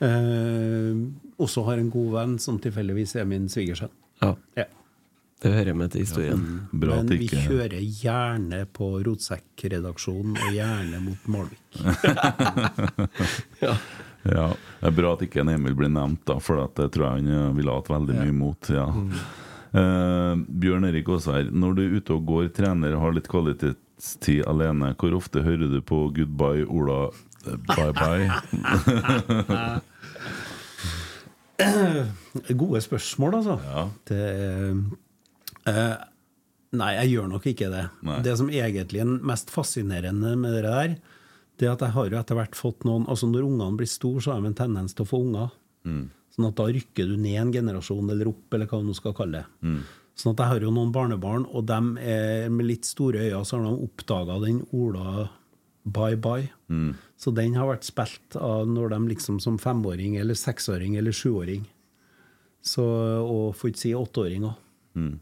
eh, 0.00 1.04
også 1.36 1.66
har 1.68 1.84
en 1.84 1.92
god 1.92 2.14
venn 2.16 2.38
som 2.40 2.56
tilfeldigvis 2.64 3.18
er 3.20 3.28
min 3.28 3.50
svigersønn. 3.52 3.92
Ja. 4.24 4.38
Ja. 5.40 5.48
Det 5.48 5.52
hører 5.56 5.74
med 5.74 5.90
til 5.94 6.00
historien. 6.04 6.40
Bra 6.72 6.96
Men 7.00 7.06
vi 7.08 7.16
ikke 7.24 7.40
kjører 7.48 7.80
gjerne 7.80 8.58
på 8.76 8.90
Rotsekkredaksjonen, 9.06 10.36
og 10.36 10.52
gjerne 10.52 11.00
mot 11.00 11.28
Malvik. 11.32 11.64
Ja. 13.64 13.74
Ja, 14.20 14.50
Det 14.82 14.84
er 14.84 14.90
bra 14.92 15.14
at 15.16 15.22
ikke 15.24 15.40
en 15.40 15.48
Emil 15.48 15.72
blir 15.78 15.88
nevnt, 15.88 16.20
da, 16.28 16.34
for 16.44 16.60
det 16.76 16.90
tror 16.92 17.06
jeg 17.06 17.22
han 17.22 17.28
eh, 17.32 17.54
ville 17.56 17.72
hatt 17.72 17.88
veldig 17.88 18.14
mye 18.18 18.28
imot. 18.34 18.68
Ja. 18.68 18.84
Eh, 19.72 20.34
Bjørn 20.60 20.84
Erik 20.90 21.08
Aasvær, 21.08 21.48
når 21.48 21.72
du 21.78 21.80
er 21.86 21.94
ute 21.96 22.12
og 22.18 22.26
går, 22.28 22.50
trener 22.52 22.92
og 22.98 23.00
har 23.06 23.16
litt 23.16 23.30
kvalitetstid 23.32 24.44
alene, 24.50 24.92
hvor 25.00 25.16
ofte 25.16 25.40
hører 25.46 25.72
du 25.72 25.80
på 25.80 26.02
'Goodbye, 26.12 26.66
Ola'? 26.68 27.14
eh, 27.46 27.56
Bye 27.72 27.92
bye. 27.96 28.28
Gode 32.60 32.80
spørsmål, 32.80 33.34
altså. 33.40 33.56
Ja. 33.64 33.88
Det, 34.08 34.20
eh, 35.68 35.96
nei, 36.80 36.90
jeg 37.02 37.12
gjør 37.14 37.30
nok 37.34 37.48
ikke 37.50 37.70
det. 37.72 37.86
Nei. 38.06 38.20
Det 38.24 38.36
som 38.38 38.48
egentlig 38.52 39.02
er 39.02 39.10
mest 39.32 39.50
fascinerende 39.52 40.36
med 40.40 40.54
det 40.56 40.62
der, 40.66 40.94
det 41.60 41.68
er 41.68 41.74
at 41.74 41.82
jeg 41.84 41.92
har 41.96 42.08
jo 42.08 42.18
etter 42.20 42.38
hvert 42.38 42.56
fått 42.56 42.86
noen 42.88 43.02
Altså 43.12 43.26
Når 43.28 43.44
ungene 43.44 43.76
blir 43.76 43.88
store, 43.90 44.22
så 44.24 44.32
har 44.32 44.40
de 44.40 44.48
en 44.48 44.56
tendens 44.56 44.94
til 44.96 45.04
å 45.04 45.10
få 45.10 45.20
unger. 45.26 45.50
Sånn 46.30 46.46
at 46.46 46.56
da 46.56 46.68
rykker 46.72 47.08
du 47.10 47.16
ned 47.20 47.36
en 47.40 47.52
generasjon, 47.52 48.08
eller 48.14 48.30
opp, 48.30 48.46
eller 48.54 48.70
hva 48.70 48.80
du 48.86 48.94
skal 48.96 49.12
kalle 49.18 49.42
det. 49.42 49.74
Sånn 50.20 50.32
at 50.32 50.40
jeg 50.40 50.52
har 50.52 50.64
jo 50.64 50.70
noen 50.72 50.92
barnebarn, 50.94 51.44
og 51.48 51.66
dem 51.68 51.94
er 52.00 52.48
med 52.52 52.66
litt 52.68 52.84
store 52.88 53.26
øyne 53.26 53.44
så 53.44 53.58
har 53.58 53.66
de 53.66 53.84
oppdaga 53.88 54.38
den 54.42 54.62
Ola 54.76 55.28
Bye 55.84 56.16
Bye. 56.20 56.48
Så 57.20 57.32
den 57.36 57.54
har 57.56 57.68
vært 57.68 57.84
spilt 57.88 58.36
av 58.36 58.68
når 58.68 58.92
de 58.94 58.98
liksom 59.14 59.40
som 59.40 59.58
femåring, 59.60 60.16
eller 60.20 60.36
seksåring, 60.38 60.96
eller 61.00 61.12
sjuåring. 61.12 61.66
Så, 62.60 62.84
og 63.24 63.54
for 63.56 63.68
ikke 63.72 63.80
si 63.84 63.92
åtteåring 63.96 64.44
òg. 64.48 64.56
Jeg 64.96 65.18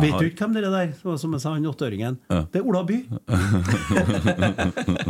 Vet 0.00 0.12
har- 0.14 0.20
du 0.24 0.28
ikke 0.30 0.46
hvem 0.46 0.54
det 0.56 0.64
er 0.64 0.74
der? 0.74 1.16
Som 1.20 1.32
jeg 1.36 1.40
sa, 1.44 1.52
han 1.54 1.66
åtteåringen. 1.68 2.18
Ja. 2.32 2.40
Det 2.52 2.60
er 2.62 2.66
Ola 2.66 2.82
By. 2.86 2.98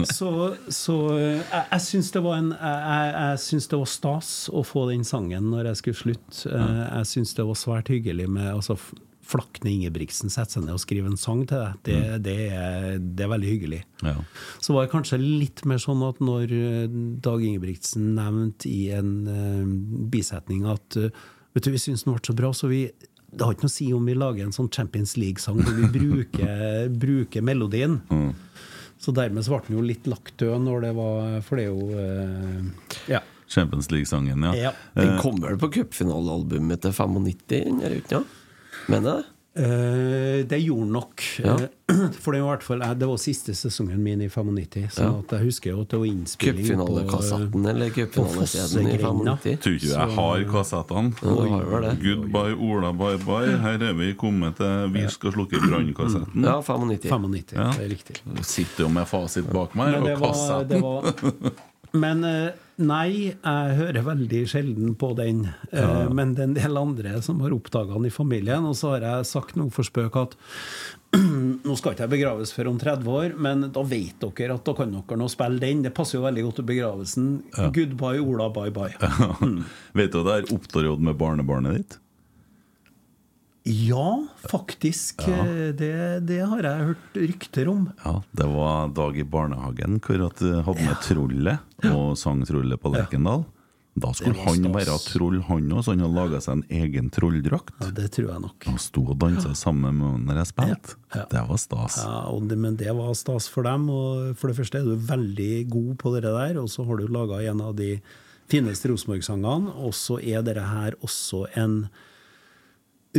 så 0.18 0.30
så 0.72 0.96
eh, 1.16 1.40
jeg, 1.40 1.64
jeg 1.70 1.80
syns 1.86 2.12
det 2.12 3.76
det 3.76 3.80
var 3.82 3.90
stas 3.90 4.30
å 4.52 4.62
få 4.64 4.86
den 4.90 5.04
sangen 5.06 5.50
når 5.52 5.70
jeg 5.72 5.80
skulle 5.82 6.00
slutte. 6.04 6.46
Eh, 6.52 6.78
Jeg 7.00 7.10
syns 7.12 7.34
det 7.36 7.44
var 7.48 7.58
svært 7.60 7.90
hyggelig 7.92 8.28
med 8.32 8.48
altså, 8.54 8.76
Flakne 9.26 9.72
Ingebrigtsen 9.72 10.30
setter 10.30 10.56
seg 10.56 10.66
ned 10.66 10.76
og 10.76 10.82
skriver 10.84 11.10
en 11.10 11.18
sang 11.20 11.42
til 11.50 11.58
deg. 11.58 11.80
Det, 11.86 11.96
det, 12.24 12.36
er, 12.54 12.98
det 13.02 13.24
er 13.26 13.32
veldig 13.32 13.50
hyggelig. 13.50 13.80
Ja. 14.06 14.14
Så 14.62 14.76
var 14.76 14.86
det 14.86 14.92
kanskje 14.94 15.18
litt 15.20 15.64
mer 15.66 15.82
sånn 15.82 16.04
at 16.06 16.20
når 16.24 16.54
eh, 16.54 16.86
Dag 17.24 17.42
Ingebrigtsen 17.44 18.12
nevnte 18.16 18.70
i 18.70 18.84
en 18.94 19.10
uh, 19.26 19.64
bisetning 20.12 20.66
at 20.70 21.00
uh, 21.00 21.10
Vet 21.56 21.64
du, 21.64 21.70
vi 21.72 21.78
syns 21.80 22.02
den 22.04 22.12
ble 22.12 22.20
så 22.20 22.34
bra, 22.36 22.50
så 22.52 22.68
vi 22.68 22.82
det 23.36 23.44
har 23.44 23.52
ikke 23.54 23.66
noe 23.66 23.72
å 23.72 23.76
si 23.76 23.86
om 23.92 24.06
vi 24.08 24.14
lager 24.16 24.46
en 24.46 24.54
sånn 24.56 24.70
Champions 24.72 25.12
League-sang 25.20 25.58
hvor 25.60 25.76
vi 25.76 25.88
bruker, 25.92 26.88
bruker 27.04 27.44
melodien. 27.44 27.98
Så 28.98 29.12
dermed 29.12 29.44
så 29.44 29.52
ble 29.52 29.66
den 29.68 29.76
jo 29.76 29.84
litt 29.84 30.06
lagt 30.08 30.38
død 30.40 30.62
når 30.64 30.86
det 30.86 30.92
var 30.96 31.34
For 31.44 31.60
det 31.60 31.66
er 31.66 31.74
jo 31.74 31.88
eh, 32.00 32.92
Ja. 33.12 33.20
Champions 33.46 33.90
League-sangen, 33.92 34.42
ja. 34.48 34.54
Ja. 34.58 34.72
Den 34.96 35.12
Eh, 35.14 35.20
kom 35.22 35.36
vel 35.44 35.58
på 35.60 35.68
cupfinalealbumet 35.76 36.80
til 36.82 36.92
95, 36.96 37.36
den 37.68 37.78
der 37.84 37.94
uten, 38.00 38.16
ja? 38.16 38.22
Mener 38.90 39.06
jeg 39.12 39.20
det? 39.20 39.32
Eh, 39.56 40.44
det 40.46 40.58
gjorde 40.60 40.90
nok. 40.92 41.22
Ja. 41.44 41.54
Eh, 41.54 41.68
For 42.20 42.32
det 42.34 42.40
var, 42.42 42.48
i 42.48 42.56
hvert 42.56 42.62
fall, 42.66 42.82
det 42.98 43.06
var 43.08 43.16
siste 43.22 43.54
sesongen 43.56 44.02
min 44.02 44.20
i 44.20 44.28
95, 44.28 44.88
så 44.92 45.02
Ja. 45.06 45.12
at 45.22 45.30
jeg 45.36 45.44
husker 45.46 45.70
jo 45.70 45.80
at 45.84 45.88
det 45.94 45.98
var 46.02 46.06
innspilling 46.10 46.66
Cupfinalekassetten 46.66 47.66
eller 47.70 47.90
på 47.90 48.24
i 48.26 48.98
95? 48.98 49.56
Tror 49.62 49.76
ikke 49.78 49.92
jeg 49.92 50.16
har 50.18 50.44
kassettene. 50.50 51.12
Ja. 51.22 51.94
Goodbye, 52.02 52.56
Ola, 52.68 52.92
bye 52.92 53.16
bye. 53.22 53.56
Her 53.62 53.86
er 53.90 53.94
vi 53.96 54.10
kommet 54.18 54.56
til 54.60 54.90
Vi 54.92 55.06
skal 55.14 55.32
slukke 55.38 55.62
brannkassetten. 55.62 56.44
Ja, 56.44 56.58
95. 56.60 57.08
95, 57.08 57.56
Ja. 57.56 57.70
det 57.78 57.86
er 57.86 57.94
riktig. 57.94 58.20
Sitter 58.44 58.84
jo 58.84 58.88
med 58.92 59.06
fasit 59.08 59.48
bak 59.52 59.74
meg, 59.78 59.94
det 60.04 60.16
og 60.16 60.20
var, 60.20 60.28
kassetten. 60.34 60.68
det 60.68 60.82
var 60.82 61.52
Men 61.96 62.22
eh, 62.26 62.54
nei, 62.82 63.32
jeg 63.32 63.76
hører 63.80 64.06
veldig 64.06 64.42
sjelden 64.50 64.94
på 64.98 65.12
den. 65.18 65.46
Ja. 65.72 66.06
Men 66.12 66.34
det 66.36 66.44
er 66.44 66.50
en 66.50 66.58
del 66.58 66.80
andre 66.80 67.16
som 67.24 67.40
har 67.44 67.54
oppdaga 67.56 67.96
den 67.96 68.10
i 68.10 68.14
familien. 68.14 68.66
Og 68.68 68.76
så 68.78 68.94
har 68.96 69.06
jeg 69.06 69.28
sagt 69.32 69.58
noe 69.58 69.72
for 69.74 69.86
spøk 69.86 70.18
at 70.20 70.38
nå 71.16 71.76
skal 71.78 71.94
ikke 71.94 72.04
jeg 72.04 72.14
begraves 72.16 72.52
før 72.52 72.72
om 72.72 72.80
30 72.80 73.12
år, 73.18 73.36
men 73.40 73.68
da 73.72 73.84
vet 73.86 74.20
dere 74.20 74.58
at 74.58 74.66
da 74.66 74.74
kan 74.76 74.92
dere 74.92 75.20
nå 75.20 75.28
spille 75.32 75.62
den. 75.62 75.84
Det 75.86 75.94
passer 75.96 76.18
jo 76.18 76.26
veldig 76.26 76.48
godt 76.48 76.60
til 76.60 76.70
begravelsen. 76.72 77.28
Goodbye, 77.76 78.24
Ola, 78.24 78.50
bye 78.52 78.74
bye. 78.74 78.96
Vet 79.98 80.12
du 80.12 80.20
det 80.26 80.40
er 80.40 80.50
opptrådt 80.52 81.04
med 81.04 81.16
barnebarnet 81.20 81.78
ditt? 81.80 82.02
Ja, 83.66 84.22
faktisk. 84.46 85.24
Ja. 85.26 85.42
Det, 85.74 85.92
det 86.28 86.38
har 86.46 86.62
jeg 86.62 86.86
hørt 86.92 87.18
rykter 87.18 87.68
om. 87.72 87.88
Ja, 88.04 88.20
Det 88.38 88.46
var 88.52 88.88
dag 88.94 89.18
i 89.18 89.24
barnehagen 89.26 89.98
hvor 90.04 90.22
at 90.28 90.38
du 90.38 90.52
hadde 90.62 90.86
med 90.86 91.02
trollet 91.02 91.90
og 91.90 92.14
sang 92.20 92.44
trollet 92.46 92.78
på 92.82 92.92
Lerkendal. 92.94 93.42
Da 93.96 94.10
skulle 94.12 94.36
han 94.44 94.66
være 94.74 94.92
troll, 95.00 95.38
han 95.48 95.70
òg, 95.72 95.80
så 95.82 95.94
han 95.94 96.02
hadde 96.04 96.18
laga 96.18 96.40
seg 96.44 96.58
en 96.58 96.82
egen 96.84 97.06
trolldrakt. 97.10 97.72
Ja, 97.80 97.88
det 97.96 98.10
tror 98.12 98.26
jeg 98.28 98.42
nok. 98.44 98.66
Han 98.68 98.76
sto 98.82 99.02
og 99.08 99.16
dansa 99.22 99.54
sammen 99.56 99.96
med 99.96 100.10
meg 100.18 100.26
når 100.28 100.40
jeg 100.42 100.50
spilte. 100.50 100.96
Ja, 101.14 101.22
ja. 101.22 101.24
Det 101.32 101.44
var 101.48 101.60
stas. 101.62 101.96
Ja, 102.04 102.18
og 102.28 102.44
det, 102.50 102.58
Men 102.60 102.76
det 102.76 102.92
var 102.98 103.14
stas 103.16 103.48
for 103.48 103.64
dem. 103.64 103.88
Og 103.90 104.36
for 104.36 104.52
det 104.52 104.58
første 104.60 104.82
er 104.82 104.84
du 104.84 105.08
veldig 105.08 105.52
god 105.72 105.94
på 106.02 106.12
det 106.14 106.26
der, 106.28 106.60
og 106.60 106.68
så 106.70 106.84
har 106.84 107.00
du 107.00 107.08
laga 107.08 107.40
en 107.48 107.64
av 107.64 107.72
de 107.80 107.94
fineste 108.52 108.92
Rosenborg-sangene. 108.92 109.72
Og 109.80 109.96
så 109.96 110.20
er 110.20 110.44
dette 110.44 110.68
her 110.76 110.98
også 111.00 111.46
en 111.56 111.86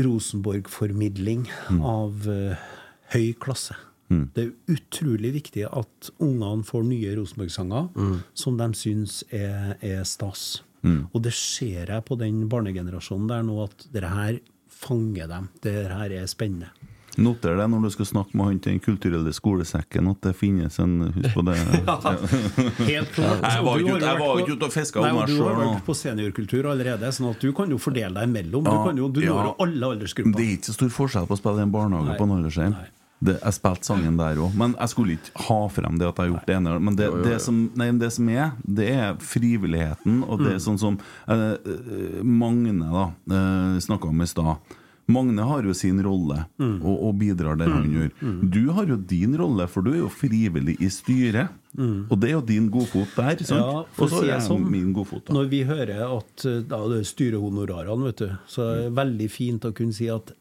Rosenborg-formidling 0.05 1.47
av 1.81 2.27
uh, 2.29 2.69
høy 3.13 3.33
klasse. 3.41 3.77
Det 4.07 4.43
er 4.45 4.71
utrolig 4.71 5.33
viktig 5.35 5.65
at 5.67 6.09
ungene 6.23 6.63
får 6.63 6.85
nye 6.87 7.15
Rosenborg-sanger 7.17 7.89
som 8.39 8.55
de 8.59 8.67
syns 8.79 9.17
er, 9.35 9.73
er 9.83 10.05
stas. 10.07 10.61
Og 11.11 11.19
det 11.25 11.33
ser 11.35 11.91
jeg 11.91 12.05
på 12.07 12.15
den 12.19 12.45
barnegenerasjonen 12.47 13.27
der 13.27 13.43
nå, 13.43 13.57
at 13.65 13.87
det 13.91 14.05
her 14.07 14.39
fanger 14.71 15.27
dem. 15.27 15.49
Det 15.63 15.73
her 15.91 16.13
er 16.21 16.29
spennende. 16.31 16.69
Noter 17.17 17.57
det 17.57 17.67
når 17.71 17.87
du 17.87 17.89
skal 17.95 18.09
snakke 18.09 18.37
med 18.37 18.51
han 18.51 18.59
til 18.61 18.75
Den 18.75 18.81
kulturelle 18.83 19.33
skolesekken, 19.33 20.09
at 20.11 20.27
det 20.27 20.33
finnes 20.37 20.77
en 20.83 20.95
Husk 21.15 21.33
på 21.33 21.43
det. 21.47 21.57
Helt 22.91 23.13
klart. 23.15 23.41
Jeg 23.41 23.63
var 23.65 23.79
jo 23.79 23.87
ikke 23.87 23.97
ute- 23.97 24.67
og 24.67 25.03
Nei, 25.03 25.11
om 25.11 25.19
meg 25.19 25.31
sjøl. 25.31 25.37
Du 25.37 25.47
har 25.47 25.57
vært 25.61 25.87
på 25.87 25.95
seniorkultur 25.97 26.69
allerede, 26.73 27.11
sånn 27.15 27.31
at 27.31 27.41
du 27.41 27.49
kan 27.57 27.73
jo 27.73 27.79
fordele 27.81 28.13
deg 28.19 28.29
imellom. 28.29 28.67
Du, 28.67 28.75
kan 28.85 29.01
jo, 29.01 29.09
du 29.13 29.23
ja. 29.23 29.33
når 29.33 29.49
jo 29.49 29.55
alle 29.65 29.91
aldersgrupper. 29.95 30.37
Det 30.37 30.45
er 30.45 30.53
ikke 30.57 30.71
så 30.71 30.77
stor 30.77 30.93
forskjell 30.99 31.27
på 31.29 31.37
å 31.37 31.41
spille 31.41 31.63
i 31.63 31.67
en 31.67 31.73
barnehage 31.73 32.13
Nei. 32.13 32.19
på 32.19 32.27
en 32.27 32.37
aldersheim. 32.37 32.77
Det, 33.17 33.33
jeg 33.41 33.55
spilte 33.55 33.87
sangen 33.87 34.17
der 34.19 34.37
òg, 34.37 34.53
men 34.53 34.75
jeg 34.75 34.91
skulle 34.91 35.15
ikke 35.17 35.45
ha 35.47 35.61
frem 35.73 35.95
det 35.97 36.05
at 36.05 36.19
jeg 36.19 36.27
har 36.27 36.33
gjort 36.35 36.49
det 36.49 36.57
ene. 36.59 36.73
Men 36.85 36.97
det, 36.99 37.07
det, 37.25 37.37
som, 37.41 37.63
nei, 37.79 37.87
det 37.97 38.11
som 38.13 38.27
er, 38.29 38.51
det 38.61 38.89
er 38.93 39.15
frivilligheten, 39.25 40.19
og 40.27 40.43
det 40.43 40.51
er 40.53 40.59
sånn 40.61 40.77
som 40.81 40.99
eh, 41.25 41.55
eh, 41.57 42.19
Magne 42.21 42.75
da 42.77 43.07
eh, 43.09 43.79
snakka 43.81 44.11
om 44.11 44.21
i 44.21 44.29
stad. 44.29 44.76
Magne 45.07 45.45
har 45.47 45.63
jo 45.63 45.73
sin 45.77 46.01
rolle 46.03 46.41
og, 46.59 46.93
og 46.93 47.13
bidrar 47.21 47.55
der 47.59 47.71
han 47.71 47.87
gjør. 47.93 48.09
Du 48.51 48.63
har 48.75 48.89
jo 48.91 48.97
din 48.99 49.37
rolle, 49.39 49.67
for 49.71 49.85
du 49.85 49.93
er 49.93 50.01
jo 50.01 50.09
frivillig 50.11 50.75
i 50.83 50.89
styret. 50.91 51.53
Og 51.77 52.15
det 52.19 52.31
er 52.31 52.35
jo 52.37 52.41
din 52.47 52.67
godfot 52.73 53.13
der. 53.15 53.39
Sant? 53.45 53.61
Ja, 53.61 53.83
og 53.87 54.09
så 54.11 54.23
er 54.23 54.33
jeg 54.33 54.45
som, 54.47 54.65
min 54.71 54.89
godfot. 54.95 55.27
Da. 55.27 55.35
Når 55.37 55.49
vi 55.51 55.61
hører 55.69 56.01
at 56.07 56.45
eh, 56.49 56.63
da, 56.65 56.79
det 56.91 57.03
er 57.03 57.07
styrehonorarene, 57.07 58.09
vet 58.09 58.23
du, 58.23 58.31
så 58.49 58.65
er 58.65 58.79
det 58.81 58.95
veldig 58.97 59.27
fint 59.31 59.67
å 59.69 59.71
kunne 59.77 59.95
si 59.95 60.09
at 60.11 60.33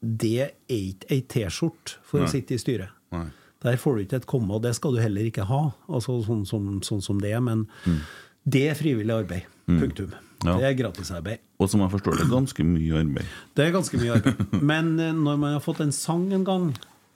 det 0.00 0.36
er 0.44 0.52
ikke 0.70 1.10
ei 1.12 1.20
T-skjorte 1.26 1.98
for 2.06 2.22
Nei. 2.22 2.28
å 2.28 2.32
sitte 2.32 2.54
i 2.54 2.62
styret. 2.62 2.94
Nei. 3.16 3.26
Der 3.66 3.80
får 3.80 3.96
du 3.96 4.04
ikke 4.04 4.20
et 4.20 4.28
komma, 4.30 4.58
og 4.58 4.62
det 4.62 4.74
skal 4.78 4.94
du 4.94 5.00
heller 5.02 5.26
ikke 5.26 5.46
ha, 5.48 5.62
altså 5.88 6.20
sånn, 6.22 6.44
som, 6.46 6.68
sånn 6.86 7.02
som 7.02 7.20
det 7.20 7.32
er. 7.34 7.42
Men 7.42 7.64
det 8.46 8.66
er 8.70 8.78
frivillig 8.78 9.14
arbeid. 9.16 9.48
Punktum. 9.66 10.12
Mm. 10.12 10.46
Ja. 10.46 10.54
Det 10.60 10.68
er 10.68 10.76
gratisarbeid. 10.78 11.42
Og 11.58 11.70
som 11.72 11.80
jeg 11.80 11.92
forstår 11.94 12.18
det, 12.20 12.26
ganske 12.28 12.64
mye 12.68 12.98
arbeid. 13.00 13.30
Det 13.56 13.64
er 13.64 13.72
ganske 13.72 13.96
mye 14.00 14.18
arbeid. 14.18 14.42
Men 14.60 14.90
eh, 15.00 15.12
når 15.16 15.38
man 15.40 15.54
har 15.56 15.62
fått 15.64 15.80
en 15.80 15.92
sang 15.96 16.26
en 16.36 16.44
gang 16.44 16.66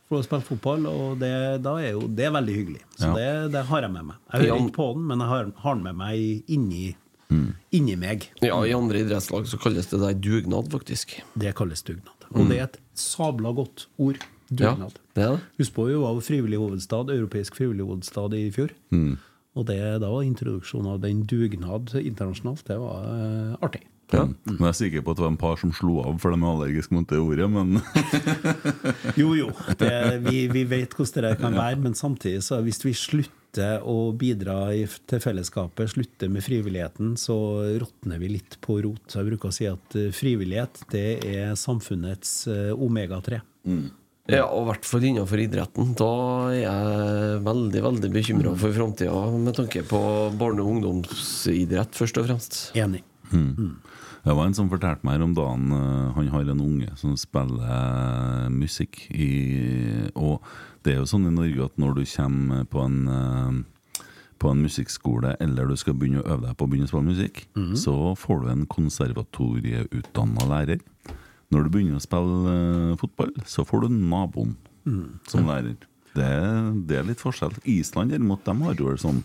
for 0.09 0.19
å 0.19 0.25
spille 0.27 0.43
fotball, 0.43 0.87
og 0.91 1.21
det, 1.21 1.31
da 1.62 1.77
er 1.79 1.93
jo 1.93 2.07
det 2.09 2.25
er 2.27 2.33
veldig 2.35 2.55
hyggelig. 2.57 2.81
Så 2.97 3.11
Ja. 3.11 3.15
det, 3.19 3.53
det 3.53 3.67
har 3.69 3.85
jeg 3.85 3.93
med 3.95 4.09
meg. 4.09 4.17
Jeg 4.33 4.47
hører 4.49 4.65
ikke 4.65 4.77
på 4.81 4.89
den, 4.97 5.05
men 5.12 5.23
jeg 5.23 5.29
har, 5.35 5.53
har 5.67 5.77
den 5.77 5.85
med 5.87 5.99
meg 6.01 6.51
inni, 6.51 6.97
inni 7.77 7.95
meg. 8.01 8.27
Ja, 8.43 8.57
I 8.67 8.73
andre 8.75 9.05
idrettslag 9.05 9.47
så 9.47 9.61
kalles 9.61 9.87
det 9.93 10.01
der 10.03 10.17
dugnad, 10.19 10.73
faktisk. 10.73 11.15
Det 11.39 11.53
kalles 11.61 11.85
dugnad. 11.87 12.17
Og 12.33 12.49
det 12.51 12.59
er 12.59 12.67
et 12.71 12.81
sabla 12.99 13.53
godt 13.55 13.87
ord. 14.03 14.19
Dugnad. 14.51 14.97
Ja, 14.99 15.15
det 15.15 15.23
er 15.29 15.37
det. 15.37 15.45
Husk 15.61 15.75
på, 15.77 15.85
vi 15.87 15.95
var 16.01 16.17
jo 16.17 16.25
frivillig 16.27 16.59
hovedstad, 16.59 17.12
europeisk 17.15 17.55
frivillig 17.61 17.87
hovedstad 17.87 18.35
i 18.35 18.49
fjor. 18.55 18.73
Og 19.59 19.67
det, 19.67 19.79
da 20.03 20.11
var 20.11 20.23
introduksjonen 20.27 20.91
av 20.97 21.01
den 21.03 21.23
dugnad 21.31 21.91
internasjonalt, 21.99 22.62
det 22.67 22.77
var 22.83 23.07
uh, 23.07 23.55
artig. 23.67 23.83
Mm. 24.12 24.35
Men 24.57 24.66
jeg 24.66 24.69
er 24.69 24.78
sikker 24.81 25.05
på 25.07 25.12
at 25.12 25.20
det 25.20 25.24
var 25.24 25.32
en 25.32 25.41
par 25.41 25.61
som 25.61 25.73
slo 25.77 26.01
av 26.03 26.16
for 26.23 26.35
de 26.35 26.41
er 26.41 26.49
allergiske 26.51 26.95
mot 26.97 27.09
det 27.11 27.20
ordet, 27.20 27.47
men 27.51 27.78
Jo, 29.20 29.35
jo. 29.39 29.51
Det, 29.78 29.93
vi, 30.27 30.47
vi 30.53 30.65
vet 30.69 30.97
hvordan 30.97 31.28
det 31.28 31.37
kan 31.41 31.55
være, 31.62 31.78
men 31.85 31.95
samtidig 31.99 32.43
så 32.47 32.61
hvis 32.65 32.82
vi 32.85 32.95
slutter 32.97 33.82
å 33.82 34.12
bidra 34.15 34.70
i, 34.74 34.85
til 35.11 35.23
fellesskapet, 35.23 35.91
slutter 35.91 36.31
med 36.31 36.45
frivilligheten, 36.47 37.16
så 37.19 37.37
råtner 37.82 38.20
vi 38.23 38.35
litt 38.37 38.59
på 38.62 38.78
rot. 38.85 39.03
Så 39.11 39.20
jeg 39.20 39.32
bruker 39.32 39.51
å 39.51 39.57
si 39.57 39.66
at 39.66 39.97
eh, 39.99 40.12
frivillighet 40.15 40.85
det 40.95 41.09
er 41.27 41.57
samfunnets 41.59 42.45
eh, 42.51 42.70
omega-3. 42.74 43.41
Ja, 44.31 44.45
og 44.47 44.62
i 44.62 44.66
hvert 44.69 44.87
fall 44.87 45.05
innenfor 45.09 45.41
idretten. 45.43 45.95
Da 45.99 46.12
er 46.53 46.61
jeg 46.61 47.39
veldig 47.47 47.82
veldig 47.89 48.11
bekymra 48.15 48.55
for 48.61 48.77
framtida 48.77 49.24
med 49.35 49.57
tanke 49.59 49.82
på 49.89 50.01
barne- 50.39 50.62
og 50.62 50.77
ungdomsidrett, 50.77 51.97
først 51.99 52.20
og 52.20 52.28
fremst. 52.28 52.59
Enig. 52.78 53.03
Mm. 53.35 53.81
Det 54.25 54.37
var 54.37 54.47
en 54.47 54.57
som 54.57 54.69
fortalte 54.69 55.07
meg 55.07 55.17
her 55.17 55.25
om 55.25 55.35
dagen 55.37 55.71
eh, 55.73 56.13
Han 56.17 56.31
har 56.35 56.49
en 56.53 56.63
unge 56.65 56.91
som 57.01 57.17
spiller 57.17 58.51
musikk 58.53 59.07
i 59.15 59.31
Og 60.13 60.45
det 60.85 60.95
er 60.95 61.01
jo 61.01 61.09
sånn 61.09 61.29
i 61.29 61.35
Norge 61.35 61.71
at 61.71 61.81
når 61.81 61.99
du 61.99 62.03
kommer 62.09 62.67
på 62.69 62.85
en 62.85 62.99
eh, 63.09 63.61
på 64.41 64.49
en 64.49 64.63
musikkskole 64.65 65.35
eller 65.45 65.69
du 65.69 65.77
skal 65.77 65.97
begynne 66.01 66.23
å 66.23 66.29
øve 66.33 66.47
deg 66.47 66.57
på 66.57 66.65
å 66.65 66.71
begynne 66.71 66.89
å 66.89 66.91
spille 66.91 67.11
musikk, 67.11 67.43
mm. 67.53 67.75
så 67.77 67.95
får 68.17 68.39
du 68.41 68.47
en 68.49 68.63
konservatorieutdanna 68.73 70.47
lærer. 70.49 70.81
Når 71.53 71.67
du 71.67 71.69
begynner 71.75 71.99
å 71.99 72.05
spille 72.05 72.55
eh, 72.55 72.95
fotball, 73.03 73.35
så 73.45 73.67
får 73.69 73.85
du 73.85 73.99
naboen 73.99 74.55
mm. 74.89 75.05
som 75.29 75.45
lærer. 75.51 75.77
Det, 76.17 76.31
det 76.89 76.97
er 76.99 77.07
litt 77.11 77.21
forskjell. 77.23 77.53
Island 77.69 78.15
derimot, 78.15 78.41
de 78.47 78.57
har 78.65 78.81
jo 78.81 78.89
vel 78.89 79.03
sånn 79.03 79.21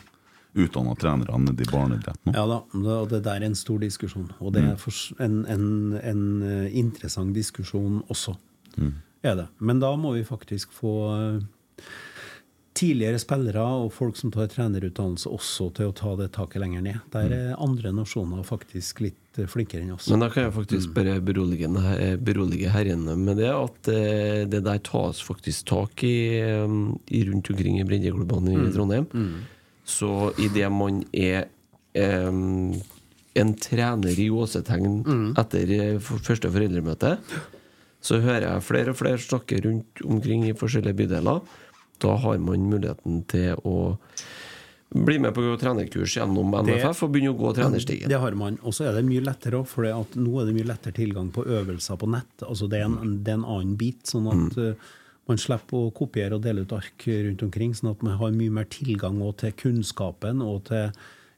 utdanna 0.55 0.95
trenere 0.95 1.37
nede 1.43 1.65
i 1.65 1.67
barneidrett 1.69 2.21
nå. 2.25 2.33
Ja 2.35 2.45
da, 2.47 2.61
og 2.95 3.09
det 3.11 3.21
der 3.27 3.41
er 3.41 3.49
en 3.49 3.57
stor 3.59 3.81
diskusjon. 3.83 4.29
Og 4.39 4.53
det 4.55 4.63
er 4.63 4.79
en, 5.25 5.41
en, 5.51 5.67
en 5.99 6.25
eh, 6.47 6.77
interessant 6.79 7.35
diskusjon 7.35 8.01
også. 8.07 8.37
Mm. 8.79 8.93
Er 9.25 9.35
det. 9.39 9.47
Men 9.59 9.81
da 9.83 9.91
må 9.99 10.13
vi 10.15 10.23
faktisk 10.27 10.71
få 10.75 10.93
eh, 11.15 11.87
tidligere 12.75 13.19
spillere 13.19 13.63
og 13.83 13.91
folk 13.95 14.17
som 14.19 14.31
tar 14.31 14.47
trenerutdannelse, 14.51 15.31
også 15.31 15.69
til 15.77 15.91
å 15.91 15.95
ta 15.95 16.13
det 16.19 16.29
taket 16.35 16.61
lenger 16.63 16.83
ned. 16.85 16.99
Der 17.13 17.31
er 17.35 17.55
andre 17.63 17.91
nasjoner 17.95 18.43
faktisk 18.47 19.01
litt 19.03 19.39
eh, 19.39 19.47
flinkere 19.51 19.83
enn 19.83 19.95
oss. 19.95 20.07
Men 20.11 20.23
da 20.23 20.29
kan 20.31 20.47
jeg 20.47 20.55
faktisk 20.55 20.93
bare 20.95 21.17
berolige, 21.23 21.71
berolige 22.23 22.71
herrene 22.75 23.17
med 23.19 23.41
det, 23.43 23.51
at 23.51 23.91
det 24.51 24.63
der 24.67 24.79
tas 24.87 25.19
faktisk 25.23 25.67
tak 25.71 26.03
i, 26.07 26.15
i 26.39 27.25
rundt 27.27 27.51
omkring 27.51 27.81
i 27.81 27.87
breddeklubbene 27.87 28.55
i 28.55 28.63
Mm. 28.65 28.71
Trondheim. 28.75 29.05
Mm. 29.11 29.35
Så 29.85 30.31
idet 30.41 30.71
man 30.73 31.03
er 31.13 31.45
eh, 31.95 32.29
en 33.35 33.51
trener 33.61 34.19
i 34.19 34.29
gåsetegn 34.31 35.03
Mm. 35.05 35.27
etter 35.37 35.71
eh, 35.75 35.99
første 35.99 36.49
foreldremøte, 36.51 37.17
så 38.01 38.19
hører 38.21 38.47
jeg 38.53 38.63
flere 38.63 38.89
og 38.93 38.97
flere 38.99 39.17
snakke 39.21 39.61
rundt 39.65 40.01
omkring 40.05 40.43
i 40.49 40.53
forskjellige 40.57 40.97
bydeler. 41.03 41.41
Da 42.01 42.15
har 42.21 42.37
man 42.37 42.65
muligheten 42.69 43.23
til 43.31 43.55
å 43.65 43.97
bli 44.95 45.17
med 45.19 45.33
på 45.35 45.41
trenerkurs 45.59 46.13
gjennom 46.17 46.53
NFF 46.63 47.01
og 47.03 47.11
begynne 47.11 47.33
å 47.33 47.39
gå 47.39 47.53
trenerstigen. 47.57 48.07
Det 48.11 48.19
har 48.21 48.35
man. 48.37 48.59
Og 48.63 48.73
så 48.77 48.85
er 48.87 48.93
det 48.99 49.05
mye 49.07 49.23
lettere 49.25 49.57
òg, 49.59 49.65
for 49.67 49.83
nå 49.87 50.35
er 50.41 50.45
det 50.45 50.53
mye 50.55 50.69
lettere 50.69 50.93
tilgang 50.95 51.31
på 51.35 51.43
øvelser 51.45 51.97
på 51.99 52.07
nett. 52.13 52.45
Altså 52.45 52.69
det, 52.71 52.79
er 52.79 52.85
en, 52.85 53.17
det 53.25 53.33
er 53.33 53.39
en 53.39 53.47
annen 53.57 53.75
bit, 53.79 54.05
sånn 54.07 54.29
at 54.31 54.57
eh, 54.61 54.93
man 55.25 55.41
slipper 55.41 55.87
å 55.87 55.93
kopiere 55.95 56.37
og 56.37 56.43
dele 56.45 56.65
ut 56.65 56.73
ark 56.75 57.07
rundt 57.09 57.43
omkring. 57.45 57.75
Sånn 57.77 57.93
at 57.93 58.03
man 58.05 58.17
har 58.19 58.33
mye 58.35 58.53
mer 58.53 58.67
tilgang 58.69 59.21
til 59.39 59.55
kunnskapen 59.57 60.43
og 60.45 60.67
til 60.69 60.91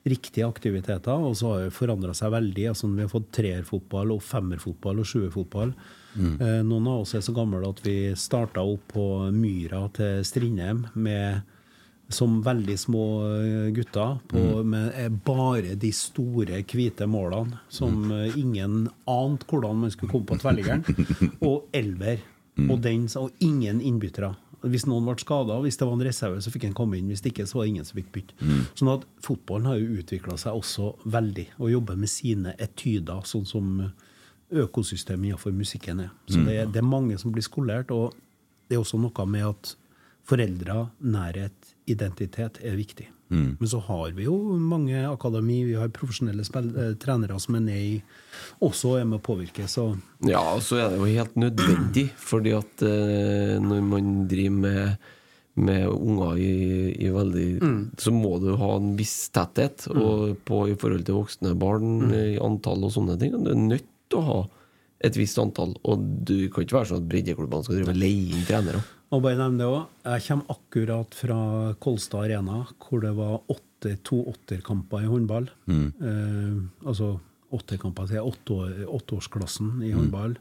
riktige 0.07 0.47
aktiviteter. 0.47 1.23
Og 1.23 1.37
så 1.39 1.53
har 1.53 1.67
det 1.67 1.75
forandra 1.75 2.15
seg 2.17 2.33
veldig. 2.35 2.67
altså 2.71 2.91
Vi 2.91 3.05
har 3.05 3.11
fått 3.11 3.31
treerfotball 3.37 4.15
og 4.15 4.23
femmerfotball 4.23 5.03
og 5.03 5.07
sjuerfotball. 5.07 5.75
Mm. 6.17 6.33
Eh, 6.35 6.61
Noen 6.67 6.87
av 6.87 7.03
oss 7.03 7.15
er 7.15 7.23
så 7.23 7.35
gamle 7.35 7.63
at 7.67 7.83
vi 7.85 7.97
starta 8.17 8.63
opp 8.63 8.89
på 8.95 9.05
Myra 9.35 9.85
til 9.95 10.23
Strindheim 10.27 10.87
med 10.95 11.45
som 12.09 12.41
veldig 12.43 12.79
små 12.79 13.05
eh, 13.35 13.69
gutter 13.75 14.17
på, 14.31 14.63
med 14.63 14.91
eh, 14.95 15.09
bare 15.11 15.75
de 15.75 15.91
store, 15.91 16.61
hvite 16.63 17.07
målene 17.09 17.59
som 17.69 18.11
eh, 18.15 18.37
ingen 18.39 18.87
ante 19.11 19.47
hvordan 19.49 19.83
man 19.83 19.91
skulle 19.91 20.13
komme 20.13 20.29
på 20.29 20.39
tverrliggeren. 20.39 20.85
Og 21.49 21.67
elver. 21.75 22.23
Og, 22.57 22.81
den, 22.81 23.07
og 23.19 23.31
ingen 23.39 23.79
innbyttere. 23.81 24.35
Hvis 24.65 24.87
noen 24.89 25.05
ble 25.05 25.13
skada, 25.21 25.59
hvis 25.61 25.77
det 25.77 25.85
var 25.85 25.93
en 25.93 26.05
reserve, 26.07 26.41
så 26.41 26.49
fikk 26.49 26.63
han 26.65 26.73
komme 26.73 26.97
inn. 26.97 27.07
Hvis 27.11 27.21
det 27.21 27.31
ikke, 27.31 27.45
så 27.45 27.59
var 27.59 27.65
det 27.67 27.69
ingen 27.75 27.85
som 27.85 27.99
fikk 27.99 28.11
bytte. 28.15 28.33
Mm. 28.41 28.63
Sånn 28.73 28.89
at 28.95 29.03
fotballen 29.21 29.69
har 29.69 29.77
jo 29.77 29.99
utvikla 30.01 30.37
seg 30.41 30.57
også 30.57 30.95
veldig, 31.05 31.45
og 31.59 31.71
jobber 31.71 31.95
med 32.01 32.09
sine 32.09 32.55
etyder, 32.57 33.21
sånn 33.29 33.45
som 33.45 33.91
økosystemet 34.51 35.29
innenfor 35.29 35.51
musikken 35.53 35.99
er. 35.99 36.09
Så 36.27 36.39
Mm. 36.39 36.45
det, 36.45 36.71
det 36.73 36.81
er 36.81 36.87
mange 36.87 37.17
som 37.19 37.31
blir 37.31 37.43
skolert, 37.43 37.91
og 37.91 38.15
det 38.69 38.75
er 38.77 38.81
også 38.81 38.99
noe 38.99 39.25
med 39.25 39.45
at 39.45 39.75
foreldre, 40.27 40.89
nærhet, 41.01 41.75
identitet 41.87 42.57
er 42.63 42.75
viktig. 42.75 43.07
Mm. 43.29 43.57
Men 43.59 43.67
så 43.67 43.79
har 43.83 44.11
vi 44.15 44.23
jo 44.23 44.37
mange 44.59 45.01
akademi, 45.09 45.63
vi 45.67 45.75
har 45.75 45.89
profesjonelle 45.89 46.45
spill, 46.47 46.69
eh, 46.77 46.93
trenere 47.01 47.39
som 47.43 47.55
er 47.59 47.65
nede 47.65 47.83
i 47.83 48.01
også 48.63 48.93
er 49.01 49.05
med 49.09 49.19
å 49.19 49.25
påvirke, 49.25 49.67
så 49.67 49.89
Ja, 50.23 50.41
og 50.55 50.61
så 50.63 50.79
er 50.79 50.89
det 50.93 51.01
jo 51.01 51.09
helt 51.11 51.35
nødvendig, 51.35 52.07
fordi 52.15 52.55
at 52.57 52.81
eh, 52.87 53.57
når 53.59 53.83
man 53.83 54.27
driver 54.27 54.59
med 54.63 54.97
med 55.57 55.87
unger 55.89 56.37
i, 56.37 56.93
i 57.01 57.07
veldig 57.09 57.47
Mm. 57.63 57.91
Så 57.97 58.11
må 58.13 58.35
du 58.39 58.51
ha 58.55 58.75
en 58.77 58.91
viss 58.95 59.29
tetthet 59.33 59.87
og 59.89 60.37
på, 60.45 60.67
i 60.69 60.75
forhold 60.77 61.03
til 61.07 61.15
voksne 61.17 61.55
barn 61.57 61.87
Mm. 62.03 62.13
i 62.13 62.37
antall 62.37 62.83
og 62.85 62.91
sånne 62.93 63.17
ting. 63.19 63.31
Du 63.43 63.49
er 63.49 63.55
nødt 63.55 63.87
til 64.07 64.19
å 64.19 64.27
ha 64.27 64.47
et 65.01 65.17
visst 65.17 65.37
antall, 65.41 65.73
og 65.83 65.97
du 66.25 66.47
kan 66.49 66.63
ikke 66.63 66.77
være 66.77 66.89
sånn 66.91 67.01
at 67.01 67.09
breddeklubbene 67.09 67.63
skal 67.65 67.75
drive 67.75 67.89
og 67.89 67.97
leie 67.97 68.37
inn 68.37 68.45
trenere. 68.45 68.83
Og 69.15 69.21
bare 69.23 69.37
nevne 69.39 69.57
det 69.61 69.67
også, 69.69 69.87
Jeg 70.03 70.23
kommer 70.27 70.45
akkurat 70.57 71.13
fra 71.15 71.37
Kolstad 71.79 72.25
Arena, 72.25 72.65
hvor 72.81 73.01
det 73.01 73.13
var 73.15 73.39
åtte, 73.47 73.93
to 74.03 74.23
åtterkamper 74.33 75.03
i 75.05 75.07
håndball. 75.07 75.47
Mm. 75.69 75.87
Eh, 76.01 76.87
altså 76.87 77.19
åtterkamper 77.55 78.07
til 78.09 78.19
åtteårsklassen 78.87 79.81
i 79.85 79.91
Mm. 79.93 79.97
håndball, 79.99 80.37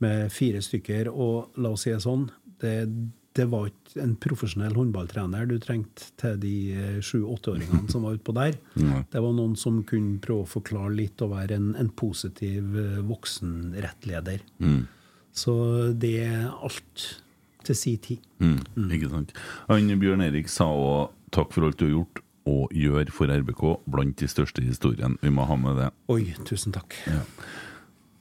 med 0.00 0.32
fire 0.32 0.58
stykker. 0.62 1.08
Og 1.14 1.50
la 1.56 1.68
oss 1.70 1.82
si 1.82 1.90
det 1.92 2.00
sånn, 2.02 2.28
det, 2.58 2.88
det 3.34 3.46
var 3.48 3.68
ikke 3.70 4.02
en 4.02 4.16
profesjonell 4.16 4.74
håndballtrener 4.74 5.46
du 5.46 5.58
trengte 5.62 6.10
til 6.18 6.36
de 6.42 6.72
eh, 6.72 6.98
sju-åtteåringene 7.00 7.88
som 7.88 8.02
var 8.02 8.16
utpå 8.18 8.34
der. 8.34 8.58
Mm. 8.82 9.04
Det 9.12 9.20
var 9.22 9.32
noen 9.32 9.54
som 9.56 9.82
kunne 9.84 10.18
prøve 10.18 10.42
å 10.42 10.48
forklare 10.58 10.96
litt 10.96 11.22
og 11.22 11.30
være 11.36 11.54
en, 11.54 11.74
en 11.78 11.88
positiv 11.88 12.74
eh, 12.76 12.98
voksenrettleder. 13.06 14.40
Mm. 14.58 14.86
Så 15.32 15.92
det 15.94 16.16
er 16.26 16.48
alt 16.50 17.22
til 17.68 17.78
si 17.78 17.96
tid. 17.96 18.20
Mm, 18.42 18.90
Ikke 18.90 19.10
sant. 19.12 19.32
Han 19.68 19.90
Bjørn 20.02 20.24
Erik 20.26 20.48
sa 20.52 20.68
òg 20.70 21.10
takk 21.32 21.52
for 21.54 21.68
alt 21.68 21.78
du 21.80 21.86
har 21.86 21.94
gjort 21.96 22.22
og 22.50 22.72
gjør 22.74 23.10
for 23.14 23.30
RBK, 23.30 23.62
blant 23.86 24.16
de 24.18 24.26
største 24.30 24.62
i 24.64 24.70
historien. 24.70 25.14
Vi 25.22 25.30
må 25.30 25.44
ha 25.46 25.56
med 25.56 25.78
det. 25.78 25.90
Oi, 26.10 26.32
tusen 26.48 26.74
takk. 26.74 26.96
Ja. 27.06 27.20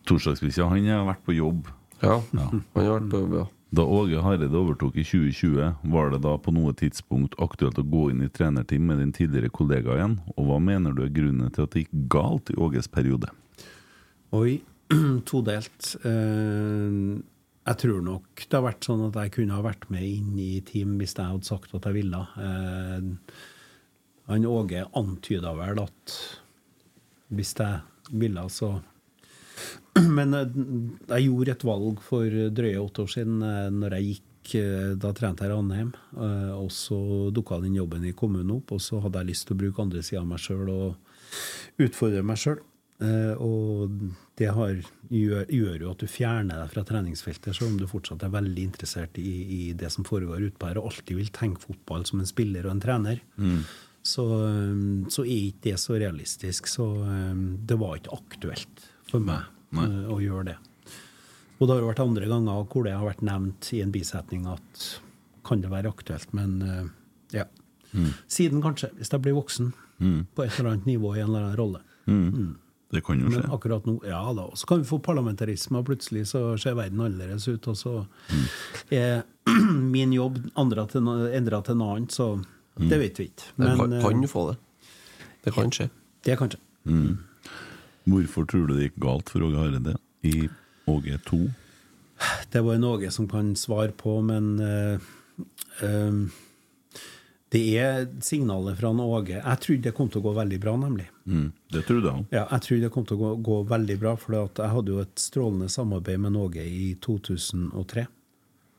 Torsdagsbikkja, 0.09 0.67
han 0.69 0.85
har 0.89 1.07
vært 1.09 1.25
på 1.25 1.33
jobb. 1.33 1.71
Ja, 2.01 2.19
han 2.33 2.61
har 2.75 2.93
vært 2.99 3.09
på 3.09 3.23
jobb, 3.23 3.35
ja. 3.39 3.47
Da 3.71 3.85
Åge 3.87 4.19
Hareide 4.19 4.57
overtok 4.59 4.97
i 4.99 5.03
2020, 5.07 5.67
var 5.93 6.09
det 6.11 6.17
da 6.25 6.33
på 6.43 6.51
noe 6.51 6.73
tidspunkt 6.75 7.37
aktuelt 7.39 7.77
å 7.79 7.85
gå 7.87 8.09
inn 8.11 8.25
i 8.25 8.27
trenerteam 8.27 8.89
med 8.89 8.99
din 8.99 9.13
tidligere 9.15 9.51
kollega 9.55 9.95
igjen? 9.95 10.17
Og 10.35 10.49
hva 10.49 10.57
mener 10.59 10.91
du 10.91 11.05
er 11.05 11.13
grunnen 11.15 11.53
til 11.55 11.63
at 11.63 11.71
det 11.71 11.85
gikk 11.85 12.01
galt 12.11 12.51
i 12.51 12.57
Åges 12.59 12.91
periode? 12.91 13.31
Oi, 14.35 14.57
todelt. 15.29 15.93
Jeg 17.71 17.79
tror 17.85 18.01
nok 18.03 18.41
det 18.43 18.57
har 18.57 18.65
vært 18.65 18.83
sånn 18.83 19.05
at 19.07 19.17
jeg 19.21 19.33
kunne 19.37 19.55
ha 19.55 19.63
vært 19.63 19.85
med 19.93 20.03
inn 20.03 20.35
i 20.41 20.59
team 20.67 20.97
hvis 20.99 21.15
jeg 21.15 21.23
hadde 21.23 21.47
sagt 21.47 21.75
at 21.77 21.87
jeg 21.87 22.01
ville. 22.01 22.19
Eh, 22.43 23.05
han 24.27 24.47
Åge 24.47 24.83
antyda 24.99 25.53
vel 25.55 25.79
at 25.85 26.15
hvis 27.31 27.53
jeg 27.55 28.17
ville, 28.19 28.43
så 28.51 28.73
Men 30.17 30.33
eh, 30.33 30.59
jeg 31.11 31.29
gjorde 31.29 31.55
et 31.55 31.65
valg 31.67 32.03
for 32.05 32.41
drøye 32.55 32.81
åtte 32.81 33.05
år 33.05 33.13
siden 33.15 33.41
eh, 33.45 33.69
når 33.75 33.97
jeg 33.97 34.07
gikk 34.09 34.55
eh, 34.61 34.89
da 34.99 35.11
trente 35.15 35.45
jeg 35.45 35.51
i 35.51 35.53
Ranheim. 35.53 35.93
Og 36.57 36.71
så 36.75 36.99
dukka 37.35 37.61
den 37.63 37.77
jobben 37.77 38.07
i 38.07 38.15
kommunen 38.17 38.55
opp, 38.57 38.75
og 38.75 38.83
så 38.83 39.01
hadde 39.03 39.21
jeg 39.21 39.33
lyst 39.33 39.47
til 39.47 39.57
å 39.57 39.61
bruke 39.63 39.83
andre 39.83 40.03
sida 40.05 40.23
av 40.23 40.29
meg 40.31 40.43
sjøl 40.43 40.71
og 40.73 41.81
utfordre 41.81 42.23
meg 42.25 42.39
sjøl. 42.41 42.59
Og 43.41 43.91
det 44.37 44.49
har, 44.53 44.75
gjør, 45.09 45.45
gjør 45.49 45.83
jo 45.85 45.91
at 45.91 46.01
du 46.03 46.07
fjerner 46.09 46.59
deg 46.61 46.69
fra 46.73 46.83
treningsfeltet, 46.85 47.55
selv 47.57 47.71
om 47.71 47.77
du 47.79 47.87
fortsatt 47.89 48.23
er 48.25 48.33
veldig 48.33 48.63
interessert 48.67 49.17
i, 49.21 49.31
i 49.57 49.61
det 49.77 49.89
som 49.93 50.05
foregår 50.05 50.43
utpå 50.51 50.69
her, 50.69 50.77
og 50.81 50.91
alltid 50.91 51.17
vil 51.17 51.31
tenke 51.33 51.63
fotball 51.63 52.05
som 52.09 52.21
en 52.21 52.29
spiller 52.29 52.65
og 52.67 52.75
en 52.75 52.83
trener. 52.83 53.21
Mm. 53.41 53.63
Så, 54.05 54.25
um, 54.25 55.05
så 55.13 55.25
er 55.25 55.47
ikke 55.51 55.67
det 55.71 55.75
så 55.81 55.97
realistisk. 56.01 56.69
Så 56.69 56.85
um, 57.01 57.43
det 57.65 57.77
var 57.81 57.97
ikke 57.99 58.15
aktuelt 58.17 58.85
for 59.09 59.21
meg 59.25 59.49
Nei. 59.77 59.87
å 60.09 60.17
gjøre 60.21 60.51
det. 60.51 60.57
Og 61.59 61.67
det 61.69 61.75
har 61.77 61.85
vært 61.91 62.01
andre 62.05 62.29
ganger 62.31 62.65
hvor 62.71 62.85
det 62.87 62.95
har 62.97 63.05
vært 63.05 63.21
nevnt 63.25 63.73
i 63.77 63.83
en 63.83 63.91
bisetning 63.93 64.47
at 64.49 64.87
kan 65.45 65.61
det 65.61 65.69
være 65.73 65.89
aktuelt, 65.93 66.29
men 66.37 66.59
ja. 67.33 67.45
Mm. 67.93 68.11
Siden 68.29 68.61
kanskje, 68.63 68.89
hvis 68.97 69.09
jeg 69.13 69.21
blir 69.25 69.37
voksen 69.37 69.73
Mm. 70.01 70.23
på 70.33 70.41
et 70.41 70.55
eller 70.57 70.71
annet 70.71 70.85
nivå 70.89 71.11
i 71.13 71.19
en 71.21 71.27
eller 71.29 71.43
annen 71.45 71.57
rolle. 71.59 71.79
Mm. 72.09 72.55
Det 72.91 73.01
kan 73.07 73.19
jo 73.19 73.29
Men 73.31 73.45
akkurat 73.55 73.85
nå, 73.87 74.01
ja 74.03 74.21
da. 74.35 74.49
Så 74.55 74.67
kan 74.67 74.81
vi 74.81 74.87
få 74.89 74.99
parlamentarisme, 74.99 75.79
og 75.79 75.87
plutselig 75.87 76.25
så 76.33 76.57
ser 76.59 76.75
verden 76.75 76.99
annerledes 76.99 77.47
ut. 77.47 77.67
Og 77.71 77.77
så 77.79 77.93
er 78.91 79.23
min 79.95 80.13
jobb 80.13 80.41
endra 80.59 80.85
til, 80.91 81.07
til 81.07 81.79
noe 81.79 81.95
annet, 81.95 82.11
så 82.11 82.33
det 82.81 82.99
vet 82.99 83.19
vi 83.19 83.29
ikke. 83.29 83.47
Det 83.55 83.77
kan, 83.79 83.93
eh, 83.93 84.03
kan 84.03 84.23
jo 84.23 84.31
få 84.31 84.45
det. 84.51 84.57
Det 85.45 85.53
kan 85.55 85.71
skje. 85.71 85.87
Det 86.25 86.37
kan 86.37 86.51
skje. 86.51 86.59
Mm. 86.83 87.17
Hvorfor 88.11 88.45
tror 88.49 88.67
du 88.67 88.75
det 88.75 88.89
gikk 88.89 89.01
galt 89.03 89.31
for 89.31 89.45
Åge 89.45 89.59
Hareide 89.59 89.95
i 90.27 90.49
Åge 90.89 91.19
2? 91.29 91.41
Det 92.51 92.61
var 92.61 92.75
en 92.75 92.87
Åge 92.91 93.11
som 93.11 93.27
kan 93.29 93.55
svare 93.55 93.91
på, 93.97 94.19
men 94.25 94.59
uh, 94.59 94.99
eh, 95.81 96.19
det 97.51 97.61
er 97.83 98.05
signalet 98.23 98.77
fra 98.79 98.93
Åge. 98.95 99.41
Jeg 99.41 99.59
trodde 99.65 99.89
det 99.89 99.95
kom 99.97 100.07
til 100.11 100.21
å 100.21 100.27
gå 100.29 100.31
veldig 100.37 100.59
bra, 100.63 100.77
nemlig. 100.79 101.09
Mm. 101.27 101.49
Det 101.73 101.83
trodde 101.87 102.13
han. 102.15 102.25
Ja, 102.31 102.45
jeg 102.45 102.63
trodde 102.63 102.85
det 102.85 102.93
kom 102.95 103.05
til 103.09 103.17
å 103.17 103.21
gå, 103.25 103.31
gå 103.43 103.57
veldig 103.67 103.97
bra, 103.99 104.15
for 104.19 104.37
jeg 104.37 104.71
hadde 104.71 104.93
jo 104.93 105.03
et 105.03 105.19
strålende 105.19 105.67
samarbeid 105.71 106.21
med 106.23 106.39
Åge 106.39 106.63
i 106.63 106.93
2003. 107.03 108.05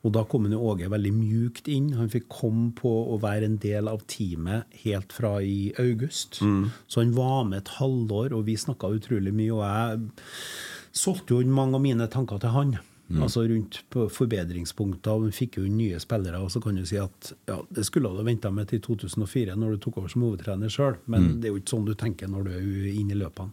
Og 0.03 0.11
da 0.11 0.23
kom 0.27 0.47
han 0.47 0.55
Åge 0.57 0.89
veldig 0.91 1.11
mjukt 1.15 1.69
inn. 1.71 1.91
Han 1.95 2.09
fikk 2.11 2.25
komme 2.33 2.71
på 2.75 2.91
å 3.13 3.19
være 3.23 3.47
en 3.47 3.59
del 3.61 3.87
av 3.91 4.01
teamet 4.09 4.73
helt 4.83 5.13
fra 5.15 5.37
i 5.39 5.69
august. 5.79 6.41
Så 6.41 7.03
han 7.03 7.13
var 7.15 7.45
med 7.47 7.61
et 7.61 7.75
halvår, 7.77 8.33
og 8.35 8.47
vi 8.49 8.57
snakka 8.59 8.89
utrolig 8.97 9.31
mye. 9.37 9.53
Og 9.53 9.63
jeg 9.63 10.97
solgte 11.03 11.37
jo 11.37 11.45
mange 11.47 11.77
av 11.77 11.85
mine 11.85 12.09
tanker 12.11 12.41
til 12.41 12.57
han. 12.57 12.75
Altså 13.21 13.43
rundt 13.45 13.83
på 13.93 14.07
forbedringspunkter. 14.09 15.11
og 15.11 15.33
fikk 15.35 15.57
jo 15.59 15.65
inn 15.67 15.75
nye 15.77 15.99
spillere. 15.99 16.39
Og 16.39 16.51
så 16.51 16.61
kan 16.63 16.75
du 16.75 16.85
si 16.87 16.97
at 16.97 17.33
ja, 17.49 17.59
det 17.69 17.85
skulle 17.85 18.09
du 18.09 18.23
venta 18.23 18.51
med 18.51 18.69
til 18.71 18.81
2004, 18.81 19.55
når 19.59 19.75
du 19.75 19.77
tok 19.83 19.97
over 19.97 20.07
som 20.09 20.23
hovedtrener 20.25 20.71
sjøl. 20.71 20.95
Men 21.05 21.41
det 21.41 21.49
er 21.49 21.53
jo 21.53 21.61
ikke 21.61 21.75
sånn 21.75 21.89
du 21.89 21.93
tenker 21.99 22.31
når 22.31 22.47
du 22.47 22.53
er 22.55 22.93
inne 22.93 23.13
i 23.13 23.19
løpene. 23.19 23.51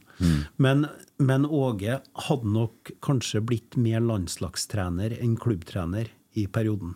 Men, 0.57 0.87
men 1.19 1.47
Åge 1.47 1.99
hadde 2.29 2.55
nok 2.55 2.95
kanskje 3.05 3.43
blitt 3.45 3.77
mer 3.77 4.01
landslagstrener 4.01 5.19
enn 5.21 5.37
klubbtrener 5.41 6.09
i 6.39 6.47
perioden. 6.47 6.95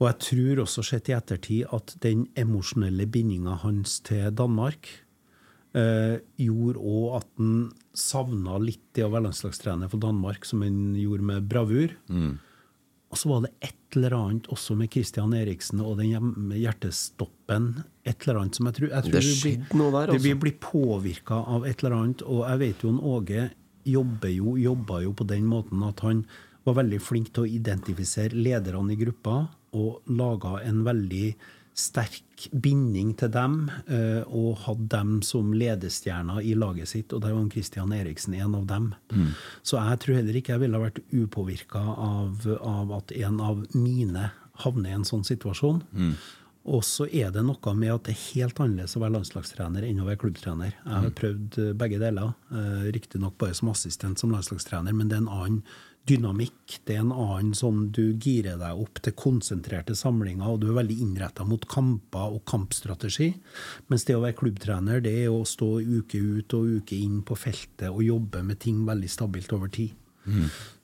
Og 0.00 0.08
jeg 0.08 0.18
tror 0.24 0.62
også 0.64 0.82
sett 0.86 1.10
i 1.12 1.14
ettertid 1.14 1.68
at 1.76 1.94
den 2.00 2.24
emosjonelle 2.40 3.04
bindinga 3.06 3.58
hans 3.62 3.98
til 4.00 4.30
Danmark 4.32 4.88
eh, 5.76 6.20
gjorde 6.40 6.80
òg 6.80 7.18
at 7.20 7.32
han 7.40 7.56
savna 7.96 8.60
litt 8.62 8.84
det 8.96 9.04
å 9.06 9.10
være 9.12 9.28
landslagstrener 9.28 9.90
for 9.92 10.02
Danmark, 10.02 10.46
som 10.48 10.62
han 10.66 10.94
gjorde 10.98 11.26
med 11.32 11.50
bravur. 11.50 11.96
Og 13.10 13.18
så 13.18 13.30
var 13.32 13.40
det 13.42 13.50
et 13.66 13.96
eller 13.98 14.14
annet 14.14 14.48
også 14.54 14.76
med 14.78 14.92
Christian 14.94 15.32
Eriksen 15.34 15.80
og 15.82 15.96
den 15.98 16.52
hjertestoppen. 16.54 17.72
Et 18.06 18.14
eller 18.22 18.42
annet 18.44 18.58
som 18.58 18.68
jeg 18.68 18.76
tror, 18.76 18.92
jeg 18.92 19.06
tror 19.06 19.16
Det 19.16 19.22
vi 19.24 19.32
skjedde 19.40 19.78
noe 19.80 19.90
der, 19.90 20.12
altså. 20.12 20.20
altså. 20.20 20.42
blir 20.44 20.58
påvirka 20.62 21.40
av 21.56 21.66
et 21.66 21.82
eller 21.82 21.96
annet. 21.96 22.22
Og 22.22 22.44
jeg 22.46 22.62
vet 22.62 22.84
jo 22.84 22.92
at 22.94 23.08
Åge 23.10 23.48
jobber 23.90 24.30
jo, 24.30 24.54
jobba 24.60 25.00
jo 25.02 25.14
på 25.16 25.26
den 25.26 25.48
måten 25.50 25.82
at 25.82 26.04
han 26.06 26.22
var 26.68 26.76
veldig 26.82 27.00
flink 27.02 27.32
til 27.34 27.46
å 27.46 27.50
identifisere 27.50 28.36
lederne 28.36 28.94
i 28.94 29.00
gruppa 29.00 29.40
og 29.74 30.10
laga 30.12 30.60
en 30.66 30.84
veldig 30.86 31.26
sterk 31.80 32.46
binding 32.52 33.14
til 33.20 33.32
dem, 33.34 33.54
eh, 33.88 34.22
og 34.26 34.62
hadde 34.64 34.88
dem 34.92 35.14
som 35.26 35.52
ledestjerner 35.56 36.40
i 36.44 36.54
laget 36.56 36.92
sitt, 36.92 37.12
og 37.12 37.22
der 37.24 37.34
var 37.36 37.48
Christian 37.52 37.92
Eriksen 37.96 38.36
en 38.38 38.54
av 38.58 38.66
dem. 38.70 38.90
Så 39.62 39.80
jeg 39.80 40.02
tror 40.04 40.20
heller 40.20 40.40
ikke 40.40 40.54
jeg 40.54 40.64
ville 40.64 40.84
vært 40.84 41.00
upåvirka 41.12 41.80
av, 41.96 42.46
av 42.60 42.92
at 43.00 43.12
en 43.16 43.40
av 43.40 43.64
mine 43.74 44.30
havner 44.64 44.92
i 44.92 44.98
en 45.00 45.08
sånn 45.08 45.24
situasjon. 45.24 45.82
Og 46.70 46.82
så 46.84 47.06
er 47.08 47.30
det 47.32 47.40
noe 47.46 47.72
med 47.74 47.92
at 47.94 48.04
det 48.04 48.12
er 48.12 48.24
helt 48.36 48.58
annerledes 48.60 48.92
å 48.98 49.00
være 49.00 49.14
landslagstrener 49.14 49.86
enn 49.88 50.02
å 50.02 50.08
være 50.10 50.20
klubbtrener. 50.20 50.74
Jeg 50.76 51.04
har 51.06 51.14
prøvd 51.16 51.56
eh, 51.62 51.70
begge 51.80 52.00
deler, 52.02 52.34
eh, 52.52 52.90
riktignok 52.92 53.38
bare 53.40 53.56
som 53.56 53.72
assistent 53.72 54.20
som 54.20 54.34
landslagstrener, 54.34 54.92
men 54.92 55.08
det 55.08 55.16
er 55.16 55.24
en 55.24 55.32
annen 55.32 55.62
dynamikk. 56.08 56.80
Det 56.86 56.96
er 56.96 57.04
en 57.04 57.12
annen 57.12 57.52
sånn 57.56 57.88
du 57.94 58.16
girer 58.22 58.58
deg 58.60 58.82
opp 58.82 59.00
til 59.04 59.14
konsentrerte 59.18 59.96
samlinger, 59.98 60.48
og 60.48 60.62
du 60.62 60.70
er 60.70 60.80
veldig 60.80 60.98
innretta 61.04 61.46
mot 61.46 61.66
kamper 61.70 62.36
og 62.36 62.44
kampstrategi. 62.50 63.32
Mens 63.92 64.06
det 64.08 64.16
å 64.16 64.24
være 64.24 64.38
klubbtrener, 64.40 65.02
det 65.04 65.14
er 65.24 65.32
å 65.32 65.44
stå 65.48 65.76
uke 65.80 66.20
ut 66.20 66.58
og 66.58 66.76
uke 66.80 66.98
inn 66.98 67.20
på 67.26 67.38
feltet 67.38 67.90
og 67.90 68.04
jobbe 68.06 68.44
med 68.46 68.62
ting 68.62 68.84
veldig 68.88 69.10
stabilt 69.12 69.52
over 69.56 69.72
tid. 69.72 69.96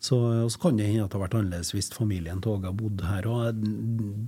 Så, 0.00 0.16
og 0.16 0.48
så 0.52 0.60
kan 0.60 0.78
det 0.78 0.86
hende 0.88 1.04
at 1.04 1.12
det 1.12 1.18
har 1.18 1.24
vært 1.26 1.34
annerledes 1.38 1.72
hvis 1.74 1.90
familien 1.94 2.40
til 2.42 2.54
Åge 2.56 2.72
har 3.04 3.10
her 3.12 3.26
Og 3.30 3.60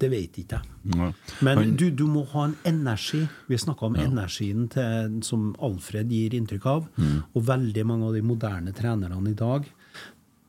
Det 0.01 0.11
vet 0.13 0.37
ikke 0.43 0.59
jeg. 0.59 0.77
Ja. 0.95 1.09
Men 1.45 1.75
du, 1.81 1.89
du 1.91 2.05
må 2.11 2.25
ha 2.35 2.45
en 2.49 2.57
energi. 2.69 3.23
Vi 3.49 3.59
snakka 3.59 3.89
om 3.89 3.97
energien 3.99 4.69
til, 4.73 5.19
som 5.27 5.51
Alfred 5.65 6.13
gir 6.13 6.37
inntrykk 6.37 6.69
av. 6.69 6.89
Og 7.33 7.47
veldig 7.49 7.87
mange 7.89 8.11
av 8.11 8.19
de 8.19 8.25
moderne 8.27 8.75
trenerne 8.77 9.19
i 9.33 9.37
dag, 9.39 9.67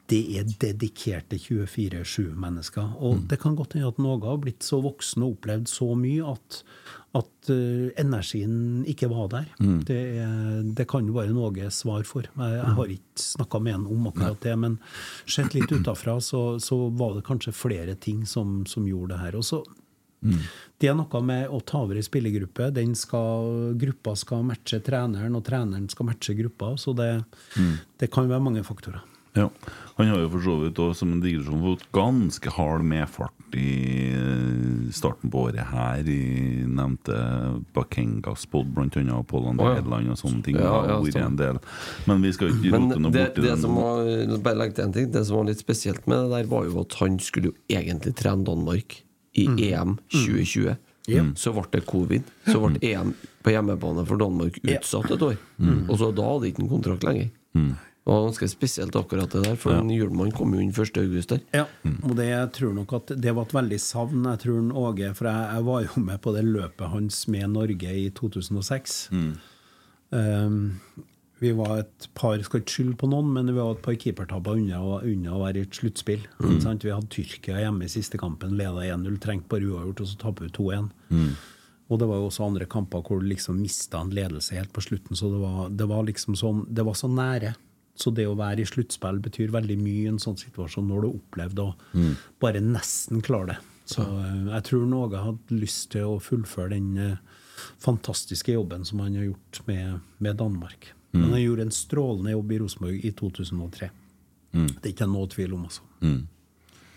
det 0.10 0.20
er 0.40 0.48
dedikerte 0.62 1.38
24-7-mennesker. 1.38 2.96
Og 3.06 3.26
det 3.30 3.40
kan 3.42 3.58
godt 3.58 3.76
hende 3.78 3.92
at 3.92 4.00
noen 4.02 4.24
har 4.26 4.40
blitt 4.42 4.66
så 4.66 4.82
voksne 4.84 5.28
og 5.28 5.38
opplevd 5.38 5.70
så 5.70 5.92
mye 5.98 6.32
at, 6.32 6.62
at 7.20 7.52
uh, 7.54 7.90
energien 8.02 8.86
ikke 8.90 9.10
var 9.12 9.30
der. 9.36 9.52
Det, 9.86 10.00
er, 10.24 10.64
det 10.66 10.88
kan 10.90 11.06
jo 11.08 11.18
bare 11.18 11.34
Någe 11.34 11.70
svar 11.74 12.08
for. 12.10 12.26
Jeg, 12.26 12.56
jeg 12.58 12.78
har 12.80 12.96
ikke 12.96 13.26
snakka 13.26 13.62
med 13.66 13.78
ham 13.78 13.86
om 13.94 14.08
akkurat 14.10 14.42
det, 14.46 14.56
men 14.60 14.80
sett 15.30 15.54
litt 15.58 15.72
utafra, 15.72 16.18
så, 16.24 16.44
så 16.64 16.88
var 16.90 17.14
det 17.18 17.28
kanskje 17.28 17.54
flere 17.54 17.96
ting 17.96 18.26
som, 18.28 18.64
som 18.70 18.88
gjorde 18.90 19.14
det 19.14 19.22
her. 19.28 19.40
Og 19.40 19.46
så 19.46 19.64
det 20.20 20.90
er 20.90 20.98
noe 21.00 21.22
med 21.24 21.48
å 21.48 21.62
ta 21.64 21.80
over 21.86 21.96
ei 22.00 22.04
spillergruppe. 22.04 22.74
Den 22.76 22.92
skal, 22.98 23.72
gruppa 23.80 24.18
skal 24.20 24.44
matche 24.48 24.82
treneren, 24.84 25.38
og 25.38 25.46
treneren 25.48 25.88
skal 25.92 26.10
matche 26.10 26.36
gruppa. 26.36 26.74
Så 26.82 26.92
det, 26.98 27.12
det 28.02 28.12
kan 28.12 28.28
være 28.28 28.44
mange 28.44 28.66
faktorer. 28.68 29.06
Ja. 29.38 29.50
Han 30.00 30.08
har 30.08 30.22
jo 30.22 30.30
for 30.32 30.44
så 30.46 30.54
vidt 30.62 30.80
også, 30.80 31.02
som 31.02 31.10
en 31.12 31.20
digresjon 31.20 31.60
fått 31.60 31.82
ganske 31.92 32.52
hard 32.56 32.86
medfart 32.88 33.56
i 33.60 34.92
starten 34.96 35.32
på 35.34 35.42
året 35.50 35.68
her. 35.74 36.08
I 36.08 36.64
nevnte 36.70 37.18
Bakengaspod, 37.76 38.70
blant 38.78 38.96
annet 38.96 39.28
Pål 39.28 39.50
André. 39.52 39.74
Hedeland 39.76 40.14
og 40.14 40.22
sånne 40.22 40.46
ting. 40.46 40.56
Ja, 40.56 40.72
har 40.78 40.88
ja, 40.94 41.00
vært 41.04 41.20
en 41.20 41.36
del. 41.42 41.60
Men 42.08 42.24
vi 42.24 42.32
skal 42.36 42.54
ikke 42.54 42.72
rote 42.78 43.02
noe 43.04 43.12
det, 43.12 43.26
borti 43.28 43.44
det 43.44 43.52
det 43.52 43.58
som 43.60 43.76
var 43.76 44.40
Bare 44.46 44.60
legge 44.62 44.78
til 44.78 44.86
en 44.86 44.96
ting 44.96 45.10
Det 45.12 45.26
som 45.28 45.42
var 45.42 45.50
litt 45.50 45.62
spesielt 45.62 46.08
med 46.08 46.24
det 46.24 46.30
der, 46.38 46.50
var 46.54 46.70
jo 46.70 46.80
at 46.86 46.96
han 47.02 47.20
skulle 47.24 47.52
jo 47.52 47.58
egentlig 47.82 48.16
trene 48.20 48.48
Danmark 48.48 49.02
i 49.38 49.46
Mm. 49.46 49.60
EM 49.62 49.92
2020. 50.10 50.78
Så 51.38 51.52
ble 51.54 51.68
det 51.72 51.84
covid. 51.88 52.24
Så 52.48 52.60
ble 52.64 52.80
EM 52.82 53.14
på 53.46 53.54
hjemmebane 53.54 54.06
for 54.08 54.20
Danmark 54.20 54.58
utsatt 54.64 55.12
et 55.12 55.22
år. 55.22 55.38
Mm. 55.58 55.86
Og 55.90 56.00
så 56.02 56.10
da 56.16 56.26
hadde 56.32 56.50
ikke 56.50 56.64
han 56.64 56.72
kontrakt 56.72 57.06
lenger. 57.08 57.30
Det 58.10 58.16
var 58.16 58.24
ganske 58.26 58.48
spesielt 58.50 58.96
akkurat 58.98 59.30
det 59.30 59.44
der, 59.46 59.58
for 59.62 59.76
en 59.78 59.90
Hjulmann 59.94 60.32
kom 60.34 60.56
jo 60.56 60.64
inn 60.64 60.72
1. 60.74 60.96
august 60.98 61.30
der. 61.30 61.44
Ja, 61.54 61.68
og 61.86 62.16
det, 62.18 62.26
jeg 62.32 62.48
tror 62.58 62.72
nok 62.74 62.96
at 62.98 63.12
det 63.22 63.36
var 63.38 63.46
et 63.46 63.54
veldig 63.54 63.78
savn. 63.84 64.24
Jeg 64.26 64.42
tror 64.42 64.56
den 64.58 64.72
Åge, 64.74 65.12
For 65.14 65.30
jeg, 65.30 65.44
jeg 65.54 65.66
var 65.68 65.84
jo 65.84 66.02
med 66.08 66.22
på 66.24 66.34
det 66.34 66.42
løpet 66.48 66.90
hans 66.90 67.20
med 67.30 67.54
Norge 67.54 67.94
i 67.94 68.08
2006. 68.18 68.96
Um, 70.10 70.58
vi 71.38 71.54
var 71.54 71.84
et 71.84 72.10
par 72.18 72.42
skal 72.42 72.64
ikke 72.64 72.80
skylde 72.80 72.98
på 72.98 73.12
noen, 73.14 73.30
men 73.38 73.54
vi 73.54 73.60
var 73.60 73.78
et 73.78 73.86
par 73.86 74.02
keepertabber 74.02 74.58
unna, 74.58 74.82
unna 75.06 75.38
å 75.38 75.44
være 75.46 75.62
i 75.62 75.70
et 75.70 75.78
sluttspill. 75.78 76.26
Mm. 76.42 76.82
Vi 76.82 76.90
hadde 76.90 77.14
Tyrkia 77.14 77.62
hjemme 77.62 77.86
i 77.86 77.94
siste 77.94 78.18
kampen, 78.18 78.58
leda 78.58 78.90
1-0, 78.90 79.22
trengte 79.22 79.54
bare 79.54 79.70
uavgjort, 79.70 80.02
og 80.02 80.10
så 80.10 80.20
taper 80.26 80.50
vi 80.50 80.54
2-1. 80.58 80.92
Og 81.90 82.02
det 82.02 82.10
var 82.10 82.20
jo 82.24 82.28
også 82.34 82.50
andre 82.50 82.66
kamper 82.70 83.06
hvor 83.06 83.22
du 83.22 83.30
liksom 83.30 83.62
mista 83.62 84.02
en 84.02 84.12
ledelse 84.14 84.58
helt 84.58 84.74
på 84.74 84.82
slutten. 84.82 85.18
Så 85.18 85.30
det 85.30 85.46
var, 85.46 85.70
det 85.70 85.88
var 85.90 86.10
liksom 86.10 86.36
sånn 86.38 86.66
Det 86.70 86.86
var 86.86 86.98
så 86.98 87.10
nære. 87.10 87.54
Så 88.00 88.14
det 88.16 88.28
å 88.30 88.38
være 88.40 88.64
i 88.64 88.68
sluttspill 88.70 89.20
betyr 89.20 89.52
veldig 89.52 89.76
mye 89.82 90.06
i 90.06 90.12
en 90.14 90.22
sånn 90.24 90.38
situasjon 90.40 90.88
når 90.88 91.04
du 91.04 91.08
opplevde 91.10 91.66
å 91.66 91.74
bare 92.40 92.62
nesten 92.64 93.20
klare 93.26 93.54
det. 93.54 93.58
Så 93.90 94.06
eh, 94.06 94.48
jeg 94.54 94.64
tror 94.70 94.86
Någe 94.88 95.24
hadde 95.26 95.58
lyst 95.60 95.90
til 95.92 96.06
å 96.08 96.20
fullføre 96.24 96.76
den 96.78 96.98
eh, 96.98 97.18
fantastiske 97.84 98.54
jobben 98.56 98.86
som 98.88 99.02
han 99.04 99.18
har 99.20 99.26
gjort 99.32 99.62
med, 99.68 100.00
med 100.24 100.38
Danmark. 100.40 100.94
Men 101.12 101.32
han 101.34 101.42
gjorde 101.42 101.66
en 101.68 101.72
strålende 101.74 102.32
jobb 102.36 102.52
i 102.52 102.60
Rosenborg 102.62 103.06
i 103.06 103.12
2003. 103.18 103.90
Det 104.54 104.86
er 104.86 104.94
ikke 104.94 105.08
noe 105.10 105.28
tvil 105.30 105.56
om, 105.58 105.66
altså. 105.66 105.82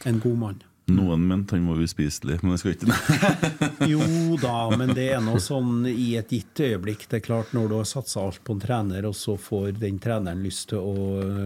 En 0.05 0.20
god 0.20 0.39
mann. 0.39 0.62
Noen 0.93 1.24
mente 1.28 1.56
han 1.56 1.66
var 1.70 1.81
uspiselig, 1.82 2.39
men 2.43 2.55
jeg 2.55 2.62
skal 2.62 2.77
ikke 2.77 3.89
Jo 3.93 4.36
da, 4.40 4.56
men 4.77 4.94
det 4.97 5.09
er 5.16 5.24
noe 5.24 5.40
sånn 5.43 5.86
i 5.90 6.12
et 6.20 6.32
gitt 6.32 6.62
øyeblikk. 6.62 7.09
Det 7.10 7.20
er 7.20 7.27
klart 7.27 7.52
Når 7.56 7.69
du 7.70 7.77
har 7.78 7.89
satsa 7.89 8.23
alt 8.27 8.43
på 8.44 8.56
en 8.56 8.62
trener, 8.62 9.09
og 9.09 9.16
så 9.19 9.36
får 9.40 9.77
den 9.81 10.01
treneren 10.02 10.44
lyst 10.44 10.69
til 10.73 10.81
å 10.81 10.94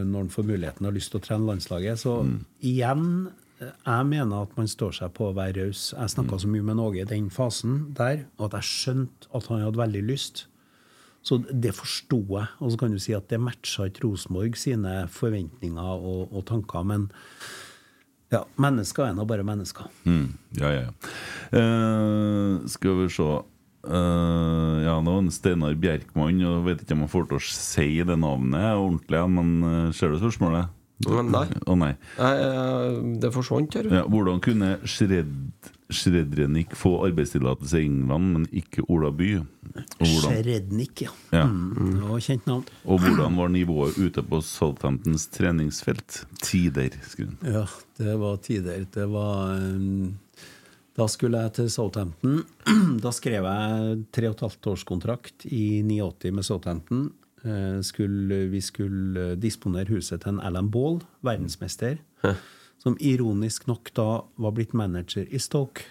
Når 0.05 0.27
han 0.27 0.33
får 0.33 0.49
muligheten 0.53 0.89
har 0.89 0.97
lyst 0.97 1.15
til 1.15 1.23
å 1.23 1.27
trene 1.27 1.51
landslaget, 1.51 2.03
så 2.03 2.21
igjen 2.65 3.11
jeg 3.57 4.05
mener 4.05 4.43
at 4.45 4.53
man 4.59 4.69
står 4.69 4.99
seg 4.99 5.15
på 5.17 5.31
å 5.31 5.37
være 5.37 5.65
raus. 5.65 5.89
Jeg 5.95 6.13
snakka 6.13 6.37
så 6.43 6.51
mye 6.53 6.65
med 6.67 6.81
Åge 6.83 7.01
i 7.01 7.09
den 7.09 7.31
fasen 7.33 7.79
der, 7.97 8.27
og 8.37 8.51
at 8.51 8.59
jeg 8.59 8.69
skjønte 8.69 9.31
at 9.33 9.49
han 9.49 9.65
hadde 9.65 9.81
veldig 9.81 10.03
lyst. 10.11 10.45
Så 11.27 11.41
det 11.51 11.73
forsto 11.75 12.21
jeg. 12.37 12.51
Og 12.61 12.73
så 12.73 12.81
kan 12.81 12.93
du 12.93 13.01
si 13.03 13.15
at 13.17 13.31
det 13.33 13.41
matcha 13.43 13.89
ikke 13.89 14.05
Rosenborg 14.05 14.59
sine 14.61 15.07
forventninger 15.11 15.95
og, 15.97 16.29
og 16.31 16.45
tanker. 16.47 16.85
Men 16.87 17.09
ja, 18.37 18.45
mennesker 18.61 19.09
er 19.09 19.17
nå 19.17 19.27
bare 19.29 19.45
mennesker. 19.47 19.91
Mm, 20.07 20.31
ja, 20.61 20.73
ja, 20.75 20.87
ja. 20.87 21.13
Uh, 21.57 22.65
skal 22.71 22.99
vi 23.01 23.11
se 23.13 23.27
uh, 23.27 24.77
Ja, 24.85 24.97
var 24.99 25.21
en 25.21 25.31
Steinar 25.35 25.77
Bjerkmann, 25.81 26.41
og 26.43 26.59
jeg 26.59 26.65
vet 26.71 26.85
ikke 26.85 26.97
om 26.99 27.05
jeg 27.07 27.15
får 27.15 27.29
til 27.31 27.39
å 27.39 27.45
si 27.47 27.89
det 28.09 28.19
navnet 28.23 28.73
ordentlig, 28.75 29.23
men 29.37 29.55
uh, 29.63 29.95
ser 29.97 30.13
du 30.13 30.21
spørsmålet? 30.21 30.73
Men 31.07 31.29
nei. 31.29 31.47
Å 31.69 31.75
nei. 31.77 31.93
Nei, 32.17 32.35
det 33.21 33.29
forsvant 33.35 33.75
her. 33.77 33.91
Ja, 33.93 34.07
hvordan 34.09 34.41
kunne 34.45 34.79
Shred, 34.89 35.35
Shredrenik 35.93 36.73
få 36.75 36.97
arbeidstillatelse 37.07 37.79
i 37.79 37.87
England, 37.87 38.33
men 38.35 38.47
ikke 38.51 38.83
Ola 38.91 39.13
By? 39.15 39.29
Og 39.39 40.07
ja. 40.09 41.11
Ja. 41.31 41.45
Mm, 41.47 41.93
det 42.01 42.09
var 42.09 42.23
kjent 42.27 42.47
navn. 42.51 42.65
og 42.85 43.03
hvordan 43.05 43.37
var 43.39 43.49
nivået 43.55 43.99
ute 43.99 44.23
på 44.27 44.41
Southamptons 44.43 45.29
treningsfelt? 45.35 46.25
Tider, 46.43 46.97
skriver 47.07 47.37
han. 47.43 47.53
Ja, 47.55 47.65
det 48.01 48.17
var 48.19 48.41
tider. 48.43 48.87
Det 48.95 49.07
var 49.13 49.55
um, 49.61 50.17
Da 50.97 51.07
skulle 51.13 51.39
jeg 51.45 51.53
til 51.61 51.71
Southampton. 51.71 52.43
Da 53.05 53.13
skrev 53.15 53.45
jeg 53.47 54.03
tre 54.17 54.29
og 54.31 54.35
et 54.35 54.45
halvt 54.47 54.67
års 54.73 54.85
kontrakt 54.89 55.47
i 55.47 55.83
89 55.87 56.33
med 56.35 56.43
Southampton. 56.51 57.07
Uh, 57.47 57.79
Skulle, 57.85 58.47
vi 58.51 58.59
skulle 58.65 59.37
disponere 59.39 59.87
huset 59.93 60.23
til 60.25 60.35
en 60.35 60.41
Alan 60.43 60.71
Ball, 60.71 60.99
verdensmester, 61.23 62.01
som 62.87 62.97
ironisk 63.03 63.67
nok 63.67 63.91
da 63.99 64.09
var 64.39 64.55
blitt 64.57 64.75
manager 64.79 65.27
i 65.35 65.41
Stoke. 65.43 65.83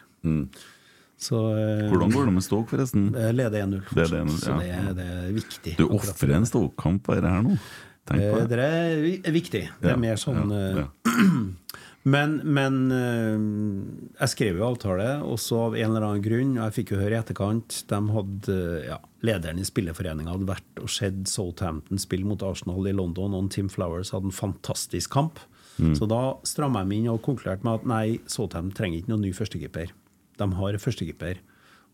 Så, 1.18 1.38
eh, 1.56 1.90
Hvordan 1.92 2.12
går 2.12 2.26
det 2.30 2.34
med 2.36 2.44
Stoke, 2.44 2.68
forresten? 2.74 3.10
Jeg 3.16 3.36
leder 3.38 3.62
1-0 3.66 3.82
Det 3.96 4.04
er 4.04 4.14
det, 4.14 4.22
fortsatt, 4.30 4.46
så 4.46 4.56
det, 4.60 4.96
det 4.98 5.10
er 5.16 5.36
viktig. 5.36 5.76
Du 5.80 5.86
ofrer 5.96 6.34
en 6.40 6.48
Stoke-kamp 6.50 7.04
bare 7.08 7.30
her 7.36 7.44
nå. 7.46 7.58
Tenk 8.06 8.22
på 8.22 8.40
Eh, 8.42 8.48
det. 8.52 8.58
Det 8.58 9.28
er 9.30 9.34
viktig. 9.34 9.62
Det 9.82 9.90
Ja, 9.90 9.94
er 9.96 10.02
mer 10.02 10.20
sånn 10.22 10.52
ja, 10.52 10.88
eh, 10.88 11.46
Men, 12.06 12.36
men 12.46 12.76
eh, 12.94 14.20
jeg 14.22 14.30
skrev 14.36 14.60
jo 14.60 14.68
avtale, 14.68 15.08
også 15.26 15.58
av 15.72 15.76
en 15.80 15.88
eller 15.90 16.04
annen 16.06 16.22
grunn, 16.22 16.52
og 16.60 16.68
jeg 16.68 16.76
fikk 16.76 16.92
jo 16.94 17.00
høre 17.00 17.16
i 17.16 17.18
etterkant 17.18 17.80
De 17.90 17.98
hadde, 18.14 18.58
ja, 18.86 19.00
Lederen 19.26 19.58
i 19.58 19.66
spillerforeninga 19.66 20.36
hadde 20.36 20.46
vært 20.52 20.84
og 20.84 20.92
sett 20.94 21.24
Southampton 21.32 21.98
spille 21.98 22.28
mot 22.30 22.44
Arsenal 22.46 22.86
i 22.86 22.94
London, 22.94 23.34
og 23.34 23.50
Tim 23.56 23.72
Flowers 23.74 24.12
hadde 24.14 24.30
en 24.30 24.38
fantastisk 24.38 25.16
kamp. 25.18 25.42
Mm. 25.78 25.94
Så 25.98 26.08
da 26.10 26.22
stramma 26.48 26.84
jeg 26.84 26.92
meg 26.92 27.02
inn 27.02 27.12
og 27.12 27.22
konkluderte 27.26 27.68
med 27.68 27.82
at 27.82 27.90
nei, 27.90 28.06
Southampton 28.32 28.76
trenger 28.78 29.02
ikke 29.02 29.12
noen 29.12 29.26
ny 29.28 29.32
førstekeeper. 29.36 29.94
De 30.40 30.48
har 30.60 30.80
førstekeeper. 30.82 31.42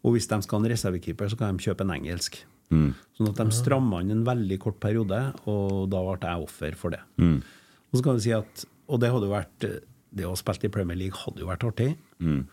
Og 0.01 0.15
hvis 0.15 0.29
de 0.29 0.39
skal 0.41 0.57
ha 0.57 0.63
en 0.63 0.71
reservekeeper, 0.73 1.29
så 1.29 1.37
kan 1.37 1.57
de 1.57 1.65
kjøpe 1.65 1.85
en 1.85 1.93
engelsk. 1.93 2.41
Mm. 2.71 2.91
Sånn 3.17 3.29
at 3.29 3.39
de 3.41 3.53
stramma 3.53 4.01
inn 4.01 4.13
en 4.15 4.25
veldig 4.25 4.57
kort 4.63 4.79
periode, 4.81 5.19
og 5.49 5.89
da 5.91 6.01
ble 6.05 6.17
jeg 6.23 6.47
offer 6.47 6.77
for 6.79 6.95
det. 6.95 7.01
Mm. 7.21 7.39
Og 7.91 7.99
så 7.99 8.05
kan 8.05 8.17
vi 8.17 8.25
si 8.25 8.33
at, 8.35 8.65
og 8.87 9.01
det 9.03 9.11
hadde 9.11 9.27
jo 9.27 9.33
vært 9.35 9.65
Det 10.11 10.25
å 10.27 10.35
spille 10.35 10.67
i 10.67 10.71
Premier 10.73 10.97
League 10.99 11.15
hadde 11.15 11.39
jo 11.39 11.47
vært 11.47 11.63
artig. 11.63 11.93
Mm. 12.19 12.43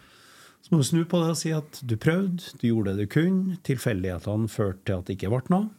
Så 0.62 0.70
må 0.70 0.78
du 0.78 0.86
snu 0.86 1.00
på 1.10 1.18
det 1.22 1.32
og 1.32 1.38
si 1.40 1.50
at 1.54 1.80
du 1.82 1.96
prøvde, 1.98 2.52
du 2.60 2.68
gjorde 2.68 2.92
det 2.94 3.06
du 3.06 3.10
kunne. 3.10 3.56
Tilfeldighetene 3.66 4.50
førte 4.52 4.84
til 4.86 5.00
at 5.00 5.08
det 5.08 5.16
ikke 5.16 5.32
ble 5.32 5.40
noe. 5.50 5.70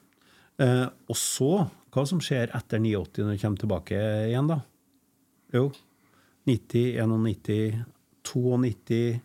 Eh, 0.59 0.87
og 1.07 1.15
så, 1.15 1.53
hva 1.95 2.03
som 2.07 2.19
skjer 2.23 2.51
etter 2.55 2.81
89 2.83 3.23
når 3.23 3.37
du 3.37 3.43
kommer 3.43 3.61
tilbake 3.61 4.01
igjen, 4.27 4.51
da? 4.51 4.59
Jo, 5.53 5.71
90, 6.45 6.99
91, 7.01 7.83
92, 8.23 9.19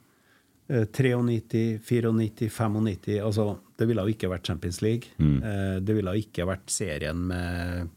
eh, 0.69 0.87
93, 0.87 1.79
94, 1.81 2.13
95 2.13 3.21
Altså, 3.21 3.59
det 3.77 3.89
ville 3.89 4.05
jo 4.07 4.15
ikke 4.15 4.31
vært 4.33 4.47
Champions 4.49 4.81
League. 4.83 5.11
Mm. 5.19 5.37
Eh, 5.43 5.81
det 5.85 5.97
ville 5.99 6.15
jo 6.15 6.23
ikke 6.25 6.47
vært 6.49 6.71
serien 6.73 7.27
med 7.29 7.91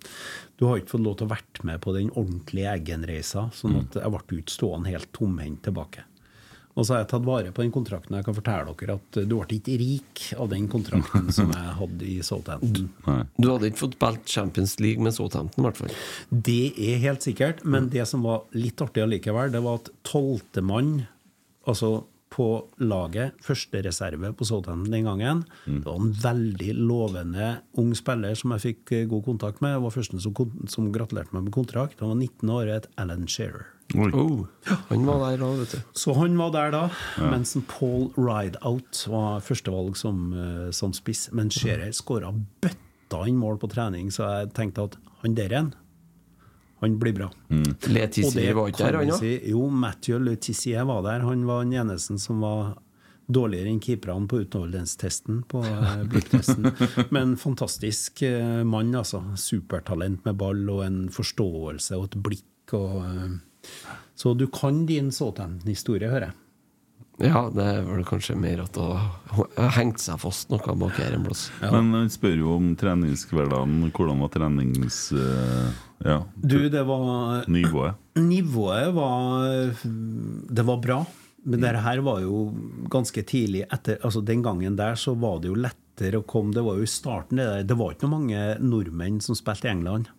Du 0.57 0.65
har 0.65 0.79
ikke 0.79 0.95
fått 0.95 1.03
lov 1.05 1.17
til 1.19 1.27
å 1.27 1.33
vært 1.35 1.63
med 1.63 1.79
på 1.83 1.93
den 1.93 2.09
ordentlige 2.17 2.71
Eggen-reisa, 2.73 3.51
sånn 3.53 3.75
Mm. 3.75 3.81
at 3.85 3.93
jeg 4.01 4.11
ble 4.11 4.39
ikke 4.41 4.55
stående 4.57 4.89
helt 4.89 5.11
tomhendt 5.13 5.61
tilbake. 5.61 6.03
Og 6.77 6.85
så 6.85 6.93
har 6.93 7.01
jeg 7.01 7.09
tatt 7.11 7.25
vare 7.25 7.51
på 7.55 7.63
den 7.63 7.73
kontrakten. 7.73 8.19
Jeg 8.19 8.27
kan 8.27 8.37
fortelle 8.37 8.73
dere 8.77 8.97
at 8.99 9.17
du 9.17 9.33
ble 9.33 9.57
ikke 9.57 9.77
rik 9.81 10.25
av 10.37 10.51
den 10.51 10.67
kontrakten 10.71 11.31
som 11.37 11.53
jeg 11.53 11.77
hadde 11.79 12.09
i 12.09 12.17
Southampton. 12.25 12.91
Du 13.37 13.49
hadde 13.49 13.71
ikke 13.71 13.83
fått 13.87 13.97
spilt 13.97 14.35
Champions 14.37 14.77
League 14.83 15.03
med 15.03 15.15
Southampton, 15.17 15.63
i 15.63 15.67
hvert 15.67 15.81
fall. 15.81 15.95
Det 16.29 16.75
er 16.77 17.01
helt 17.01 17.25
sikkert, 17.25 17.65
men 17.65 17.89
det 17.93 18.05
som 18.09 18.25
var 18.25 18.45
litt 18.57 18.81
artig 18.83 19.07
allikevel, 19.07 19.49
det 19.53 19.63
var 19.65 19.81
at 19.81 19.89
tolvtemann, 20.07 20.99
altså 21.67 22.05
på 22.37 22.47
laget, 22.83 23.37
første 23.41 23.79
reserve 23.85 24.29
på 24.37 24.45
Southampton 24.45 24.91
den 24.93 25.07
gangen, 25.07 25.45
det 25.65 25.85
var 25.85 25.97
en 25.97 26.11
veldig 26.21 26.75
lovende 26.77 27.53
ung 27.79 27.93
spiller 27.97 28.35
som 28.37 28.53
jeg 28.53 28.65
fikk 28.65 28.93
eh, 28.93 29.07
god 29.09 29.23
kontakt 29.25 29.63
med. 29.63 29.77
Det 29.77 29.85
var 29.85 29.95
første 29.95 30.19
som, 30.21 30.35
som 30.69 30.91
gratulerte 30.93 31.33
meg 31.33 31.47
med 31.47 31.55
kontrakt. 31.55 32.03
Han 32.03 32.13
var 32.13 32.19
19 32.19 32.53
år 32.53 32.67
og 32.67 32.75
het 32.75 32.91
Alan 32.99 33.25
Shearer. 33.31 33.71
Oh, 33.95 34.45
han 34.89 35.05
var 35.07 35.21
der 35.31 35.37
da, 35.39 35.49
vet 35.61 35.71
du. 35.71 35.77
Så 35.95 36.13
han 36.17 36.33
var 36.37 36.51
der 36.51 36.71
da, 36.73 36.81
Ja. 37.17 37.29
mens 37.31 37.53
Paul 37.71 38.09
Rideout 38.17 39.05
var 39.07 39.39
førstevalg 39.39 39.95
som, 39.95 40.33
eh, 40.33 40.71
som 40.71 40.91
spiss. 40.93 41.29
Men 41.31 41.49
Scherer 41.49 41.93
skåra 41.95 42.33
bøtta 42.61 43.21
inn 43.29 43.37
mål 43.39 43.57
på 43.61 43.69
trening, 43.71 44.09
så 44.11 44.27
jeg 44.41 44.53
tenkte 44.53 44.83
at 44.89 44.97
han 45.23 45.35
der 45.35 45.47
igjen, 45.55 45.69
han 46.81 46.99
blir 46.99 47.13
bra. 47.15 47.29
Letizier 47.87 48.53
var 48.53 48.67
ikke 48.69 48.83
der, 48.91 48.97
han 48.99 49.09
òg? 49.15 49.19
si. 49.19 49.31
Jo, 49.49 49.69
Mathieu 49.69 50.19
Letizier 50.19 50.83
var 50.85 51.01
der. 51.07 51.23
Han 51.25 51.45
var 51.47 51.63
den 51.63 51.73
eneste 51.73 52.19
som 52.19 52.41
var 52.43 52.75
dårligere 53.31 53.71
enn 53.71 53.79
keeperne 53.83 54.27
på 54.29 54.43
utholdenhetstesten 54.43 55.41
på 55.49 55.63
eh, 55.65 56.03
blikktesten. 56.11 56.69
Men 57.15 57.35
fantastisk 57.39 58.21
eh, 58.27 58.63
mann, 58.63 58.91
altså. 58.95 59.23
Supertalent 59.39 60.23
med 60.27 60.37
ball 60.37 60.61
og 60.69 60.83
en 60.85 61.01
forståelse 61.09 61.97
og 61.97 62.11
et 62.11 62.19
blikk. 62.23 62.73
Og, 62.77 63.39
så 64.17 64.33
du 64.37 64.47
kan 64.49 64.85
din 64.89 65.11
Southampton-historie, 65.13 66.09
hører 66.09 66.29
jeg. 66.31 66.37
Ja, 67.17 67.47
det 67.49 67.63
er 67.65 67.79
vel 67.81 68.03
kanskje 68.05 68.35
mer 68.37 68.59
at 68.61 68.75
det 68.77 68.87
har 69.57 69.71
hengt 69.79 70.01
seg 70.03 70.19
fast 70.21 70.51
noe 70.53 70.75
bak 70.77 70.99
her 71.01 71.15
en 71.15 71.23
plass. 71.25 71.47
Men 71.63 71.89
han 71.95 72.11
spør 72.13 72.35
jo 72.37 72.51
om 72.59 72.75
treningshverdagen. 72.77 73.87
Hvordan 73.89 74.21
var 74.21 74.29
trenings... 74.35 74.99
eh, 75.17 75.71
ja, 76.05 76.19
Du, 76.37 76.59
det 76.69 76.83
var 76.85 77.47
nivået? 77.49 77.97
Nivået 78.21 78.93
var 78.93 79.73
Det 79.81 80.65
var 80.67 80.77
bra. 80.83 80.99
Men 81.47 81.61
det 81.63 81.73
her 81.81 82.03
var 82.05 82.21
jo 82.21 82.51
ganske 82.91 83.23
tidlig 83.23 83.63
etter 83.71 83.97
Altså 84.03 84.21
Den 84.25 84.41
gangen 84.43 84.75
der 84.75 84.97
så 84.99 85.13
var 85.17 85.39
det 85.41 85.47
jo 85.49 85.55
lettere 85.55 86.19
å 86.19 86.25
komme 86.27 86.51
Det 86.53 86.63
var 86.65 86.75
jo 86.77 86.83
i 86.83 86.89
starten 86.91 87.39
det 87.39 87.45
der 87.47 87.67
Det 87.69 87.77
var 87.79 87.93
ikke 87.93 88.09
noe 88.09 88.17
mange 88.17 88.41
nordmenn 88.61 89.21
som 89.23 89.37
spilte 89.37 89.69
i 89.69 89.71
England. 89.71 90.09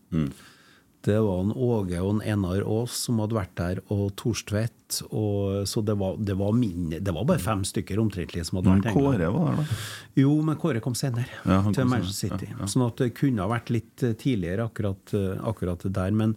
Det 1.08 1.16
var 1.24 1.38
en 1.40 1.54
Åge 1.56 2.00
og 2.04 2.10
en 2.18 2.24
Enar 2.34 2.64
Aas 2.68 2.96
som 3.06 3.20
hadde 3.22 3.36
vært 3.38 3.54
der, 3.56 3.78
og 3.94 4.10
Torstvedt. 4.20 4.74
Og, 5.08 5.66
så 5.68 5.82
det 5.84 5.94
var, 6.00 6.16
det, 6.20 6.34
var 6.40 6.54
mindre, 6.56 6.98
det 7.04 7.12
var 7.12 7.26
bare 7.28 7.40
fem 7.42 7.60
stykker 7.68 8.00
omtrentlig 8.00 8.44
som 8.48 8.58
hadde 8.58 8.74
vært 8.74 8.86
Men 8.88 8.96
Kåre 8.96 9.30
var 9.34 9.56
der, 9.58 9.62
da? 9.68 9.78
Jo, 10.20 10.32
men 10.44 10.58
Kåre 10.60 10.82
kom 10.84 10.96
senere, 10.96 11.28
Ja, 11.44 11.58
han 11.64 11.76
til 11.76 11.84
kom 11.84 11.92
Manchester. 11.92 12.32
City. 12.36 12.50
Ja, 12.52 12.60
ja. 12.62 12.68
Sånn 12.72 12.84
at 12.86 13.00
det 13.00 13.10
kunne 13.16 13.44
ha 13.44 13.50
vært 13.52 13.72
litt 13.72 14.04
eh, 14.04 14.14
tidligere, 14.20 14.68
akkurat, 14.68 15.14
eh, 15.16 15.40
akkurat 15.48 15.84
der. 15.84 16.16
Men, 16.16 16.36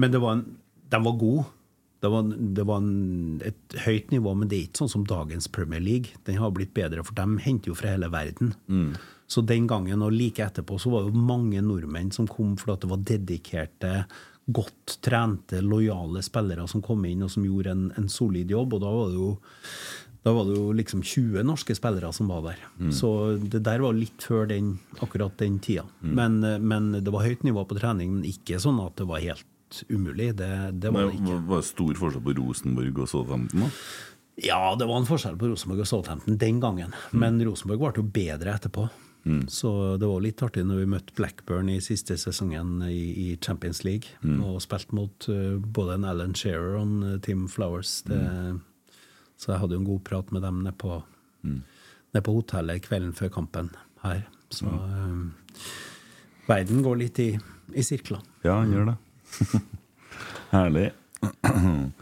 men 0.00 0.12
det 0.14 0.20
var 0.22 0.38
en, 0.38 0.44
de 0.92 1.00
var 1.06 1.16
gode. 1.20 1.46
Det 2.00 2.08
var, 2.08 2.28
det 2.56 2.64
var 2.64 2.80
en, 2.80 3.40
et 3.44 3.78
høyt 3.84 4.12
nivå, 4.14 4.32
men 4.40 4.48
det 4.48 4.56
er 4.56 4.68
ikke 4.70 4.80
sånn 4.80 4.94
som 4.94 5.08
dagens 5.08 5.48
Premier 5.52 5.82
League. 5.84 6.16
Den 6.24 6.40
har 6.40 6.52
blitt 6.56 6.72
bedre, 6.76 7.04
for 7.04 7.16
de 7.18 7.40
henter 7.44 7.72
jo 7.72 7.76
fra 7.76 7.92
hele 7.92 8.08
verden. 8.12 8.54
Mm. 8.72 8.94
Så 9.30 9.44
den 9.46 9.68
gangen 9.70 10.02
og 10.02 10.10
like 10.10 10.42
etterpå 10.42 10.78
så 10.82 10.90
var 10.90 11.06
det 11.06 11.14
mange 11.14 11.62
nordmenn 11.62 12.10
som 12.14 12.26
kom 12.26 12.56
fordi 12.58 12.82
det 12.82 12.90
var 12.90 13.06
dedikerte, 13.12 13.94
godt 14.50 14.96
trente, 15.06 15.60
lojale 15.62 16.22
spillere 16.26 16.66
som 16.70 16.82
kom 16.82 17.04
inn 17.06 17.22
og 17.22 17.30
som 17.30 17.44
gjorde 17.46 17.70
en, 17.70 17.84
en 18.00 18.08
solid 18.10 18.50
jobb. 18.50 18.74
Og 18.74 18.82
da 18.82 18.90
var 18.94 19.12
det 19.12 19.20
jo 19.20 19.34
da 20.20 20.34
var 20.36 20.44
det 20.44 20.56
jo 20.58 20.72
liksom 20.76 21.00
20 21.06 21.46
norske 21.48 21.74
spillere 21.78 22.10
som 22.12 22.28
var 22.28 22.42
der. 22.50 22.64
Mm. 22.76 22.90
Så 22.92 23.10
det 23.40 23.62
der 23.64 23.80
var 23.80 23.96
litt 23.96 24.26
før 24.26 24.50
den, 24.50 24.74
akkurat 25.00 25.38
den 25.40 25.56
tida. 25.64 25.86
Mm. 26.02 26.12
Men, 26.18 26.66
men 26.66 26.90
det 26.98 27.14
var 27.14 27.24
høyt 27.24 27.46
nivå 27.46 27.64
på 27.64 27.78
trening, 27.78 28.18
men 28.18 28.28
ikke 28.28 28.60
sånn 28.60 28.82
at 28.84 28.98
det 29.00 29.06
var 29.08 29.22
helt 29.24 29.80
umulig. 29.88 30.34
Det, 30.36 30.50
det 30.82 30.92
var 30.92 31.08
det 31.08 31.16
ikke. 31.16 31.38
Var 31.48 31.62
det 31.62 31.68
stor 31.70 32.00
forskjell 32.02 32.26
på 32.26 32.36
Rosenborg 32.42 33.00
og 33.06 33.12
Southampton? 33.14 33.64
da? 33.64 33.70
Ja, 34.40 34.60
det 34.76 34.88
var 34.88 35.00
en 35.00 35.08
forskjell 35.08 35.38
på 35.40 35.50
Rosenborg 35.52 35.84
og 35.84 35.88
Southampton 35.88 36.36
den 36.40 36.60
gangen. 36.60 36.92
Men 37.16 37.40
Rosenborg 37.44 37.80
ble 37.80 38.02
jo 38.02 38.10
bedre 38.20 38.58
etterpå. 38.58 38.90
Mm. 39.24 39.48
Så 39.52 39.96
det 40.00 40.08
var 40.08 40.22
litt 40.24 40.42
artig 40.42 40.64
når 40.64 40.80
vi 40.80 40.88
møtte 40.94 41.14
Blackburn 41.16 41.68
i 41.68 41.80
siste 41.84 42.16
sesongen 42.20 42.80
i, 42.86 43.32
i 43.32 43.38
Champions 43.44 43.82
League. 43.84 44.16
Mm. 44.24 44.40
Og 44.48 44.62
spilte 44.64 44.96
mot 44.96 45.28
uh, 45.28 45.58
både 45.60 45.98
en 45.98 46.08
Alan 46.08 46.34
Shearer 46.36 46.78
og 46.78 46.86
en 46.86 47.12
eh, 47.12 47.20
Tim 47.24 47.46
Flowers. 47.52 48.00
Det, 48.08 48.20
Så 49.40 49.52
jeg 49.52 49.60
hadde 49.62 49.76
jo 49.76 49.82
en 49.84 49.88
god 49.88 50.02
prat 50.04 50.32
med 50.32 50.44
dem 50.44 50.62
nede 50.64 50.76
på, 50.76 51.02
ned 51.44 52.24
på 52.24 52.34
hotellet 52.36 52.84
kvelden 52.84 53.14
før 53.16 53.32
kampen 53.40 53.70
her. 54.02 54.24
Så 54.52 54.66
eh, 54.68 55.68
verden 56.48 56.82
går 56.84 57.00
litt 57.04 57.20
i, 57.22 57.30
i 57.72 57.84
sirkler. 57.86 58.24
Ja, 58.44 58.60
gjør 58.64 58.92
det. 58.92 58.98
Herlig. 60.54 60.90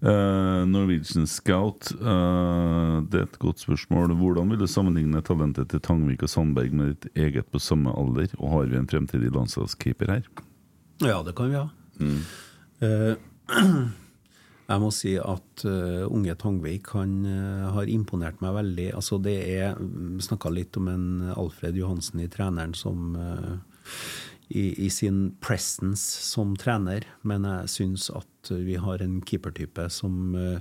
Eh, 0.00 0.66
Norwegian 0.66 1.26
Scout, 1.28 1.90
uh, 2.00 3.02
det 3.04 3.18
er 3.18 3.26
et 3.26 3.38
godt 3.40 3.60
spørsmål. 3.60 4.14
Hvordan 4.16 4.48
vil 4.48 4.62
du 4.62 4.66
sammenligne 4.70 5.20
talentet 5.20 5.68
til 5.68 5.82
Tangvik 5.84 6.24
og 6.24 6.30
Sandberg 6.32 6.72
med 6.72 6.94
ditt 6.94 7.20
eget 7.20 7.50
på 7.52 7.60
samme 7.60 7.92
alder? 7.92 8.32
Og 8.38 8.54
har 8.54 8.70
vi 8.70 8.78
en 8.80 8.88
fremtidig 8.88 9.28
landslagskeeper 9.34 10.14
her? 10.14 10.30
Ja, 11.04 11.20
det 11.26 11.34
kan 11.36 11.52
vi 11.52 11.60
ha. 11.60 11.66
Mm. 12.00 12.22
Uh, 12.80 13.90
Jeg 14.70 14.78
må 14.78 14.88
si 14.94 15.16
at 15.18 15.64
unge 15.66 16.34
Tangvik 16.38 16.92
han 16.94 17.24
har 17.74 17.88
imponert 17.90 18.38
meg 18.38 18.52
veldig. 18.54 18.84
Altså 18.94 19.16
det 19.18 19.32
er 19.50 19.72
Snakka 20.22 20.52
litt 20.54 20.78
om 20.78 20.86
en 20.86 21.08
Alfred 21.34 21.74
Johansen 21.74 22.22
i 22.22 22.28
treneren 22.30 22.76
som 22.78 23.16
i, 24.50 24.86
i 24.86 24.88
sin 24.90 25.30
presence 25.42 26.22
som 26.26 26.56
trener, 26.58 27.06
men 27.22 27.46
jeg 27.48 27.70
syns 27.74 28.08
at 28.14 28.50
vi 28.50 28.76
har 28.80 29.02
en 29.04 29.20
keepertype 29.26 29.86
som 29.92 30.34
uh, 30.34 30.58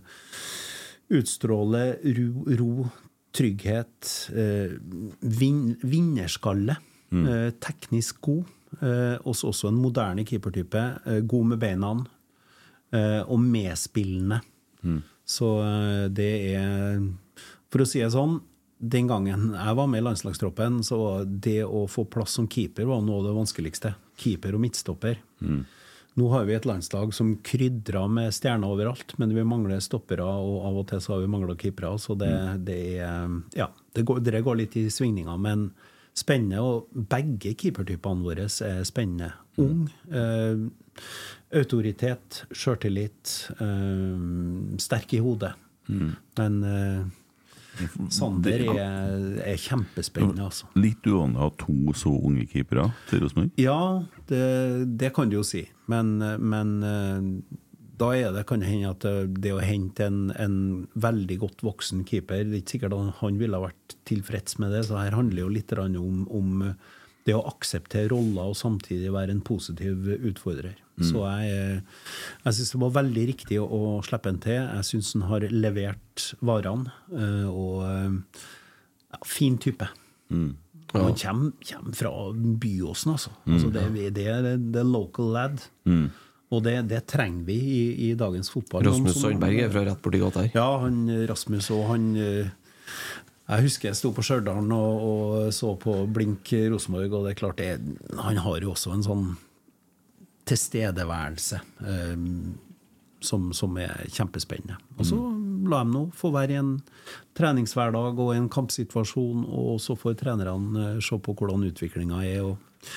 utstråler 1.09 1.97
ro, 2.17 2.27
ro 2.61 2.87
trygghet, 3.35 4.13
uh, 4.33 4.77
vin, 5.21 5.63
vinnerskalle. 5.81 6.77
Eh, 7.09 7.47
teknisk 7.57 8.19
god. 8.21 8.43
Også, 9.25 9.47
også 9.49 9.71
en 9.71 9.79
moderne 9.81 10.21
keepertype. 10.29 10.83
God 11.25 11.47
med 11.49 11.57
beina. 11.57 11.89
Og 13.25 13.39
medspillende. 13.41 14.37
Så 15.29 15.49
eh, 15.61 16.05
det 16.09 16.31
er 16.55 17.01
For 17.69 17.83
å 17.83 17.89
si 17.89 18.01
det 18.01 18.13
sånn, 18.15 18.39
den 18.79 19.09
gangen 19.11 19.51
jeg 19.53 19.75
var 19.75 19.89
med 19.91 19.99
i 19.99 20.05
landslagstroppen, 20.07 20.79
så 20.87 20.97
var 20.99 21.27
det 21.27 21.61
å 21.67 21.83
få 21.91 22.05
plass 22.07 22.37
som 22.39 22.47
keeper 22.47 22.87
var 22.87 23.03
noe 23.03 23.19
av 23.19 23.27
det 23.27 23.35
vanskeligste. 23.35 23.93
Keeper 24.19 24.55
og 24.55 24.63
midtstopper. 24.63 25.19
Nå 26.19 26.29
har 26.33 26.47
vi 26.47 26.55
et 26.55 26.65
landslag 26.67 27.13
som 27.15 27.35
krydrer 27.45 28.09
med 28.11 28.33
stjerner 28.35 28.71
overalt, 28.71 29.13
men 29.21 29.35
vi 29.35 29.45
mangler 29.47 29.83
stoppere, 29.83 30.25
og 30.25 30.65
av 30.67 30.79
og 30.81 30.87
til 30.89 31.03
så 31.03 31.13
har 31.13 31.21
vi 31.23 31.31
mangla 31.31 31.55
keepere. 31.59 31.93
Så 32.01 32.15
det, 32.19 32.31
det 32.67 32.79
er 33.03 33.37
Ja, 33.55 33.69
det 33.95 34.03
går, 34.07 34.23
det 34.25 34.43
går 34.43 34.59
litt 34.59 34.75
i 34.79 34.87
svingninger, 34.91 35.37
men 35.39 35.69
spennende. 36.17 36.63
Og 36.63 37.07
begge 37.11 37.53
keepertypene 37.59 38.25
våre 38.25 38.47
er 38.47 38.83
spennende. 38.87 39.31
Ung. 39.59 39.87
Eh, 40.11 40.65
autoritet, 41.59 42.43
sjøltillit, 42.51 43.35
eh, 43.59 44.77
sterk 44.81 45.15
i 45.15 45.23
hodet. 45.23 45.53
Men 46.37 46.63
eh, 46.63 47.05
Sander 48.11 48.65
er, 48.73 49.23
er 49.45 49.61
kjempespennende, 49.61 50.49
altså. 50.49 50.67
Litt 50.79 51.05
uvanlig 51.07 51.39
å 51.39 51.47
ha 51.47 51.55
to 51.61 51.95
så 51.97 52.11
unge 52.11 52.45
keepere 52.51 52.89
til 53.09 53.23
Rosenborg. 53.23 53.53
Ja, 53.61 53.79
det, 54.31 54.43
det 54.99 55.13
kan 55.15 55.31
du 55.31 55.39
jo 55.39 55.45
si. 55.47 55.63
Men, 55.91 56.17
men 56.19 56.75
eh, 56.85 57.29
da 57.99 58.11
er 58.15 58.33
det, 58.35 58.45
kan 58.49 58.63
hende 58.65 58.93
at 58.93 59.03
det, 59.05 59.41
det 59.43 59.53
å 59.55 59.63
hente 59.63 60.07
en, 60.07 60.21
en 60.39 60.59
veldig 60.99 61.39
godt 61.41 61.63
voksen 61.65 62.05
keeper 62.07 62.45
Det 62.45 62.53
er 62.53 62.61
ikke 62.63 62.75
sikkert 62.77 62.95
at 62.97 63.19
han 63.23 63.39
ville 63.41 63.59
ha 63.59 63.69
vært 63.69 63.97
tilfreds 64.09 64.59
med 64.61 64.75
det. 64.75 64.85
Så 64.87 64.99
her 64.99 65.17
handler 65.17 65.45
jo 65.45 65.53
litt 65.53 65.73
om, 65.79 66.25
om 66.27 66.63
det 67.27 67.35
å 67.35 67.45
akseptere 67.49 68.11
roller 68.13 68.51
og 68.51 68.57
samtidig 68.57 69.11
være 69.13 69.35
en 69.35 69.43
positiv 69.45 70.07
utfordrer. 70.17 70.77
Så 71.01 71.23
jeg, 71.23 71.49
eh, 71.53 71.81
jeg 72.45 72.53
syns 72.59 72.71
det 72.75 72.79
var 72.81 72.95
veldig 73.03 73.25
riktig 73.33 73.59
å, 73.61 73.67
å 73.67 74.03
slippe 74.03 74.29
en 74.33 74.39
til. 74.43 74.59
Jeg 74.59 74.87
syns 74.89 75.13
han 75.15 75.27
har 75.29 75.45
levert 75.51 76.25
varene. 76.41 76.91
eh, 77.13 77.45
Og 77.49 77.83
eh, 77.87 78.47
ja, 79.13 79.19
fin 79.25 79.57
type. 79.57 79.87
Og 80.29 81.03
Han 81.05 81.13
kommer, 81.15 81.51
kommer 81.61 81.93
fra 81.93 82.09
Byåsen, 82.33 83.11
altså. 83.13 83.29
altså 83.45 83.69
det, 83.73 83.83
er- 83.85 84.11
det 84.11 84.25
er 84.27 84.47
er 84.79 84.83
local 84.89 85.31
lad. 85.35 85.61
Og 86.51 86.63
det, 86.65 86.87
det 86.89 87.03
trenger 87.05 87.43
vi 87.45 87.55
i, 87.61 87.81
i 88.09 88.13
dagens 88.17 88.49
fotball. 88.49 88.81
Rasmus 88.87 89.19
Sandberg 89.21 89.59
er 89.61 89.69
fra 89.69 89.83
rett 89.85 90.01
borti 90.01 90.17
gata 90.19 90.41
her. 90.47 90.51
Ja, 90.57 90.79
han 90.81 91.03
Rasmus 91.29 91.69
og 91.75 91.83
han 91.91 92.07
Jeg 93.49 93.63
husker 93.65 93.89
jeg 93.89 93.97
sto 93.97 94.11
på 94.13 94.21
Stjørdal 94.25 94.65
og, 94.73 95.05
og 95.09 95.53
så 95.53 95.75
på 95.81 95.93
Blink 96.13 96.49
Rosenborg, 96.73 97.13
og 97.13 97.25
det 97.27 97.31
er 97.35 97.39
klart 97.39 97.57
det, 97.61 97.69
Han 98.17 98.37
har 98.41 98.59
jo 98.65 98.73
også 98.73 98.93
en 98.93 99.05
sånn 99.05 99.23
tilstedeværelse 100.49 101.59
eh, 101.85 102.17
som, 103.21 103.49
som 103.53 103.77
er 103.81 104.07
kjempespennende. 104.07 104.77
Og 104.97 105.07
så 105.07 105.17
la 105.69 105.81
dem 105.83 105.93
nå 105.93 106.03
få 106.15 106.31
være 106.33 106.55
i 106.55 106.59
en 106.61 106.75
treningshverdag 107.37 108.19
og 108.19 108.33
en 108.35 108.49
kampsituasjon, 108.51 109.43
og 109.45 109.79
så 109.83 109.95
får 109.99 110.19
trenerne 110.21 110.85
eh, 110.95 111.01
se 111.03 111.19
på 111.19 111.35
hvordan 111.35 111.67
utviklinga 111.69 112.21
er. 112.25 112.45
Og, 112.47 112.91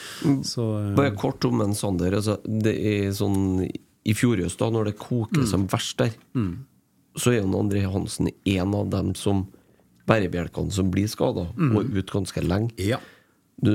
så, 0.46 0.66
eh, 0.80 0.92
Bare 0.98 1.14
kort 1.18 1.44
om 1.48 1.64
en 1.64 1.74
Sander. 1.78 2.14
Altså, 2.20 2.38
det 2.46 2.76
er 2.78 3.10
sånn 3.18 3.64
I 3.66 4.14
fjor 4.18 4.40
høst, 4.42 4.60
da, 4.62 4.70
når 4.72 4.92
det 4.92 5.00
koker 5.02 5.46
som 5.46 5.66
verst 5.70 5.98
der, 6.02 6.14
så 7.18 7.34
er 7.34 7.44
André 7.44 7.84
Hansen 7.86 8.30
en 8.32 8.74
av 8.74 8.88
dem 8.90 9.12
som 9.18 9.44
bærebjelkene 10.08 10.72
som 10.74 10.88
blir 10.90 11.06
skada, 11.10 11.44
og 11.54 11.76
er 11.82 11.98
ute 11.98 12.14
ganske 12.14 12.42
lenge. 12.42 12.72
ja. 12.78 12.98
Du, 13.62 13.70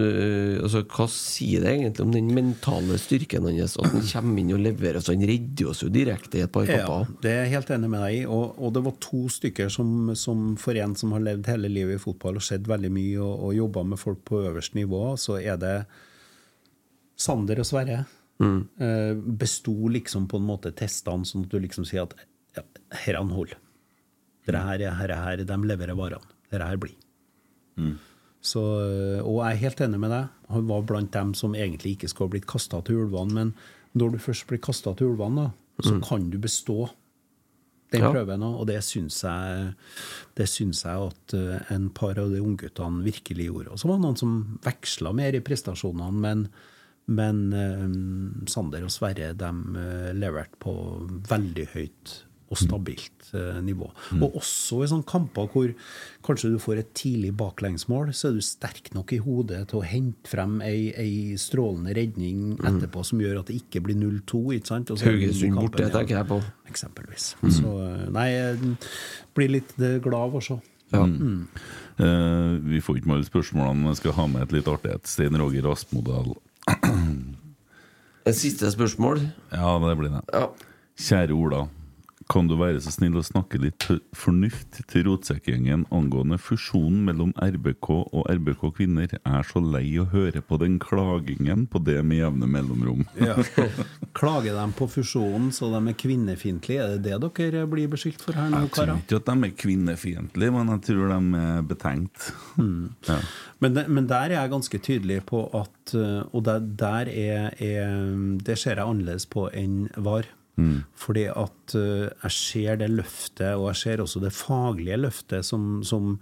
altså, 0.66 0.82
hva 0.92 1.06
sier 1.08 1.62
det 1.64 1.70
egentlig 1.78 2.04
om 2.04 2.10
den 2.12 2.28
mentale 2.36 2.98
styrken 3.00 3.46
hans? 3.48 3.78
At 3.80 3.94
han 3.94 4.02
kommer 4.10 4.42
inn 4.42 4.50
og 4.58 4.60
leverer, 4.66 5.00
så 5.00 5.14
han 5.16 5.24
redder 5.30 5.70
oss 5.72 5.80
jo 5.86 5.88
direkte 5.96 6.42
i 6.42 6.44
et 6.44 6.52
par 6.52 6.68
Ja, 7.08 7.22
det 7.24 7.32
er 7.32 7.46
jeg 7.46 7.54
helt 7.54 7.72
enig 7.78 7.90
med 7.94 8.04
deg 8.04 8.18
i. 8.18 8.26
Og, 8.28 8.58
og 8.60 8.74
det 8.76 8.84
var 8.84 8.98
to 9.06 9.22
stykker 9.32 9.72
som, 9.72 10.12
som 10.20 10.42
for 10.60 10.76
en 10.76 10.98
som 11.00 11.16
har 11.16 11.24
levd 11.24 11.48
hele 11.54 11.72
livet 11.72 11.96
i 12.02 12.04
fotball 12.04 12.42
og 12.42 12.44
sett 12.44 12.68
veldig 12.68 12.92
mye 12.92 13.16
og, 13.24 13.46
og 13.48 13.56
jobba 13.62 13.86
med 13.94 14.02
folk 14.04 14.20
på 14.28 14.42
øverste 14.50 14.76
nivå, 14.82 15.02
så 15.24 15.40
er 15.40 15.56
det 15.64 15.76
Sander 17.18 17.64
og 17.64 17.70
Sverre. 17.72 18.02
Eh, 18.44 19.14
besto 19.40 19.74
liksom 19.90 20.28
på 20.30 20.38
en 20.38 20.46
måte 20.52 20.70
testene, 20.78 21.26
sånn 21.26 21.48
at 21.48 21.56
du 21.56 21.58
liksom 21.64 21.88
sier 21.88 22.04
at 22.06 22.14
ja, 22.60 22.66
herrene 23.06 23.34
holder. 23.34 23.58
Dette 24.48 24.62
her, 24.68 24.84
er- 24.92 25.16
her, 25.24 25.42
de 25.48 25.58
leverer 25.68 25.96
varene. 25.98 26.28
Dette 26.52 26.68
her 26.70 26.78
blir. 26.84 26.94
Så, 28.42 28.62
og 29.24 29.40
jeg 29.42 29.56
er 29.58 29.64
helt 29.66 29.82
enig 29.84 30.00
med 30.00 30.12
deg. 30.14 30.28
Han 30.54 30.68
var 30.70 30.86
blant 30.88 31.12
dem 31.12 31.34
som 31.36 31.56
egentlig 31.58 31.96
ikke 31.98 32.08
skulle 32.12 32.30
ha 32.30 32.36
blitt 32.38 32.48
kasta 32.48 32.80
til 32.86 33.02
ulvene. 33.04 33.34
Men 33.34 33.54
når 33.98 34.14
du 34.14 34.22
først 34.24 34.48
blir 34.48 34.62
kasta 34.64 34.94
til 34.96 35.12
ulvene, 35.14 35.48
da, 35.50 35.84
så 35.84 35.98
kan 36.06 36.30
du 36.32 36.38
bestå 36.42 36.90
den 37.92 38.02
Ja. 38.04 38.12
prøven. 38.12 38.44
Og 38.44 38.68
det 38.68 38.82
syns 38.84 39.22
jeg, 39.24 39.74
det 40.36 40.48
syns 40.52 40.84
jeg 40.84 41.10
at 41.10 41.34
eh, 41.34 41.74
en 41.76 41.90
par 41.90 42.18
av 42.20 42.32
de 42.32 42.42
ungguttene 42.44 43.04
virkelig 43.06 43.48
gjorde. 43.50 43.72
Og 43.72 43.80
så 43.80 43.88
var 43.88 43.98
det 44.00 44.06
noen 44.06 44.18
som 44.20 44.60
veksla 44.66 45.14
mer 45.16 45.34
i 45.38 45.40
prestasjonene, 45.44 46.12
men, 46.12 46.48
men 47.08 47.44
eh, 47.56 48.48
Sander 48.52 48.84
og 48.84 48.92
Sverre 48.92 49.34
de 49.40 49.52
eh, 49.84 50.14
leverte 50.20 50.60
på 50.60 50.74
veldig 51.30 51.68
høyt 51.76 52.18
og 52.48 52.60
stabilt 52.60 53.32
eh, 53.36 53.60
nivå. 53.64 53.90
Og 54.22 54.38
også 54.40 54.82
i 54.84 54.90
sånne 54.92 55.08
kamper 55.08 55.50
hvor 55.52 55.74
kanskje 56.26 56.54
du 56.54 56.58
får 56.62 56.82
et 56.82 56.94
tidlig 56.98 57.34
baklengsmål, 57.40 58.14
så 58.16 58.30
er 58.30 58.38
du 58.38 58.46
sterk 58.46 58.92
nok 58.96 59.12
i 59.16 59.20
hodet 59.24 59.66
til 59.72 59.82
å 59.82 59.88
hente 59.88 60.32
frem 60.32 60.58
ei, 60.66 60.94
ei 60.96 61.36
strålende 61.42 61.96
redning 61.98 62.56
etterpå 62.58 63.04
som 63.08 63.22
gjør 63.24 63.42
at 63.42 63.52
det 63.52 63.60
ikke 63.62 63.84
blir 63.88 64.00
0-2. 64.00 64.42
ikke 64.58 64.72
sant? 64.72 64.94
Og 64.94 65.00
så 65.00 65.10
er 65.10 65.18
det 65.18 65.28
Haugesund 65.28 65.60
borte, 65.60 65.86
ja. 65.88 65.94
tenker 65.94 66.20
jeg 66.20 66.30
på. 66.32 66.40
Eksempelvis. 66.72 67.30
Så 67.60 67.76
eh, 67.84 68.08
nei, 68.16 68.30
blir 69.38 69.56
litt 69.60 69.76
eh, 69.82 70.00
glad 70.04 70.30
av 70.30 70.40
å 70.40 70.44
se. 70.44 70.60
Ja. 70.96 71.04
Eh, 71.04 72.52
vi 72.64 72.80
får 72.84 73.00
ikke 73.00 73.12
med 73.12 73.20
alle 73.20 73.28
spørsmålene, 73.28 73.82
men 73.82 73.92
jeg 73.92 74.02
skal 74.02 74.16
ha 74.22 74.28
med 74.32 74.48
et 74.48 74.56
litt 74.56 74.72
artighet. 74.72 75.10
Stein 75.10 75.36
Roger 75.40 75.68
Rask-modell. 75.68 76.32
Et 78.28 78.36
siste 78.36 78.72
spørsmål. 78.72 79.22
Ja, 79.52 79.76
det 79.84 79.98
blir 80.00 80.16
det. 80.16 80.24
Ja. 80.36 80.48
Kjære 80.98 81.36
Ola. 81.36 81.66
Kan 82.28 82.50
du 82.50 82.58
være 82.60 82.82
så 82.84 82.92
snill 82.92 83.16
å 83.20 83.24
snakke 83.24 83.60
litt 83.62 83.86
fornuft 84.16 84.82
til 84.92 85.06
rotsekkgjengen 85.08 85.86
angående 85.96 86.36
fusjonen 86.42 87.06
mellom 87.08 87.32
RBK 87.40 87.90
og 87.94 88.26
RBK 88.28 88.66
kvinner? 88.76 89.14
Jeg 89.16 89.22
er 89.24 89.48
så 89.48 89.62
lei 89.64 89.86
å 90.02 90.08
høre 90.12 90.42
på 90.44 90.60
den 90.60 90.76
klagingen 90.84 91.66
på 91.72 91.80
det 91.88 92.02
med 92.04 92.20
jevne 92.20 92.50
mellomrom. 92.52 93.06
ja. 93.30 93.38
Klager 94.18 94.58
de 94.60 94.66
på 94.76 94.90
fusjonen 94.92 95.54
så 95.56 95.72
de 95.72 95.82
er 95.94 96.00
kvinnefiendtlige? 96.04 96.84
Er 96.84 96.98
det 96.98 97.16
det 97.24 97.32
dere 97.38 97.68
blir 97.70 97.88
beskyldt 97.92 98.24
for 98.26 98.36
her 98.36 98.52
nå, 98.52 98.66
Jeg 98.66 98.74
tror 98.76 98.94
ikke 98.98 99.22
at 99.22 99.30
de 99.30 99.48
er 99.48 99.54
kvinnefiendtlige, 99.64 100.56
men 100.58 100.74
jeg 100.76 100.84
tror 100.90 101.14
de 101.14 101.44
er 101.44 101.68
betenkt. 101.70 102.32
Ja. 103.08 103.22
Men, 103.64 103.78
de, 103.78 103.86
men 103.88 104.10
der 104.10 104.34
er 104.34 104.42
jeg 104.42 104.52
ganske 104.52 104.82
tydelig 104.84 105.22
på 105.30 105.46
at 105.56 105.94
uh, 105.96 106.28
Og 106.36 106.44
der, 106.46 106.60
der 106.60 107.10
er, 107.10 107.48
er 107.58 108.12
Det 108.44 108.58
ser 108.60 108.78
jeg 108.78 108.86
annerledes 108.86 109.26
på 109.32 109.48
enn 109.56 109.88
VAR. 109.96 110.28
Fordi 110.98 111.28
at 111.30 111.76
uh, 111.78 112.08
jeg 112.24 112.32
ser 112.34 112.80
det 112.82 112.90
løftet, 112.90 113.56
og 113.56 113.68
jeg 113.72 113.82
ser 113.84 114.02
også 114.02 114.22
det 114.24 114.34
faglige 114.34 114.98
løftet, 114.98 115.46
som, 115.46 115.84
som 115.84 116.16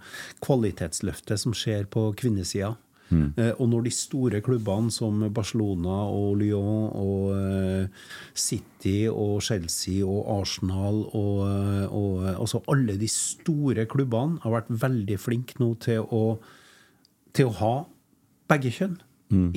kvalitetsløftet 0.44 1.40
som 1.40 1.56
skjer 1.56 1.88
på 1.88 2.10
kvinnesida. 2.18 2.74
Eh, 3.38 3.52
og 3.60 3.68
når 3.70 3.84
de 3.86 3.92
store 3.94 4.40
klubbene 4.42 4.90
som 4.90 5.20
Barcelona 5.34 5.98
og 6.10 6.40
Lyon 6.40 6.88
og 6.90 7.36
eh, 7.36 8.06
City 8.34 9.06
og 9.06 9.42
Chelsea 9.46 10.02
og 10.02 10.40
Arsenal 10.40 11.04
og, 11.14 11.36
eh, 11.46 11.84
og 11.86 12.24
eh, 12.26 12.34
altså 12.34 12.62
alle 12.72 12.96
de 12.98 13.08
store 13.10 13.86
klubbene 13.86 14.40
har 14.42 14.56
vært 14.56 14.72
veldig 14.82 15.20
flinke 15.22 15.60
nå 15.62 15.74
til 15.86 16.02
å 16.10 16.24
til 17.36 17.50
å 17.50 17.56
ha 17.60 17.74
begge 18.48 18.72
kjønn 18.72 18.96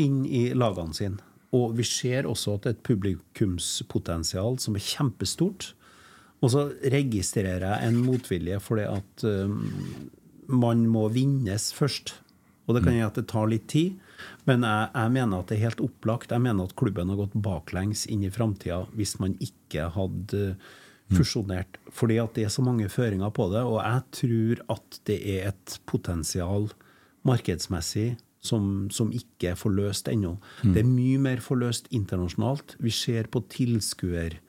inn 0.02 0.24
i 0.26 0.50
lagene 0.58 0.94
sine. 0.98 1.29
Og 1.56 1.74
vi 1.80 1.86
ser 1.88 2.28
også 2.30 2.56
at 2.56 2.66
det 2.66 2.72
er 2.72 2.78
et 2.78 2.88
publikumspotensial 2.88 4.60
som 4.62 4.78
er 4.78 4.86
kjempestort. 4.86 5.72
Og 6.40 6.54
så 6.54 6.70
registrerer 6.94 7.66
jeg 7.66 7.90
en 7.90 8.02
motvilje 8.06 8.60
fordi 8.64 8.86
at 8.88 9.26
um, 9.28 9.64
man 10.50 10.86
må 10.90 11.08
vinnes 11.14 11.72
først. 11.76 12.16
Og 12.70 12.78
det 12.78 12.84
kan 12.86 12.94
gjøre 12.94 13.10
at 13.10 13.18
det 13.18 13.30
tar 13.32 13.50
litt 13.50 13.66
tid, 13.72 13.96
men 14.46 14.62
jeg, 14.62 14.90
jeg 14.94 15.14
mener 15.16 15.40
at 15.40 15.50
det 15.50 15.58
er 15.58 15.66
helt 15.72 15.82
opplagt. 15.82 16.36
Jeg 16.36 16.44
mener 16.44 16.70
at 16.70 16.76
klubben 16.78 17.10
har 17.10 17.18
gått 17.18 17.38
baklengs 17.42 18.06
inn 18.12 18.22
i 18.28 18.30
framtida 18.34 18.84
hvis 18.94 19.16
man 19.22 19.34
ikke 19.42 19.88
hadde 19.96 20.44
fusjonert. 21.10 21.80
Fordi 21.90 22.20
at 22.22 22.36
det 22.38 22.46
er 22.46 22.54
så 22.54 22.62
mange 22.66 22.92
føringer 22.94 23.34
på 23.34 23.50
det, 23.54 23.64
og 23.66 23.80
jeg 23.82 24.04
tror 24.20 24.64
at 24.78 25.00
det 25.10 25.18
er 25.34 25.50
et 25.50 25.80
potensial 25.90 26.70
markedsmessig 27.26 28.12
som, 28.42 28.88
som 28.94 29.12
ikke 29.16 29.52
er 29.52 29.60
forløst 29.60 30.10
ennå. 30.12 30.38
Mm. 30.64 30.74
Det 30.74 30.82
er 30.82 30.90
mye 30.90 31.22
mer 31.22 31.44
forløst 31.44 31.90
internasjonalt. 31.96 32.78
Vi 32.80 32.94
ser 32.96 33.30
på 33.32 33.44
tilskuer 33.52 34.40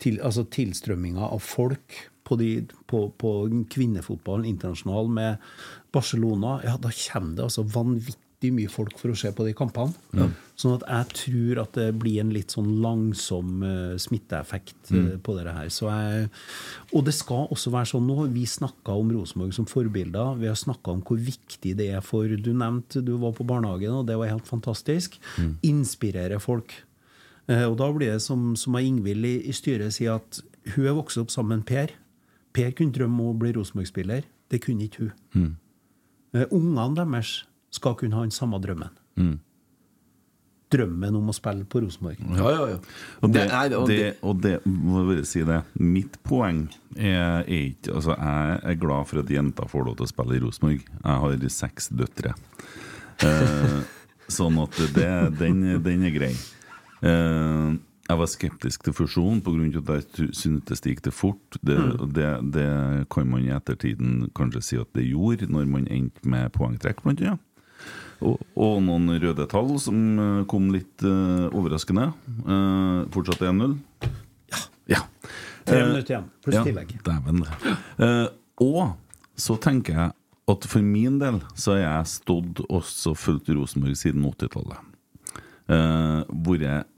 til, 0.00 0.20
altså 0.24 0.46
tilstrømminga 0.52 1.28
av 1.28 1.42
folk 1.44 1.96
på, 2.24 2.36
de, 2.40 2.50
på, 2.90 3.06
på 3.20 3.30
kvinnefotballen 3.72 4.48
internasjonal 4.48 5.08
med 5.12 5.52
Barcelona. 5.92 6.58
Ja, 6.66 6.76
da 6.80 6.92
kommer 6.94 7.36
det 7.36 7.48
altså 7.48 7.66
vanvittig 7.68 8.18
mye 8.48 8.70
folk 8.72 8.96
for 8.96 9.12
å 9.12 9.16
se 9.20 9.28
på 9.36 9.44
de 9.44 9.52
kampene. 9.52 9.92
Ja. 10.16 10.30
Sånn 10.56 10.78
at 10.78 10.84
jeg 10.88 11.08
tror 11.18 11.58
at 11.60 11.74
det 11.76 11.88
blir 12.00 12.22
en 12.22 12.30
litt 12.32 12.54
sånn 12.54 12.70
langsom 12.80 13.60
uh, 13.60 13.98
smitteeffekt 14.00 14.90
eh, 14.92 14.96
Mm. 14.96 15.20
på 15.20 15.34
dette 15.36 15.52
her. 15.52 15.68
Så 15.68 15.88
jeg, 15.92 16.30
og 16.96 17.04
det 17.04 17.12
skal 17.14 17.48
også 17.52 17.70
være 17.74 17.90
sånn. 17.92 18.06
Nå 18.08 18.26
vi 18.32 18.46
snakka 18.48 18.96
om 18.96 19.12
Rosenborg 19.12 19.52
som 19.52 19.66
forbilder. 19.68 20.38
Vi 20.40 20.48
har 20.48 20.56
snakka 20.56 20.94
om 20.96 21.02
hvor 21.04 21.20
viktig 21.20 21.74
det 21.76 21.90
er 21.92 22.00
for 22.00 22.24
Du 22.28 22.52
nevnte 22.56 23.04
du 23.04 23.18
var 23.20 23.32
på 23.36 23.44
barnehagen, 23.44 23.92
og 24.00 24.06
det 24.08 24.16
var 24.16 24.32
helt 24.32 24.48
fantastisk. 24.48 25.20
Mm. 25.36 25.58
Inspirere 25.62 26.40
folk. 26.40 26.72
Uh, 27.48 27.68
Og 27.68 27.76
da 27.76 27.92
blir 27.92 28.12
det 28.14 28.22
som, 28.22 28.54
som 28.56 28.76
Ingvild 28.80 29.24
i, 29.24 29.36
i 29.48 29.52
styret 29.52 29.92
sier, 29.92 30.16
at 30.16 30.40
hun 30.76 30.86
er 30.86 30.96
vokst 30.96 31.18
opp 31.20 31.30
sammen 31.30 31.60
med 31.60 31.66
Per. 31.68 31.92
Per 32.52 32.72
kunne 32.72 32.92
drømme 32.92 33.20
om 33.20 33.34
å 33.34 33.38
bli 33.38 33.52
Rosenborg-spiller. 33.52 34.24
Det 34.50 34.60
kunne 34.64 34.84
ikke 34.88 35.08
hun. 35.08 35.12
Mm. 35.34 35.56
Uh, 36.36 36.46
Ungene 36.52 36.94
deres 36.96 37.44
skal 37.70 37.94
kunne 38.00 38.16
ha 38.18 38.22
den 38.26 38.34
samme 38.34 38.58
drømmen. 38.62 38.90
Mm. 39.20 39.38
Drømmen 40.70 41.16
om 41.18 41.30
å 41.32 41.34
spille 41.34 41.64
på 41.66 41.80
Rosenborg. 41.82 42.20
Og 43.26 43.32
det, 43.34 43.42
det, 43.90 43.96
og 44.22 44.36
det 44.44 44.52
må 44.70 45.00
jeg 45.00 45.08
bare 45.08 45.24
si 45.26 45.42
det. 45.48 45.56
Mitt 45.82 46.20
poeng 46.22 46.60
er, 46.94 47.42
er 47.42 47.64
ikke 47.72 47.96
Altså, 47.98 48.14
jeg 48.14 48.60
er 48.70 48.78
glad 48.78 49.08
for 49.10 49.22
at 49.24 49.32
jenter 49.34 49.66
får 49.72 49.88
lov 49.88 49.98
til 49.98 50.06
å 50.06 50.12
spille 50.12 50.38
i 50.38 50.42
Rosenborg. 50.44 50.84
Jeg 50.86 51.24
har 51.24 51.48
seks 51.56 51.90
døtre. 51.90 52.36
Eh, 53.26 53.76
sånn 54.38 54.60
at 54.62 54.78
det, 54.94 55.10
den, 55.40 55.64
den 55.82 56.06
er 56.06 56.14
grei. 56.14 56.32
Eh, 57.02 57.74
jeg 58.10 58.18
var 58.18 58.30
skeptisk 58.30 58.86
til 58.86 58.94
fusjon 58.94 59.42
pga. 59.42 59.82
at 59.98 60.18
jeg 60.22 60.30
syntes 60.34 60.80
det 60.82 60.94
gikk 60.94 61.02
det 61.08 61.14
fort. 61.14 61.58
Det, 61.62 61.76
Mm. 61.82 62.12
det, 62.14 62.30
det 62.54 62.70
kan 63.10 63.26
man 63.30 63.42
i 63.42 63.50
ettertiden 63.54 64.30
kanskje 64.34 64.62
si 64.62 64.78
at 64.78 64.90
det 64.94 65.04
gjorde, 65.10 65.50
når 65.50 65.66
man 65.66 65.86
endte 65.90 66.22
med 66.26 66.50
poengtrekk, 66.54 67.02
blant 67.02 67.20
annet. 67.22 67.42
Og, 68.20 68.40
og 68.60 68.80
noen 68.84 69.14
røde 69.22 69.46
tall 69.48 69.70
som 69.80 69.96
eh, 70.20 70.40
kom 70.50 70.68
litt 70.74 71.04
uh, 71.06 71.48
overraskende. 71.56 72.10
Uh, 72.44 73.06
fortsatt 73.14 73.46
1-0. 73.48 73.78
Ja. 74.90 75.04
Tre 75.64 75.78
Eh, 75.78 75.86
minutter 75.88 76.14
igjen, 76.14 76.28
pluss 76.44 76.58
ja, 76.58 76.64
tillegg. 76.66 76.94
Dæven. 77.06 77.44
Uh, 78.00 78.28
og 78.60 78.80
så 79.40 79.56
tenker 79.62 79.96
jeg 79.96 80.16
at 80.50 80.66
for 80.68 80.84
min 80.84 81.20
del 81.20 81.40
så 81.54 81.76
har 81.76 81.82
jeg 81.84 82.12
stått 82.16 82.62
og 82.66 82.82
så 82.88 83.14
fulgt 83.16 83.48
Rosenborg 83.54 83.96
siden 83.98 84.26
80-tallet. 84.26 84.88
Uh, 85.70 86.26
vært 86.44 86.88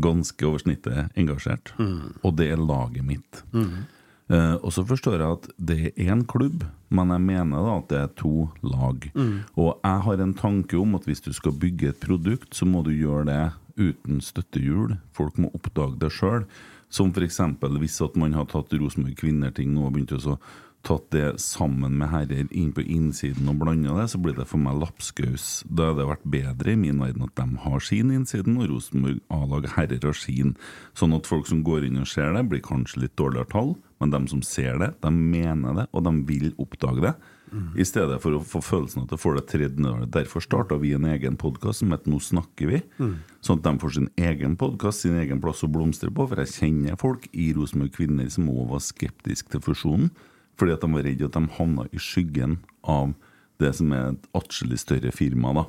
ganske 0.00 0.46
over 0.46 0.62
snittet 0.62 1.14
engasjert. 1.18 1.72
Mm. 1.78 2.18
Og 2.24 2.36
det 2.38 2.50
er 2.50 2.60
laget 2.60 3.06
mitt. 3.06 3.42
Mm. 3.54 3.86
Eh, 4.30 4.56
og 4.62 4.70
så 4.74 4.84
forstår 4.86 5.18
jeg 5.18 5.36
at 5.36 5.48
det 5.58 5.78
er 5.90 6.12
én 6.12 6.22
klubb, 6.28 6.62
men 6.94 7.10
jeg 7.14 7.24
mener 7.26 7.66
da 7.66 7.76
at 7.80 7.88
det 7.90 8.00
er 8.00 8.12
to 8.20 8.34
lag. 8.62 9.08
Mm. 9.14 9.36
Og 9.58 9.72
jeg 9.82 10.04
har 10.06 10.22
en 10.22 10.36
tanke 10.38 10.78
om 10.78 10.94
at 10.98 11.06
hvis 11.08 11.24
du 11.24 11.32
skal 11.34 11.56
bygge 11.58 11.90
et 11.90 12.02
produkt, 12.02 12.54
så 12.54 12.68
må 12.68 12.84
du 12.86 12.92
gjøre 12.94 13.26
det 13.26 13.42
uten 13.80 14.20
støttehjul. 14.22 14.98
Folk 15.16 15.38
må 15.40 15.50
oppdage 15.56 15.98
det 15.98 16.12
sjøl. 16.14 16.46
Som 16.90 17.12
f.eks. 17.14 17.38
hvis 17.78 18.00
at 18.02 18.16
man 18.18 18.34
har 18.34 18.48
tatt 18.50 18.72
Rosenborg 18.74 19.18
kvinner-ting 19.18 19.76
og 19.78 19.94
begynt 19.94 20.14
å 20.14 20.22
så 20.22 20.38
tatt 20.86 21.10
det 21.12 21.26
sammen 21.42 21.98
med 22.00 22.08
herrer 22.12 22.46
inn 22.56 22.70
på 22.76 22.84
innsiden 22.84 23.50
og 23.52 23.58
blanda 23.60 23.96
det, 23.98 24.06
så 24.12 24.20
blir 24.22 24.36
det 24.38 24.48
for 24.48 24.62
meg 24.62 24.78
lapskaus. 24.80 25.48
Da 25.68 25.90
hadde 25.90 26.02
det 26.02 26.08
vært 26.12 26.30
bedre 26.36 26.72
i 26.72 26.80
min 26.80 27.02
verden 27.02 27.26
at 27.26 27.34
de 27.36 27.60
har 27.66 27.84
sin 27.84 28.12
innsiden, 28.14 28.56
og 28.60 28.70
Rosenborg 28.72 29.20
A-lag 29.34 29.68
herrer 29.76 30.06
har 30.08 30.16
sin. 30.16 30.56
Sånn 30.96 31.16
at 31.16 31.28
folk 31.28 31.50
som 31.50 31.64
går 31.66 31.88
inn 31.88 32.00
og 32.00 32.08
ser 32.08 32.32
det, 32.36 32.46
blir 32.48 32.64
kanskje 32.64 33.04
litt 33.04 33.18
dårligere 33.20 33.52
tall, 33.52 33.74
men 34.00 34.14
de 34.14 34.22
som 34.32 34.40
ser 34.46 34.80
det, 34.80 34.94
de 35.04 35.12
mener 35.12 35.82
det, 35.82 35.86
og 35.92 36.06
de 36.08 36.14
vil 36.30 36.54
oppdage 36.62 37.04
det. 37.10 37.14
I 37.50 37.84
stedet 37.86 38.20
for 38.22 38.36
å 38.36 38.42
få 38.46 38.60
følelsen 38.62 39.04
at 39.04 39.10
det 39.10 39.18
får 39.18 39.40
det 39.40 39.44
tredje 39.50 39.82
nedover. 39.82 40.06
Derfor 40.14 40.44
starta 40.44 40.78
vi 40.78 40.92
en 40.94 41.06
egen 41.10 41.34
podkast 41.40 41.82
som 41.82 41.90
heter 41.90 42.12
Nå 42.12 42.20
snakker 42.22 42.70
vi. 42.70 42.78
Mm. 43.02 43.16
Sånn 43.42 43.58
at 43.58 43.66
de 43.66 43.82
får 43.82 43.96
sin 43.96 44.10
egen 44.22 44.54
podkast, 44.60 45.02
sin 45.02 45.18
egen 45.18 45.42
plass 45.42 45.64
å 45.66 45.70
blomstre 45.72 46.12
på. 46.14 46.28
For 46.30 46.42
jeg 46.44 46.54
kjenner 46.54 47.00
folk 47.00 47.26
i 47.32 47.50
Rosenborg 47.56 47.96
Kvinner 47.96 48.30
som 48.30 48.50
òg 48.52 48.70
var 48.70 48.84
skeptiske 48.86 49.50
til 49.50 49.64
fusjonen. 49.66 50.12
Fordi 50.60 50.76
at 50.76 50.84
de 50.84 50.92
var 50.92 51.06
redde 51.08 51.24
at 51.30 51.36
de 51.38 51.44
havna 51.56 51.88
i 51.96 52.00
skyggen 52.04 52.58
av 52.84 53.14
det 53.60 53.72
som 53.80 53.90
er 53.96 54.12
et 54.12 54.28
atskillig 54.36 54.78
større 54.80 55.12
firma. 55.12 55.54
da. 55.56 55.64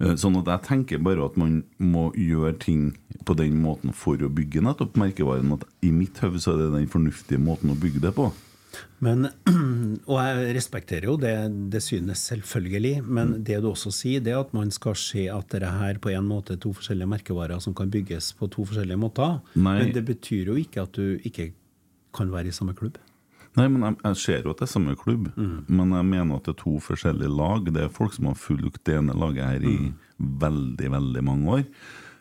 Eh, 0.00 0.14
Sånn 0.18 0.36
at 0.38 0.46
jeg 0.50 0.62
tenker 0.68 1.00
bare 1.02 1.24
at 1.26 1.36
man 1.38 1.60
må 1.78 2.08
gjøre 2.18 2.52
ting 2.62 2.82
på 3.26 3.34
den 3.38 3.56
måten 3.62 3.94
for 3.94 4.18
å 4.22 4.28
bygge 4.30 4.62
nettopp 4.62 4.94
merkevaren. 4.98 5.54
At 5.56 5.64
I 5.82 5.90
mitt 5.94 6.18
hode 6.22 6.38
så 6.42 6.54
er 6.54 6.60
det 6.64 6.68
den 6.76 6.90
fornuftige 6.92 7.40
måten 7.42 7.70
å 7.74 7.78
bygge 7.78 8.02
det 8.04 8.12
på. 8.14 8.28
Men, 9.02 9.24
og 10.10 10.18
jeg 10.20 10.54
respekterer 10.54 11.06
jo 11.08 11.16
det, 11.18 11.32
det 11.72 11.80
synes 11.82 12.20
selvfølgelig. 12.30 13.02
Men 13.06 13.32
Mm. 13.38 13.44
det 13.44 13.60
du 13.64 13.68
også 13.72 13.90
sier, 13.90 14.20
det 14.22 14.34
er 14.34 14.40
at 14.44 14.52
man 14.54 14.70
skal 14.70 14.94
se 14.94 15.26
at 15.32 15.48
dette 15.50 15.66
her 15.80 15.98
på 15.98 16.10
en 16.14 16.28
måte 16.28 16.52
er 16.54 16.60
to 16.62 16.70
forskjellige 16.76 17.08
merkevarer 17.08 17.58
som 17.64 17.74
kan 17.74 17.90
bygges 17.90 18.32
på 18.38 18.46
to 18.50 18.64
forskjellige 18.68 18.98
måter. 19.00 19.40
Nei. 19.56 19.78
Men 19.82 19.92
det 19.94 20.04
betyr 20.06 20.46
jo 20.52 20.54
ikke 20.60 20.82
at 20.82 20.92
du 20.92 21.18
ikke 21.24 21.52
kan 22.14 22.30
være 22.30 22.48
i 22.52 22.54
samme 22.54 22.74
klubb. 22.76 22.98
Nei, 23.58 23.68
men 23.74 23.82
jeg, 23.88 23.96
jeg 24.06 24.16
ser 24.22 24.42
jo 24.46 24.52
at 24.54 24.60
det 24.62 24.68
er 24.68 24.72
samme 24.76 24.96
klubb, 24.98 25.30
Mm. 25.36 25.64
men 25.68 25.94
jeg 25.98 26.06
mener 26.14 26.36
at 26.38 26.44
det 26.48 26.54
er 26.56 26.62
to 26.62 26.76
forskjellige 26.84 27.30
lag. 27.36 27.64
Det 27.74 27.82
er 27.82 27.88
folk 27.94 28.12
som 28.14 28.30
har 28.30 28.38
fulgt 28.38 28.84
det 28.86 28.94
ene 29.00 29.16
laget 29.18 29.44
her 29.44 29.64
i 29.66 29.78
Mm. 29.78 29.94
veldig, 30.44 30.90
veldig 30.98 31.24
mange 31.24 31.48
år. 31.58 31.64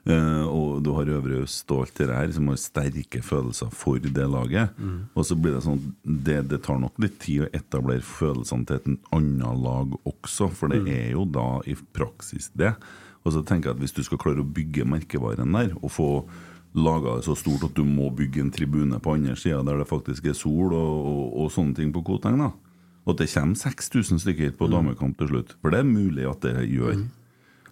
Uh, 0.07 0.47
og 0.47 0.84
du 0.85 0.93
har 0.95 1.03
Øvre 1.11 1.41
Øst 1.43 1.68
og 1.76 1.81
alt 1.84 1.97
det 1.99 2.05
der 2.07 2.30
som 2.31 2.47
har 2.47 2.55
sterke 2.55 3.19
følelser 3.22 3.68
for 3.76 3.99
det 3.99 4.14
laget. 4.31 4.69
Mm. 4.80 5.01
Og 5.19 5.26
så 5.27 5.35
blir 5.35 5.57
det 5.57 5.64
sånn 5.65 5.81
det, 6.05 6.47
det 6.47 6.61
tar 6.64 6.80
nok 6.80 6.93
litt 7.03 7.18
tid 7.19 7.41
å 7.43 7.49
etablere 7.51 7.99
følelsene 8.07 8.65
til 8.69 8.77
et 8.77 8.88
annet 9.11 9.59
lag 9.65 9.91
også, 10.07 10.47
for 10.55 10.69
det 10.69 10.80
Mm. 10.85 10.88
er 10.95 11.11
jo 11.11 11.26
da 11.26 11.59
i 11.68 11.76
praksis 11.93 12.49
det. 12.55 12.73
Og 13.26 13.34
så 13.34 13.43
tenker 13.43 13.68
jeg 13.68 13.76
at 13.76 13.81
hvis 13.84 13.91
du 13.97 14.03
skal 14.03 14.18
klare 14.18 14.39
å 14.39 14.47
bygge 14.53 14.85
merkevaren 14.88 15.51
der, 15.51 15.76
og 15.84 15.91
få 15.91 16.26
laga 16.77 17.17
det 17.17 17.25
så 17.25 17.35
stort 17.37 17.65
at 17.67 17.75
du 17.77 17.83
må 17.87 18.09
bygge 18.15 18.43
en 18.43 18.53
tribune 18.53 18.99
på 19.03 19.15
andre 19.17 19.35
sida 19.39 19.63
der 19.65 19.81
det 19.81 19.89
faktisk 19.89 20.29
er 20.29 20.37
sol 20.37 20.73
og, 20.77 20.95
og, 21.11 21.23
og 21.43 21.53
sånne 21.53 21.77
ting 21.77 21.93
på 21.95 22.03
Koteng, 22.05 22.39
da. 22.41 22.51
Og 23.07 23.13
at 23.15 23.23
det 23.23 23.29
kommer 23.31 23.55
6000 23.55 24.19
stykker 24.19 24.51
på 24.59 24.67
damekamp 24.67 25.15
til 25.19 25.31
slutt, 25.31 25.55
for 25.61 25.71
det 25.71 25.79
er 25.79 25.87
mulig 25.87 26.27
at 26.27 26.43
det 26.43 26.67
gjør, 26.67 27.05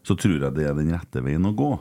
så 0.08 0.16
tror 0.16 0.38
jeg 0.40 0.56
det 0.56 0.68
er 0.70 0.78
den 0.78 0.94
rette 0.96 1.24
veien 1.26 1.50
å 1.50 1.52
gå. 1.56 1.72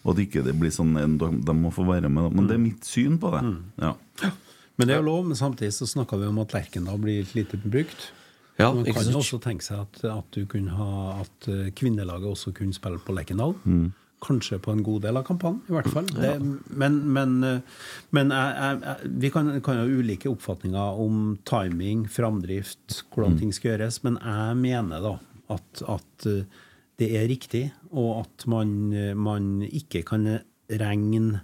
Og 0.00 0.14
at 0.14 0.22
ikke 0.22 0.42
det 0.42 0.56
blir 0.58 0.72
sånn 0.74 0.96
de, 0.96 1.54
må 1.54 1.70
få 1.74 1.84
være 1.86 2.08
med, 2.10 2.32
men 2.34 2.48
det 2.48 2.56
er 2.56 2.62
mitt 2.62 2.88
syn 2.88 3.18
på 3.20 3.30
det. 3.34 3.42
Ja. 3.82 3.92
Men 4.80 4.88
det 4.88 4.96
er 4.96 5.02
jo 5.02 5.10
lov, 5.10 5.26
men 5.28 5.36
samtidig 5.36 5.74
så 5.76 5.86
snakka 5.86 6.16
vi 6.16 6.30
om 6.30 6.40
at 6.40 6.54
Lerkendal 6.56 6.98
blir 7.02 7.28
lite 7.36 7.60
brukt. 7.60 8.10
Ja, 8.56 8.72
man 8.72 8.84
kan 8.88 9.08
jo 9.08 9.20
også 9.20 9.38
tenke 9.40 9.64
seg 9.64 9.82
at, 9.84 10.00
at, 10.08 10.38
ha, 10.76 10.90
at 11.20 11.48
eh, 11.48 11.68
kvinnelaget 11.76 12.28
også 12.28 12.52
kunne 12.56 12.76
spille 12.76 13.00
på 13.04 13.14
Lerkendal. 13.16 13.54
Mm. 13.64 13.90
Kanskje 14.20 14.58
på 14.60 14.72
en 14.72 14.82
god 14.84 15.02
del 15.02 15.16
av 15.16 15.24
kampene, 15.24 15.60
i 15.68 15.72
hvert 15.72 15.86
fall. 15.88 16.06
Ja. 16.14 16.34
Det, 16.36 16.58
men 16.76 16.98
men, 17.12 17.42
eh, 17.44 17.60
men 18.12 18.28
jeg, 18.36 18.80
jeg, 18.84 19.12
vi 19.22 19.30
kan, 19.32 19.48
kan 19.64 19.76
ha 19.80 19.84
ulike 19.88 20.28
oppfatninger 20.28 21.00
om 21.06 21.38
timing, 21.48 22.06
framdrift, 22.08 23.02
hvordan 23.14 23.32
Mm. 23.32 23.38
ting 23.40 23.52
skal 23.56 23.70
gjøres. 23.78 24.02
Men 24.04 24.18
jeg 24.20 24.56
mener 24.60 25.00
da 25.00 25.14
at, 25.56 25.82
at 25.88 26.26
eh, 26.26 26.44
det 27.00 27.08
er 27.16 27.28
riktig, 27.32 27.64
og 27.92 28.26
at 28.26 28.46
man, 28.46 28.92
eh, 28.92 29.14
man 29.16 29.62
ikke 29.64 30.04
kan 30.04 30.28
regne 30.68 31.40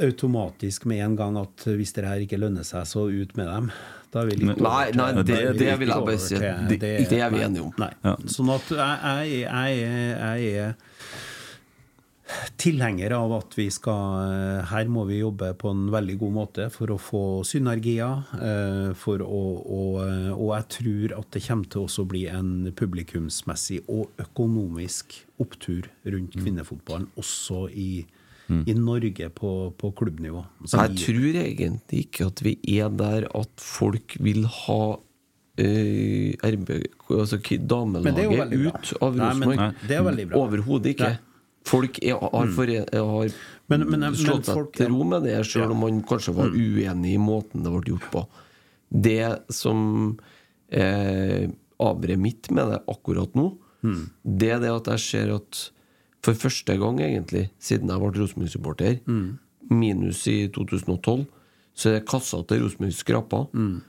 automatisk 0.00 0.86
med 0.88 1.02
en 1.04 1.16
gang 1.18 1.36
at 1.36 1.64
hvis 1.76 1.92
det 1.92 2.06
her 2.08 2.22
ikke 2.24 2.38
lønner 2.40 2.64
seg, 2.64 2.86
så 2.88 3.02
ut 3.12 3.34
med 3.36 3.46
dem. 3.50 3.66
Da 4.10 4.22
vil 4.24 4.40
vi 4.40 4.46
litt 4.48 4.62
Nei, 4.64 4.90
nei, 4.96 5.10
det- 5.22 5.58
det 5.58 5.74
vil 5.78 5.88
jeg 5.92 6.04
bare 6.06 6.18
si. 6.18 6.34
Det, 6.38 6.80
Det- 6.80 7.08
det 7.10 7.20
er 7.20 7.30
vi 7.30 7.38
enige 7.44 7.62
om. 7.62 7.72
Nei. 7.76 7.92
Sånn 8.26 8.48
at 8.54 8.64
jeg, 8.70 9.28
jeg, 9.28 9.44
jeg, 9.44 10.16
jeg 10.16 10.56
er 10.64 10.74
tilhenger 12.60 13.12
av 13.16 13.32
at 13.38 13.54
vi 13.58 13.66
skal 13.72 14.64
Her 14.70 14.88
må 14.92 15.04
vi 15.08 15.20
jobbe 15.20 15.52
på 15.58 15.70
en 15.72 15.86
veldig 15.92 16.16
god 16.20 16.32
måte 16.36 16.66
for 16.72 16.92
å 16.94 16.98
få 17.00 17.22
synergier. 17.48 18.22
eh, 18.40 18.92
For 18.94 19.18
å, 19.24 19.40
å, 19.64 19.80
og 20.36 20.50
jeg 20.56 20.68
tror 20.76 21.18
at 21.18 21.30
det 21.32 21.42
kommer 21.46 21.70
til 21.72 21.82
også 21.86 22.04
å 22.04 22.10
bli 22.10 22.26
en 22.28 22.72
publikumsmessig 22.76 23.82
og 23.88 24.10
økonomisk 24.22 25.18
opptur 25.40 25.88
rundt 26.04 26.34
kvinnefotballen, 26.36 27.08
også 27.16 27.68
i, 27.72 28.04
i 28.50 28.74
Norge 28.76 29.30
på, 29.30 29.72
på 29.78 29.92
klubbnivå. 29.96 30.44
Så 30.66 30.84
Jeg 30.88 30.96
tror 31.06 31.38
egentlig 31.44 32.04
ikke 32.06 32.26
at 32.26 32.42
vi 32.44 32.56
er 32.78 32.90
der 32.90 33.28
at 33.34 33.50
folk 33.62 34.16
vil 34.20 34.44
ha 34.44 34.82
eh, 35.56 36.34
RB, 36.44 36.70
altså 37.10 37.38
damelaget 37.40 38.52
ut 38.52 38.92
av 39.02 39.16
Rosenborg. 39.18 39.58
er. 39.58 40.38
Overhodet 40.44 40.94
ikke. 40.94 41.10
Nei. 41.14 41.18
Folk 41.64 41.98
er, 42.02 42.14
har, 42.18 42.30
for, 42.30 42.46
fore- 42.56 42.86
har 42.94 43.32
Men- 43.68 43.88
men- 43.90 44.14
slått 44.14 44.44
seg 44.46 44.54
folk- 44.54 44.72
til 44.76 44.88
ro 44.88 45.04
med 45.04 45.22
det, 45.24 45.44
selv 45.46 45.70
om 45.72 45.78
man 45.80 46.02
kanskje 46.02 46.34
var 46.34 46.48
Mm. 46.48 46.56
uenig 46.56 47.14
i 47.14 47.18
måten 47.18 47.62
det 47.62 47.70
ble 47.70 47.82
gjort 47.98 48.10
på. 48.10 48.26
Det 48.90 49.42
som 49.50 50.18
eh, 50.72 51.48
avbrer 51.80 52.16
mitt 52.16 52.50
med 52.50 52.68
det 52.70 52.82
akkurat 52.88 53.32
nå, 53.34 53.56
Mm. 53.82 54.10
det 54.24 54.50
er 54.50 54.58
det 54.60 54.70
at 54.70 54.84
jeg 54.86 54.98
ser 55.00 55.34
at 55.34 55.70
for 56.22 56.32
første 56.34 56.78
gang, 56.78 56.98
egentlig, 57.00 57.50
siden 57.58 57.88
jeg 57.88 57.98
ble 57.98 58.20
Rosenborg-supporter, 58.20 59.00
Mm. 59.06 59.38
minus 59.70 60.26
i 60.28 60.48
2012, 60.48 61.26
så 61.74 61.86
er 61.90 61.98
det 62.00 62.06
kassa 62.06 62.46
til 62.46 62.62
Rosenborg 62.62 62.92
skrapa. 62.92 63.48
Mm. 63.52 63.82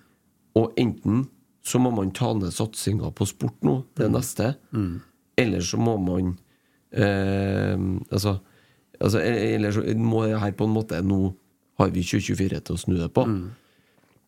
Og 0.56 0.73
enten 0.77 1.27
så 1.64 1.80
må 1.80 1.93
man 1.93 2.11
ta 2.11 2.34
ned 2.34 2.52
satsinga 2.52 3.14
på 3.14 3.27
sport 3.27 3.61
nå, 3.64 3.84
det 3.95 4.10
Mm. 4.10 4.14
neste, 4.14 4.56
eller 5.38 5.60
så 5.60 5.77
må 5.77 5.98
man 6.03 6.38
eh, 6.91 7.76
Altså, 8.11 8.38
altså 8.99 9.22
eller 9.23 9.72
så 9.76 9.85
må 9.97 10.26
det 10.27 10.41
her 10.41 10.53
på 10.57 10.68
en 10.68 10.76
måte 10.76 11.01
Nå 11.01 11.34
har 11.81 11.89
vi 11.95 12.03
2024 12.05 12.61
til 12.61 12.76
å 12.76 12.80
snu 12.80 12.95
det 12.99 13.09
på. 13.15 13.26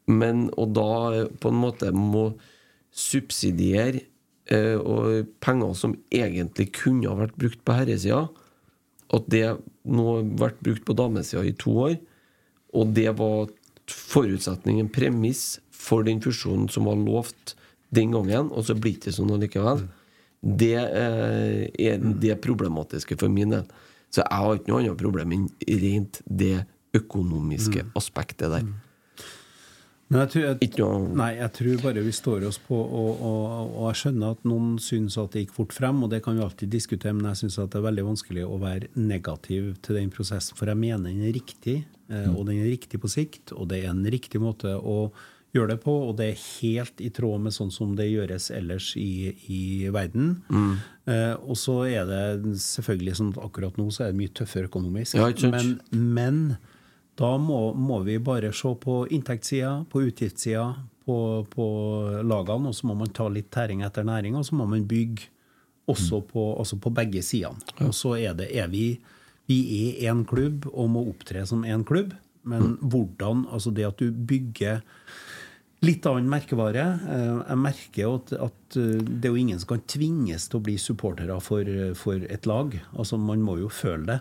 Men 0.10 0.48
og 0.60 0.74
da 0.76 1.28
på 1.40 1.52
en 1.52 1.60
måte 1.62 1.92
må 1.96 2.32
subsidiere 2.94 4.04
eh, 4.50 4.78
og 4.78 5.30
penger 5.44 5.76
som 5.78 5.94
egentlig 6.14 6.72
kunne 6.76 7.12
ha 7.12 7.18
vært 7.20 7.38
brukt 7.40 7.62
på 7.66 7.76
herresida, 7.78 8.26
at 9.14 9.30
det 9.30 9.46
nå 9.86 10.08
har 10.10 10.32
vært 10.42 10.64
brukt 10.66 10.86
på 10.88 10.96
damesida 10.98 11.44
i 11.46 11.56
to 11.60 11.76
år, 11.88 11.98
og 12.74 12.94
det 12.98 13.12
var 13.20 13.52
forutsetning, 13.92 14.80
en 14.80 14.92
premiss 14.92 15.60
for 15.74 16.06
den 16.08 16.22
fusjonen 16.24 16.70
som 16.72 16.88
var 16.90 16.98
lovt 17.02 17.56
den 17.94 18.14
gangen, 18.16 18.50
og 18.50 18.66
så 18.66 18.76
blir 18.78 18.96
det 18.96 19.04
ikke 19.04 19.18
sånn 19.20 19.34
allikevel, 19.36 19.86
det 20.44 20.76
eh, 20.76 21.70
er 21.80 22.04
det 22.20 22.38
problematiske 22.44 23.18
for 23.20 23.32
min 23.32 23.56
del. 23.56 23.68
Så 24.14 24.22
jeg 24.22 24.44
har 24.44 24.58
ikke 24.60 24.70
noe 24.70 24.82
annet 24.84 25.00
problem 25.00 25.32
enn 25.34 25.46
rent 25.82 26.20
det 26.28 26.66
økonomiske 26.94 27.88
aspektet 27.98 28.52
der. 28.54 28.68
Men 30.12 30.28
jeg 30.28 30.30
tror, 30.30 30.44
jeg, 30.46 31.14
nei, 31.18 31.30
jeg 31.40 31.52
tror 31.58 31.80
bare 31.88 32.02
vi 32.06 32.12
står 32.14 32.44
oss 32.46 32.60
på 32.62 32.78
og, 32.78 33.22
og, 33.26 33.46
og 33.72 33.88
jeg 33.88 34.00
skjønner 34.04 34.36
at 34.36 34.44
noen 34.46 34.76
syns 34.84 35.16
at 35.18 35.34
det 35.34 35.46
gikk 35.46 35.56
fort 35.56 35.74
frem, 35.74 36.04
og 36.06 36.12
det 36.12 36.20
kan 36.26 36.38
vi 36.38 36.44
alltid 36.46 36.70
diskutere, 36.70 37.16
men 37.18 37.32
jeg 37.32 37.40
syns 37.42 37.58
det 37.58 37.80
er 37.80 37.88
veldig 37.88 38.06
vanskelig 38.12 38.44
å 38.46 38.60
være 38.62 38.92
negativ 39.00 39.72
til 39.82 39.98
den 39.98 40.12
prosessen, 40.14 40.60
for 40.60 40.70
jeg 40.70 40.78
mener 40.84 41.08
den 41.08 41.24
er 41.26 41.34
riktig, 41.34 41.80
eh, 42.12 42.30
og 42.30 42.46
den 42.52 42.62
er 42.62 42.70
riktig 42.70 43.02
på 43.02 43.10
sikt, 43.10 43.56
og 43.58 43.72
det 43.72 43.82
er 43.82 43.90
en 43.96 44.06
riktig 44.06 44.44
måte 44.44 44.76
å 44.78 45.08
gjøre 45.54 45.76
det 45.76 45.80
på, 45.84 45.94
og 46.10 46.16
det 46.18 46.32
er 46.32 46.44
helt 46.62 47.02
i 47.04 47.12
tråd 47.14 47.44
med 47.46 47.54
sånn 47.54 47.72
som 47.74 47.92
det 47.98 48.08
gjøres 48.10 48.50
ellers 48.54 48.92
i, 48.98 49.34
i 49.54 49.64
verden. 49.94 50.40
Eh, 51.06 51.36
og 51.38 51.58
så 51.62 51.84
er 51.86 52.08
det 52.10 52.56
selvfølgelig 52.64 53.18
sånn 53.20 53.34
at 53.36 53.44
akkurat 53.46 53.78
nå 53.78 53.90
så 53.94 54.08
er 54.08 54.14
det 54.14 54.22
mye 54.24 54.34
tøffere 54.34 54.72
økonomisk, 54.72 55.20
Ja, 55.20 55.30
men, 55.54 55.76
men 55.92 56.40
da 57.20 57.36
må, 57.38 57.68
må 57.78 58.00
vi 58.08 58.18
bare 58.18 58.50
se 58.58 58.72
på 58.82 59.04
inntektssida, 59.14 59.84
på 59.94 60.02
utgiftssida, 60.08 60.72
på, 61.06 61.18
på 61.52 61.68
lagene, 62.24 62.72
og 62.72 62.78
så 62.78 62.90
må 62.90 62.98
man 62.98 63.14
ta 63.14 63.28
litt 63.30 63.52
tæring 63.54 63.84
etter 63.86 64.08
næring, 64.08 64.38
og 64.40 64.48
så 64.48 64.58
må 64.58 64.66
man 64.70 64.88
bygge 64.90 65.30
også 65.92 66.22
på, 66.30 66.48
altså 66.58 66.80
på 66.80 66.94
begge 66.96 67.22
sidene. 67.26 67.60
Og 67.84 67.92
så 67.94 68.16
er 68.18 68.38
det 68.40 68.50
er 68.56 68.72
vi 68.72 69.02
Vi 69.52 69.58
er 70.00 70.14
én 70.14 70.22
klubb 70.24 70.64
og 70.72 70.86
må 70.90 71.02
opptre 71.12 71.42
som 71.46 71.66
én 71.68 71.82
klubb, 71.84 72.14
men 72.48 72.78
hvordan 72.80 73.42
Altså 73.52 73.74
det 73.76 73.84
at 73.84 74.00
du 74.00 74.08
bygger 74.08 74.80
Litt 75.84 76.06
annen 76.08 76.30
merkevare. 76.32 76.84
Eh, 77.12 77.40
Jeg 77.50 77.60
merker 77.60 78.14
at, 78.16 78.34
at 78.50 78.78
eh, 78.80 79.02
det 79.04 79.28
er 79.28 79.34
jo 79.34 79.42
ingen 79.42 79.60
som 79.60 79.74
kan 79.74 79.82
tvinges 79.92 80.46
til 80.50 80.62
å 80.62 80.64
bli 80.64 80.78
supportere 80.80 81.36
for, 81.44 81.68
for 82.00 82.24
et 82.32 82.48
lag. 82.48 82.78
Altså 82.96 83.20
Man 83.20 83.44
må 83.44 83.58
jo 83.60 83.68
føle 83.74 84.06
det. 84.14 84.20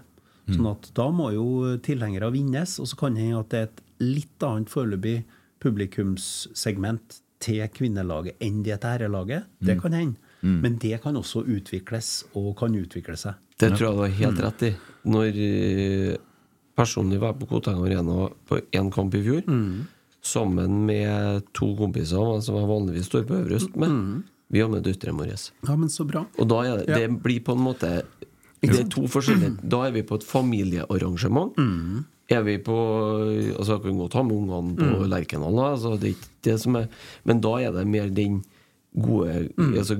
Sånn 0.51 0.66
at 0.72 0.89
Da 0.98 1.06
må 1.14 1.28
jo 1.32 1.76
tilhengere 1.86 2.32
vinnes, 2.34 2.74
og 2.82 2.89
så 2.90 2.97
kan 2.98 3.14
det 3.14 3.28
hende 3.28 3.44
at 3.44 3.52
det 3.55 3.60
er 3.60 3.68
et 3.70 3.82
litt 4.02 4.43
annet 4.43 4.72
foreløpig 4.72 5.20
publikumssegment 5.62 7.20
til 7.43 7.62
kvinnelaget 7.74 8.39
enn 8.43 8.60
det 8.66 8.80
til 8.82 8.90
herrelaget. 8.97 9.47
Det 9.62 9.78
kan 9.82 9.94
hende. 9.94 10.18
Men 10.43 10.74
det 10.82 10.98
kan 11.05 11.14
også 11.14 11.44
utvikles, 11.47 12.24
og 12.34 12.56
kan 12.59 12.74
utvikle 12.74 13.14
seg. 13.18 13.39
Det 13.62 13.68
tror 13.76 13.86
jeg 13.86 13.94
du 13.94 14.02
har 14.02 14.14
helt 14.18 14.40
rett 14.43 14.62
i. 14.66 14.70
Når 15.06 15.39
eh, 15.39 16.16
personlig 16.78 17.20
var 17.22 17.30
jeg 17.36 17.44
på 17.44 17.48
Koteng 17.52 17.78
Arena 17.86 18.26
på 18.51 18.59
én 18.74 18.90
kamp 18.90 19.14
i 19.14 19.22
fjor, 19.22 19.44
sammen 20.23 20.85
med 20.86 21.43
to 21.57 21.73
kompiser 21.78 22.40
som 22.47 22.57
jeg 22.61 22.69
vanligvis 22.70 23.09
står 23.11 23.24
på 23.27 23.40
øverst 23.43 23.77
med. 23.77 24.23
Vi 24.53 24.61
har 24.61 24.69
med 24.69 24.85
døtrene 24.85 25.19
våre. 25.19 25.36
Ja, 25.66 25.74
men 25.77 25.89
så 25.89 26.05
bra. 26.07 26.27
Og 26.39 26.49
da 26.49 26.61
er 26.62 26.77
det, 26.78 26.89
Ja. 26.89 26.99
det 27.01 27.23
blir 27.23 27.40
på 27.43 27.53
en 27.57 27.65
måte 27.65 28.03
Det 28.62 28.78
er 28.78 28.89
to 28.89 29.03
forskjellige 29.11 29.59
Da 29.69 29.86
er 29.89 29.90
vi 29.90 30.03
på 30.03 30.15
et 30.15 30.23
familiearrangement. 30.24 31.53
Er 32.31 32.43
vi 32.43 32.59
på 32.59 32.77
Altså, 33.59 33.73
jeg 33.77 33.82
kan 33.82 33.99
godt 33.99 34.12
ha 34.15 34.23
med 34.23 34.36
ungene 34.36 34.77
på 34.77 35.01
Mm. 35.03 35.09
Lerkendal, 35.11 35.59
altså, 35.73 35.99
det 35.99 36.05
er 36.11 36.15
ikke 36.15 36.28
det 36.44 36.61
som 36.61 36.77
er 36.77 36.89
Men 37.24 37.40
da 37.40 37.57
er 37.59 37.73
det 37.73 37.86
mer 37.86 38.09
den 38.09 38.44
gode 38.93 39.48
altså, 39.56 39.97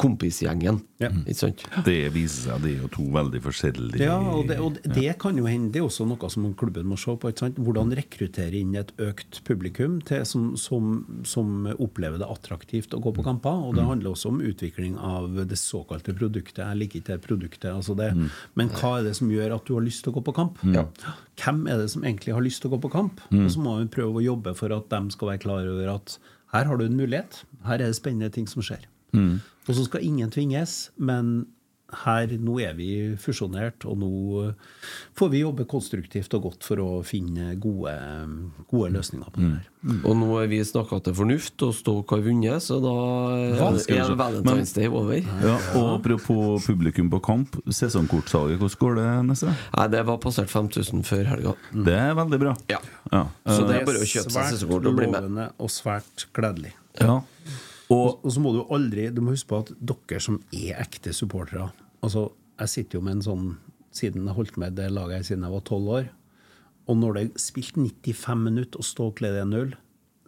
kompisgjengen. 0.00 0.82
Ikke 1.00 1.36
sant? 1.38 1.62
Det 1.86 1.96
viser 2.12 2.50
seg, 2.50 2.64
det 2.64 2.72
er 2.74 2.82
jo 2.82 2.90
to 2.92 3.04
veldig 3.12 3.40
forskjellige 3.44 4.04
Ja, 4.04 4.18
og 4.20 4.48
det, 4.50 4.58
og 4.60 4.76
det 4.84 5.14
kan 5.20 5.38
jo 5.40 5.46
hende. 5.48 5.72
Det 5.72 5.80
er 5.80 5.86
også 5.86 6.06
noe 6.08 6.28
som 6.32 6.46
klubben 6.58 6.88
må 6.90 6.98
se 7.00 7.14
på. 7.16 7.32
Ikke 7.32 7.46
sant? 7.46 7.60
Hvordan 7.64 7.94
rekruttere 7.96 8.60
inn 8.60 8.74
et 8.76 8.92
økt 9.00 9.40
publikum 9.48 9.96
til, 10.04 10.26
som, 10.28 10.52
som, 10.60 10.92
som 11.28 11.70
opplever 11.74 12.20
det 12.20 12.28
attraktivt 12.28 12.94
å 12.96 13.00
gå 13.04 13.14
på 13.16 13.24
kamper. 13.26 13.64
Og 13.68 13.78
det 13.78 13.86
handler 13.88 14.12
også 14.12 14.34
om 14.34 14.44
utvikling 14.44 14.98
av 15.00 15.40
det 15.48 15.58
såkalte 15.60 16.16
produktet. 16.16 16.64
Jeg 16.66 16.80
liker 16.82 17.00
ikke 17.00 17.14
det 17.14 17.20
produktet. 17.24 17.70
Altså 17.72 17.96
det. 17.98 18.12
Men 18.58 18.72
hva 18.76 18.98
er 18.98 19.08
det 19.08 19.16
som 19.20 19.32
gjør 19.32 19.56
at 19.56 19.66
du 19.68 19.76
har 19.78 19.86
lyst 19.86 20.04
til 20.04 20.12
å 20.12 20.18
gå 20.18 20.26
på 20.28 20.36
kamp? 20.36 20.60
Hvem 21.40 21.64
er 21.70 21.80
det 21.80 21.90
som 21.96 22.04
egentlig 22.04 22.36
har 22.36 22.44
lyst 22.44 22.62
til 22.62 22.70
å 22.70 22.76
gå 22.76 22.84
på 22.84 22.92
kamp? 22.92 23.24
Og 23.32 23.48
så 23.52 23.64
må 23.64 23.78
vi 23.80 23.90
prøve 23.96 24.20
å 24.20 24.28
jobbe 24.28 24.56
for 24.58 24.74
at 24.76 24.90
de 24.92 25.16
skal 25.16 25.32
være 25.32 25.44
klar 25.46 25.68
over 25.72 25.96
at 25.96 26.18
her 26.54 26.64
har 26.70 26.78
du 26.78 26.84
en 26.86 26.96
mulighet. 26.96 27.44
Her 27.66 27.74
er 27.80 27.90
det 27.90 27.96
spennende 27.98 28.30
ting 28.30 28.48
som 28.48 28.62
skjer. 28.62 28.86
Og 29.68 29.74
så 29.74 29.84
skal 29.84 30.04
ingen 30.04 30.30
tvinges, 30.30 30.90
men 30.96 31.46
her, 32.02 32.32
nå 32.42 32.56
er 32.64 32.74
vi 32.78 32.88
fusjonert, 33.20 33.84
og 33.88 33.98
nå 34.02 34.10
eh, 34.48 34.72
får 35.18 35.30
vi 35.32 35.40
jobbe 35.44 35.66
konstruktivt 35.70 36.34
og 36.38 36.42
godt 36.50 36.66
for 36.66 36.82
å 36.82 36.88
finne 37.06 37.52
gode, 37.62 37.94
gode 38.70 38.90
løsninger 38.96 39.30
på 39.34 39.40
det 39.42 39.50
her. 39.52 39.70
Og 40.08 40.16
nå 40.16 40.28
har 40.38 40.46
vi 40.48 40.58
snakka 40.64 40.98
til 41.04 41.14
fornuft, 41.18 41.60
og 41.66 41.74
Stoke 41.76 42.16
har 42.16 42.22
vunnet, 42.24 42.62
så 42.64 42.78
da 42.80 42.94
er 43.60 43.78
se? 43.84 43.98
Valentine's 44.16 44.72
Day 44.76 44.88
over. 44.88 45.18
Ja, 45.44 45.56
og 45.78 45.90
apropos 45.98 46.64
publikum 46.66 47.10
på 47.12 47.20
kamp, 47.24 47.58
sesongkortsalget, 47.68 48.58
hvordan 48.62 48.80
går 48.80 48.98
det, 49.00 49.08
Nesse? 49.28 49.52
Nei, 49.76 49.86
det 49.92 50.04
var 50.08 50.18
passert 50.24 50.48
5000 50.52 51.04
før 51.04 51.28
helga. 51.34 51.52
Det 51.74 51.94
er 52.00 52.16
veldig 52.16 52.40
bra. 52.46 52.56
Ja. 52.72 52.80
Ja. 53.12 53.26
Så 53.44 53.66
det 53.68 53.76
Eh, 53.76 53.82
er 53.82 53.86
bare 53.90 54.00
å 54.00 54.08
kjøpe 54.08 54.30
seg 54.30 54.38
Svært 54.38 54.54
sesongkort 54.56 54.86
og 54.88 54.96
bli 54.96 55.06
med. 55.06 55.20
lovende 55.20 55.50
og 55.60 55.70
svært 55.70 56.26
gledelig. 56.34 56.72
ja. 57.00 57.20
Og, 57.92 58.22
og 58.24 58.32
så 58.32 58.40
må 58.40 58.48
du 58.54 58.62
aldri 58.72 59.10
Du 59.12 59.18
må 59.20 59.34
huske 59.34 59.50
på 59.50 59.58
at 59.60 59.68
dere 59.76 60.18
som 60.24 60.38
er 60.56 60.78
ekte 60.80 61.12
supportere 61.12 61.66
Altså, 62.04 62.28
jeg 62.60 62.72
sitter 62.72 62.98
jo 62.98 63.04
med 63.06 63.18
en 63.18 63.24
sånn 63.28 63.46
Siden 63.94 64.26
jeg 64.26 64.34
holdt 64.34 64.56
med 64.58 64.74
det 64.74 64.88
laget 64.90 65.20
her 65.20 65.26
siden 65.28 65.44
jeg 65.46 65.54
var 65.54 65.60
12 65.70 65.90
år. 65.96 66.06
Og 66.90 66.96
når 66.98 67.12
det 67.14 67.20
er 67.22 67.42
spilt 67.44 67.76
95 67.78 68.40
minutter 68.42 68.82
og 68.82 68.86
Stoke 68.88 69.22
leder 69.22 69.44
1-0, 69.46 69.76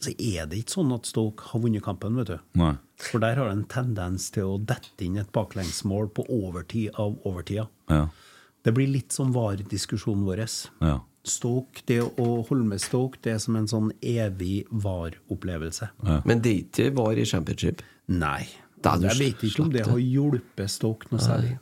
så 0.04 0.12
er 0.22 0.46
det 0.46 0.60
ikke 0.60 0.76
sånn 0.76 0.92
at 0.94 1.08
Stoke 1.08 1.48
har 1.50 1.62
vunnet 1.64 1.84
kampen, 1.84 2.14
vet 2.20 2.30
du. 2.30 2.36
Nei. 2.60 2.76
For 3.02 3.22
der 3.24 3.40
har 3.40 3.50
det 3.50 3.56
en 3.56 3.66
tendens 3.72 4.28
til 4.30 4.52
å 4.52 4.60
dette 4.60 5.02
inn 5.02 5.18
et 5.20 5.32
baklengsmål 5.34 6.12
på 6.14 6.28
overtid 6.32 6.94
av 7.00 7.16
overtida. 7.26 7.66
Ja. 7.90 8.04
Det 8.62 8.74
blir 8.76 8.90
litt 8.90 9.14
som 9.14 9.32
VAR-diskusjonen 9.34 10.22
vår. 10.26 10.44
Ja. 10.84 11.00
Stoke, 11.26 11.82
det 11.90 12.00
å 12.06 12.28
holde 12.46 12.68
med 12.70 12.82
Stoke, 12.82 13.18
det 13.24 13.34
er 13.34 13.42
som 13.42 13.58
en 13.58 13.66
sånn 13.70 13.90
evig 13.98 14.64
VAR-opplevelse. 14.70 15.90
Men 16.28 16.42
det 16.44 16.52
er 16.52 16.62
ikke 16.64 16.92
var 16.98 17.18
i 17.18 17.26
championship. 17.26 17.82
Nei. 18.06 18.44
Da 18.86 18.94
er 18.94 19.02
du 19.02 19.08
jeg 19.10 19.18
vet 19.24 19.48
ikke 19.50 19.64
om 19.66 19.72
det 19.74 19.82
det. 19.82 19.88
har 19.92 20.04
hjulpet 20.04 20.70
Stoke 20.76 21.10
noe 21.12 21.24
særlig. 21.24 21.56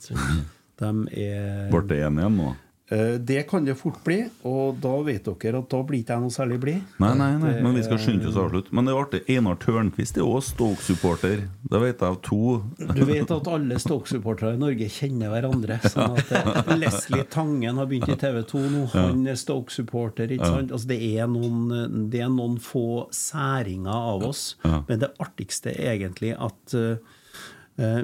De 0.75 0.93
er 1.15 1.65
Ble 1.71 1.83
det 1.89 2.03
én 2.05 2.21
igjen 2.21 2.39
nå? 2.41 2.53
Eh, 2.91 3.17
Det 3.17 3.47
kan 3.49 3.65
det 3.65 3.73
fort 3.79 3.97
bli, 4.05 4.19
og 4.45 4.75
da 4.77 4.91
vet 5.01 5.25
dere 5.25 5.57
at 5.63 5.69
da 5.71 5.79
blir 5.81 6.03
ikke 6.03 6.13
jeg 6.13 6.21
noe 6.21 6.33
særlig 6.35 6.59
blid. 6.61 6.83
Nei, 7.01 7.13
nei, 7.17 7.31
nei, 7.41 7.53
men 7.65 7.73
vi 7.73 7.81
skal 7.81 7.97
skynde 7.97 8.27
oss 8.29 8.37
å 8.37 8.43
avslutte. 8.45 8.69
Men 8.77 8.85
det 8.85 8.93
er 8.93 8.99
artig. 9.01 9.21
Einar 9.33 9.57
Tørnquist 9.57 10.19
er 10.21 10.27
også 10.27 10.53
Stoke-supporter. 10.53 11.41
Det 11.65 11.81
vet 11.81 12.03
jeg 12.03 12.11
av 12.11 12.19
to. 12.27 12.61
Du 12.93 13.01
vet 13.09 13.33
at 13.33 13.49
alle 13.55 13.79
Stoke-supportere 13.81 14.53
i 14.53 14.61
Norge 14.61 14.85
kjenner 14.99 15.33
hverandre. 15.33 15.79
Sånn 15.81 16.13
at 16.21 16.29
eh, 16.37 16.71
Leslie 16.83 17.25
Tangen 17.33 17.81
har 17.81 17.89
begynt 17.89 18.13
i 18.13 18.19
TV 18.21 18.43
2 18.53 18.63
nå. 18.77 18.85
Han 18.93 19.25
er 19.33 19.41
Stoke-supporter. 19.41 20.29
ikke 20.37 20.53
sant? 20.53 20.69
Altså, 20.77 20.91
det, 20.93 21.01
er 21.17 21.25
noen, 21.31 22.09
det 22.13 22.21
er 22.21 22.29
noen 22.29 22.59
få 22.61 23.07
særinger 23.09 24.13
av 24.13 24.29
oss. 24.29 24.51
Men 24.61 25.01
det 25.01 25.09
artigste 25.25 25.73
er 25.73 25.95
egentlig 25.97 26.35
at 26.37 26.77
eh, 26.77 26.99
eh, 27.01 27.14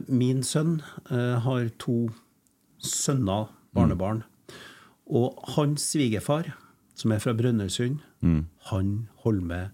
min 0.08 0.42
sønn 0.44 0.82
eh, 1.12 1.38
har 1.46 1.70
to 1.80 2.10
sønner, 2.82 3.48
barnebarn. 3.76 4.24
Og 5.12 5.38
hans 5.56 5.86
svigerfar, 5.94 6.54
som 6.96 7.12
er 7.16 7.20
fra 7.24 7.34
Brønnøysund, 7.34 8.00
han 8.72 8.92
holder 9.24 9.48
med 9.48 9.70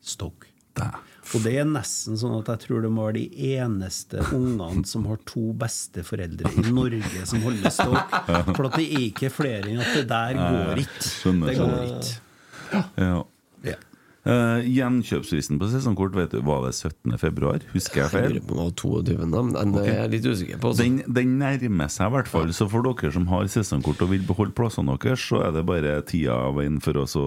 stokk. 0.00 0.46
Og 1.34 1.42
det 1.44 1.52
er 1.60 1.66
nesten 1.68 2.16
sånn 2.18 2.38
at 2.38 2.48
jeg 2.48 2.62
tror 2.64 2.82
det 2.84 2.90
må 2.94 3.04
være 3.08 3.18
de 3.20 3.50
eneste 3.58 4.22
ungene 4.36 4.84
som 4.88 5.04
har 5.10 5.18
to 5.28 5.50
besteforeldre 5.60 6.50
i 6.56 6.72
Norge 6.72 7.26
som 7.28 7.42
holder 7.44 7.74
stokk. 7.74 8.14
For 8.56 8.68
det 8.70 8.86
er 8.86 9.04
ikke 9.10 9.30
flere 9.34 9.68
enn 9.70 9.82
at 9.82 9.92
det 9.98 10.06
der 10.10 10.40
går 10.40 10.82
ikke. 10.84 11.34
Det 11.46 11.56
går 11.58 11.76
ikke. 11.90 12.16
Ja. 13.04 13.20
Ja. 13.66 13.76
Eh, 14.20 14.66
gjenkjøpsfristen 14.68 15.56
på 15.56 15.68
sesongkort, 15.72 16.12
vet 16.12 16.34
du, 16.34 16.42
var 16.44 16.66
det 16.66 16.74
17. 16.76 17.14
februar? 17.16 17.62
Husker 17.72 18.02
jeg 18.02 18.04
Jeg 18.04 18.12
feil? 18.12 18.34
lurer 18.34 18.42
på 18.44 18.52
om 18.52 18.58
det 18.58 18.66
var 18.66 18.74
22., 18.76 19.14
men 19.30 19.72
det 19.72 19.84
er 19.86 19.96
jeg 20.02 20.10
litt 20.12 20.26
usikker 20.28 20.60
på. 20.60 20.72
Den, 20.76 20.98
den 21.08 21.38
nærmer 21.40 21.88
seg 21.88 22.10
i 22.10 22.14
hvert 22.18 22.28
fall. 22.28 22.52
Så 22.52 22.68
for 22.68 22.84
dere 22.84 23.12
som 23.16 23.24
har 23.32 23.48
sesongkort 23.48 24.04
og 24.04 24.12
vil 24.12 24.26
beholde 24.28 24.52
plassene 24.52 24.98
deres, 25.00 25.24
så 25.24 25.40
er 25.46 25.56
det 25.56 25.64
bare 25.70 25.94
tida 26.04 26.36
av 26.50 26.58
veien 26.60 26.76
for 26.84 27.00
oss 27.00 27.16
å 27.16 27.24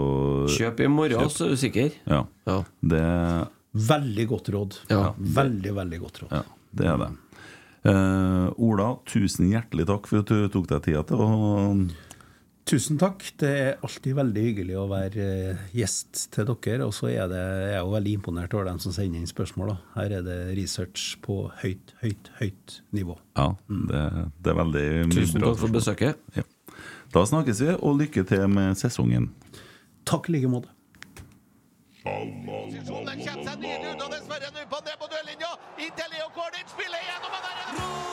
Kjøp 0.54 0.86
i 0.86 0.92
morgen, 0.94 1.34
så 1.34 1.48
er 1.48 1.56
du 1.56 1.62
sikker. 1.66 1.98
Ja. 2.06 2.22
Ja. 2.46 2.60
Det, 2.94 3.04
Veldig 3.74 4.28
godt 4.30 4.54
råd. 4.54 4.76
Ja. 4.94 5.02
Veldig, 5.18 5.74
veldig 5.82 6.00
godt 6.06 6.22
råd. 6.22 6.32
ja, 6.38 6.44
det 6.78 6.90
er 6.94 6.98
det. 7.02 7.12
Uh, 7.84 8.48
Ola, 8.64 8.92
tusen 9.10 9.50
hjertelig 9.50 9.88
takk 9.90 10.06
for 10.08 10.22
at 10.22 10.30
du 10.30 10.46
tok 10.54 10.70
deg 10.70 10.86
tida 10.86 11.02
til 11.10 11.20
å 11.20 11.32
Tusen 12.64 12.96
takk. 13.00 13.26
Det 13.40 13.50
er 13.50 13.82
alltid 13.84 14.16
veldig 14.16 14.44
hyggelig 14.46 14.76
å 14.80 14.86
være 14.88 15.24
eh, 15.52 15.64
gjest 15.76 16.28
til 16.32 16.48
dere. 16.48 16.88
Og 16.88 16.94
så 16.96 17.10
er 17.12 17.28
det, 17.32 17.42
jeg 17.42 17.74
er 17.76 17.82
jo 17.82 17.92
veldig 17.92 18.14
imponert 18.20 18.56
over 18.56 18.70
dem 18.70 18.80
som 18.84 18.96
sender 18.96 19.20
inn 19.20 19.28
spørsmål. 19.30 19.74
Da. 19.74 19.78
Her 19.98 20.16
er 20.20 20.24
det 20.28 20.38
research 20.60 21.18
på 21.26 21.42
høyt, 21.60 21.92
høyt, 22.04 22.32
høyt 22.40 22.78
nivå. 22.96 23.18
Ja, 23.36 23.50
det, 23.68 24.06
det 24.40 24.54
er 24.54 24.60
veldig 24.62 24.86
mye 25.10 25.18
Tusen 25.18 25.44
takk 25.44 25.60
for 25.60 25.76
besøket. 25.76 26.24
Ja. 26.38 26.48
Da 27.14 27.26
snakkes 27.30 27.60
vi, 27.62 27.74
og 27.76 28.00
lykke 28.00 28.24
til 28.32 28.48
med 28.50 28.80
sesongen. 28.80 29.30
Takk 30.08 30.32
i 30.32 30.38
like 30.38 30.50
måte. 30.56 30.72
Posisjonen 32.04 33.22
kommer 33.22 33.46
seg 33.48 33.62
nydelig 33.62 33.94
ut, 33.94 34.02
og 34.08 34.10
dessverre 34.16 34.50
nå 34.56 34.66
på 34.72 34.82
ned 34.88 34.98
på 35.04 35.12
dørlinja. 35.14 35.54
Inntil 35.84 36.12
Leo 36.16 36.32
Kornic 36.36 36.74
spiller 36.74 37.06
igjennom, 37.06 37.38
og 37.38 37.46
der 37.46 37.62
er 37.62 37.72
det 37.78 38.13